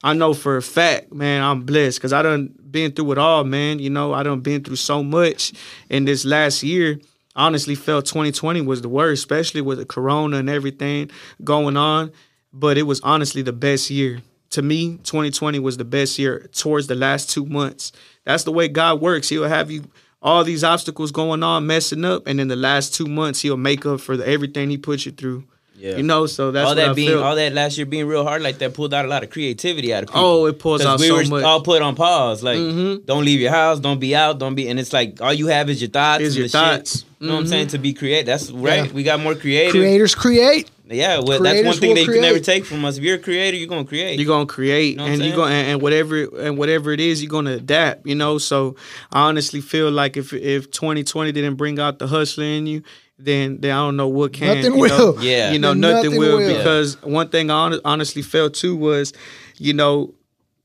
I 0.04 0.14
know 0.14 0.34
for 0.34 0.58
a 0.58 0.62
fact, 0.62 1.12
man, 1.12 1.44
I'm 1.44 1.62
blessed 1.64 2.00
because 2.00 2.14
I 2.14 2.22
done 2.22 2.54
been 2.70 2.92
through 2.92 3.14
it 3.14 3.18
all, 3.18 3.44
man. 3.44 3.80
You 3.80 3.90
know, 3.90 4.14
I 4.14 4.24
done 4.24 4.42
been 4.42 4.64
through 4.64 4.76
so 4.78 5.04
much 5.04 5.54
in 5.90 6.06
this 6.06 6.26
last 6.26 6.64
year. 6.64 7.00
I 7.36 7.46
honestly 7.46 7.76
felt 7.76 8.06
2020 8.06 8.62
was 8.62 8.82
the 8.82 8.90
worst, 8.90 9.20
especially 9.20 9.62
with 9.62 9.78
the 9.78 9.86
corona 9.86 10.38
and 10.38 10.50
everything 10.50 11.12
going 11.44 11.78
on. 11.78 12.12
But 12.54 12.78
it 12.78 12.84
was 12.84 13.02
honestly 13.02 13.44
the 13.44 13.54
best 13.54 13.90
year. 13.92 14.22
To 14.52 14.62
me, 14.62 14.98
2020 15.04 15.60
was 15.60 15.78
the 15.78 15.84
best 15.86 16.18
year 16.18 16.48
towards 16.54 16.88
the 16.88 16.96
last 16.96 17.30
two 17.30 17.46
months. 17.46 17.92
That's 18.24 18.44
the 18.44 18.52
way 18.52 18.68
God 18.70 19.02
works. 19.02 19.28
He'll 19.30 19.44
have 19.48 19.70
you 19.72 19.84
all 20.22 20.44
these 20.44 20.64
obstacles 20.64 21.12
going 21.12 21.44
on, 21.44 21.68
messing 21.68 22.04
up, 22.06 22.28
and 22.28 22.40
in 22.42 22.48
the 22.48 22.56
last 22.56 22.96
two 22.96 23.06
months, 23.06 23.42
he'll 23.42 23.56
make 23.58 23.86
up 23.86 24.00
for 24.02 24.18
the, 24.18 24.28
everything 24.28 24.70
he 24.70 24.78
put 24.78 25.06
you 25.06 25.12
through. 25.12 25.44
Yeah. 25.80 25.98
You 25.98 26.02
know, 26.04 26.26
so 26.26 26.50
that's 26.50 26.68
all 26.68 26.72
what 26.76 26.84
I 26.84 26.88
that 26.88 26.96
being 26.96 27.10
felt. 27.12 27.24
all 27.24 27.36
that 27.36 27.54
last 27.54 27.78
year 27.78 27.86
being 27.86 28.08
real 28.08 28.24
hard 28.24 28.42
like 28.42 28.58
that 28.58 28.74
pulled 28.74 28.96
out 28.96 29.06
a 29.06 29.08
lot 29.08 29.24
of 29.24 29.30
creativity 29.30 29.94
out 29.94 30.02
of 30.04 30.10
people. 30.10 30.22
Oh, 30.26 30.46
it 30.48 30.58
pulls 30.58 30.82
'Cause 30.82 30.88
out 30.96 31.00
we 31.00 31.08
so 31.08 31.18
were 31.18 31.26
much. 31.26 31.44
all 31.44 31.62
put 31.62 31.84
on 31.84 31.94
pause. 31.94 32.42
Like, 32.42 32.58
Mhm. 32.58 33.06
don't 33.06 33.24
leave 33.24 33.40
your 33.40 33.52
house, 33.52 33.80
don't 33.80 34.00
be 34.00 34.16
out, 34.16 34.40
don't 34.40 34.56
be. 34.56 34.68
And 34.70 34.80
it's 34.80 34.92
like 34.92 35.22
all 35.22 35.32
you 35.34 35.48
have 35.48 35.70
is 35.70 35.80
your 35.80 35.92
thoughts. 35.92 36.24
Is 36.24 36.36
your 36.36 36.48
thoughts. 36.48 36.96
Shit. 37.02 37.06
You 37.20 37.28
know 37.28 37.34
what 37.36 37.40
I'm 37.42 37.48
saying? 37.48 37.68
To 37.68 37.78
be 37.78 37.94
creative. 37.94 38.26
That's 38.26 38.50
right. 38.50 38.86
Yeah. 38.88 38.92
We 38.92 39.04
got 39.04 39.20
more 39.20 39.36
creative. 39.36 39.72
Creators 39.74 40.16
create. 40.16 40.68
Yeah, 40.90 41.20
well, 41.20 41.42
that's 41.42 41.66
one 41.66 41.76
thing 41.76 41.90
will 41.90 41.96
that 41.96 42.02
you 42.02 42.14
can 42.14 42.22
never 42.22 42.40
take 42.40 42.66
from 42.66 42.86
us. 42.86 42.98
If 42.98 43.04
you're 43.04 43.16
a 43.16 43.20
creator, 43.20 43.58
you're 43.58 43.68
gonna 43.68 43.86
create. 43.86 44.20
You're 44.20 44.28
gonna 44.28 44.46
create 44.46 44.98
know 44.98 45.06
and 45.06 45.14
you 45.14 45.20
saying? 45.20 45.36
gonna 45.36 45.54
and, 45.54 45.68
and 45.72 45.82
whatever 45.82 46.24
and 46.40 46.58
whatever 46.58 46.92
it 46.92 47.00
is, 47.00 47.22
you're 47.22 47.30
gonna 47.30 47.54
adapt, 47.54 48.06
you 48.06 48.16
know. 48.16 48.38
So 48.38 48.76
I 49.12 49.28
honestly 49.28 49.62
feel 49.62 49.92
like 49.92 50.18
if 50.18 50.34
if 50.34 50.72
2020 50.72 51.32
didn't 51.32 51.56
bring 51.56 51.80
out 51.80 52.00
the 52.00 52.08
hustler 52.08 52.46
in 52.46 52.68
you, 52.68 52.84
then 53.20 53.60
then 53.60 53.72
I 53.72 53.78
don't 53.78 53.98
know 53.98 54.08
what 54.08 54.34
can. 54.34 54.58
Nothing 54.58 54.78
you 54.78 54.88
know? 54.88 55.12
will. 55.14 55.24
Yeah. 55.24 55.52
you 55.52 55.60
know 55.60 55.74
nothing, 55.74 56.12
nothing 56.12 56.20
will, 56.20 56.38
will. 56.38 56.58
because 56.58 57.02
one 57.02 57.30
thing 57.30 57.52
I 57.52 57.78
honestly 57.84 58.22
felt 58.22 58.54
too 58.54 58.76
was, 58.76 59.14
you 59.58 59.74
know, 59.74 60.14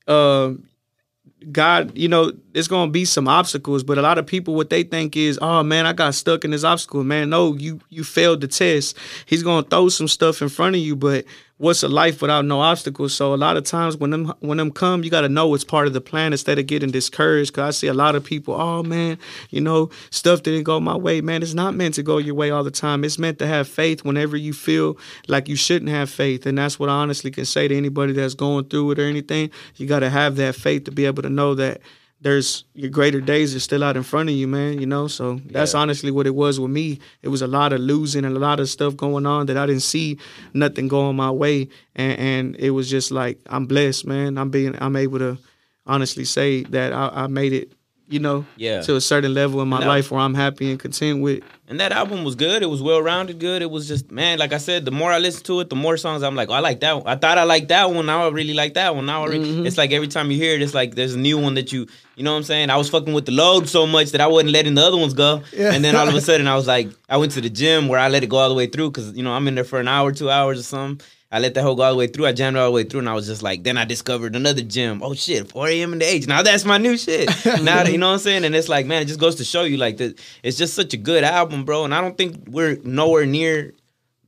um, 0.07 0.69
God, 1.51 1.97
you 1.97 2.09
know, 2.09 2.33
it's 2.55 2.69
gonna 2.69 2.91
be 2.91 3.05
some 3.05 3.27
obstacles, 3.27 3.83
but 3.83 3.99
a 3.99 4.03
lot 4.03 4.19
of 4.19 4.27
people 4.27 4.55
what 4.55 4.71
they 4.71 4.83
think 4.83 5.17
is, 5.17 5.39
oh 5.43 5.63
man, 5.63 5.87
I 5.87 5.93
got 5.93 6.15
stuck 6.15 6.45
in 6.45 6.51
this 6.51 6.65
obstacle. 6.65 7.03
Man, 7.03 7.31
no, 7.31 7.55
you 7.55 7.81
you 7.89 8.05
failed 8.05 8.41
the 8.41 8.49
test. 8.49 8.97
He's 9.27 9.43
gonna 9.43 9.67
throw 9.67 9.89
some 9.89 10.09
stuff 10.09 10.43
in 10.43 10.49
front 10.49 10.77
of 10.77 10.83
you, 10.83 10.95
but 10.95 11.25
what's 11.63 11.85
a 11.85 11.89
life 11.89 12.21
without 12.21 12.45
no 12.45 12.61
obstacles? 12.61 13.15
So 13.15 13.33
a 13.33 13.37
lot 13.37 13.57
of 13.57 13.63
times 13.63 13.97
when 13.97 14.11
them 14.11 14.33
when 14.41 14.59
them 14.59 14.73
come, 14.73 15.05
you 15.05 15.11
gotta 15.11 15.29
know 15.29 15.55
it's 15.55 15.63
part 15.63 15.87
of 15.87 15.93
the 15.93 16.01
plan 16.01 16.33
instead 16.33 16.59
of 16.59 16.67
getting 16.67 16.91
discouraged. 16.91 17.53
Cause 17.55 17.63
I 17.63 17.71
see 17.71 17.87
a 17.87 17.95
lot 17.95 18.17
of 18.17 18.25
people, 18.25 18.55
oh 18.61 18.83
man, 18.83 19.17
you 19.51 19.61
know, 19.61 19.89
stuff 20.11 20.43
didn't 20.43 20.65
go 20.65 20.81
my 20.81 20.97
way. 20.97 21.21
Man, 21.21 21.41
it's 21.41 21.55
not 21.55 21.77
meant 21.77 21.95
to 21.95 22.03
go 22.03 22.19
your 22.19 22.35
way 22.35 22.51
all 22.51 22.65
the 22.65 22.73
time. 22.73 23.05
It's 23.05 23.19
meant 23.19 23.39
to 23.39 23.47
have 23.47 23.69
faith 23.69 24.05
whenever 24.05 24.37
you 24.37 24.53
feel 24.53 24.99
like 25.29 25.49
you 25.49 25.55
shouldn't 25.55 25.91
have 25.93 26.11
faith. 26.11 26.47
And 26.47 26.59
that's 26.59 26.81
what 26.81 26.89
I 26.89 26.95
honestly 26.95 27.31
can 27.31 27.45
say 27.45 27.69
to 27.69 27.77
anybody 27.77 28.13
that's 28.13 28.35
going 28.35 28.65
through 28.65 28.91
it 28.93 28.99
or 28.99 29.03
anything. 29.03 29.51
You 29.77 29.87
gotta 29.87 30.11
have 30.11 30.35
that 30.37 30.57
faith 30.57 30.85
to 30.85 30.91
be 30.91 31.07
able 31.07 31.23
to 31.23 31.31
know 31.31 31.55
that 31.55 31.81
there's 32.23 32.65
your 32.75 32.89
greater 32.89 33.21
days 33.21 33.55
are 33.55 33.61
still 33.61 33.83
out 33.85 33.97
in 33.97 34.03
front 34.05 34.29
of 34.31 34.35
you, 34.35 34.47
man. 34.47 34.81
You 34.81 34.87
know, 34.87 35.09
so 35.09 35.41
that's 35.47 35.75
Yeah. 35.75 35.81
honestly 35.81 36.11
what 36.11 36.27
it 36.27 36.35
was 36.35 36.59
with 36.61 36.71
me. 36.71 37.01
It 37.23 37.29
was 37.29 37.43
a 37.43 37.47
lot 37.49 37.73
of 37.73 37.81
losing 37.81 38.25
and 38.25 38.37
a 38.37 38.41
lot 38.41 38.61
of 38.61 38.69
stuff 38.69 38.97
going 38.97 39.27
on 39.27 39.47
that 39.47 39.57
I 39.57 39.67
didn't 39.67 39.83
see 39.83 40.19
nothing 40.55 40.89
going 40.89 41.17
my 41.17 41.31
way, 41.31 41.69
and, 41.97 42.19
and 42.19 42.57
it 42.57 42.71
was 42.71 42.89
just 42.89 43.11
like 43.11 43.39
I'm 43.51 43.67
blessed, 43.67 44.07
man. 44.07 44.39
I'm 44.39 44.51
being 44.51 44.75
I'm 44.81 44.97
able 44.97 45.19
to 45.19 45.37
honestly 45.87 46.25
say 46.25 46.63
that 46.65 46.93
I, 46.93 47.11
I 47.25 47.27
made 47.27 47.53
it, 47.53 47.73
you 48.09 48.21
know, 48.21 48.45
Yeah. 48.57 48.83
to 48.83 48.95
a 48.97 49.01
certain 49.01 49.35
level 49.35 49.61
in 49.63 49.69
my 49.69 49.81
that- 49.81 49.89
life 49.89 50.11
where 50.13 50.21
I'm 50.21 50.35
happy 50.35 50.71
and 50.71 50.79
content 50.79 51.23
with. 51.23 51.43
And 51.69 51.81
that 51.81 51.91
album 51.91 52.23
was 52.23 52.35
good. 52.35 52.63
It 52.63 52.67
was 52.67 52.83
well 52.83 53.01
rounded, 53.03 53.39
good. 53.41 53.63
It 53.63 53.71
was 53.71 53.89
just 53.89 54.13
man, 54.13 54.39
like 54.39 54.53
I 54.53 54.59
said, 54.59 54.85
the 54.85 54.91
more 54.91 55.11
I 55.11 55.19
listen 55.19 55.43
to 55.45 55.61
it, 55.61 55.71
the 55.71 55.77
more 55.77 55.97
songs 55.97 56.23
I'm 56.23 56.37
like, 56.37 56.51
oh, 56.51 56.53
I 56.53 56.61
like 56.61 56.81
that. 56.81 56.93
One. 56.99 57.07
I 57.07 57.17
thought 57.17 57.39
I 57.39 57.45
liked 57.45 57.69
that 57.69 57.91
one. 57.91 58.07
Now 58.07 58.27
I 58.27 58.31
really 58.31 58.53
like 58.55 58.75
that 58.75 58.95
one. 58.95 59.07
Now 59.07 59.25
I 59.25 59.29
really, 59.29 59.49
Mm-hmm. 59.49 59.67
it's 59.67 59.79
like 59.79 59.91
every 59.91 60.09
time 60.09 60.31
you 60.31 60.37
hear 60.37 60.55
it, 60.55 60.63
it's 60.63 60.75
like 60.75 60.95
there's 60.95 61.15
a 61.15 61.19
new 61.19 61.39
one 61.39 61.55
that 61.55 61.73
you, 61.73 61.87
you 62.23 62.25
know 62.27 62.35
what 62.35 62.39
I'm 62.39 62.45
saying. 62.45 62.71
I 62.71 62.77
was 62.77 62.89
fucking 62.89 63.13
with 63.13 63.27
the 63.27 63.33
load 63.33 63.69
so 63.69 63.85
much 63.85 64.13
that 64.13 64.21
I 64.21 64.29
wasn't 64.29 64.53
letting 64.53 64.77
the 64.77 64.83
other 64.83 64.97
ones 64.97 65.13
go. 65.13 65.43
Yeah. 65.53 65.73
And 65.73 65.85
then 65.85 65.97
all 65.97 66.07
of 66.09 66.15
a 66.15 66.21
sudden 66.29 66.47
I 66.47 66.55
was 66.55 66.69
like, 66.69 66.89
I 67.09 67.17
went 67.17 67.33
to 67.33 67.41
the 67.41 67.51
gym 67.51 67.89
where 67.89 67.99
I 67.99 68.07
let 68.07 68.23
it 68.23 68.29
go 68.29 68.37
all 68.37 68.49
the 68.49 68.55
way 68.55 68.69
through 68.69 68.93
because 68.93 69.13
you 69.17 69.25
know 69.25 69.33
I'm 69.33 69.49
in 69.49 69.57
there 69.57 69.65
for 69.65 69.81
an 69.81 69.89
hour, 69.89 70.13
two 70.13 70.31
hours 70.31 70.61
or 70.61 70.63
something. 70.63 71.05
I 71.33 71.41
let 71.41 71.55
that 71.55 71.63
whole 71.63 71.75
go 71.75 71.83
all 71.83 71.91
the 71.91 71.99
way 71.99 72.07
through. 72.07 72.27
I 72.27 72.33
jammed 72.33 72.57
it 72.57 72.61
all 72.61 72.67
the 72.67 72.73
way 72.73 72.85
through, 72.85 73.01
and 73.01 73.09
I 73.09 73.15
was 73.15 73.27
just 73.27 73.43
like, 73.43 73.65
then 73.65 73.77
I 73.77 73.85
discovered 73.85 74.37
another 74.37 74.63
gym. 74.63 75.03
Oh 75.03 75.15
shit, 75.15 75.51
4 75.51 75.67
a.m. 75.67 75.95
in 75.95 75.99
the 75.99 76.05
age. 76.05 76.29
Now 76.29 76.43
that's 76.43 76.65
my 76.65 76.79
new 76.79 76.97
shit. 76.97 77.29
now 77.63 77.83
you 77.83 77.99
know 77.99 78.07
what 78.07 78.13
I'm 78.13 78.19
saying. 78.21 78.45
And 78.45 78.55
it's 78.55 78.69
like, 78.69 78.87
man, 78.87 79.03
it 79.03 79.07
just 79.07 79.19
goes 79.19 79.35
to 79.37 79.45
show 79.45 79.65
you, 79.65 79.79
like, 79.79 79.97
that 79.97 80.21
it's 80.45 80.57
just 80.57 80.75
such 80.75 80.95
a 80.95 80.97
good 80.97 81.25
album, 81.25 81.65
bro. 81.65 81.85
And 81.85 81.93
I 81.93 82.01
don't 82.03 82.17
think 82.17 82.45
we're 82.47 82.79
nowhere 82.85 83.27
near 83.27 83.73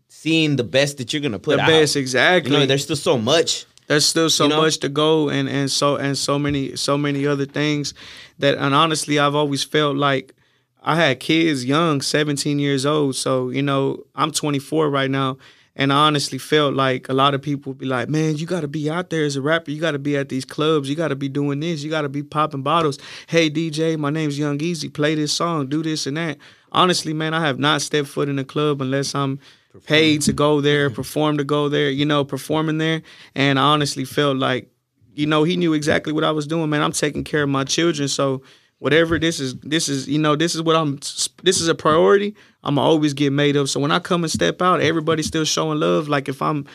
seeing 0.08 0.56
the 0.56 0.64
best 0.64 0.98
that 0.98 1.12
you're 1.12 1.22
gonna 1.22 1.38
put 1.38 1.58
the 1.58 1.62
out. 1.62 1.68
best, 1.68 1.94
exactly. 1.94 2.50
You 2.50 2.58
know, 2.58 2.66
there's 2.66 2.82
still 2.82 2.96
so 2.96 3.18
much. 3.18 3.66
There's 3.86 4.06
still 4.06 4.30
so 4.30 4.44
You 4.44 4.50
know? 4.50 4.62
much 4.62 4.78
to 4.78 4.88
go 4.88 5.28
and 5.28 5.48
and 5.48 5.70
so 5.70 5.96
and 5.96 6.16
so 6.16 6.38
many 6.38 6.76
so 6.76 6.96
many 6.96 7.26
other 7.26 7.46
things 7.46 7.94
that 8.38 8.56
and 8.58 8.74
honestly 8.74 9.18
I've 9.18 9.34
always 9.34 9.62
felt 9.62 9.96
like 9.96 10.34
I 10.82 10.96
had 10.96 11.20
kids 11.20 11.64
young 11.64 12.02
17 12.02 12.58
years 12.58 12.84
old. 12.86 13.16
So 13.16 13.50
you 13.50 13.62
know 13.62 14.04
I'm 14.14 14.30
24 14.30 14.90
right 14.90 15.10
now. 15.10 15.38
And 15.76 15.92
I 15.92 16.06
honestly 16.06 16.38
felt 16.38 16.74
like 16.74 17.08
a 17.08 17.12
lot 17.12 17.34
of 17.34 17.42
people 17.42 17.72
would 17.72 17.78
be 17.78 17.86
like 17.86 18.08
man 18.08 18.36
you 18.36 18.46
got 18.46 18.60
to 18.60 18.68
be 18.68 18.88
out 18.88 19.10
there 19.10 19.24
as 19.24 19.34
a 19.36 19.42
rapper. 19.42 19.72
You 19.72 19.80
got 19.80 19.90
to 19.92 19.98
be 19.98 20.16
at 20.16 20.28
these 20.28 20.44
clubs. 20.44 20.88
You 20.88 20.94
got 20.94 21.08
to 21.08 21.16
be 21.16 21.28
doing 21.28 21.58
this. 21.60 21.82
You 21.82 21.90
got 21.90 22.02
to 22.02 22.08
be 22.08 22.22
popping 22.22 22.62
bottles. 22.62 22.98
Hey 23.26 23.50
DJ 23.50 23.98
my 23.98 24.10
name's 24.10 24.38
Young 24.38 24.60
Easy. 24.60 24.88
Play 24.88 25.16
this 25.16 25.32
song. 25.32 25.66
Do 25.66 25.82
this 25.82 26.06
and 26.06 26.16
that. 26.16 26.38
Honestly 26.70 27.12
man 27.12 27.34
I 27.34 27.40
have 27.44 27.58
not 27.58 27.82
stepped 27.82 28.08
foot 28.08 28.28
in 28.28 28.38
a 28.38 28.44
club 28.44 28.80
unless 28.82 29.14
I'm 29.16 29.40
paid 29.80 30.22
to 30.22 30.32
go 30.32 30.60
there, 30.60 30.90
perform 31.00 31.38
to 31.38 31.44
go 31.44 31.68
there, 31.68 31.90
you 31.90 32.04
know, 32.04 32.24
performing 32.24 32.78
there. 32.78 33.02
And 33.34 33.58
I 33.58 33.62
honestly 33.62 34.04
felt 34.04 34.36
like, 34.36 34.70
you 35.14 35.26
know, 35.26 35.44
he 35.44 35.56
knew 35.56 35.72
exactly 35.72 36.12
what 36.12 36.24
I 36.24 36.32
was 36.32 36.46
doing, 36.46 36.70
man. 36.70 36.82
I'm 36.82 36.92
taking 36.92 37.24
care 37.24 37.42
of 37.42 37.48
my 37.48 37.64
children. 37.64 38.08
So 38.08 38.42
whatever 38.78 39.18
this 39.18 39.40
is, 39.40 39.54
this 39.60 39.88
is, 39.88 40.08
you 40.08 40.18
know, 40.18 40.36
this 40.36 40.54
is 40.54 40.62
what 40.62 40.76
I'm, 40.76 40.96
this 41.42 41.60
is 41.60 41.68
a 41.68 41.74
priority. 41.74 42.34
I'm 42.62 42.78
always 42.78 43.14
get 43.14 43.32
made 43.32 43.56
of. 43.56 43.70
So 43.70 43.80
when 43.80 43.92
I 43.92 43.98
come 43.98 44.24
and 44.24 44.30
step 44.30 44.60
out, 44.60 44.80
everybody's 44.80 45.26
still 45.26 45.44
showing 45.44 45.78
love. 45.78 46.08
Like 46.08 46.28
if 46.28 46.42
I'm 46.42 46.66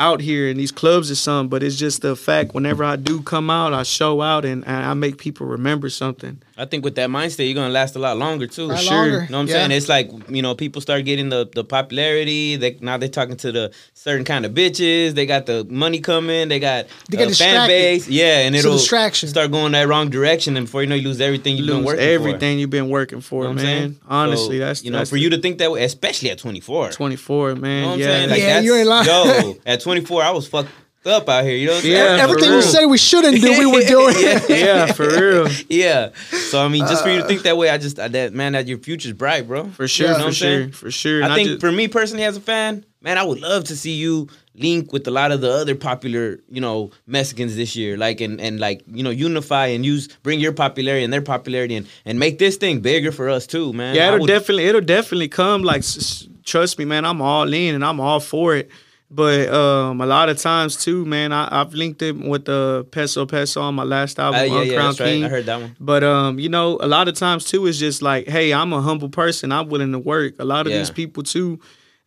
out 0.00 0.20
here 0.20 0.48
in 0.48 0.56
these 0.56 0.72
clubs 0.72 1.10
or 1.10 1.14
something, 1.14 1.48
but 1.48 1.62
it's 1.62 1.76
just 1.76 2.02
the 2.02 2.16
fact 2.16 2.54
whenever 2.54 2.82
I 2.82 2.96
do 2.96 3.22
come 3.22 3.50
out, 3.50 3.72
I 3.72 3.82
show 3.84 4.22
out 4.22 4.44
and, 4.44 4.66
and 4.66 4.84
I 4.84 4.94
make 4.94 5.18
people 5.18 5.46
remember 5.46 5.88
something. 5.90 6.42
I 6.62 6.66
think 6.66 6.84
with 6.84 6.94
that 6.94 7.10
mindset, 7.10 7.44
you're 7.46 7.54
gonna 7.54 7.72
last 7.72 7.96
a 7.96 7.98
lot 7.98 8.16
longer 8.18 8.46
too. 8.46 8.66
Lot 8.66 8.78
sure. 8.78 8.94
longer. 8.96 9.10
You 9.24 9.28
know 9.32 9.38
what 9.38 9.42
I'm 9.42 9.48
Yeah. 9.48 9.54
saying? 9.54 9.70
It's 9.72 9.88
like 9.88 10.10
you 10.28 10.42
know, 10.42 10.54
people 10.54 10.80
start 10.80 11.04
getting 11.04 11.28
the 11.28 11.48
the 11.52 11.64
popularity. 11.64 12.56
They 12.56 12.78
now 12.80 12.96
they're 12.98 13.08
talking 13.08 13.36
to 13.38 13.50
the 13.50 13.72
certain 13.94 14.24
kind 14.24 14.46
of 14.46 14.52
bitches. 14.52 15.14
They 15.14 15.26
got 15.26 15.46
the 15.46 15.64
money 15.64 15.98
coming. 15.98 16.48
They 16.48 16.60
got 16.60 16.86
They 17.10 17.16
get 17.18 17.30
uh, 17.30 17.34
fan 17.34 17.68
base. 17.68 18.06
Yeah, 18.08 18.38
and 18.46 18.54
It's 18.54 18.64
a 18.64 18.68
it'll 18.68 18.78
distraction. 18.78 19.28
start 19.28 19.50
going 19.50 19.72
that 19.72 19.88
wrong 19.88 20.08
direction. 20.08 20.56
And 20.56 20.66
before 20.66 20.82
you 20.82 20.88
know, 20.88 20.94
you 20.94 21.08
lose 21.08 21.20
everything 21.20 21.56
you've 21.56 21.66
been 21.66 21.78
Lose 21.78 21.86
working 21.86 22.04
everything 22.04 22.58
you've 22.60 22.70
been 22.70 22.88
working 22.88 23.20
for. 23.20 23.32
for, 23.32 23.42
You 23.44 23.48
know 23.50 23.54
man. 23.54 23.64
saying? 23.64 24.00
Honestly, 24.08 24.58
So, 24.58 24.64
that's 24.64 24.84
you 24.84 24.90
know 24.90 24.98
that's 24.98 25.10
for 25.10 25.16
you 25.16 25.30
to 25.30 25.38
think 25.38 25.58
that 25.58 25.70
way, 25.72 25.82
especially 25.84 26.30
at 26.30 26.38
24. 26.38 26.90
24, 26.92 27.54
man. 27.56 27.70
You 27.74 27.80
know 27.82 27.86
what 27.88 27.92
I'm 27.94 27.98
yeah, 28.00 28.06
saying? 28.06 28.30
Like 28.30 28.40
Yeah, 28.40 28.60
you 28.60 28.74
ain't 28.76 28.86
lying. 28.88 29.06
Yo, 29.06 29.56
at 29.66 29.80
24, 29.80 30.22
I 30.22 30.30
was 30.30 30.46
fucked 30.46 30.68
up 31.06 31.28
out 31.28 31.44
here. 31.44 31.56
You 31.56 31.66
know 31.68 31.74
what 31.74 31.84
I'm 31.84 31.90
Yeah, 31.90 31.96
saying? 32.06 32.20
Everything 32.20 32.48
real. 32.50 32.56
we 32.58 32.62
said 32.62 32.86
we 32.86 32.98
shouldn't 32.98 33.40
do, 33.40 33.58
we 33.58 33.66
were 33.66 33.82
doing. 33.82 34.14
yeah, 34.48 34.86
for 34.92 35.08
real. 35.08 35.48
yeah. 35.68 36.10
So 36.50 36.64
I 36.64 36.68
mean, 36.68 36.86
just 36.86 37.02
for 37.02 37.10
you 37.10 37.18
to 37.18 37.24
uh. 37.24 37.28
think 37.28 37.42
that 37.42 37.56
way, 37.56 37.70
I 37.70 37.78
just 37.78 37.98
I, 37.98 38.08
that 38.08 38.32
man, 38.34 38.52
that 38.52 38.66
your 38.68 38.78
future's 38.78 39.12
bright, 39.12 39.46
bro. 39.46 39.68
For 39.70 39.88
sure, 39.88 40.06
Yeah. 40.06 40.12
You 40.12 40.18
know 40.18 40.24
what 40.26 40.34
for 40.34 40.38
sure, 40.38 40.68
for 40.72 40.90
sure. 40.90 41.24
I 41.24 41.34
think 41.34 41.48
just- 41.48 41.60
for 41.60 41.72
me 41.72 41.88
personally, 41.88 42.24
as 42.24 42.36
a 42.36 42.40
fan, 42.40 42.84
man, 43.00 43.18
I 43.18 43.22
would 43.24 43.40
love 43.40 43.64
to 43.64 43.76
see 43.76 43.92
you 43.94 44.28
link 44.54 44.92
with 44.92 45.08
a 45.08 45.10
lot 45.10 45.32
of 45.32 45.40
the 45.40 45.50
other 45.50 45.74
popular, 45.74 46.38
you 46.50 46.60
know, 46.60 46.90
Mexicans 47.06 47.56
this 47.56 47.74
year, 47.74 47.96
like 47.96 48.20
and 48.20 48.40
and 48.40 48.60
like 48.60 48.82
you 48.86 49.02
know, 49.02 49.10
unify 49.10 49.66
and 49.68 49.84
use 49.84 50.08
bring 50.22 50.40
your 50.40 50.52
popularity 50.52 51.02
and 51.04 51.12
their 51.12 51.22
popularity 51.22 51.74
and 51.76 51.86
and 52.04 52.18
make 52.18 52.38
this 52.38 52.56
thing 52.56 52.80
bigger 52.80 53.10
for 53.10 53.28
us 53.28 53.46
too, 53.46 53.72
man. 53.72 53.94
yeah, 53.94 54.08
it'll 54.08 54.20
would- 54.20 54.26
definitely, 54.28 54.64
it'll 54.66 54.80
definitely 54.82 55.28
come. 55.28 55.62
Like, 55.62 55.78
s- 55.80 55.96
s- 55.96 56.28
trust 56.44 56.78
me, 56.78 56.84
man, 56.84 57.04
I'm 57.04 57.20
all 57.22 57.52
in 57.52 57.74
and 57.74 57.84
I'm 57.84 57.98
all 57.98 58.20
for 58.20 58.54
it. 58.54 58.70
But 59.14 59.50
um, 59.52 60.00
a 60.00 60.06
lot 60.06 60.30
of 60.30 60.38
times 60.38 60.76
too, 60.82 61.04
man, 61.04 61.32
I, 61.32 61.46
I've 61.60 61.74
linked 61.74 62.00
it 62.00 62.16
with 62.16 62.46
the 62.46 62.86
Peso 62.92 63.26
Peso 63.26 63.60
on 63.60 63.74
my 63.74 63.82
last 63.82 64.18
album, 64.18 64.40
Uh, 64.40 64.44
yeah, 64.44 64.62
yeah, 64.62 64.74
Crown 64.74 64.86
that's 64.88 65.00
right. 65.00 65.24
I 65.24 65.28
heard 65.28 65.44
that 65.46 65.60
one. 65.60 65.76
But 65.78 66.02
um, 66.02 66.38
you 66.38 66.48
know, 66.48 66.78
a 66.80 66.88
lot 66.88 67.08
of 67.08 67.14
times 67.14 67.44
too, 67.44 67.66
it's 67.66 67.78
just 67.78 68.00
like, 68.00 68.26
hey, 68.26 68.54
I'm 68.54 68.72
a 68.72 68.80
humble 68.80 69.10
person. 69.10 69.52
I'm 69.52 69.68
willing 69.68 69.92
to 69.92 69.98
work. 69.98 70.36
A 70.38 70.44
lot 70.46 70.66
of 70.66 70.72
Yeah. 70.72 70.78
these 70.78 70.90
people 70.90 71.22
too 71.22 71.60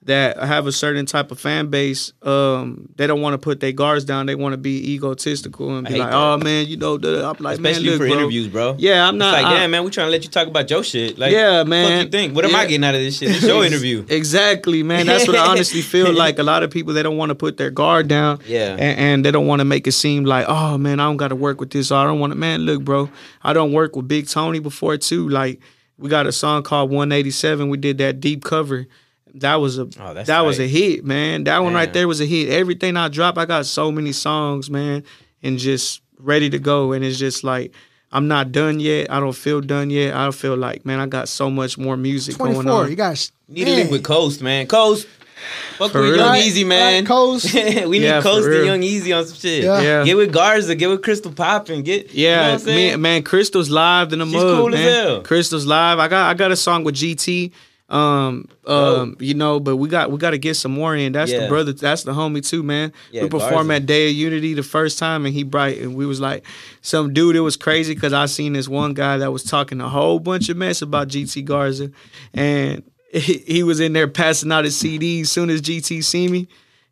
that 0.05 0.37
have 0.37 0.67
a 0.67 0.71
certain 0.71 1.05
type 1.07 1.31
of 1.31 1.39
fan 1.39 1.67
base, 1.67 2.13
um, 2.21 2.87
they 2.95 3.07
don't 3.07 3.21
want 3.21 3.33
to 3.33 3.37
put 3.39 3.59
their 3.59 3.71
guards 3.71 4.05
down. 4.05 4.27
They 4.27 4.35
want 4.35 4.53
to 4.53 4.57
be 4.57 4.93
egotistical 4.93 5.75
and 5.77 5.87
be 5.87 5.95
like, 5.97 6.11
that. 6.11 6.15
oh 6.15 6.37
man, 6.37 6.67
you 6.67 6.77
know. 6.77 6.95
I'm 6.95 7.35
like, 7.43 7.55
Especially 7.55 7.83
man, 7.89 7.91
look, 7.91 7.97
for 8.01 8.07
bro. 8.07 8.17
interviews, 8.19 8.47
bro. 8.47 8.75
Yeah, 8.77 9.07
I'm 9.07 9.15
It's 9.15 9.19
not. 9.19 9.33
like, 9.33 9.45
I- 9.45 9.53
damn, 9.59 9.71
man, 9.71 9.83
we 9.83 9.89
trying 9.89 10.07
to 10.07 10.11
let 10.11 10.23
you 10.23 10.29
talk 10.29 10.47
about 10.47 10.69
your 10.69 10.83
shit. 10.83 11.17
Like, 11.17 11.31
Yeah, 11.33 11.59
What 11.59 11.67
man. 11.69 12.05
you 12.05 12.11
think? 12.11 12.35
What 12.35 12.45
am 12.45 12.55
I 12.55 12.65
getting 12.67 12.83
out 12.83 12.93
of 12.93 13.01
this 13.01 13.17
shit? 13.17 13.31
It's 13.31 13.43
your 13.43 13.65
interview. 13.69 14.05
Exactly, 14.07 14.83
man. 14.83 15.07
That's 15.07 15.27
what 15.27 15.37
I 15.37 15.47
honestly 15.51 15.81
feel 15.81 16.13
like. 16.13 16.37
A 16.37 16.43
lot 16.43 16.61
of 16.61 16.69
people 16.69 16.93
they 16.93 17.01
don't 17.03 17.17
want 17.17 17.29
to 17.29 17.35
put 17.35 17.57
their 17.57 17.71
guard 17.71 18.07
down, 18.07 18.39
Yeah. 18.45 18.73
and, 18.73 18.99
and 18.99 19.25
they 19.25 19.31
don't 19.31 19.47
want 19.47 19.59
to 19.61 19.65
make 19.65 19.87
it 19.87 19.93
seem 19.93 20.23
like, 20.25 20.45
oh 20.47 20.77
man, 20.77 20.99
I 20.99 21.05
don't 21.05 21.17
got 21.17 21.29
to 21.29 21.35
work 21.35 21.59
with 21.59 21.71
this. 21.71 21.91
I 21.91 22.03
don't 22.03 22.19
want 22.19 22.31
to. 22.31 22.35
Man, 22.37 22.61
look, 22.61 22.83
bro, 22.83 23.09
I 23.43 23.53
don't 23.53 23.71
work 23.73 23.95
with 23.95 24.07
Big 24.07 24.27
Tony 24.27 24.59
before 24.59 24.97
too. 24.97 25.27
Like 25.29 25.59
we 25.97 26.09
got 26.09 26.27
a 26.27 26.31
song 26.31 26.61
called 26.61 26.91
187. 26.91 27.69
We 27.69 27.77
did 27.77 27.97
that 27.97 28.19
deep 28.19 28.43
cover. 28.43 28.85
That 29.35 29.55
was 29.55 29.77
a 29.77 29.87
Oh, 29.99 30.13
that's 30.13 30.27
that 30.27 30.41
was 30.41 30.59
a 30.59 30.67
hit, 30.67 31.03
man. 31.05 31.43
That 31.45 31.59
one 31.59 31.73
right 31.73 31.91
there 31.91 32.07
was 32.07 32.21
a 32.21 32.25
hit. 32.25 32.49
Everything 32.49 32.95
I 32.97 33.07
drop, 33.09 33.37
I 33.37 33.45
got 33.45 33.65
so 33.65 33.91
many 33.91 34.11
songs, 34.11 34.69
man, 34.69 35.03
and 35.43 35.57
just 35.59 36.01
ready 36.19 36.49
to 36.49 36.59
go. 36.59 36.93
And 36.93 37.03
it's 37.03 37.19
just 37.19 37.43
like 37.43 37.73
I'm 38.11 38.27
not 38.27 38.51
done 38.51 38.79
yet. 38.79 39.11
I 39.11 39.19
don't 39.19 39.35
feel 39.35 39.59
done 39.61 39.89
yet. 39.89 40.15
I 40.15 40.31
feel 40.31 40.55
like, 40.55 40.85
man, 40.85 40.99
I 40.99 41.05
got 41.07 41.27
so 41.27 41.49
much 41.49 41.77
more 41.77 41.97
music 41.97 42.37
going 42.37 42.53
24. 42.53 42.83
on. 42.83 42.89
You 42.89 42.95
guys 42.95 43.31
Need 43.49 43.65
to 43.65 43.71
link 43.75 43.91
with 43.91 44.03
Coast, 44.03 44.41
man. 44.41 44.67
Coast. 44.67 45.05
Fuck 45.77 45.91
For 45.91 45.99
with 46.01 46.11
real. 46.11 46.17
Young 46.19 46.29
Right, 46.29 46.43
Easy, 46.45 46.63
man. 46.63 47.03
right, 47.03 47.07
Coast. 47.07 47.53
we 47.53 47.99
need 47.99 48.03
Yeah, 48.03 48.21
Coast 48.21 48.47
and. 48.47 48.65
Young 48.65 48.81
Easy 48.83 49.11
on 49.11 49.25
some 49.25 49.35
shit. 49.37 49.65
Yeah. 49.65 49.81
Yeah. 49.81 50.03
Get 50.05 50.15
with 50.17 50.31
Garza, 50.31 50.73
get 50.75 50.89
with 50.89 51.03
Crystal 51.03 51.31
Poppin, 51.31 51.83
get 51.83 52.13
you 52.13 52.25
know 52.27 52.29
Yeah, 52.31 52.51
what 52.53 52.61
I'm 52.61 52.65
man, 52.67 53.01
man, 53.01 53.23
Crystal's 53.23 53.69
live 53.69 54.13
in 54.13 54.19
the 54.19 54.25
She's 54.25 54.33
mug, 54.33 54.57
cool 54.57 54.67
as 54.73 54.79
man. 54.79 55.05
hell. 55.05 55.21
Crystal's 55.21 55.65
live. 55.67 55.99
I 55.99 56.07
got 56.07 56.29
I 56.29 56.33
got 56.35 56.51
a 56.51 56.55
song 56.55 56.85
with 56.85 56.95
GT. 56.95 57.51
Um, 57.87 58.49
um, 58.65 59.15
you 59.19 59.35
know, 59.35 59.59
but 59.59 59.75
we 59.75 59.87
got 59.87 60.11
we 60.11 60.17
got 60.17 60.31
to 60.31 60.39
get 60.39 60.55
some 60.55 60.71
more 60.71 60.95
in. 60.95 61.11
That's 61.11 61.31
the 61.31 61.47
brother. 61.47 61.71
That's 61.71 62.03
the 62.03 62.13
homie 62.13 62.47
too, 62.47 62.63
man. 62.63 62.91
Yeah, 63.11 63.23
we 63.23 63.29
performed 63.29 63.69
Garza. 63.69 63.73
at 63.73 63.85
Day 63.85 64.09
of 64.09 64.15
Unity 64.15 64.55
the 64.55 64.63
first 64.63 64.97
time, 64.97 65.25
and 65.25 65.33
he 65.33 65.43
bright, 65.43 65.77
and 65.79 65.95
we 65.95 66.05
was 66.05 66.19
like, 66.19 66.45
some 66.81 67.13
dude. 67.13 67.35
It 67.35 67.41
was 67.41 67.57
crazy 67.57 67.93
because 67.93 68.13
I 68.13 68.25
seen 68.25 68.53
this 68.53 68.67
one 68.67 68.95
guy 68.95 69.17
that 69.17 69.31
was 69.31 69.43
talking 69.43 69.81
a 69.81 69.89
whole 69.89 70.19
bunch 70.19 70.49
of 70.49 70.57
mess 70.57 70.81
about 70.81 71.09
GT 71.09 71.45
Garza, 71.45 71.91
and 72.33 72.83
he, 73.13 73.37
he 73.45 73.63
was 73.63 73.79
in 73.79 73.93
there 73.93 74.07
passing 74.07 74.51
out 74.51 74.65
his 74.65 74.81
CDs. 74.81 75.27
Soon 75.27 75.51
as 75.51 75.61
GT 75.61 76.03
see 76.03 76.27
me. 76.27 76.47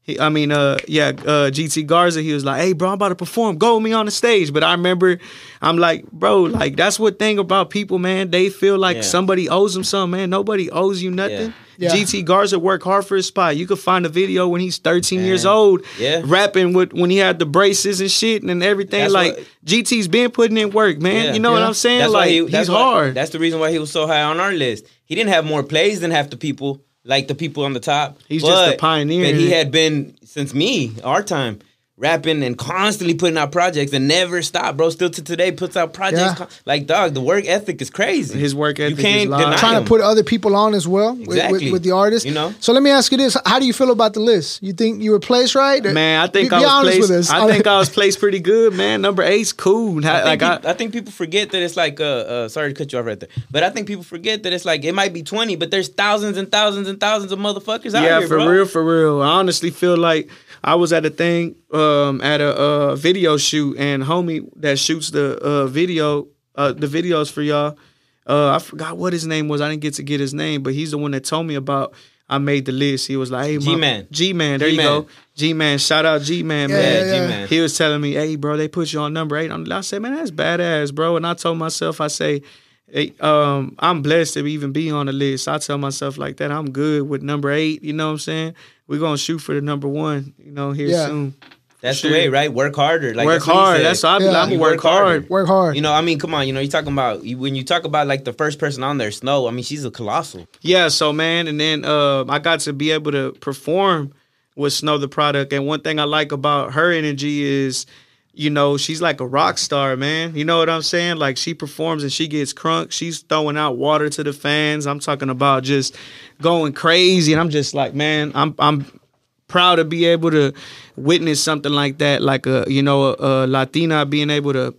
He, 0.05 0.19
I 0.19 0.27
mean, 0.27 0.51
uh, 0.51 0.77
yeah, 0.87 1.07
uh, 1.09 1.49
GT 1.49 1.85
Garza. 1.87 2.21
He 2.21 2.33
was 2.33 2.43
like, 2.43 2.59
"Hey, 2.61 2.73
bro, 2.73 2.89
I'm 2.89 2.95
about 2.95 3.09
to 3.09 3.15
perform. 3.15 3.57
Go 3.57 3.75
with 3.75 3.83
me 3.85 3.93
on 3.93 4.05
the 4.05 4.11
stage." 4.11 4.51
But 4.51 4.61
I 4.63 4.71
remember, 4.73 5.17
I'm 5.61 5.77
like, 5.77 6.11
bro, 6.11 6.41
like 6.43 6.75
that's 6.75 6.99
what 6.99 7.19
thing 7.19 7.39
about 7.39 7.69
people, 7.69 7.99
man. 7.99 8.29
They 8.29 8.49
feel 8.49 8.77
like 8.77 8.97
Yeah. 8.97 9.01
somebody 9.03 9.47
owes 9.47 9.73
them 9.73 9.85
something, 9.85 10.19
man. 10.19 10.29
Nobody 10.29 10.69
owes 10.69 11.01
you 11.01 11.09
nothing. 11.09 11.53
Yeah. 11.77 11.89
GT 11.89 12.23
Garza 12.25 12.59
worked 12.59 12.83
hard 12.83 13.05
for 13.05 13.15
his 13.15 13.25
spot. 13.27 13.55
You 13.57 13.65
could 13.65 13.79
find 13.79 14.05
a 14.05 14.09
video 14.09 14.47
when 14.47 14.59
he's 14.61 14.77
13 14.77 15.21
years 15.23 15.43
old, 15.45 15.81
Yeah. 15.97 16.21
rapping 16.25 16.73
with 16.73 16.91
when 16.93 17.09
he 17.09 17.17
had 17.17 17.39
the 17.39 17.45
braces 17.47 17.99
and 18.01 18.11
shit 18.11 18.43
and 18.43 18.61
everything. 18.61 18.99
That's 19.01 19.13
like 19.13 19.37
what- 19.37 19.45
GT's 19.65 20.07
been 20.09 20.29
putting 20.31 20.57
in 20.57 20.69
work, 20.71 20.99
man. 21.01 21.25
Yeah. 21.27 21.33
You 21.33 21.39
know 21.39 21.51
what 21.53 21.63
I'm 21.63 21.73
saying? 21.73 21.99
That's 21.99 22.13
why 22.13 22.19
like 22.19 22.29
he, 22.29 22.45
he's 22.45 22.69
why- 22.69 22.75
hard. 22.75 23.15
That's 23.15 23.31
the 23.31 23.39
reason 23.39 23.59
why 23.61 23.71
he 23.71 23.79
was 23.79 23.89
so 23.89 24.05
high 24.05 24.21
on 24.21 24.39
our 24.41 24.51
list. 24.53 24.85
He 25.05 25.15
didn't 25.15 25.31
have 25.31 25.45
more 25.45 25.63
plays 25.63 25.99
than 26.01 26.11
half 26.11 26.29
the 26.29 26.37
people, 26.37 26.81
like 27.05 27.27
the 27.27 27.35
people 27.35 27.65
on 27.65 27.73
the 27.73 27.79
top. 27.79 28.17
He's 28.27 28.43
just 28.43 28.73
a 28.73 28.77
pioneer. 28.77 29.25
But 29.25 29.35
he 29.35 29.51
had 29.51 29.71
been 29.71 30.15
since 30.23 30.53
me, 30.53 30.95
our 31.03 31.23
time, 31.23 31.59
rapping 32.03 32.43
and 32.43 32.57
constantly 32.57 33.15
putting 33.15 33.37
out 33.37 33.53
projects 33.53 33.93
and 33.93 34.09
never 34.09 34.41
stop, 34.41 34.75
bro. 34.75 34.89
Still 34.89 35.09
to 35.09 35.23
today 35.23 35.53
puts 35.53 35.77
out 35.77 35.93
projects. 35.93 36.39
Yeah. 36.39 36.47
Like 36.65 36.85
dog, 36.85 37.13
the 37.13 37.21
work 37.21 37.45
ethic 37.47 37.81
is 37.81 37.89
crazy. 37.89 38.37
His 38.37 38.53
work 38.53 38.77
ethic 38.77 38.97
you 38.97 39.03
can't 39.03 39.29
live. 39.29 39.39
deny 39.39 39.55
trying 39.55 39.77
him. 39.77 39.83
to 39.85 39.87
put 39.89 40.01
other 40.01 40.21
people 40.23 40.53
on 40.55 40.73
as 40.73 40.85
well 40.85 41.15
with, 41.15 41.27
with, 41.27 41.37
Exactly. 41.37 41.71
with 41.71 41.83
the 41.83 41.91
artist. 41.91 42.25
You 42.25 42.33
know? 42.33 42.53
So 42.59 42.73
let 42.73 42.83
me 42.83 42.89
ask 42.89 43.09
you 43.13 43.17
this: 43.17 43.37
How 43.45 43.57
do 43.57 43.65
you 43.65 43.71
feel 43.71 43.89
about 43.91 44.13
the 44.13 44.19
list? 44.19 44.61
You 44.61 44.73
think 44.73 45.01
you 45.01 45.11
were 45.11 45.19
placed 45.19 45.55
right? 45.55 45.81
Man, 45.83 46.19
I 46.19 46.27
think 46.27 46.49
Be- 46.49 46.55
I 46.55 46.59
be 46.59 46.63
was 46.65 46.73
honest 46.73 46.97
placed. 46.97 47.09
with 47.09 47.19
us. 47.19 47.29
I 47.29 47.47
think 47.51 47.65
I 47.65 47.77
was 47.77 47.89
placed 47.89 48.19
pretty 48.19 48.39
good, 48.39 48.73
man. 48.73 49.01
Number 49.01 49.23
eight's 49.23 49.53
cool. 49.53 50.05
I 50.05 50.23
like 50.23 50.39
think, 50.39 50.43
I, 50.43 50.57
peop- 50.57 50.65
I, 50.65 50.73
think 50.73 50.91
people 50.91 51.11
forget 51.13 51.51
that 51.51 51.61
it's 51.61 51.77
like 51.77 52.01
uh, 52.01 52.03
uh 52.03 52.49
sorry 52.49 52.73
to 52.73 52.77
cut 52.77 52.91
you 52.91 52.99
off 52.99 53.05
right 53.05 53.19
there, 53.19 53.29
but 53.49 53.63
I 53.63 53.69
think 53.69 53.87
people 53.87 54.03
forget 54.03 54.43
that 54.43 54.51
it's 54.51 54.65
like 54.65 54.83
it 54.83 54.93
might 54.93 55.13
be 55.13 55.23
twenty, 55.23 55.55
but 55.55 55.71
there's 55.71 55.87
thousands 55.87 56.37
and 56.37 56.51
thousands 56.51 56.89
and 56.89 56.99
thousands 56.99 57.31
of 57.31 57.39
motherfuckers 57.39 57.93
out 57.93 58.03
yeah, 58.03 58.19
here, 58.19 58.27
for 58.27 58.37
bro. 58.37 58.47
real, 58.47 58.65
for 58.65 58.83
real. 58.83 59.21
I 59.21 59.39
honestly 59.39 59.69
feel 59.69 59.95
like 59.95 60.29
I 60.63 60.75
was 60.75 60.93
at 60.93 61.05
a 61.05 61.09
thing, 61.09 61.55
um, 61.73 62.21
at 62.21 62.39
a 62.41 62.49
uh, 62.55 62.95
video 62.95 63.37
shoot, 63.37 63.77
and 63.77 64.01
homie 64.03 64.47
that 64.57 64.79
shoots 64.79 65.09
the 65.11 65.37
uh, 65.37 65.67
video, 65.67 66.27
uh, 66.55 66.71
the 66.71 66.87
videos 66.87 67.31
for 67.31 67.41
y'all. 67.41 67.77
Uh, 68.25 68.51
I 68.55 68.59
forgot 68.59 68.97
what 68.97 69.11
his 69.11 69.27
name 69.27 69.49
was. 69.49 69.59
I 69.59 69.69
didn't 69.69 69.81
get 69.81 69.95
to 69.95 70.03
get 70.03 70.19
his 70.21 70.33
name, 70.33 70.63
but 70.63 70.73
he's 70.73 70.91
the 70.91 70.97
one 70.97 71.11
that 71.11 71.25
told 71.25 71.45
me 71.47 71.55
about. 71.55 71.93
I 72.29 72.37
made 72.37 72.65
the 72.65 72.71
list. 72.71 73.05
He 73.07 73.17
was 73.17 73.29
like, 73.29 73.45
"Hey, 73.47 73.57
G-Man. 73.57 74.07
G-Man, 74.09 74.57
there 74.59 74.69
you 74.69 74.77
G-Man. 74.77 75.01
go, 75.01 75.07
G-Man. 75.35 75.77
Shout 75.77 76.05
out 76.05 76.21
G-Man, 76.21 76.69
Yeah, 76.69 76.75
man. 76.77 77.05
Yeah, 77.07 77.13
G-Man. 77.25 77.47
He 77.49 77.59
was 77.59 77.77
telling 77.77 77.99
me, 77.99 78.13
"Hey, 78.13 78.37
bro, 78.37 78.55
they 78.55 78.69
put 78.69 78.93
you 78.93 79.01
on 79.01 79.11
number 79.13 79.35
eight. 79.35 79.51
I'm- 79.51 79.69
I 79.69 79.81
said, 79.81 80.01
"Man, 80.01 80.15
that's 80.15 80.31
badass, 80.31 80.95
bro." 80.95 81.17
And 81.17 81.27
I 81.27 81.33
told 81.33 81.57
myself, 81.57 81.99
I 81.99 82.07
say, 82.07 82.41
hey, 82.89 83.11
um, 83.19 83.75
"I'm 83.77 84.01
blessed 84.01 84.35
to 84.35 84.47
even 84.47 84.71
be 84.71 84.89
on 84.89 85.07
the 85.07 85.11
list." 85.13 85.49
I 85.49 85.57
tell 85.57 85.77
myself 85.77 86.17
like 86.17 86.37
that. 86.37 86.49
I'm 86.49 86.71
good 86.71 87.07
with 87.09 87.21
number 87.21 87.51
eight. 87.51 87.83
You 87.83 87.91
know 87.91 88.05
what 88.07 88.13
I'm 88.13 88.19
saying? 88.19 88.53
We're 88.87 88.99
gonna 88.99 89.17
shoot 89.17 89.39
for 89.39 89.53
the 89.55 89.61
number 89.61 89.87
one. 89.87 90.33
You 90.37 90.51
know, 90.51 90.71
here 90.71 90.87
Yeah. 90.87 91.07
soon. 91.07 91.33
That's 91.81 91.97
Sure. 91.97 92.11
the 92.11 92.15
way, 92.15 92.29
right? 92.29 92.51
Work 92.53 92.77
harder. 92.77 93.13
Like 93.13 93.25
work 93.25 93.43
that's 93.43 93.45
hard. 93.45 93.81
That's 93.81 94.03
what 94.03 94.09
I 94.13 94.19
be. 94.19 94.23
Yeah. 94.25 94.41
I'm 94.41 94.49
gonna 94.49 94.61
work, 94.61 94.71
work 94.75 94.81
harder. 94.83 95.05
hard. 95.05 95.29
work 95.29 95.47
hard. 95.47 95.75
You 95.75 95.81
know, 95.81 95.91
I 95.91 95.99
mean, 95.99 96.17
come 96.17 96.33
on. 96.33 96.47
You 96.47 96.53
know, 96.53 96.61
you're 96.61 96.71
talking 96.71 96.93
about 96.93 97.23
when 97.25 97.55
you 97.55 97.63
talk 97.65 97.83
about 97.83 98.07
like 98.07 98.23
the 98.23 98.31
first 98.31 98.57
person 98.57 98.83
on 98.83 98.97
there, 98.99 99.11
Snow. 99.11 99.47
I 99.47 99.51
mean, 99.51 99.65
she's 99.65 99.83
a 99.83 99.91
colossal. 99.91 100.47
Yeah, 100.61 100.87
so 100.87 101.11
man, 101.11 101.47
and 101.47 101.59
then 101.59 101.83
uh, 101.83 102.23
I 102.29 102.39
got 102.39 102.61
to 102.61 102.71
be 102.73 102.91
able 102.91 103.11
to 103.11 103.33
perform 103.41 104.13
with 104.55 104.71
Snow 104.71 104.97
Tha 104.97 105.09
Product. 105.09 105.51
And 105.51 105.65
one 105.67 105.81
thing 105.81 105.99
I 105.99 106.05
like 106.05 106.31
about 106.31 106.71
her 106.73 106.89
energy 106.91 107.43
is, 107.43 107.85
you 108.33 108.49
know, 108.49 108.77
she's 108.77 109.01
like 109.01 109.21
a 109.21 109.27
rock 109.27 109.59
star, 109.59 109.95
man. 109.95 110.35
You 110.35 110.43
know 110.43 110.57
what 110.57 110.69
I'm 110.69 110.81
saying? 110.81 111.17
Like 111.17 111.37
she 111.37 111.53
performs 111.53 112.01
and 112.01 112.11
she 112.11 112.27
gets 112.27 112.51
crunk. 112.51 112.91
She's 112.91 113.19
throwing 113.19 113.57
out 113.57 113.77
water 113.77 114.09
to 114.09 114.23
the 114.23 114.33
fans. 114.33 114.87
I'm 114.87 114.99
talking 114.99 115.29
about 115.29 115.63
just 115.63 115.95
going 116.41 116.73
crazy. 116.73 117.31
And 117.31 117.39
I'm 117.39 117.49
just 117.49 117.75
like, 117.75 117.93
man, 117.93 118.31
I'm 118.33 118.55
I'm 118.57 118.99
proud 119.47 119.75
to 119.75 119.85
be 119.85 120.05
able 120.05 120.31
to 120.31 120.51
witness 120.95 121.41
something 121.43 121.71
like 121.71 121.99
that, 121.99 122.23
like 122.23 122.47
a 122.47 122.65
you 122.67 122.81
know 122.81 123.13
a, 123.13 123.45
a 123.45 123.47
Latina 123.47 124.05
being 124.05 124.31
able 124.31 124.53
to 124.53 124.75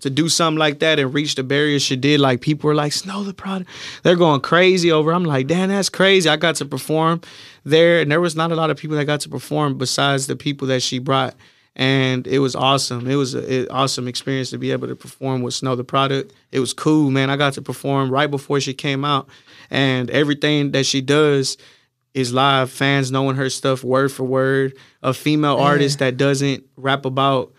to 0.00 0.10
do 0.10 0.28
something 0.28 0.58
like 0.58 0.80
that 0.80 0.98
and 0.98 1.12
reach 1.12 1.34
the 1.34 1.42
barrier 1.42 1.78
she 1.78 1.96
did. 1.96 2.20
Like 2.20 2.42
people 2.42 2.68
were 2.68 2.74
like, 2.74 2.92
"Snow 2.92 3.24
Tha 3.24 3.32
Product," 3.32 3.70
they're 4.02 4.16
going 4.16 4.42
crazy 4.42 4.92
over. 4.92 5.12
I'm 5.12 5.24
like, 5.24 5.46
"Damn, 5.46 5.70
that's 5.70 5.88
crazy." 5.88 6.28
I 6.28 6.36
got 6.36 6.56
to 6.56 6.66
perform 6.66 7.22
there, 7.64 8.00
and 8.00 8.12
there 8.12 8.20
was 8.20 8.36
not 8.36 8.52
a 8.52 8.56
lot 8.56 8.68
of 8.68 8.76
people 8.76 8.98
that 8.98 9.06
got 9.06 9.20
to 9.20 9.30
perform 9.30 9.78
besides 9.78 10.26
the 10.26 10.36
people 10.36 10.68
that 10.68 10.82
she 10.82 10.98
brought. 10.98 11.34
And 11.76 12.26
it 12.26 12.40
was 12.40 12.56
awesome. 12.56 13.08
It 13.08 13.14
was 13.14 13.34
an 13.34 13.68
awesome 13.70 14.08
experience 14.08 14.50
to 14.50 14.58
be 14.58 14.72
able 14.72 14.88
to 14.88 14.96
perform 14.96 15.42
with 15.42 15.54
Snow 15.54 15.76
Tha 15.76 15.84
Product. 15.84 16.32
It 16.50 16.60
was 16.60 16.72
cool, 16.72 17.10
man. 17.10 17.30
I 17.30 17.36
got 17.36 17.52
to 17.54 17.62
perform 17.62 18.10
right 18.10 18.30
before 18.30 18.60
she 18.60 18.74
came 18.74 19.04
out, 19.04 19.28
and 19.70 20.10
everything 20.10 20.72
that 20.72 20.84
she 20.84 21.00
does 21.00 21.56
is 22.12 22.34
live. 22.34 22.70
Fans 22.70 23.12
knowing 23.12 23.36
her 23.36 23.48
stuff 23.48 23.84
word 23.84 24.10
for 24.10 24.24
word. 24.24 24.76
A 25.02 25.14
female 25.14 25.56
artist 25.56 26.00
that 26.00 26.16
doesn't 26.16 26.64
rap 26.76 27.04
about, 27.04 27.52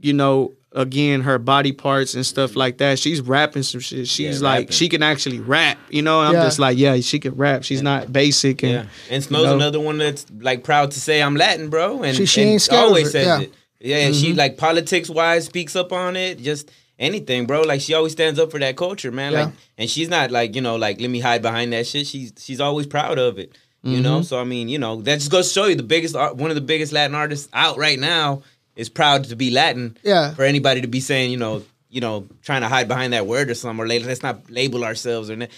you 0.00 0.12
know, 0.12 0.52
again 0.74 1.22
her 1.22 1.38
body 1.38 1.72
parts 1.72 2.14
and 2.14 2.26
stuff 2.26 2.50
mm-hmm. 2.50 2.58
like 2.58 2.78
that. 2.78 2.98
She's 2.98 3.20
rapping 3.20 3.62
some 3.62 3.80
shit. 3.80 4.08
She's 4.08 4.40
Yeah, 4.40 4.48
like 4.48 4.58
rapping. 4.60 4.72
she 4.72 4.88
can 4.88 5.02
actually 5.02 5.40
rap. 5.40 5.78
You 5.88 6.02
know, 6.02 6.20
and 6.20 6.28
I'm 6.28 6.34
Yeah. 6.34 6.44
just 6.44 6.58
like, 6.58 6.76
yeah, 6.76 6.98
she 7.00 7.20
can 7.20 7.34
rap. 7.36 7.62
She's 7.64 7.82
not 7.82 8.12
basic 8.12 8.62
and 8.62 8.72
Yeah, 8.72 8.84
and 9.10 9.22
Snow's 9.22 9.42
you 9.42 9.46
know. 9.46 9.54
another 9.54 9.80
one 9.80 9.98
that's 9.98 10.26
like 10.40 10.64
proud 10.64 10.90
to 10.92 11.00
say 11.00 11.22
I'm 11.22 11.36
Latin, 11.36 11.68
bro. 11.68 12.02
And 12.02 12.16
She- 12.16 12.26
she 12.26 12.42
and 12.42 12.50
ain't 12.52 12.62
scared 12.62 12.84
always 12.84 13.08
it, 13.08 13.12
says 13.12 13.26
yeah. 13.26 13.40
it. 13.40 13.54
Yeah, 13.80 13.96
and 13.98 14.14
she 14.14 14.28
mm-hmm. 14.30 14.38
like 14.38 14.56
politics 14.56 15.10
wise 15.10 15.44
speaks 15.44 15.76
up 15.76 15.92
on 15.92 16.16
it. 16.16 16.40
Just 16.40 16.70
anything, 16.98 17.46
bro. 17.46 17.62
Like 17.62 17.80
she 17.80 17.94
always 17.94 18.12
stands 18.12 18.38
up 18.38 18.50
for 18.50 18.58
that 18.60 18.76
culture, 18.76 19.12
man. 19.12 19.32
Yeah. 19.32 19.44
Like, 19.44 19.54
and 19.78 19.90
she's 19.90 20.08
not 20.08 20.30
like 20.30 20.54
you 20.54 20.62
know 20.62 20.76
like 20.76 21.00
let 21.00 21.10
me 21.10 21.20
hide 21.20 21.42
behind 21.42 21.72
that 21.72 21.86
shit. 21.86 22.06
She's 22.06 22.32
she's 22.38 22.60
always 22.60 22.86
proud 22.86 23.18
of 23.18 23.38
it. 23.38 23.56
You 23.86 24.00
know, 24.00 24.20
mm-hmm. 24.20 24.22
so 24.22 24.40
I 24.40 24.44
mean, 24.44 24.70
you 24.70 24.78
know, 24.78 25.02
that 25.02 25.16
just 25.16 25.30
goes 25.30 25.48
to 25.48 25.52
show 25.52 25.66
you 25.66 25.74
the 25.74 25.82
biggest, 25.82 26.14
one 26.14 26.50
of 26.50 26.54
the 26.54 26.62
biggest 26.62 26.90
Latin 26.90 27.14
artists 27.14 27.50
out 27.52 27.76
right 27.76 27.98
now 27.98 28.40
is 28.76 28.88
proud 28.88 29.24
to 29.24 29.36
be 29.36 29.50
Latin. 29.50 29.96
Yeah. 30.02 30.34
For 30.34 30.44
anybody 30.44 30.80
to 30.80 30.88
be 30.88 31.00
saying, 31.00 31.30
you 31.30 31.36
know, 31.36 31.62
you 31.90 32.00
know, 32.00 32.26
trying 32.42 32.62
to 32.62 32.68
hide 32.68 32.88
behind 32.88 33.12
that 33.12 33.26
word 33.26 33.50
or 33.50 33.54
something, 33.54 33.82
or 33.82 33.86
let's 33.86 34.22
not 34.22 34.50
label 34.50 34.84
ourselves 34.84 35.30
or. 35.30 35.48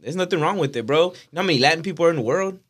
There's 0.00 0.14
nothing 0.14 0.40
wrong 0.40 0.58
with 0.58 0.76
it, 0.76 0.86
bro. 0.86 1.06
You 1.06 1.16
know 1.32 1.40
how 1.40 1.46
many 1.46 1.58
Latin 1.58 1.82
people 1.82 2.06
are 2.06 2.10
in 2.10 2.16
the 2.16 2.22
world? 2.22 2.60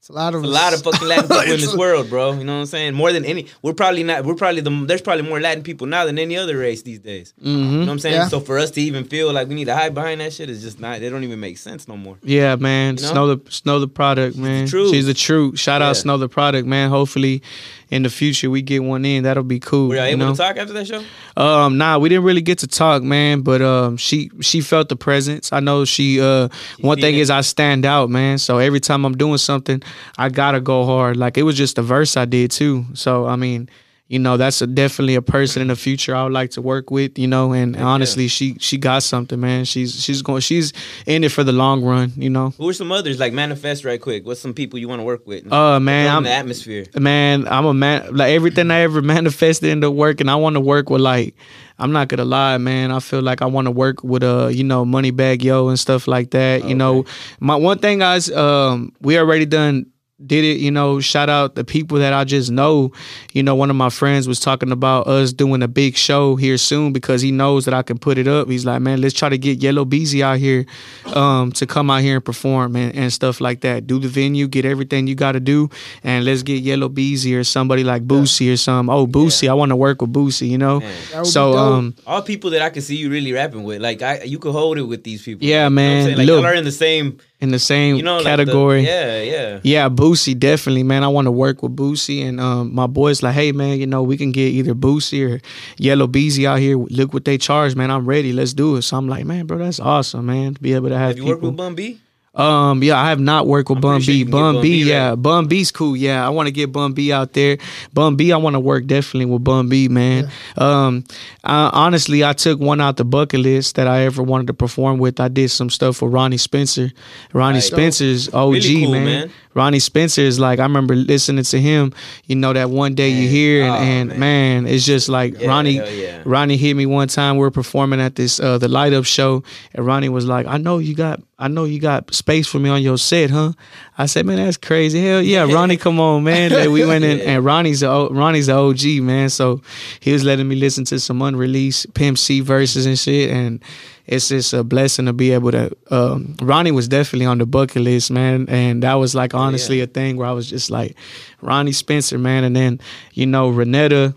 It's 0.00 0.08
a 0.08 0.14
lot 0.14 0.34
of 0.34 0.42
a 0.42 0.46
lot 0.46 0.72
of 0.72 0.82
fucking 0.82 1.06
Latin 1.06 1.24
people 1.28 1.42
in 1.42 1.60
this 1.60 1.76
world, 1.76 2.08
bro. 2.08 2.32
You 2.32 2.42
know 2.42 2.54
what 2.54 2.60
I'm 2.60 2.66
saying? 2.66 2.94
More 2.94 3.12
than 3.12 3.22
any, 3.22 3.48
we're 3.60 3.74
probably 3.74 4.02
not. 4.02 4.24
We're 4.24 4.34
probably 4.34 4.62
the. 4.62 4.70
There's 4.86 5.02
probably 5.02 5.28
more 5.28 5.38
Latin 5.38 5.62
people 5.62 5.86
now 5.86 6.06
than 6.06 6.18
any 6.18 6.38
other 6.38 6.56
race 6.56 6.80
these 6.80 7.00
days. 7.00 7.34
You 7.36 7.54
know 7.54 7.80
what 7.80 7.88
I'm 7.90 7.98
saying? 7.98 8.14
Yeah. 8.14 8.28
So 8.28 8.40
for 8.40 8.56
us 8.58 8.70
to 8.70 8.80
even 8.80 9.04
feel 9.04 9.30
like 9.30 9.48
we 9.48 9.54
need 9.54 9.66
to 9.66 9.74
hide 9.76 9.92
behind 9.92 10.22
that 10.22 10.32
shit 10.32 10.48
is 10.48 10.62
just 10.62 10.80
not. 10.80 11.00
They 11.00 11.10
don't 11.10 11.22
even 11.22 11.38
make 11.38 11.58
sense 11.58 11.86
no 11.86 11.98
more. 11.98 12.16
Yeah, 12.22 12.56
man. 12.56 12.96
You 12.96 13.02
know? 13.02 13.08
Snow 13.10 13.34
the 13.34 13.50
Snow 13.50 13.78
Tha 13.78 13.88
Product, 13.88 14.38
man. 14.38 14.66
truth. 14.68 14.90
She's 14.90 15.04
the 15.04 15.12
truth. 15.12 15.58
Shout 15.60 15.82
Yeah. 15.82 15.90
out 15.90 15.98
Snow 15.98 16.16
Tha 16.16 16.30
Product, 16.30 16.66
man. 16.66 16.88
Hopefully, 16.88 17.42
in 17.90 18.02
the 18.02 18.08
future 18.08 18.48
we 18.48 18.62
get 18.62 18.82
one 18.82 19.04
in. 19.04 19.24
That'll 19.24 19.42
be 19.42 19.60
cool. 19.60 19.88
Were 19.88 19.96
y'all 19.96 20.06
you 20.06 20.12
able 20.12 20.26
know? 20.26 20.32
to 20.32 20.38
talk 20.38 20.56
after 20.56 20.72
that 20.72 20.86
show? 20.86 21.04
Um, 21.36 21.76
nah, 21.76 21.98
we 21.98 22.08
didn't 22.08 22.24
really 22.24 22.40
get 22.40 22.58
to 22.60 22.66
talk, 22.66 23.02
man. 23.02 23.42
But 23.42 23.60
um, 23.60 23.98
she 23.98 24.30
she 24.40 24.62
felt 24.62 24.88
the 24.88 24.96
presence. 24.96 25.52
I 25.52 25.60
know 25.60 25.84
she. 25.84 26.22
Uh, 26.22 26.48
one 26.80 26.98
thing 26.98 27.16
it. 27.16 27.20
is 27.20 27.28
I 27.28 27.42
stand 27.42 27.84
out, 27.84 28.08
man. 28.08 28.38
So 28.38 28.56
every 28.56 28.80
time 28.80 29.04
I'm 29.04 29.16
doing 29.18 29.36
something, 29.36 29.82
I 30.18 30.28
gotta 30.28 30.60
go 30.60 30.84
hard. 30.84 31.16
Like 31.16 31.38
it 31.38 31.42
was 31.42 31.56
just 31.56 31.78
a 31.78 31.82
verse 31.82 32.16
I 32.16 32.24
did 32.24 32.50
too. 32.50 32.86
So 32.94 33.26
I 33.26 33.36
mean. 33.36 33.68
You 34.10 34.18
know, 34.18 34.36
that's 34.36 34.60
a, 34.60 34.66
definitely 34.66 35.14
a 35.14 35.22
person 35.22 35.62
in 35.62 35.68
the 35.68 35.76
future 35.76 36.16
I 36.16 36.24
would 36.24 36.32
like 36.32 36.50
to 36.50 36.60
work 36.60 36.90
with. 36.90 37.16
You 37.16 37.28
know, 37.28 37.52
and 37.52 37.76
honestly, 37.76 38.26
she 38.26 38.56
she 38.58 38.76
got 38.76 39.04
something, 39.04 39.38
man. 39.38 39.64
She's 39.64 40.02
she's 40.02 40.20
going, 40.20 40.40
she's 40.40 40.72
in 41.06 41.22
it 41.22 41.30
for 41.30 41.44
the 41.44 41.52
long 41.52 41.84
run. 41.84 42.12
You 42.16 42.28
know, 42.28 42.50
Who 42.58 42.68
are 42.68 42.72
some 42.72 42.90
others? 42.90 43.20
Like 43.20 43.32
manifest 43.32 43.84
right 43.84 44.00
quick. 44.00 44.26
What's 44.26 44.40
some 44.40 44.52
people 44.52 44.80
you 44.80 44.88
want 44.88 44.98
to 44.98 45.04
work 45.04 45.26
with? 45.28 45.50
uh, 45.52 45.78
man, 45.78 46.08
I'm 46.14 46.24
the 46.24 46.32
atmosphere. 46.32 46.86
man, 46.98 47.46
I'm 47.46 47.64
a 47.66 47.72
man. 47.72 48.12
Like 48.16 48.32
everything 48.32 48.72
I 48.72 48.80
ever 48.80 49.00
manifested 49.16 49.70
into 49.70 49.92
work, 49.92 50.20
and 50.20 50.28
I 50.28 50.34
want 50.34 50.54
to 50.54 50.60
work 50.60 50.90
with 50.90 51.00
like. 51.00 51.36
I'm 51.82 51.92
not 51.92 52.08
gonna 52.08 52.26
lie, 52.26 52.58
man. 52.58 52.90
I 52.90 52.98
feel 53.00 53.22
like 53.22 53.40
I 53.40 53.46
want 53.46 53.66
to 53.66 53.70
work 53.70 54.04
with 54.04 54.22
uh, 54.22 54.48
you 54.48 54.64
know, 54.64 54.84
Moneybagg 54.84 55.42
Yo 55.42 55.68
and 55.68 55.78
stuff 55.78 56.06
like 56.06 56.32
that. 56.32 56.66
You 56.68 56.74
know, 56.74 57.06
my 57.38 57.56
one 57.56 57.78
thing, 57.78 58.00
guys, 58.00 58.30
um, 58.30 58.92
we 59.00 59.16
already 59.16 59.46
done 59.46 59.86
did 60.26 60.44
it. 60.44 60.58
You 60.58 60.70
know, 60.70 61.00
shout 61.00 61.28
out 61.28 61.54
the 61.54 61.64
people 61.64 61.98
that 61.98 62.12
I 62.12 62.24
just 62.24 62.50
know. 62.50 62.92
You 63.32 63.42
know, 63.42 63.54
one 63.54 63.70
of 63.70 63.76
my 63.76 63.90
friends 63.90 64.28
was 64.28 64.40
talking 64.40 64.70
about 64.72 65.06
us 65.06 65.32
doing 65.32 65.62
a 65.62 65.68
big 65.68 65.96
show 65.96 66.36
here 66.36 66.58
soon 66.58 66.92
because 66.92 67.22
he 67.22 67.30
knows 67.32 67.64
that 67.64 67.74
I 67.74 67.82
can 67.82 67.98
put 67.98 68.18
it 68.18 68.28
up. 68.28 68.48
He's 68.48 68.64
like, 68.64 68.82
man, 68.82 69.00
let's 69.00 69.14
try 69.14 69.28
to 69.28 69.38
get 69.38 69.62
Yella 69.62 69.84
Beezy 69.84 70.22
out 70.22 70.38
here, 70.38 70.66
um, 71.14 71.52
to 71.52 71.66
come 71.66 71.90
out 71.90 72.02
here 72.02 72.16
and 72.16 72.24
perform 72.24 72.76
and, 72.76 72.94
and 72.94 73.12
stuff 73.12 73.40
like 73.40 73.60
that. 73.62 73.86
Do 73.86 73.98
the 73.98 74.08
venue, 74.08 74.46
get 74.48 74.64
everything 74.64 75.06
you 75.06 75.14
got 75.14 75.32
to 75.32 75.40
do, 75.40 75.68
and 76.04 76.24
let's 76.24 76.42
get 76.42 76.62
Yella 76.62 76.88
Beezy 76.88 77.34
or 77.34 77.44
somebody 77.44 77.84
like 77.84 78.06
Boosie 78.06 78.52
or 78.52 78.56
something. 78.56 78.94
Oh, 78.94 79.06
Boosie, 79.06 79.48
I 79.48 79.54
want 79.54 79.70
to 79.70 79.76
work 79.76 80.00
with 80.00 80.12
Boosie. 80.12 80.48
You 80.48 80.58
know, 80.58 80.80
Man. 80.80 80.94
That 81.10 81.16
would 81.18 81.22
be 81.24 81.28
so 81.30 81.56
um. 81.56 81.94
All 82.06 82.22
people 82.22 82.50
that 82.50 82.62
I 82.62 82.70
can 82.70 82.82
see 82.82 82.96
you 82.96 83.10
really 83.10 83.32
rapping 83.32 83.64
with. 83.64 83.80
Like 83.80 84.02
I, 84.02 84.22
you 84.22 84.38
could 84.38 84.52
hold 84.52 84.78
it 84.78 84.82
with 84.82 85.04
these 85.04 85.22
people. 85.22 85.46
Yeah, 85.46 85.64
You 85.64 85.70
know 85.70 85.70
man. 85.70 86.04
saying? 86.04 86.16
Like 86.18 86.26
Look. 86.26 86.42
y'all 86.42 86.50
are 86.50 86.54
in 86.54 86.64
the 86.64 86.72
same. 86.72 87.18
In 87.40 87.50
the 87.52 87.58
same 87.58 87.96
You 87.96 88.02
know, 88.02 88.16
like 88.16 88.24
the- 88.24 88.28
category. 88.30 88.84
yeah, 88.84 89.22
yeah. 89.22 89.60
Yeah, 89.62 89.88
Boosie, 89.88 90.38
definitely, 90.38 90.82
man. 90.82 91.02
I 91.02 91.08
want 91.08 91.24
to 91.26 91.30
work 91.30 91.62
with 91.62 91.74
Boosie. 91.74 92.22
And 92.22 92.38
um, 92.38 92.74
my 92.74 92.86
boys 92.86 93.22
like, 93.22 93.34
hey, 93.34 93.52
man, 93.52 93.80
you 93.80 93.86
know, 93.86 94.02
we 94.02 94.18
can 94.18 94.30
get 94.30 94.48
either 94.48 94.74
Boosie 94.74 95.36
or 95.36 95.40
Yella 95.78 96.06
Beezy 96.06 96.46
out 96.46 96.58
here. 96.58 96.76
Look 96.76 97.14
what 97.14 97.24
they 97.24 97.38
charge, 97.38 97.74
man. 97.76 97.90
I'm 97.90 98.04
ready. 98.04 98.34
Let's 98.34 98.52
do 98.52 98.76
it. 98.76 98.82
So 98.82 98.98
I'm 98.98 99.08
like, 99.08 99.24
man, 99.24 99.46
bro, 99.46 99.56
that's 99.56 99.80
awesome, 99.80 100.26
man. 100.26 100.54
To 100.54 100.60
be 100.60 100.74
able 100.74 100.90
to 100.90 100.98
have 100.98 101.08
Have 101.10 101.16
you 101.18 101.24
worked 101.26 101.40
people. 101.40 101.50
with 101.50 101.56
Bun 101.56 101.74
B? 101.74 101.98
Um, 102.32 102.82
yeah, 102.82 102.96
I 102.96 103.08
have 103.08 103.18
not 103.18 103.48
worked 103.48 103.70
with 103.70 103.80
Bun 103.80 104.00
B. 104.00 104.12
you 104.12 104.24
can 104.24 104.30
get 104.30 104.32
Bun 104.32 104.54
Bun 104.54 104.62
B, 104.62 104.84
yeah? 104.84 105.14
Bun 105.16 105.46
B's 105.48 105.72
cool. 105.72 105.96
Yeah, 105.96 106.24
I 106.24 106.28
want 106.30 106.46
to 106.46 106.52
get 106.52 106.70
Bun 106.70 106.92
B 106.92 107.12
out 107.12 107.32
there. 107.32 107.58
Bun 107.92 108.14
B, 108.14 108.30
I 108.32 108.36
want 108.36 108.54
to 108.54 108.60
work 108.60 108.86
definitely 108.86 109.24
with 109.26 109.42
Bun 109.42 109.68
B, 109.68 109.88
man. 109.88 110.30
Um, 110.56 111.04
I, 111.42 111.70
honestly, 111.72 112.24
I 112.24 112.32
took 112.32 112.60
one 112.60 112.80
out 112.80 112.98
the 112.98 113.04
bucket 113.04 113.40
list 113.40 113.74
that 113.76 113.88
I 113.88 114.02
ever 114.02 114.22
wanted 114.22 114.46
to 114.46 114.54
perform 114.54 114.98
with. 114.98 115.18
I 115.18 115.26
did 115.28 115.50
some 115.50 115.70
stuff 115.70 116.02
with 116.02 116.12
Ronnie 116.12 116.36
Spencer. 116.36 116.92
Ronnie 117.32 117.56
Right. 117.56 117.62
Spencer's 117.64 118.32
OG, 118.32 118.52
Really 118.52 118.80
cool, 118.82 118.92
man. 118.92 119.04
man. 119.04 119.30
Ronnie 119.52 119.80
Spencer 119.80 120.20
is 120.20 120.38
like 120.38 120.60
I 120.60 120.62
remember 120.62 120.94
listening 120.94 121.42
to 121.42 121.60
him. 121.60 121.92
You 122.26 122.36
know 122.36 122.52
that 122.52 122.70
one 122.70 122.94
day 122.94 123.08
you 123.08 123.28
hear 123.28 123.64
and, 123.64 123.72
Oh, 123.72 123.78
and 123.78 124.08
man. 124.10 124.18
man. 124.20 124.66
it's 124.72 124.86
just 124.86 125.08
like 125.08 125.40
Yeah, 125.40 125.48
Ronnie. 125.48 125.72
yeah. 126.00 126.22
Ronnie 126.24 126.56
hit 126.56 126.74
me 126.74 126.86
one 126.86 127.08
time. 127.08 127.34
We 127.34 127.40
were 127.40 127.50
performing 127.50 128.00
at 128.00 128.14
this 128.14 128.38
uh, 128.38 128.58
the 128.58 128.68
Light 128.68 128.92
Up 128.92 129.04
show, 129.04 129.42
and 129.74 129.84
Ronnie 129.84 130.08
was 130.08 130.24
like, 130.24 130.46
"I 130.46 130.56
know 130.58 130.78
you 130.78 130.94
got, 130.94 131.20
I 131.36 131.48
know 131.48 131.64
you 131.64 131.80
got 131.80 132.14
space 132.20 132.46
for 132.46 132.58
me 132.58 132.68
on 132.70 132.82
your 132.82 132.98
set, 132.98 133.30
huh?" 133.30 133.52
I 133.98 134.06
said, 134.06 134.26
"Man, 134.26 134.36
that's 134.36 134.56
crazy. 134.56 135.04
Hell 135.04 135.22
yeah, 135.22 135.42
Ronnie, 135.54 135.76
come 135.76 135.98
on, 136.00 136.22
man." 136.24 136.52
Like, 136.52 136.68
we 136.70 136.84
went 136.84 137.04
in, 137.04 137.18
Yeah. 137.18 137.24
and 137.36 137.44
Ronnie's 137.44 137.82
a, 137.82 138.08
Ronnie's 138.10 138.48
a 138.48 138.54
OG 138.54 138.84
man, 139.02 139.28
so 139.30 139.60
he 140.00 140.12
was 140.12 140.22
letting 140.24 140.46
me 140.48 140.56
listen 140.56 140.84
to 140.86 141.00
some 141.00 141.20
unreleased 141.22 141.92
Pimp 141.94 142.16
C 142.18 142.40
verses 142.40 142.86
and 142.86 142.98
shit, 142.98 143.30
and 143.30 143.62
it's 144.06 144.28
just 144.28 144.52
a 144.52 144.64
blessing 144.64 145.06
to 145.06 145.12
be 145.12 145.30
able 145.32 145.50
to. 145.52 145.70
Um, 145.90 146.34
Ronnie 146.42 146.72
was 146.72 146.88
definitely 146.88 147.26
on 147.26 147.38
the 147.38 147.46
bucket 147.46 147.82
list, 147.82 148.10
man, 148.10 148.46
and 148.48 148.82
that 148.82 148.94
was 148.94 149.14
like 149.14 149.34
honestly 149.34 149.80
a 149.80 149.86
thing 149.86 150.16
where 150.16 150.26
I 150.28 150.32
was 150.32 150.48
just 150.48 150.70
like, 150.70 150.96
Ronnie 151.42 151.72
Spencer, 151.72 152.18
man, 152.18 152.44
and 152.44 152.54
then 152.56 152.80
you 153.12 153.26
know 153.26 153.50
Renetta 153.52 154.14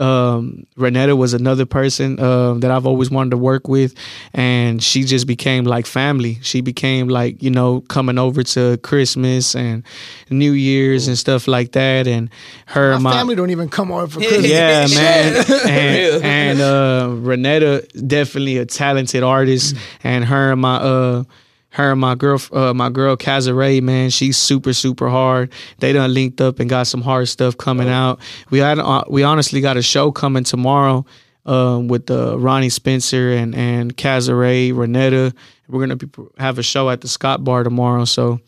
um 0.00 0.66
Renetta 0.76 1.16
was 1.16 1.34
another 1.34 1.66
person 1.66 2.18
um 2.20 2.60
that 2.60 2.70
I've 2.70 2.86
always 2.86 3.10
wanted 3.10 3.30
to 3.30 3.36
work 3.36 3.68
with 3.68 3.94
and 4.32 4.82
she 4.82 5.04
just 5.04 5.26
became 5.26 5.64
like 5.64 5.86
family. 5.86 6.38
She 6.42 6.60
became 6.60 7.08
like, 7.08 7.42
you 7.42 7.50
know, 7.50 7.82
coming 7.82 8.18
over 8.18 8.42
to 8.42 8.76
Christmas 8.78 9.54
and 9.54 9.84
New 10.30 10.52
Year's 10.52 11.06
and 11.06 11.16
stuff 11.16 11.46
like 11.46 11.72
that 11.72 12.06
and 12.06 12.30
her 12.66 12.90
My 12.90 12.94
and 12.94 13.04
my 13.04 13.12
family 13.12 13.34
don't 13.36 13.50
even 13.50 13.68
come 13.68 13.92
over 13.92 14.06
for 14.08 14.18
Christmas. 14.20 14.46
yeah, 14.50 14.86
man. 14.94 15.44
And, 15.68 16.24
and 16.24 16.60
uh 16.60 17.08
Renetta 17.08 18.08
definitely 18.08 18.58
a 18.58 18.66
talented 18.66 19.22
artist 19.22 19.76
and 20.02 20.24
her 20.24 20.52
and 20.52 20.60
my 20.60 20.76
uh 20.76 21.24
her 21.74 21.90
and 21.90 22.00
my 22.00 22.14
girl 22.14 22.40
uh, 22.52 22.72
my 22.72 22.88
girl 22.88 23.16
Cazaray, 23.16 23.82
man, 23.82 24.10
she's 24.10 24.36
super 24.36 24.72
super 24.72 25.08
hard. 25.08 25.52
They 25.78 25.92
done 25.92 26.14
linked 26.14 26.40
up 26.40 26.60
and 26.60 26.70
got 26.70 26.86
some 26.86 27.02
hard 27.02 27.28
stuff 27.28 27.56
coming 27.56 27.88
out. 27.88 28.20
We 28.50 28.60
had 28.60 28.78
uh, 28.78 29.04
we 29.08 29.24
honestly 29.24 29.60
got 29.60 29.76
a 29.76 29.82
show 29.82 30.12
coming 30.12 30.44
tomorrow 30.44 31.04
um, 31.46 31.88
with 31.88 32.10
uh, 32.10 32.38
Ronnie 32.38 32.68
Spencer 32.68 33.32
and 33.32 33.54
and 33.54 33.96
Cazaray, 33.96 34.72
Renetta. 34.72 35.34
We're 35.68 35.80
gonna 35.80 35.96
be, 35.96 36.08
have 36.38 36.58
a 36.58 36.62
show 36.62 36.90
at 36.90 37.00
the 37.00 37.08
Scout 37.08 37.42
Bar 37.42 37.64
tomorrow, 37.64 38.04
so 38.04 38.38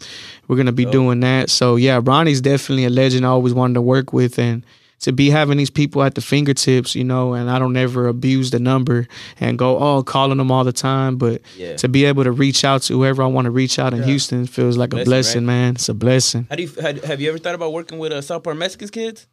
we're 0.46 0.56
gonna 0.56 0.72
be 0.72 0.84
doing 0.84 1.20
that. 1.20 1.50
So 1.50 1.76
yeah, 1.76 2.00
Ronnie's 2.02 2.40
definitely 2.40 2.84
a 2.84 2.90
legend. 2.90 3.26
I 3.26 3.30
always 3.30 3.54
wanted 3.54 3.74
to 3.74 3.82
work 3.82 4.12
with, 4.12 4.38
and 4.38 4.64
to 5.06 5.12
be 5.12 5.30
having 5.30 5.56
these 5.56 5.70
people 5.70 6.02
at 6.02 6.16
the 6.16 6.20
fingertips, 6.20 6.96
you 6.96 7.04
know, 7.04 7.32
and 7.34 7.48
I 7.48 7.60
don't 7.60 7.76
ever 7.76 8.08
abuse 8.08 8.50
the 8.50 8.58
number 8.58 9.06
and 9.38 9.56
go, 9.56 9.78
oh, 9.78 10.02
calling 10.02 10.38
them 10.38 10.50
all 10.50 10.64
the 10.64 10.72
time. 10.72 11.16
But 11.16 11.42
Yeah. 11.56 11.76
to 11.76 11.88
be 11.88 12.04
able 12.04 12.24
to 12.24 12.32
reach 12.32 12.64
out 12.64 12.82
to 12.82 12.94
whoever 12.94 13.22
I 13.22 13.26
want 13.26 13.44
to 13.44 13.52
reach 13.52 13.78
out 13.78 13.94
in 13.94 14.02
Houston 14.02 14.46
feels 14.46 14.76
like 14.76 14.88
a 14.92 14.96
Blessing, 14.96 15.08
blessing, 15.10 15.40
right? 15.42 15.46
man. 15.46 15.74
It's 15.76 15.88
a 15.88 15.94
blessing. 15.94 16.46
How 16.50 16.56
do 16.56 16.62
you 16.64 16.70
have 17.04 17.20
you 17.20 17.28
ever 17.28 17.38
thought 17.38 17.54
about 17.54 17.72
working 17.72 17.98
with 17.98 18.10
uh, 18.12 18.20
South 18.20 18.42
Park 18.42 18.56
Mexicans 18.56 18.90
kids? 18.90 19.26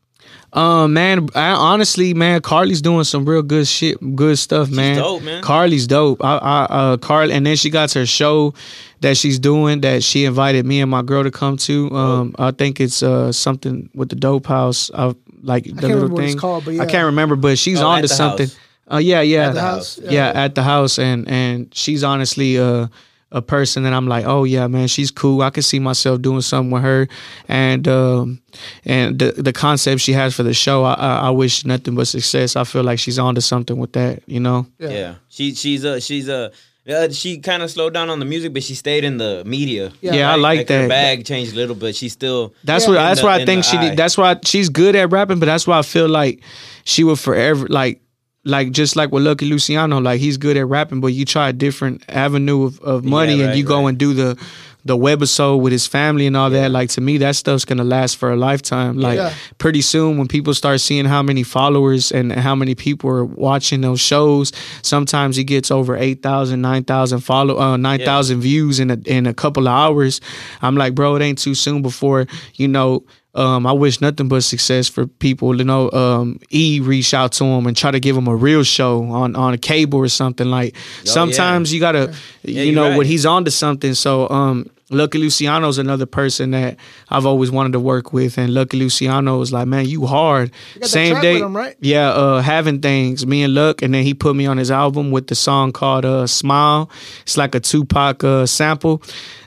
Um, 0.54 0.94
man, 0.94 1.28
I, 1.36 1.50
honestly, 1.50 2.14
man, 2.14 2.40
Carly's 2.42 2.82
doing 2.82 3.04
some 3.04 3.26
real 3.26 3.42
good 3.42 3.68
shit, 3.68 3.98
good 4.16 4.38
stuff, 4.40 4.70
man. 4.70 4.96
dope, 4.96 5.22
man. 5.22 5.44
Carly's 5.44 5.86
dope. 5.86 6.24
I, 6.24 6.38
I, 6.38 6.64
uh, 6.70 6.98
Carly, 6.98 7.34
and 7.34 7.46
then 7.46 7.58
she 7.58 7.70
got 7.70 7.92
her 7.92 8.06
show 8.06 8.54
that 9.02 9.18
she's 9.18 9.38
doing 9.38 9.82
that 9.82 10.02
she 10.02 10.24
invited 10.24 10.66
me 10.66 10.80
and 10.80 10.90
my 10.90 11.02
girl 11.02 11.24
to 11.24 11.32
come 11.32 11.58
to. 11.58 11.92
Um, 11.94 12.36
I 12.40 12.52
think 12.52 12.80
it's 12.80 13.04
uh 13.04 13.34
something 13.34 13.90
with 13.94 14.08
the 14.10 14.16
Dope 14.16 14.46
House. 14.46 14.90
I 14.94 15.14
like 15.44 15.66
the 15.66 15.88
little 15.88 16.16
thing. 16.18 16.38
called, 16.38 16.66
but 16.66 16.80
I 16.80 16.86
can't 16.86 17.06
remember, 17.06 17.36
but 17.36 17.58
she's 17.60 17.80
Oh, 17.82 17.88
on 17.88 18.02
to 18.02 18.08
something. 18.08 18.48
house. 18.48 18.58
Uh, 18.92 18.98
yeah, 18.98 19.22
yeah, 19.22 19.50
the 19.52 19.62
house, 19.62 20.00
yeah, 20.04 20.12
yeah. 20.12 20.32
at 20.46 20.56
the 20.56 20.64
house, 20.64 20.98
and 21.00 21.28
and 21.28 21.74
she's 21.74 22.04
honestly 22.04 22.58
uh 22.60 22.88
a 23.36 23.42
person 23.42 23.82
that 23.82 23.94
I'm 23.94 24.08
like, 24.08 24.26
oh 24.28 24.44
yeah, 24.44 24.68
man, 24.68 24.88
she's 24.88 25.10
cool. 25.10 25.42
I 25.42 25.50
can 25.50 25.64
see 25.64 25.80
myself 25.80 26.22
doing 26.22 26.42
something 26.42 26.70
with 26.70 26.84
her, 26.84 27.08
and 27.48 27.88
um, 27.88 28.42
and 28.86 29.18
the 29.18 29.32
the 29.32 29.52
concept 29.54 30.02
she 30.02 30.14
has 30.14 30.36
for 30.36 30.44
the 30.44 30.54
show, 30.54 30.84
I, 30.84 30.94
I 30.94 31.16
I 31.16 31.30
wish 31.32 31.66
nothing 31.66 31.96
but 31.96 32.06
success. 32.08 32.56
I 32.56 32.64
feel 32.64 32.84
like 32.84 33.00
she's 33.00 33.18
onto 33.18 33.42
something 33.42 33.78
with 33.78 33.94
that, 33.94 34.22
you 34.28 34.40
know. 34.40 34.68
Yeah. 34.78 34.90
Yeah. 34.90 35.16
She 35.30 35.56
she's 35.56 35.84
a 35.84 36.00
she's 36.00 36.30
uh, 36.30 36.50
uh 36.90 37.10
she 37.10 37.38
kind 37.40 37.64
of 37.64 37.72
slowed 37.72 37.94
down 37.94 38.10
on 38.10 38.20
the 38.20 38.26
music, 38.26 38.54
but 38.54 38.62
she 38.64 38.76
stayed 38.76 39.04
in 39.04 39.18
the 39.18 39.44
media. 39.46 39.92
Yeah. 40.02 40.14
Yeah, 40.14 40.32
I 40.34 40.36
like 40.36 40.60
Her 40.68 40.80
that. 40.80 40.90
bag 40.90 41.26
changed 41.26 41.54
a 41.54 41.56
little, 41.56 41.76
but 41.76 41.96
she 41.96 42.10
still. 42.10 42.54
That's 42.64 42.84
Yeah. 42.84 42.90
what 42.90 42.96
that's 42.96 43.20
the- 43.22 43.26
why 43.28 43.36
I 43.42 43.46
think 43.46 43.64
she 43.64 43.78
eye. 43.78 43.96
That's 43.96 44.18
why 44.18 44.36
she's 44.44 44.70
good 44.70 44.96
at 44.96 45.12
rapping, 45.12 45.40
but 45.40 45.46
that's 45.46 45.66
why 45.66 45.80
I 45.80 45.82
feel 45.84 46.10
like 46.10 46.42
she 46.84 47.04
would 47.04 47.20
forever 47.20 47.68
like 47.70 48.02
like 48.46 48.72
just 48.72 48.96
like 48.96 49.12
with 49.12 49.24
Lucky 49.24 49.46
Luciano, 49.46 50.00
like 50.02 50.20
he's 50.20 50.38
good 50.38 50.58
at 50.58 50.68
rapping, 50.68 51.00
but 51.02 51.08
you 51.14 51.26
try 51.26 51.50
a 51.50 51.54
different 51.54 52.04
avenue 52.10 52.66
of, 52.66 52.80
of 52.82 53.06
money 53.06 53.34
and 53.40 53.50
right, 53.50 53.58
you 53.58 53.64
go 53.64 53.88
and 53.88 53.98
do 53.98 54.14
the 54.14 54.38
the 54.86 54.98
webisode 54.98 55.62
with 55.62 55.72
his 55.72 55.88
family 55.88 56.28
and 56.28 56.36
all 56.36 56.50
that. 56.50 56.70
Like 56.70 56.90
to 56.90 57.00
me, 57.00 57.18
that 57.20 57.38
stuff's 57.38 57.64
gonna 57.64 57.86
last 57.86 58.18
for 58.18 58.32
a 58.34 58.36
lifetime. 58.36 58.98
Like 58.98 59.16
Yeah. 59.18 59.32
pretty 59.58 59.82
soon 59.82 60.18
when 60.18 60.28
people 60.28 60.54
start 60.54 60.82
seeing 60.82 61.06
how 61.06 61.24
many 61.24 61.44
followers 61.44 62.12
and 62.12 62.34
how 62.34 62.54
many 62.54 62.76
people 62.76 63.10
are 63.12 63.24
watching 63.24 63.80
those 63.80 64.02
shows, 64.02 64.52
sometimes 64.82 65.38
he 65.38 65.46
gets 65.46 65.72
over 65.72 65.96
8,000, 65.96 66.60
9,000 66.60 67.20
follow 67.22 67.58
uh 67.60 67.78
9,000 67.78 68.42
views 68.42 68.82
in 68.82 68.92
a 68.92 68.98
in 69.06 69.26
a 69.26 69.34
couple 69.34 69.70
of 69.70 69.74
hours. 69.74 70.20
I'm 70.62 70.76
like, 70.76 70.94
bro, 70.96 71.16
it 71.16 71.22
ain't 71.22 71.38
too 71.40 71.56
soon 71.56 71.82
before, 71.82 72.28
you 72.56 72.68
know, 72.68 73.06
um, 73.36 73.66
I 73.66 73.72
wish 73.72 74.00
nothing 74.00 74.28
but 74.28 74.44
success 74.44 74.88
for 74.88 75.08
people. 75.08 75.58
You 75.58 75.64
know, 75.64 75.92
um, 75.92 76.40
E 76.52 76.80
reach 76.80 77.14
out 77.14 77.32
to 77.34 77.46
him 77.46 77.66
and 77.66 77.76
try 77.76 77.92
to 77.92 78.00
give 78.00 78.16
him 78.16 78.28
a 78.28 78.36
real 78.36 78.64
show 78.64 79.04
on 79.04 79.36
on 79.36 79.54
a 79.54 79.58
cable 79.58 80.00
or 80.00 80.08
something. 80.10 80.50
Like 80.50 80.76
sometimes 81.04 81.74
you 81.74 81.80
gotta, 81.80 82.14
you 82.44 82.62
you're 82.62 82.76
know, 82.76 82.90
right. 82.90 82.98
when 82.98 83.08
he's 83.08 83.26
on 83.26 83.46
to 83.46 83.52
something. 83.52 83.94
So, 83.96 84.30
um, 84.30 84.70
Lucky 84.90 85.18
Luciano's 85.18 85.78
another 85.80 86.06
person 86.06 86.52
that 86.52 86.78
I've 87.10 87.26
always 87.26 87.50
wanted 87.50 87.74
to 87.74 87.80
work 87.80 88.14
with, 88.14 88.38
and 88.38 88.54
Lucky 88.54 88.78
Luciano 88.78 89.40
was 89.40 89.52
like, 89.52 89.68
man, 89.68 89.88
you 89.88 90.06
hard. 90.06 90.52
got 90.80 90.90
Same 90.90 91.20
day, 91.20 91.40
him, 91.40 91.56
right? 91.56 91.76
yeah, 91.80 92.10
uh, 92.10 92.42
having 92.42 92.80
things. 92.82 93.26
Me 93.26 93.44
and 93.44 93.56
Luck, 93.56 93.82
and 93.82 93.94
then 93.94 94.04
he 94.04 94.14
put 94.14 94.36
me 94.36 94.46
on 94.46 94.58
his 94.58 94.70
album 94.70 95.10
with 95.10 95.28
the 95.28 95.36
song 95.36 95.72
called 95.72 96.06
uh, 96.06 96.28
"Smile." 96.28 96.90
It's 97.24 97.38
like 97.38 97.56
a 97.56 97.60
Tupac 97.60 98.24
uh, 98.24 98.46
sample. 98.46 99.02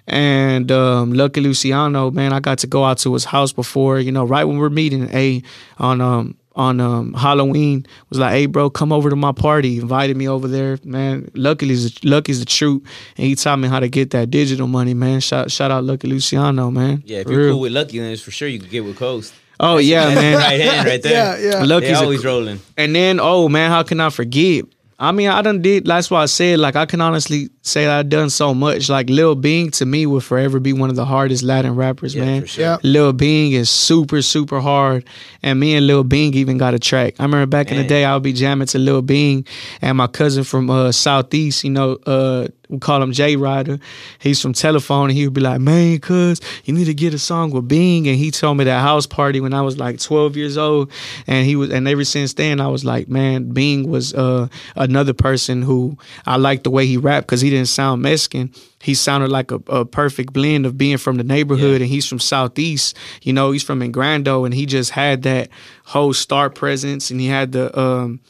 And 0.07 0.71
um, 0.71 1.13
Lucky 1.13 1.41
Luciano, 1.41 2.11
man, 2.11 2.33
I 2.33 2.41
got 2.41 2.59
to 2.59 2.67
go 2.67 2.85
out 2.85 2.99
to 2.99 3.13
his 3.13 3.25
house 3.25 3.53
before, 3.53 3.99
you 3.99 4.13
know, 4.13 4.25
right 4.25 4.45
when 4.45 4.59
we're 4.59 4.69
meeting, 4.71 5.09
a 5.13 5.43
on 5.79 6.01
um 6.01 6.37
on 6.55 6.81
um 6.81 7.13
Halloween 7.13 7.85
was 8.09 8.19
like, 8.19 8.31
hey 8.33 8.47
bro, 8.47 8.71
come 8.71 8.93
over 8.93 9.11
to 9.11 9.17
my 9.17 9.33
party. 9.33 9.79
Invited 9.79 10.17
me 10.17 10.29
over 10.29 10.47
there, 10.49 10.79
man. 10.85 11.31
Lucky's 11.35 12.03
Lucky's 12.05 12.39
the 12.39 12.47
truth, 12.47 12.83
and 13.17 13.27
he 13.27 13.35
taught 13.35 13.59
me 13.59 13.69
how 13.69 13.81
to 13.81 13.89
get 13.89 14.11
that 14.11 14.31
digital 14.31 14.67
money, 14.69 14.95
man. 14.95 15.21
Shout 15.21 15.51
shout 15.51 15.71
out 15.71 15.85
Lucky 15.85 16.09
Luciano, 16.09 16.71
man. 16.71 17.03
Yeah, 17.05 17.19
if 17.19 17.27
For 17.27 17.33
you're 17.33 17.43
real. 17.43 17.53
cool 17.55 17.61
with 17.63 17.73
Lucky, 17.73 17.99
then 17.99 18.11
it's 18.13 18.23
for 18.23 18.31
sure 18.31 18.49
you 18.49 18.61
can 18.61 18.69
get 18.71 18.85
with 18.85 18.97
Coast. 18.97 19.35
Oh 19.59 19.79
yeah, 19.79 20.07
That's 20.07 20.21
man. 20.21 20.37
right 20.39 20.61
hand 20.61 20.87
right 20.89 21.03
there. 21.03 21.13
Yeah, 21.41 21.51
yeah. 21.61 21.65
Lucky's 21.65 21.89
They 21.91 21.95
a 21.95 21.99
always 22.01 22.23
cool- 22.23 22.31
rolling. 22.31 22.61
And 22.77 22.95
then, 22.95 23.19
oh 23.21 23.49
man, 23.49 23.71
how 23.71 23.83
can 23.83 24.01
I 24.01 24.11
forget? 24.11 24.65
I 24.99 25.13
mean, 25.13 25.29
I 25.29 25.43
done 25.43 25.61
did. 25.61 25.85
That's 25.85 26.11
why 26.11 26.23
I 26.23 26.27
said, 26.27 26.59
like, 26.59 26.75
I 26.75 26.87
can 26.87 27.03
honestly 27.03 27.51
say 27.61 27.85
that 27.85 27.99
I've 27.99 28.09
done 28.09 28.31
so 28.31 28.55
much. 28.55 28.89
Like, 28.89 29.11
Lil 29.11 29.35
Bing 29.35 29.71
to 29.73 29.85
me 29.85 30.07
will 30.07 30.21
forever 30.23 30.59
be 30.59 30.73
one 30.73 30.89
of 30.89 30.97
the 30.97 31.05
hardest 31.05 31.43
Latin 31.43 31.75
rappers, 31.75 32.15
Yeah, 32.15 32.25
man. 32.25 32.41
for 32.43 32.47
sure. 32.47 32.65
Yeah. 32.65 32.77
Lil 32.83 33.13
Bing 33.13 33.53
is 33.53 33.69
super, 33.69 34.23
super 34.23 34.59
hard. 34.59 35.05
And 35.43 35.61
me 35.61 35.75
and 35.75 35.87
Lil 35.87 36.03
Bing 36.03 36.33
even 36.33 36.57
got 36.57 36.73
a 36.73 36.79
track. 36.79 37.15
I 37.19 37.25
remember 37.25 37.45
back 37.45 37.71
in 37.71 37.77
the 37.77 37.85
day, 37.85 38.07
I 38.07 38.15
would 38.15 38.23
be 38.23 38.33
jamming 38.33 38.69
to 38.69 38.79
Lil 38.79 39.03
Bing 39.03 39.45
and 39.83 39.99
my 39.99 40.07
cousin 40.07 40.45
from 40.45 40.71
uh, 40.71 40.93
Southeast, 40.93 41.63
you 41.63 41.71
know, 41.71 41.99
uh, 42.07 42.49
we 42.69 42.79
call 42.79 43.03
him 43.03 43.13
J 43.13 43.37
Rider. 43.37 43.79
He's 44.19 44.41
from 44.41 44.53
Telephone, 44.53 45.11
and 45.11 45.17
he 45.17 45.27
would 45.27 45.35
be 45.35 45.41
like, 45.41 45.61
"Man, 45.61 45.99
cuz 45.99 46.41
you 46.65 46.75
need 46.75 46.87
to 46.87 46.95
get 46.95 47.15
a 47.15 47.19
song 47.19 47.51
with 47.51 47.69
Bing." 47.69 48.07
And 48.09 48.17
he 48.17 48.31
told 48.31 48.57
me 48.57 48.65
that 48.65 48.81
house 48.81 49.07
party 49.07 49.41
when 49.41 49.55
I 49.55 49.63
was 49.63 49.79
like 49.79 50.01
12 50.01 50.37
years 50.37 50.57
old, 50.57 50.91
and 51.27 51.47
he 51.47 51.57
was, 51.57 51.71
and 51.71 51.87
ever 51.89 52.05
since 52.05 52.35
then, 52.35 52.61
I 52.61 52.69
was 52.69 52.85
like, 52.85 53.09
"Man, 53.09 53.53
Bing 53.53 53.89
was 53.89 54.15
uh, 54.15 54.49
another 54.75 55.15
person 55.15 55.63
who 55.63 55.97
I 56.27 56.37
liked 56.37 56.65
the 56.65 56.71
way 56.71 56.87
he 56.87 56.97
rapped 56.97 57.27
because 57.27 57.41
he 57.41 57.51
didn't 57.51 57.69
sound 57.69 58.03
Mexican. 58.03 58.53
He 58.83 58.95
sounded 58.95 59.31
like 59.31 59.51
a, 59.51 59.61
a 59.69 59.85
perfect 59.85 60.33
blend 60.33 60.67
of 60.67 60.79
being 60.79 60.99
from 60.99 61.17
the 61.17 61.25
neighborhood, 61.25 61.81
and 61.81 61.91
he's 61.91 62.07
from 62.07 62.21
Southeast. 62.21 62.97
You 63.23 63.33
know, 63.33 63.51
he's 63.51 63.63
from 63.63 63.81
Engrando, 63.81 64.45
and 64.45 64.55
he 64.55 64.67
just 64.67 64.91
had 64.91 65.23
that 65.23 65.49
whole 65.85 66.13
star 66.13 66.51
presence, 66.51 67.11
and 67.11 67.21
he 67.21 67.27
had 67.27 67.53
the 67.53 67.77
um, 67.79 68.21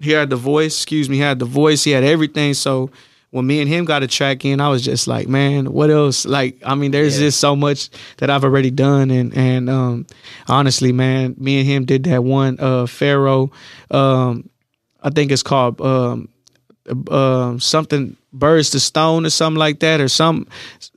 he 0.00 0.10
had 0.10 0.30
the 0.30 0.36
voice, 0.36 0.76
excuse 0.76 1.08
me, 1.08 1.16
he 1.16 1.22
had 1.22 1.38
the 1.38 1.44
voice, 1.44 1.84
he 1.84 1.92
had 1.92 2.04
everything. 2.04 2.54
So 2.54 2.90
when 3.34 3.44
me 3.48 3.60
and 3.60 3.68
him 3.68 3.84
got 3.84 4.04
a 4.04 4.06
track 4.06 4.44
in, 4.44 4.60
I 4.60 4.68
was 4.68 4.80
just 4.84 5.08
like, 5.08 5.26
man, 5.26 5.72
what 5.72 5.90
else? 5.90 6.24
Like, 6.24 6.56
I 6.64 6.76
mean, 6.76 6.92
there's 6.92 7.18
Yeah. 7.18 7.26
just 7.26 7.40
so 7.40 7.56
much 7.56 7.90
that 8.18 8.30
I've 8.30 8.44
already 8.44 8.70
done. 8.70 9.10
And 9.10 9.36
and 9.36 9.68
um 9.68 10.06
honestly, 10.46 10.92
man, 10.92 11.34
me 11.36 11.58
and 11.58 11.66
him 11.66 11.84
did 11.84 12.04
that 12.04 12.22
one 12.22 12.56
uh 12.60 12.86
Pharaoh. 12.86 13.50
Um 13.90 14.48
I 15.02 15.10
think 15.10 15.32
it's 15.32 15.42
called 15.42 15.80
um 15.80 16.28
um 17.10 17.58
something 17.58 18.16
Birds 18.34 18.70
to 18.70 18.80
Stone 18.80 19.24
or 19.24 19.30
something 19.30 19.58
like 19.58 19.80
that, 19.80 20.00
or 20.00 20.08
some 20.08 20.46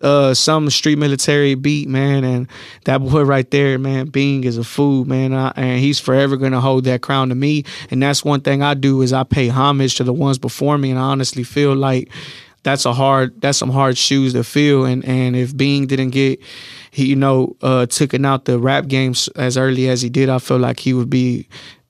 uh 0.02 0.34
some 0.34 0.70
street 0.70 0.98
military 0.98 1.56
beat, 1.56 1.88
man. 1.88 2.24
And 2.24 2.48
that 2.86 2.98
boy 3.00 3.24
right 3.24 3.50
there, 3.52 3.78
man, 3.78 4.08
Bing 4.08 4.44
is 4.44 4.58
a 4.58 4.64
fool, 4.64 5.06
man. 5.06 5.34
I, 5.34 5.54
and 5.56 5.80
he's 5.80 6.00
forever 6.00 6.36
gonna 6.36 6.62
hold 6.62 6.84
that 6.86 7.02
crown 7.02 7.30
to 7.30 7.36
me. 7.36 7.64
And 7.92 8.02
that's 8.02 8.26
one 8.26 8.42
thing 8.42 8.62
I 8.62 8.74
do 8.74 9.02
is 9.02 9.14
I 9.14 9.24
pay 9.24 9.48
homage 9.48 9.96
to 9.96 10.04
the 10.04 10.14
ones 10.14 10.38
before 10.38 10.78
me, 10.78 10.92
and 10.92 11.00
I 11.00 11.04
honestly 11.04 11.44
feel 11.44 11.76
like 11.76 12.10
that's 12.64 12.86
a 12.86 12.94
hard 12.94 13.40
that's 13.40 13.58
some 13.58 13.70
hard 13.70 13.98
shoes 13.98 14.34
to 14.34 14.44
fill 14.44 14.84
and 14.84 15.06
and 15.06 15.38
if 15.38 15.56
Bing 15.56 15.88
didn't 15.88 16.10
get 16.10 16.42
he 16.92 17.06
you 17.06 17.16
know 17.16 17.56
uh 17.62 17.86
taken 17.86 18.26
out 18.26 18.44
the 18.44 18.60
rap 18.60 18.88
games 18.88 19.30
as 19.38 19.56
early 19.56 19.88
as 19.88 20.02
he 20.02 20.10
did 20.10 20.28
I 20.28 20.40
feel 20.40 20.58
like 20.58 20.82
he 20.82 20.94
would 20.94 21.10
be 21.10 21.48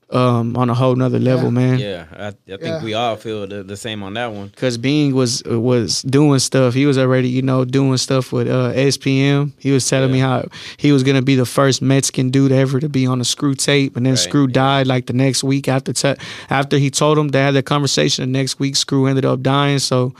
um 0.09 0.55
on 0.55 0.69
a 0.69 0.73
whole 0.73 0.95
nother 0.95 1.19
level 1.19 1.45
Yeah. 1.45 1.49
man 1.49 1.79
Yeah, 1.79 2.05
I, 2.13 2.27
I 2.27 2.31
think 2.31 2.61
Yeah. 2.61 2.83
we 2.83 2.93
all 2.93 3.17
feel 3.17 3.45
the, 3.45 3.61
the 3.63 3.75
same 3.75 4.03
on 4.03 4.13
that 4.13 4.31
one. 4.31 4.51
Cause 4.55 4.77
Bing 4.77 5.13
was 5.13 5.43
was 5.43 6.01
doing 6.03 6.39
stuff. 6.39 6.73
He 6.73 6.85
was 6.85 6.97
already, 6.97 7.27
you 7.27 7.41
know, 7.41 7.65
doing 7.65 7.97
stuff 7.97 8.31
with 8.31 8.47
uh, 8.47 8.71
SPM. 8.73 9.51
He 9.59 9.71
was 9.71 9.85
telling 9.89 10.11
me 10.11 10.19
how 10.19 10.45
he 10.77 10.93
was 10.93 11.03
gonna 11.03 11.21
be 11.21 11.35
the 11.35 11.45
first 11.45 11.81
Mexican 11.81 12.29
dude 12.29 12.53
ever 12.53 12.79
to 12.79 12.87
be 12.87 13.05
on 13.05 13.19
a 13.19 13.25
Screw 13.25 13.53
tape, 13.53 13.97
and 13.97 14.05
then 14.05 14.13
Right, 14.13 14.19
Screw 14.19 14.47
yeah. 14.47 14.53
died 14.53 14.87
like 14.87 15.07
the 15.07 15.13
next 15.13 15.43
week 15.43 15.67
after 15.67 15.91
te- 15.91 16.15
after 16.49 16.77
he 16.77 16.89
told 16.89 17.17
him 17.17 17.27
they 17.27 17.41
had 17.41 17.55
that 17.55 17.65
conversation. 17.65 18.31
The 18.31 18.39
next 18.39 18.59
week, 18.59 18.77
Screw 18.77 19.07
ended 19.07 19.25
up 19.25 19.41
dying. 19.41 19.79
So, 19.79 20.13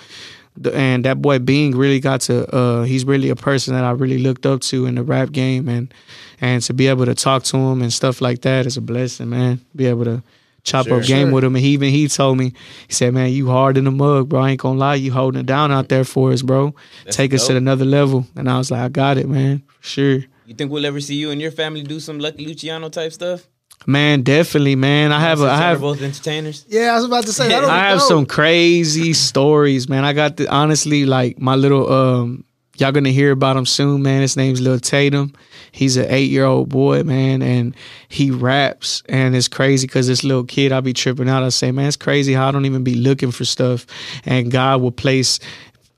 the, 0.58 0.76
and 0.76 1.06
that 1.06 1.22
boy 1.22 1.40
Bing 1.40 1.78
really 1.78 2.02
got 2.02 2.20
to. 2.22 2.46
Uh, 2.54 2.84
he's 2.84 3.06
really 3.06 3.30
a 3.30 3.36
person 3.38 3.74
that 3.74 3.86
I 3.86 3.92
really 3.92 4.18
looked 4.18 4.46
up 4.46 4.60
to 4.62 4.86
in 4.86 4.96
the 4.96 5.04
rap 5.04 5.32
game, 5.32 5.70
and 5.70 5.94
and 6.42 6.62
to 6.64 6.74
be 6.74 6.88
able 6.88 7.06
to 7.06 7.16
talk 7.16 7.44
to 7.44 7.58
him 7.58 7.82
and 7.82 7.92
stuff 7.94 8.22
like 8.22 8.42
that 8.42 8.66
is 8.66 8.78
a 8.78 8.82
blessing, 8.82 9.30
man. 9.30 9.62
Be 9.76 9.86
able 9.88 10.06
to. 10.06 10.24
Chop 10.64 10.86
Sure. 10.88 11.00
up 11.00 11.06
game 11.06 11.28
Sure. 11.28 11.34
with 11.36 11.44
him, 11.46 11.56
and 11.56 11.64
he 11.64 11.72
even 11.72 11.92
he 11.92 12.10
told 12.10 12.38
me, 12.38 12.52
he 12.90 12.94
said, 12.94 13.14
"Man, 13.14 13.32
you 13.32 13.48
hard 13.48 13.78
in 13.78 13.86
the 13.86 13.92
mug, 13.92 14.28
bro. 14.28 14.42
I 14.42 14.50
ain't 14.50 14.60
gonna 14.60 14.78
lie, 14.78 14.96
you 14.96 15.14
holding 15.14 15.40
it 15.40 15.46
down 15.46 15.72
out 15.72 15.88
there 15.88 16.04
for 16.04 16.34
us, 16.34 16.42
bro. 16.42 16.76
That's 17.06 17.16
Take 17.16 17.34
us 17.34 17.48
to 17.48 17.56
another 17.56 17.86
level." 17.86 18.28
And 18.36 18.50
I 18.50 18.58
was 18.58 18.70
like, 18.70 18.82
"I 18.82 18.90
got 18.90 19.18
it, 19.18 19.30
man, 19.30 19.62
for 19.80 19.88
sure, 19.88 20.24
You 20.46 20.54
think 20.56 20.70
we'll 20.70 20.86
ever 20.86 21.00
see 21.00 21.16
you 21.16 21.32
and 21.32 21.40
your 21.42 21.52
family 21.52 21.84
do 21.84 22.02
some 22.02 22.20
Lucky 22.20 22.46
Luciano 22.46 22.90
type 22.90 23.14
stuff? 23.14 23.48
man. 23.86 24.24
Definitely, 24.24 24.76
man. 24.76 25.14
I 25.14 25.22
have, 25.22 25.40
a, 25.40 25.44
Since 25.44 25.52
I 25.54 25.58
have, 25.70 25.80
both 25.80 26.02
entertainers. 26.02 26.66
Yeah, 26.68 26.92
I 26.92 26.96
was 26.96 27.06
about 27.06 27.24
to 27.28 27.32
say 27.32 27.48
that. 27.48 27.64
I 27.80 27.88
have 27.90 28.02
some 28.02 28.26
crazy 28.26 29.14
stories, 29.14 29.88
man. 29.88 30.04
I 30.04 30.12
got 30.12 30.36
the 30.36 30.50
honestly 30.50 31.06
like 31.06 31.40
my 31.40 31.56
little 31.56 31.90
um 31.90 32.44
y'all 32.78 32.92
gonna 32.92 33.10
hear 33.10 33.32
about 33.32 33.58
him 33.58 33.66
soon, 33.66 34.02
man. 34.02 34.22
His 34.22 34.38
name's 34.38 34.62
Lil 34.62 34.80
Tatum. 34.80 35.34
He's 35.72 35.98
an 35.98 36.08
eight 36.10 36.32
year 36.32 36.46
old 36.46 36.70
boy, 36.70 37.04
man, 37.04 37.42
and 37.42 37.76
he 38.08 38.32
raps 38.32 39.04
and 39.10 39.36
it's 39.36 39.48
crazy 39.48 39.86
because 39.88 40.08
this 40.08 40.24
little 40.24 40.44
kid 40.44 40.72
I 40.72 40.82
be 40.82 40.94
tripping 40.94 41.30
out. 41.30 41.44
I 41.44 41.50
say, 41.50 41.72
man, 41.72 41.88
it's 41.88 41.98
crazy 41.98 42.34
how 42.34 42.48
I 42.48 42.52
don't 42.52 42.66
even 42.66 42.84
be 42.84 42.96
looking 42.96 43.32
for 43.32 43.46
stuff 43.46 43.86
and 44.26 44.52
God 44.52 44.82
will 44.82 44.92
place 44.92 45.40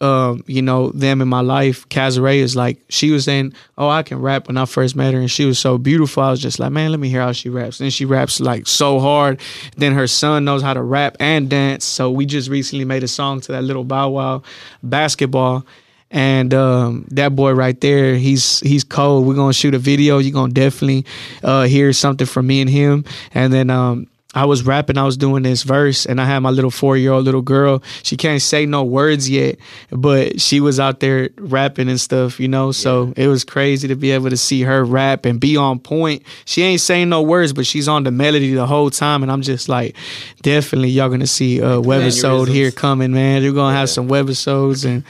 um, 0.02 0.44
you 0.48 0.62
know, 0.62 0.92
them 0.92 1.22
in 1.22 1.28
my 1.28 1.42
life. 1.42 1.88
Cazaray 1.90 2.38
is 2.38 2.56
like 2.56 2.80
she 2.90 3.12
was 3.12 3.26
saying, 3.26 3.54
Oh, 3.78 3.90
I 3.90 4.04
can 4.04 4.22
rap 4.22 4.48
when 4.48 4.58
I 4.58 4.66
first 4.66 4.96
met 4.96 5.14
her 5.14 5.20
and 5.20 5.30
she 5.30 5.46
was 5.46 5.60
so 5.60 5.78
beautiful. 5.78 6.24
I 6.24 6.32
was 6.32 6.42
just 6.42 6.60
like, 6.60 6.72
Man, 6.72 6.92
let 6.92 7.00
me 7.00 7.10
hear 7.10 7.22
how 7.22 7.34
she 7.34 7.50
raps. 7.50 7.82
And 7.82 7.92
she 7.92 8.06
raps 8.06 8.40
like 8.40 8.68
so 8.68 9.00
hard. 9.00 9.42
Then 9.76 9.94
her 9.94 10.08
son 10.08 10.46
knows 10.46 10.62
how 10.62 10.74
to 10.74 10.82
rap 10.82 11.18
and 11.20 11.50
dance. 11.50 11.86
So 11.86 12.10
we 12.12 12.26
just 12.26 12.50
recently 12.50 12.86
made 12.86 13.04
a 13.04 13.08
song 13.08 13.42
to 13.42 13.52
that 13.52 13.64
little 13.64 13.84
Bow 13.84 14.10
Wow 14.10 14.44
basketball. 14.84 15.66
And 16.12 16.54
um, 16.54 17.06
that 17.12 17.36
boy 17.36 17.52
right 17.52 17.80
there, 17.80 18.16
he's 18.16 18.60
he's 18.62 18.84
cold. 18.84 19.28
We're 19.28 19.36
gonna 19.36 19.54
shoot 19.54 19.76
a 19.76 19.80
video. 19.80 20.18
You're 20.18 20.34
gonna 20.34 20.54
definitely 20.54 21.06
uh, 21.44 21.64
hear 21.64 21.94
something 21.94 22.26
from 22.26 22.48
me 22.48 22.62
and 22.62 22.70
him. 22.70 23.06
And 23.34 23.54
then 23.54 23.70
um, 23.70 24.08
I 24.36 24.46
was 24.46 24.62
rapping, 24.62 24.96
I 25.00 25.06
was 25.06 25.18
doing 25.18 25.42
this 25.42 25.64
verse, 25.64 26.06
and 26.06 26.22
I 26.22 26.26
had 26.26 26.40
my 26.40 26.52
little 26.52 26.70
four 26.70 26.96
year 26.96 27.14
old 27.14 27.26
little 27.26 27.42
girl. 27.42 27.82
She 28.04 28.16
can't 28.16 28.40
say 28.44 28.68
no 28.68 28.84
words 28.84 29.28
yet, 29.28 29.58
but 29.90 30.40
she 30.40 30.60
was 30.60 30.80
out 30.80 31.00
there 31.00 31.30
rapping 31.38 31.90
and 31.90 32.00
stuff, 32.00 32.40
you 32.40 32.48
know. 32.48 32.72
So 32.72 33.12
it 33.18 33.28
was 33.28 33.44
crazy 33.44 33.88
to 33.88 33.96
be 33.96 34.12
able 34.12 34.30
to 34.30 34.38
see 34.38 34.62
her 34.62 34.86
rap 34.86 35.26
and 35.26 35.40
be 35.40 35.58
on 35.58 35.80
point. 35.80 36.22
She 36.46 36.62
ain't 36.62 36.80
saying 36.80 37.10
no 37.10 37.24
words, 37.24 37.54
but 37.54 37.66
she's 37.66 37.88
on 37.88 38.04
the 38.04 38.12
melody 38.12 38.54
the 38.54 38.68
whole 38.68 38.92
time, 38.92 39.24
and 39.24 39.32
I'm 39.32 39.42
just 39.42 39.68
like, 39.68 39.96
definitely 40.44 40.90
y'all 40.90 41.10
gonna 41.10 41.26
see 41.26 41.60
uh, 41.60 41.78
Webisode 41.82 42.50
here 42.50 42.70
coming, 42.70 43.12
man. 43.12 43.42
You're 43.42 43.54
gonna 43.54 43.74
Yeah. 43.74 43.80
have 43.80 43.90
some 43.90 44.08
Webisodes, 44.08 44.86
and 44.86 45.04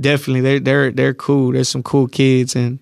definitely 0.00 0.40
they're 0.40 0.60
they're 0.60 0.90
they're 0.90 1.14
cool. 1.14 1.52
There's 1.52 1.68
some 1.68 1.82
cool 1.82 2.08
kids 2.08 2.56
and. 2.56 2.78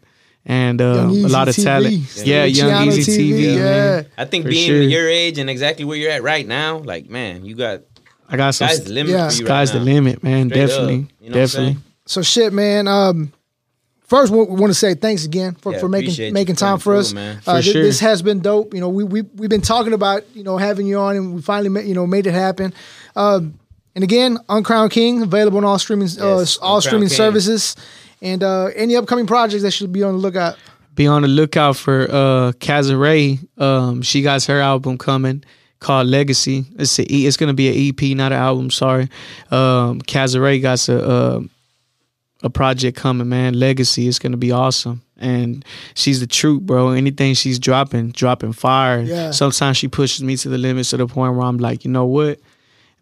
And 0.46 0.80
uh, 0.80 0.84
a 1.10 1.28
lot 1.28 1.48
of 1.48 1.54
TV. 1.54 1.64
talent. 1.64 2.22
Yeah, 2.26 2.44
Young 2.44 2.88
Easy 2.88 3.12
TV. 3.12 3.30
TV, 3.32 3.56
man. 3.56 3.58
yeah. 3.58 4.02
I 4.16 4.24
think 4.24 4.44
For 4.44 4.50
being 4.50 4.66
sure. 4.66 4.80
your 4.82 5.08
age 5.08 5.38
and 5.38 5.50
exactly 5.50 5.84
where 5.84 5.96
you're 5.98 6.10
at 6.10 6.22
right 6.22 6.46
now, 6.46 6.78
like 6.78 7.10
man, 7.10 7.44
you 7.44 7.54
got 7.54 7.82
I 8.28 8.36
got 8.36 8.54
some. 8.54 8.68
sky's 8.68 8.84
the 8.84 8.92
limit 8.92 9.12
Yeah. 9.12 9.28
for 9.28 9.34
you 9.34 9.44
Sky's 9.46 9.72
right 9.72 9.78
the 9.78 9.84
limit, 9.84 10.22
man. 10.22 10.48
Straight 10.48 10.62
up, 10.62 10.68
definitely, 10.68 10.94
you 10.94 11.00
know 11.00 11.06
what 11.20 11.26
I'm 11.26 11.32
definitely. 11.32 11.76
So 12.06 12.22
shit, 12.22 12.52
man. 12.54 12.88
Um, 12.88 13.32
first, 14.06 14.32
we 14.32 14.38
want 14.42 14.70
to 14.70 14.74
say 14.74 14.94
thanks 14.94 15.24
again 15.26 15.54
for, 15.56 15.72
Yeah, 15.72 15.78
for 15.78 15.88
making 15.88 16.32
making 16.32 16.56
time 16.56 16.78
for 16.78 16.96
us. 16.96 17.10
through, 17.10 17.16
man. 17.20 17.36
Uh, 17.46 17.56
For 17.56 17.62
thi- 17.62 17.72
sure. 17.72 17.82
This 17.82 18.00
has 18.00 18.22
been 18.22 18.40
dope. 18.40 18.72
You 18.72 18.80
know, 18.80 18.88
we 18.88 19.04
we 19.04 19.22
we've 19.22 19.50
been 19.50 19.60
talking 19.60 19.92
about 19.92 20.24
you 20.34 20.42
know 20.42 20.56
having 20.56 20.86
you 20.86 20.98
on, 20.98 21.16
and 21.16 21.34
we 21.34 21.42
finally 21.42 21.68
ma- 21.68 21.80
you 21.80 21.94
know 21.94 22.06
made 22.06 22.26
it 22.26 22.34
happen. 22.34 22.72
Um, 23.14 23.54
and 23.94 24.04
again, 24.04 24.38
Uncrowned 24.48 24.92
King 24.92 25.20
available 25.22 25.58
on 25.58 25.64
all 25.64 25.78
streaming 25.78 26.08
uh, 26.20 26.38
Yes, 26.38 26.56
all 26.56 26.76
Uncrowned 26.76 26.82
streaming 26.84 27.08
King. 27.08 27.16
services, 27.16 27.76
and 28.22 28.42
uh, 28.42 28.66
any 28.76 28.96
upcoming 28.96 29.26
projects 29.26 29.62
that 29.62 29.70
should 29.70 29.92
be 29.92 30.02
on 30.02 30.12
the 30.12 30.18
lookout. 30.18 30.56
Be 30.94 31.06
on 31.06 31.22
the 31.22 31.28
lookout 31.28 31.76
for 31.76 32.02
uh 32.10 32.52
Cazaray. 32.58 33.38
Um, 33.60 34.02
she 34.02 34.22
got 34.22 34.44
her 34.44 34.60
album 34.60 34.98
coming 34.98 35.44
called 35.80 36.06
Legacy. 36.08 36.66
It's 36.78 36.98
a. 36.98 37.02
It's 37.04 37.36
gonna 37.36 37.54
be 37.54 37.68
an 37.68 37.88
EP, 37.88 38.16
not 38.16 38.32
an 38.32 38.38
album. 38.38 38.70
Sorry. 38.70 39.08
Um, 39.50 40.00
Cazaray 40.02 40.60
got 40.62 40.88
a 40.88 41.08
uh, 41.08 41.40
a 42.42 42.50
project 42.50 42.96
coming, 42.96 43.28
man. 43.28 43.58
Legacy. 43.58 44.06
It's 44.06 44.18
gonna 44.18 44.36
be 44.36 44.52
awesome. 44.52 45.02
And 45.16 45.64
she's 45.94 46.20
the 46.20 46.26
truth, 46.26 46.62
bro. 46.62 46.90
Anything 46.90 47.34
she's 47.34 47.58
dropping, 47.58 48.12
dropping 48.12 48.52
fire. 48.54 49.00
Yeah. 49.00 49.32
Sometimes 49.32 49.76
she 49.76 49.88
pushes 49.88 50.22
me 50.22 50.36
to 50.38 50.48
the 50.48 50.56
limits 50.56 50.90
to 50.90 50.96
the 50.96 51.06
point 51.06 51.34
where 51.36 51.46
I'm 51.46 51.58
like, 51.58 51.84
you 51.84 51.90
know 51.90 52.06
what? 52.06 52.40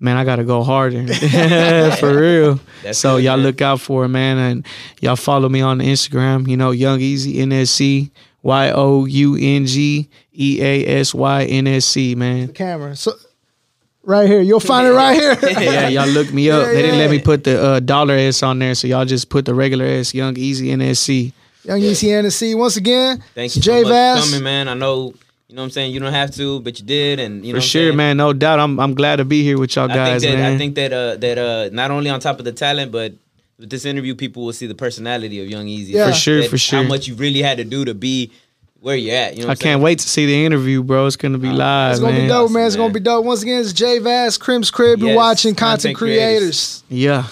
Man, 0.01 0.17
I 0.17 0.25
gotta 0.25 0.45
go 0.45 0.63
harder. 0.63 1.07
For 1.97 2.17
real. 2.21 2.61
That's 2.83 2.99
so 2.99 3.17
good, 3.17 3.25
y'all 3.25 3.37
man. 3.37 3.47
look 3.47 3.61
out 3.61 3.81
for 3.81 4.05
it, 4.05 4.09
man. 4.09 4.39
And 4.39 4.67
y'all 5.01 5.17
follow 5.17 5.49
me 5.49 5.61
on 5.61 5.81
Instagram, 5.81 6.49
you 6.49 6.57
know, 6.57 6.71
Young 6.71 7.01
Easy 7.01 7.35
NSC, 7.35 8.11
Y 8.43 8.71
O 8.75 9.07
U 9.07 9.37
N 9.41 9.67
G 9.67 10.09
E 10.33 10.63
A 10.63 11.01
S 11.01 11.13
Y 11.15 11.45
N 11.45 11.67
S 11.67 11.85
C, 11.85 12.15
man. 12.15 12.49
Camera. 12.53 12.95
So 12.95 13.13
right 14.05 14.29
here, 14.29 14.41
you'll 14.41 14.61
find 14.61 14.87
it 14.87 14.93
right 14.93 15.15
here. 15.15 15.37
Yeah, 15.61 15.89
y'all 15.89 16.09
look 16.09 16.33
me 16.33 16.49
up. 16.51 16.67
Yeah, 16.67 16.73
they 16.75 16.83
didn't 16.83 16.99
let 16.99 17.11
me 17.11 17.19
put 17.21 17.43
the 17.43 17.61
uh, 17.61 17.81
dollar 17.81 18.15
S 18.15 18.43
on 18.45 18.61
there, 18.61 18.77
so 18.77 18.87
y'all 18.87 19.05
just 19.05 19.29
put 19.29 19.45
the 19.47 19.55
regular 19.55 19.85
S, 19.85 20.15
Young 20.15 20.37
Easy 20.37 20.69
NSC. 20.69 21.33
Young 21.65 21.81
Easy 21.81 22.07
NSC. 22.09 22.57
Once 22.57 22.77
again, 22.77 23.23
Thank 23.35 23.57
you 23.57 23.63
J 23.63 23.83
so 23.83 23.83
much 23.83 23.91
Vaz. 23.91 24.25
for 24.25 24.31
coming, 24.31 24.45
man. 24.45 24.69
I 24.69 24.75
know 24.75 25.13
you 25.49 25.55
know 25.57 25.63
what 25.63 25.67
I'm 25.67 25.71
saying 25.71 25.93
you 25.93 26.01
don't 26.01 26.13
have 26.13 26.31
to, 26.37 26.61
but 26.61 26.79
you 26.79 26.85
did, 26.85 27.19
and 27.21 27.45
you 27.45 27.53
know 27.53 27.59
For 27.59 27.61
what 27.61 27.65
I'm 27.65 27.69
sure, 27.69 27.93
man. 27.95 28.17
No 28.19 28.33
doubt. 28.33 28.61
I'm 28.61 28.79
I'm 28.79 28.95
glad 28.95 29.17
to 29.17 29.25
be 29.25 29.43
here 29.43 29.59
with 29.59 29.75
y'all 29.77 29.91
I 29.91 29.95
guys, 29.95 30.23
think 30.23 30.33
that 30.37 30.39
man. 30.43 30.55
I 30.55 30.59
think 30.59 30.75
that 30.77 30.93
uh 30.93 31.17
that 31.17 31.39
uh 31.39 31.71
not 31.73 31.91
only 31.91 32.11
on 32.11 32.21
top 32.21 32.39
of 32.39 32.45
the 32.45 32.53
talent, 32.53 32.93
but 32.93 33.15
with 33.59 33.71
this 33.71 33.85
interview, 33.85 34.15
people 34.15 34.45
will 34.45 34.53
see 34.53 34.67
the 34.67 34.75
personality 34.75 35.41
of 35.43 35.49
Young 35.49 35.67
Easy. 35.67 35.95
Yeah. 35.95 36.09
For 36.09 36.13
sure, 36.15 36.41
That- 36.43 36.51
for 36.51 36.59
sure. 36.59 36.83
How 36.83 36.89
much 36.89 37.09
you 37.09 37.15
really 37.15 37.43
had 37.43 37.59
to 37.59 37.65
do 37.65 37.85
to 37.87 37.95
be 37.95 38.31
where 38.81 38.95
you're 38.95 39.17
at. 39.17 39.37
You 39.37 39.43
know, 39.45 39.49
I 39.51 39.57
can't 39.57 39.83
wait 39.83 39.99
to 39.99 40.09
see 40.09 40.25
the 40.27 40.45
interview, 40.47 40.85
bro. 40.85 41.07
It's 41.07 41.17
gonna 41.17 41.39
be 41.39 41.49
live, 41.51 41.93
It's 41.93 42.01
gonna 42.01 42.13
man. 42.13 42.23
be 42.23 42.29
dope, 42.29 42.51
man. 42.53 42.67
It's 42.67 42.75
Awesome, 42.77 42.83
gonna 42.83 42.95
be 42.95 43.01
dope. 43.01 43.25
Once 43.25 43.43
again, 43.43 43.61
it's 43.61 43.73
J 43.73 43.99
Vaz, 43.99 44.39
Krim's 44.39 44.71
Krib. 44.71 44.99
You're 45.01 45.17
watching 45.17 45.55
content, 45.55 45.97
content 45.97 45.97
creators. 45.97 46.83
creators. 46.83 46.83
Yeah. 46.89 47.27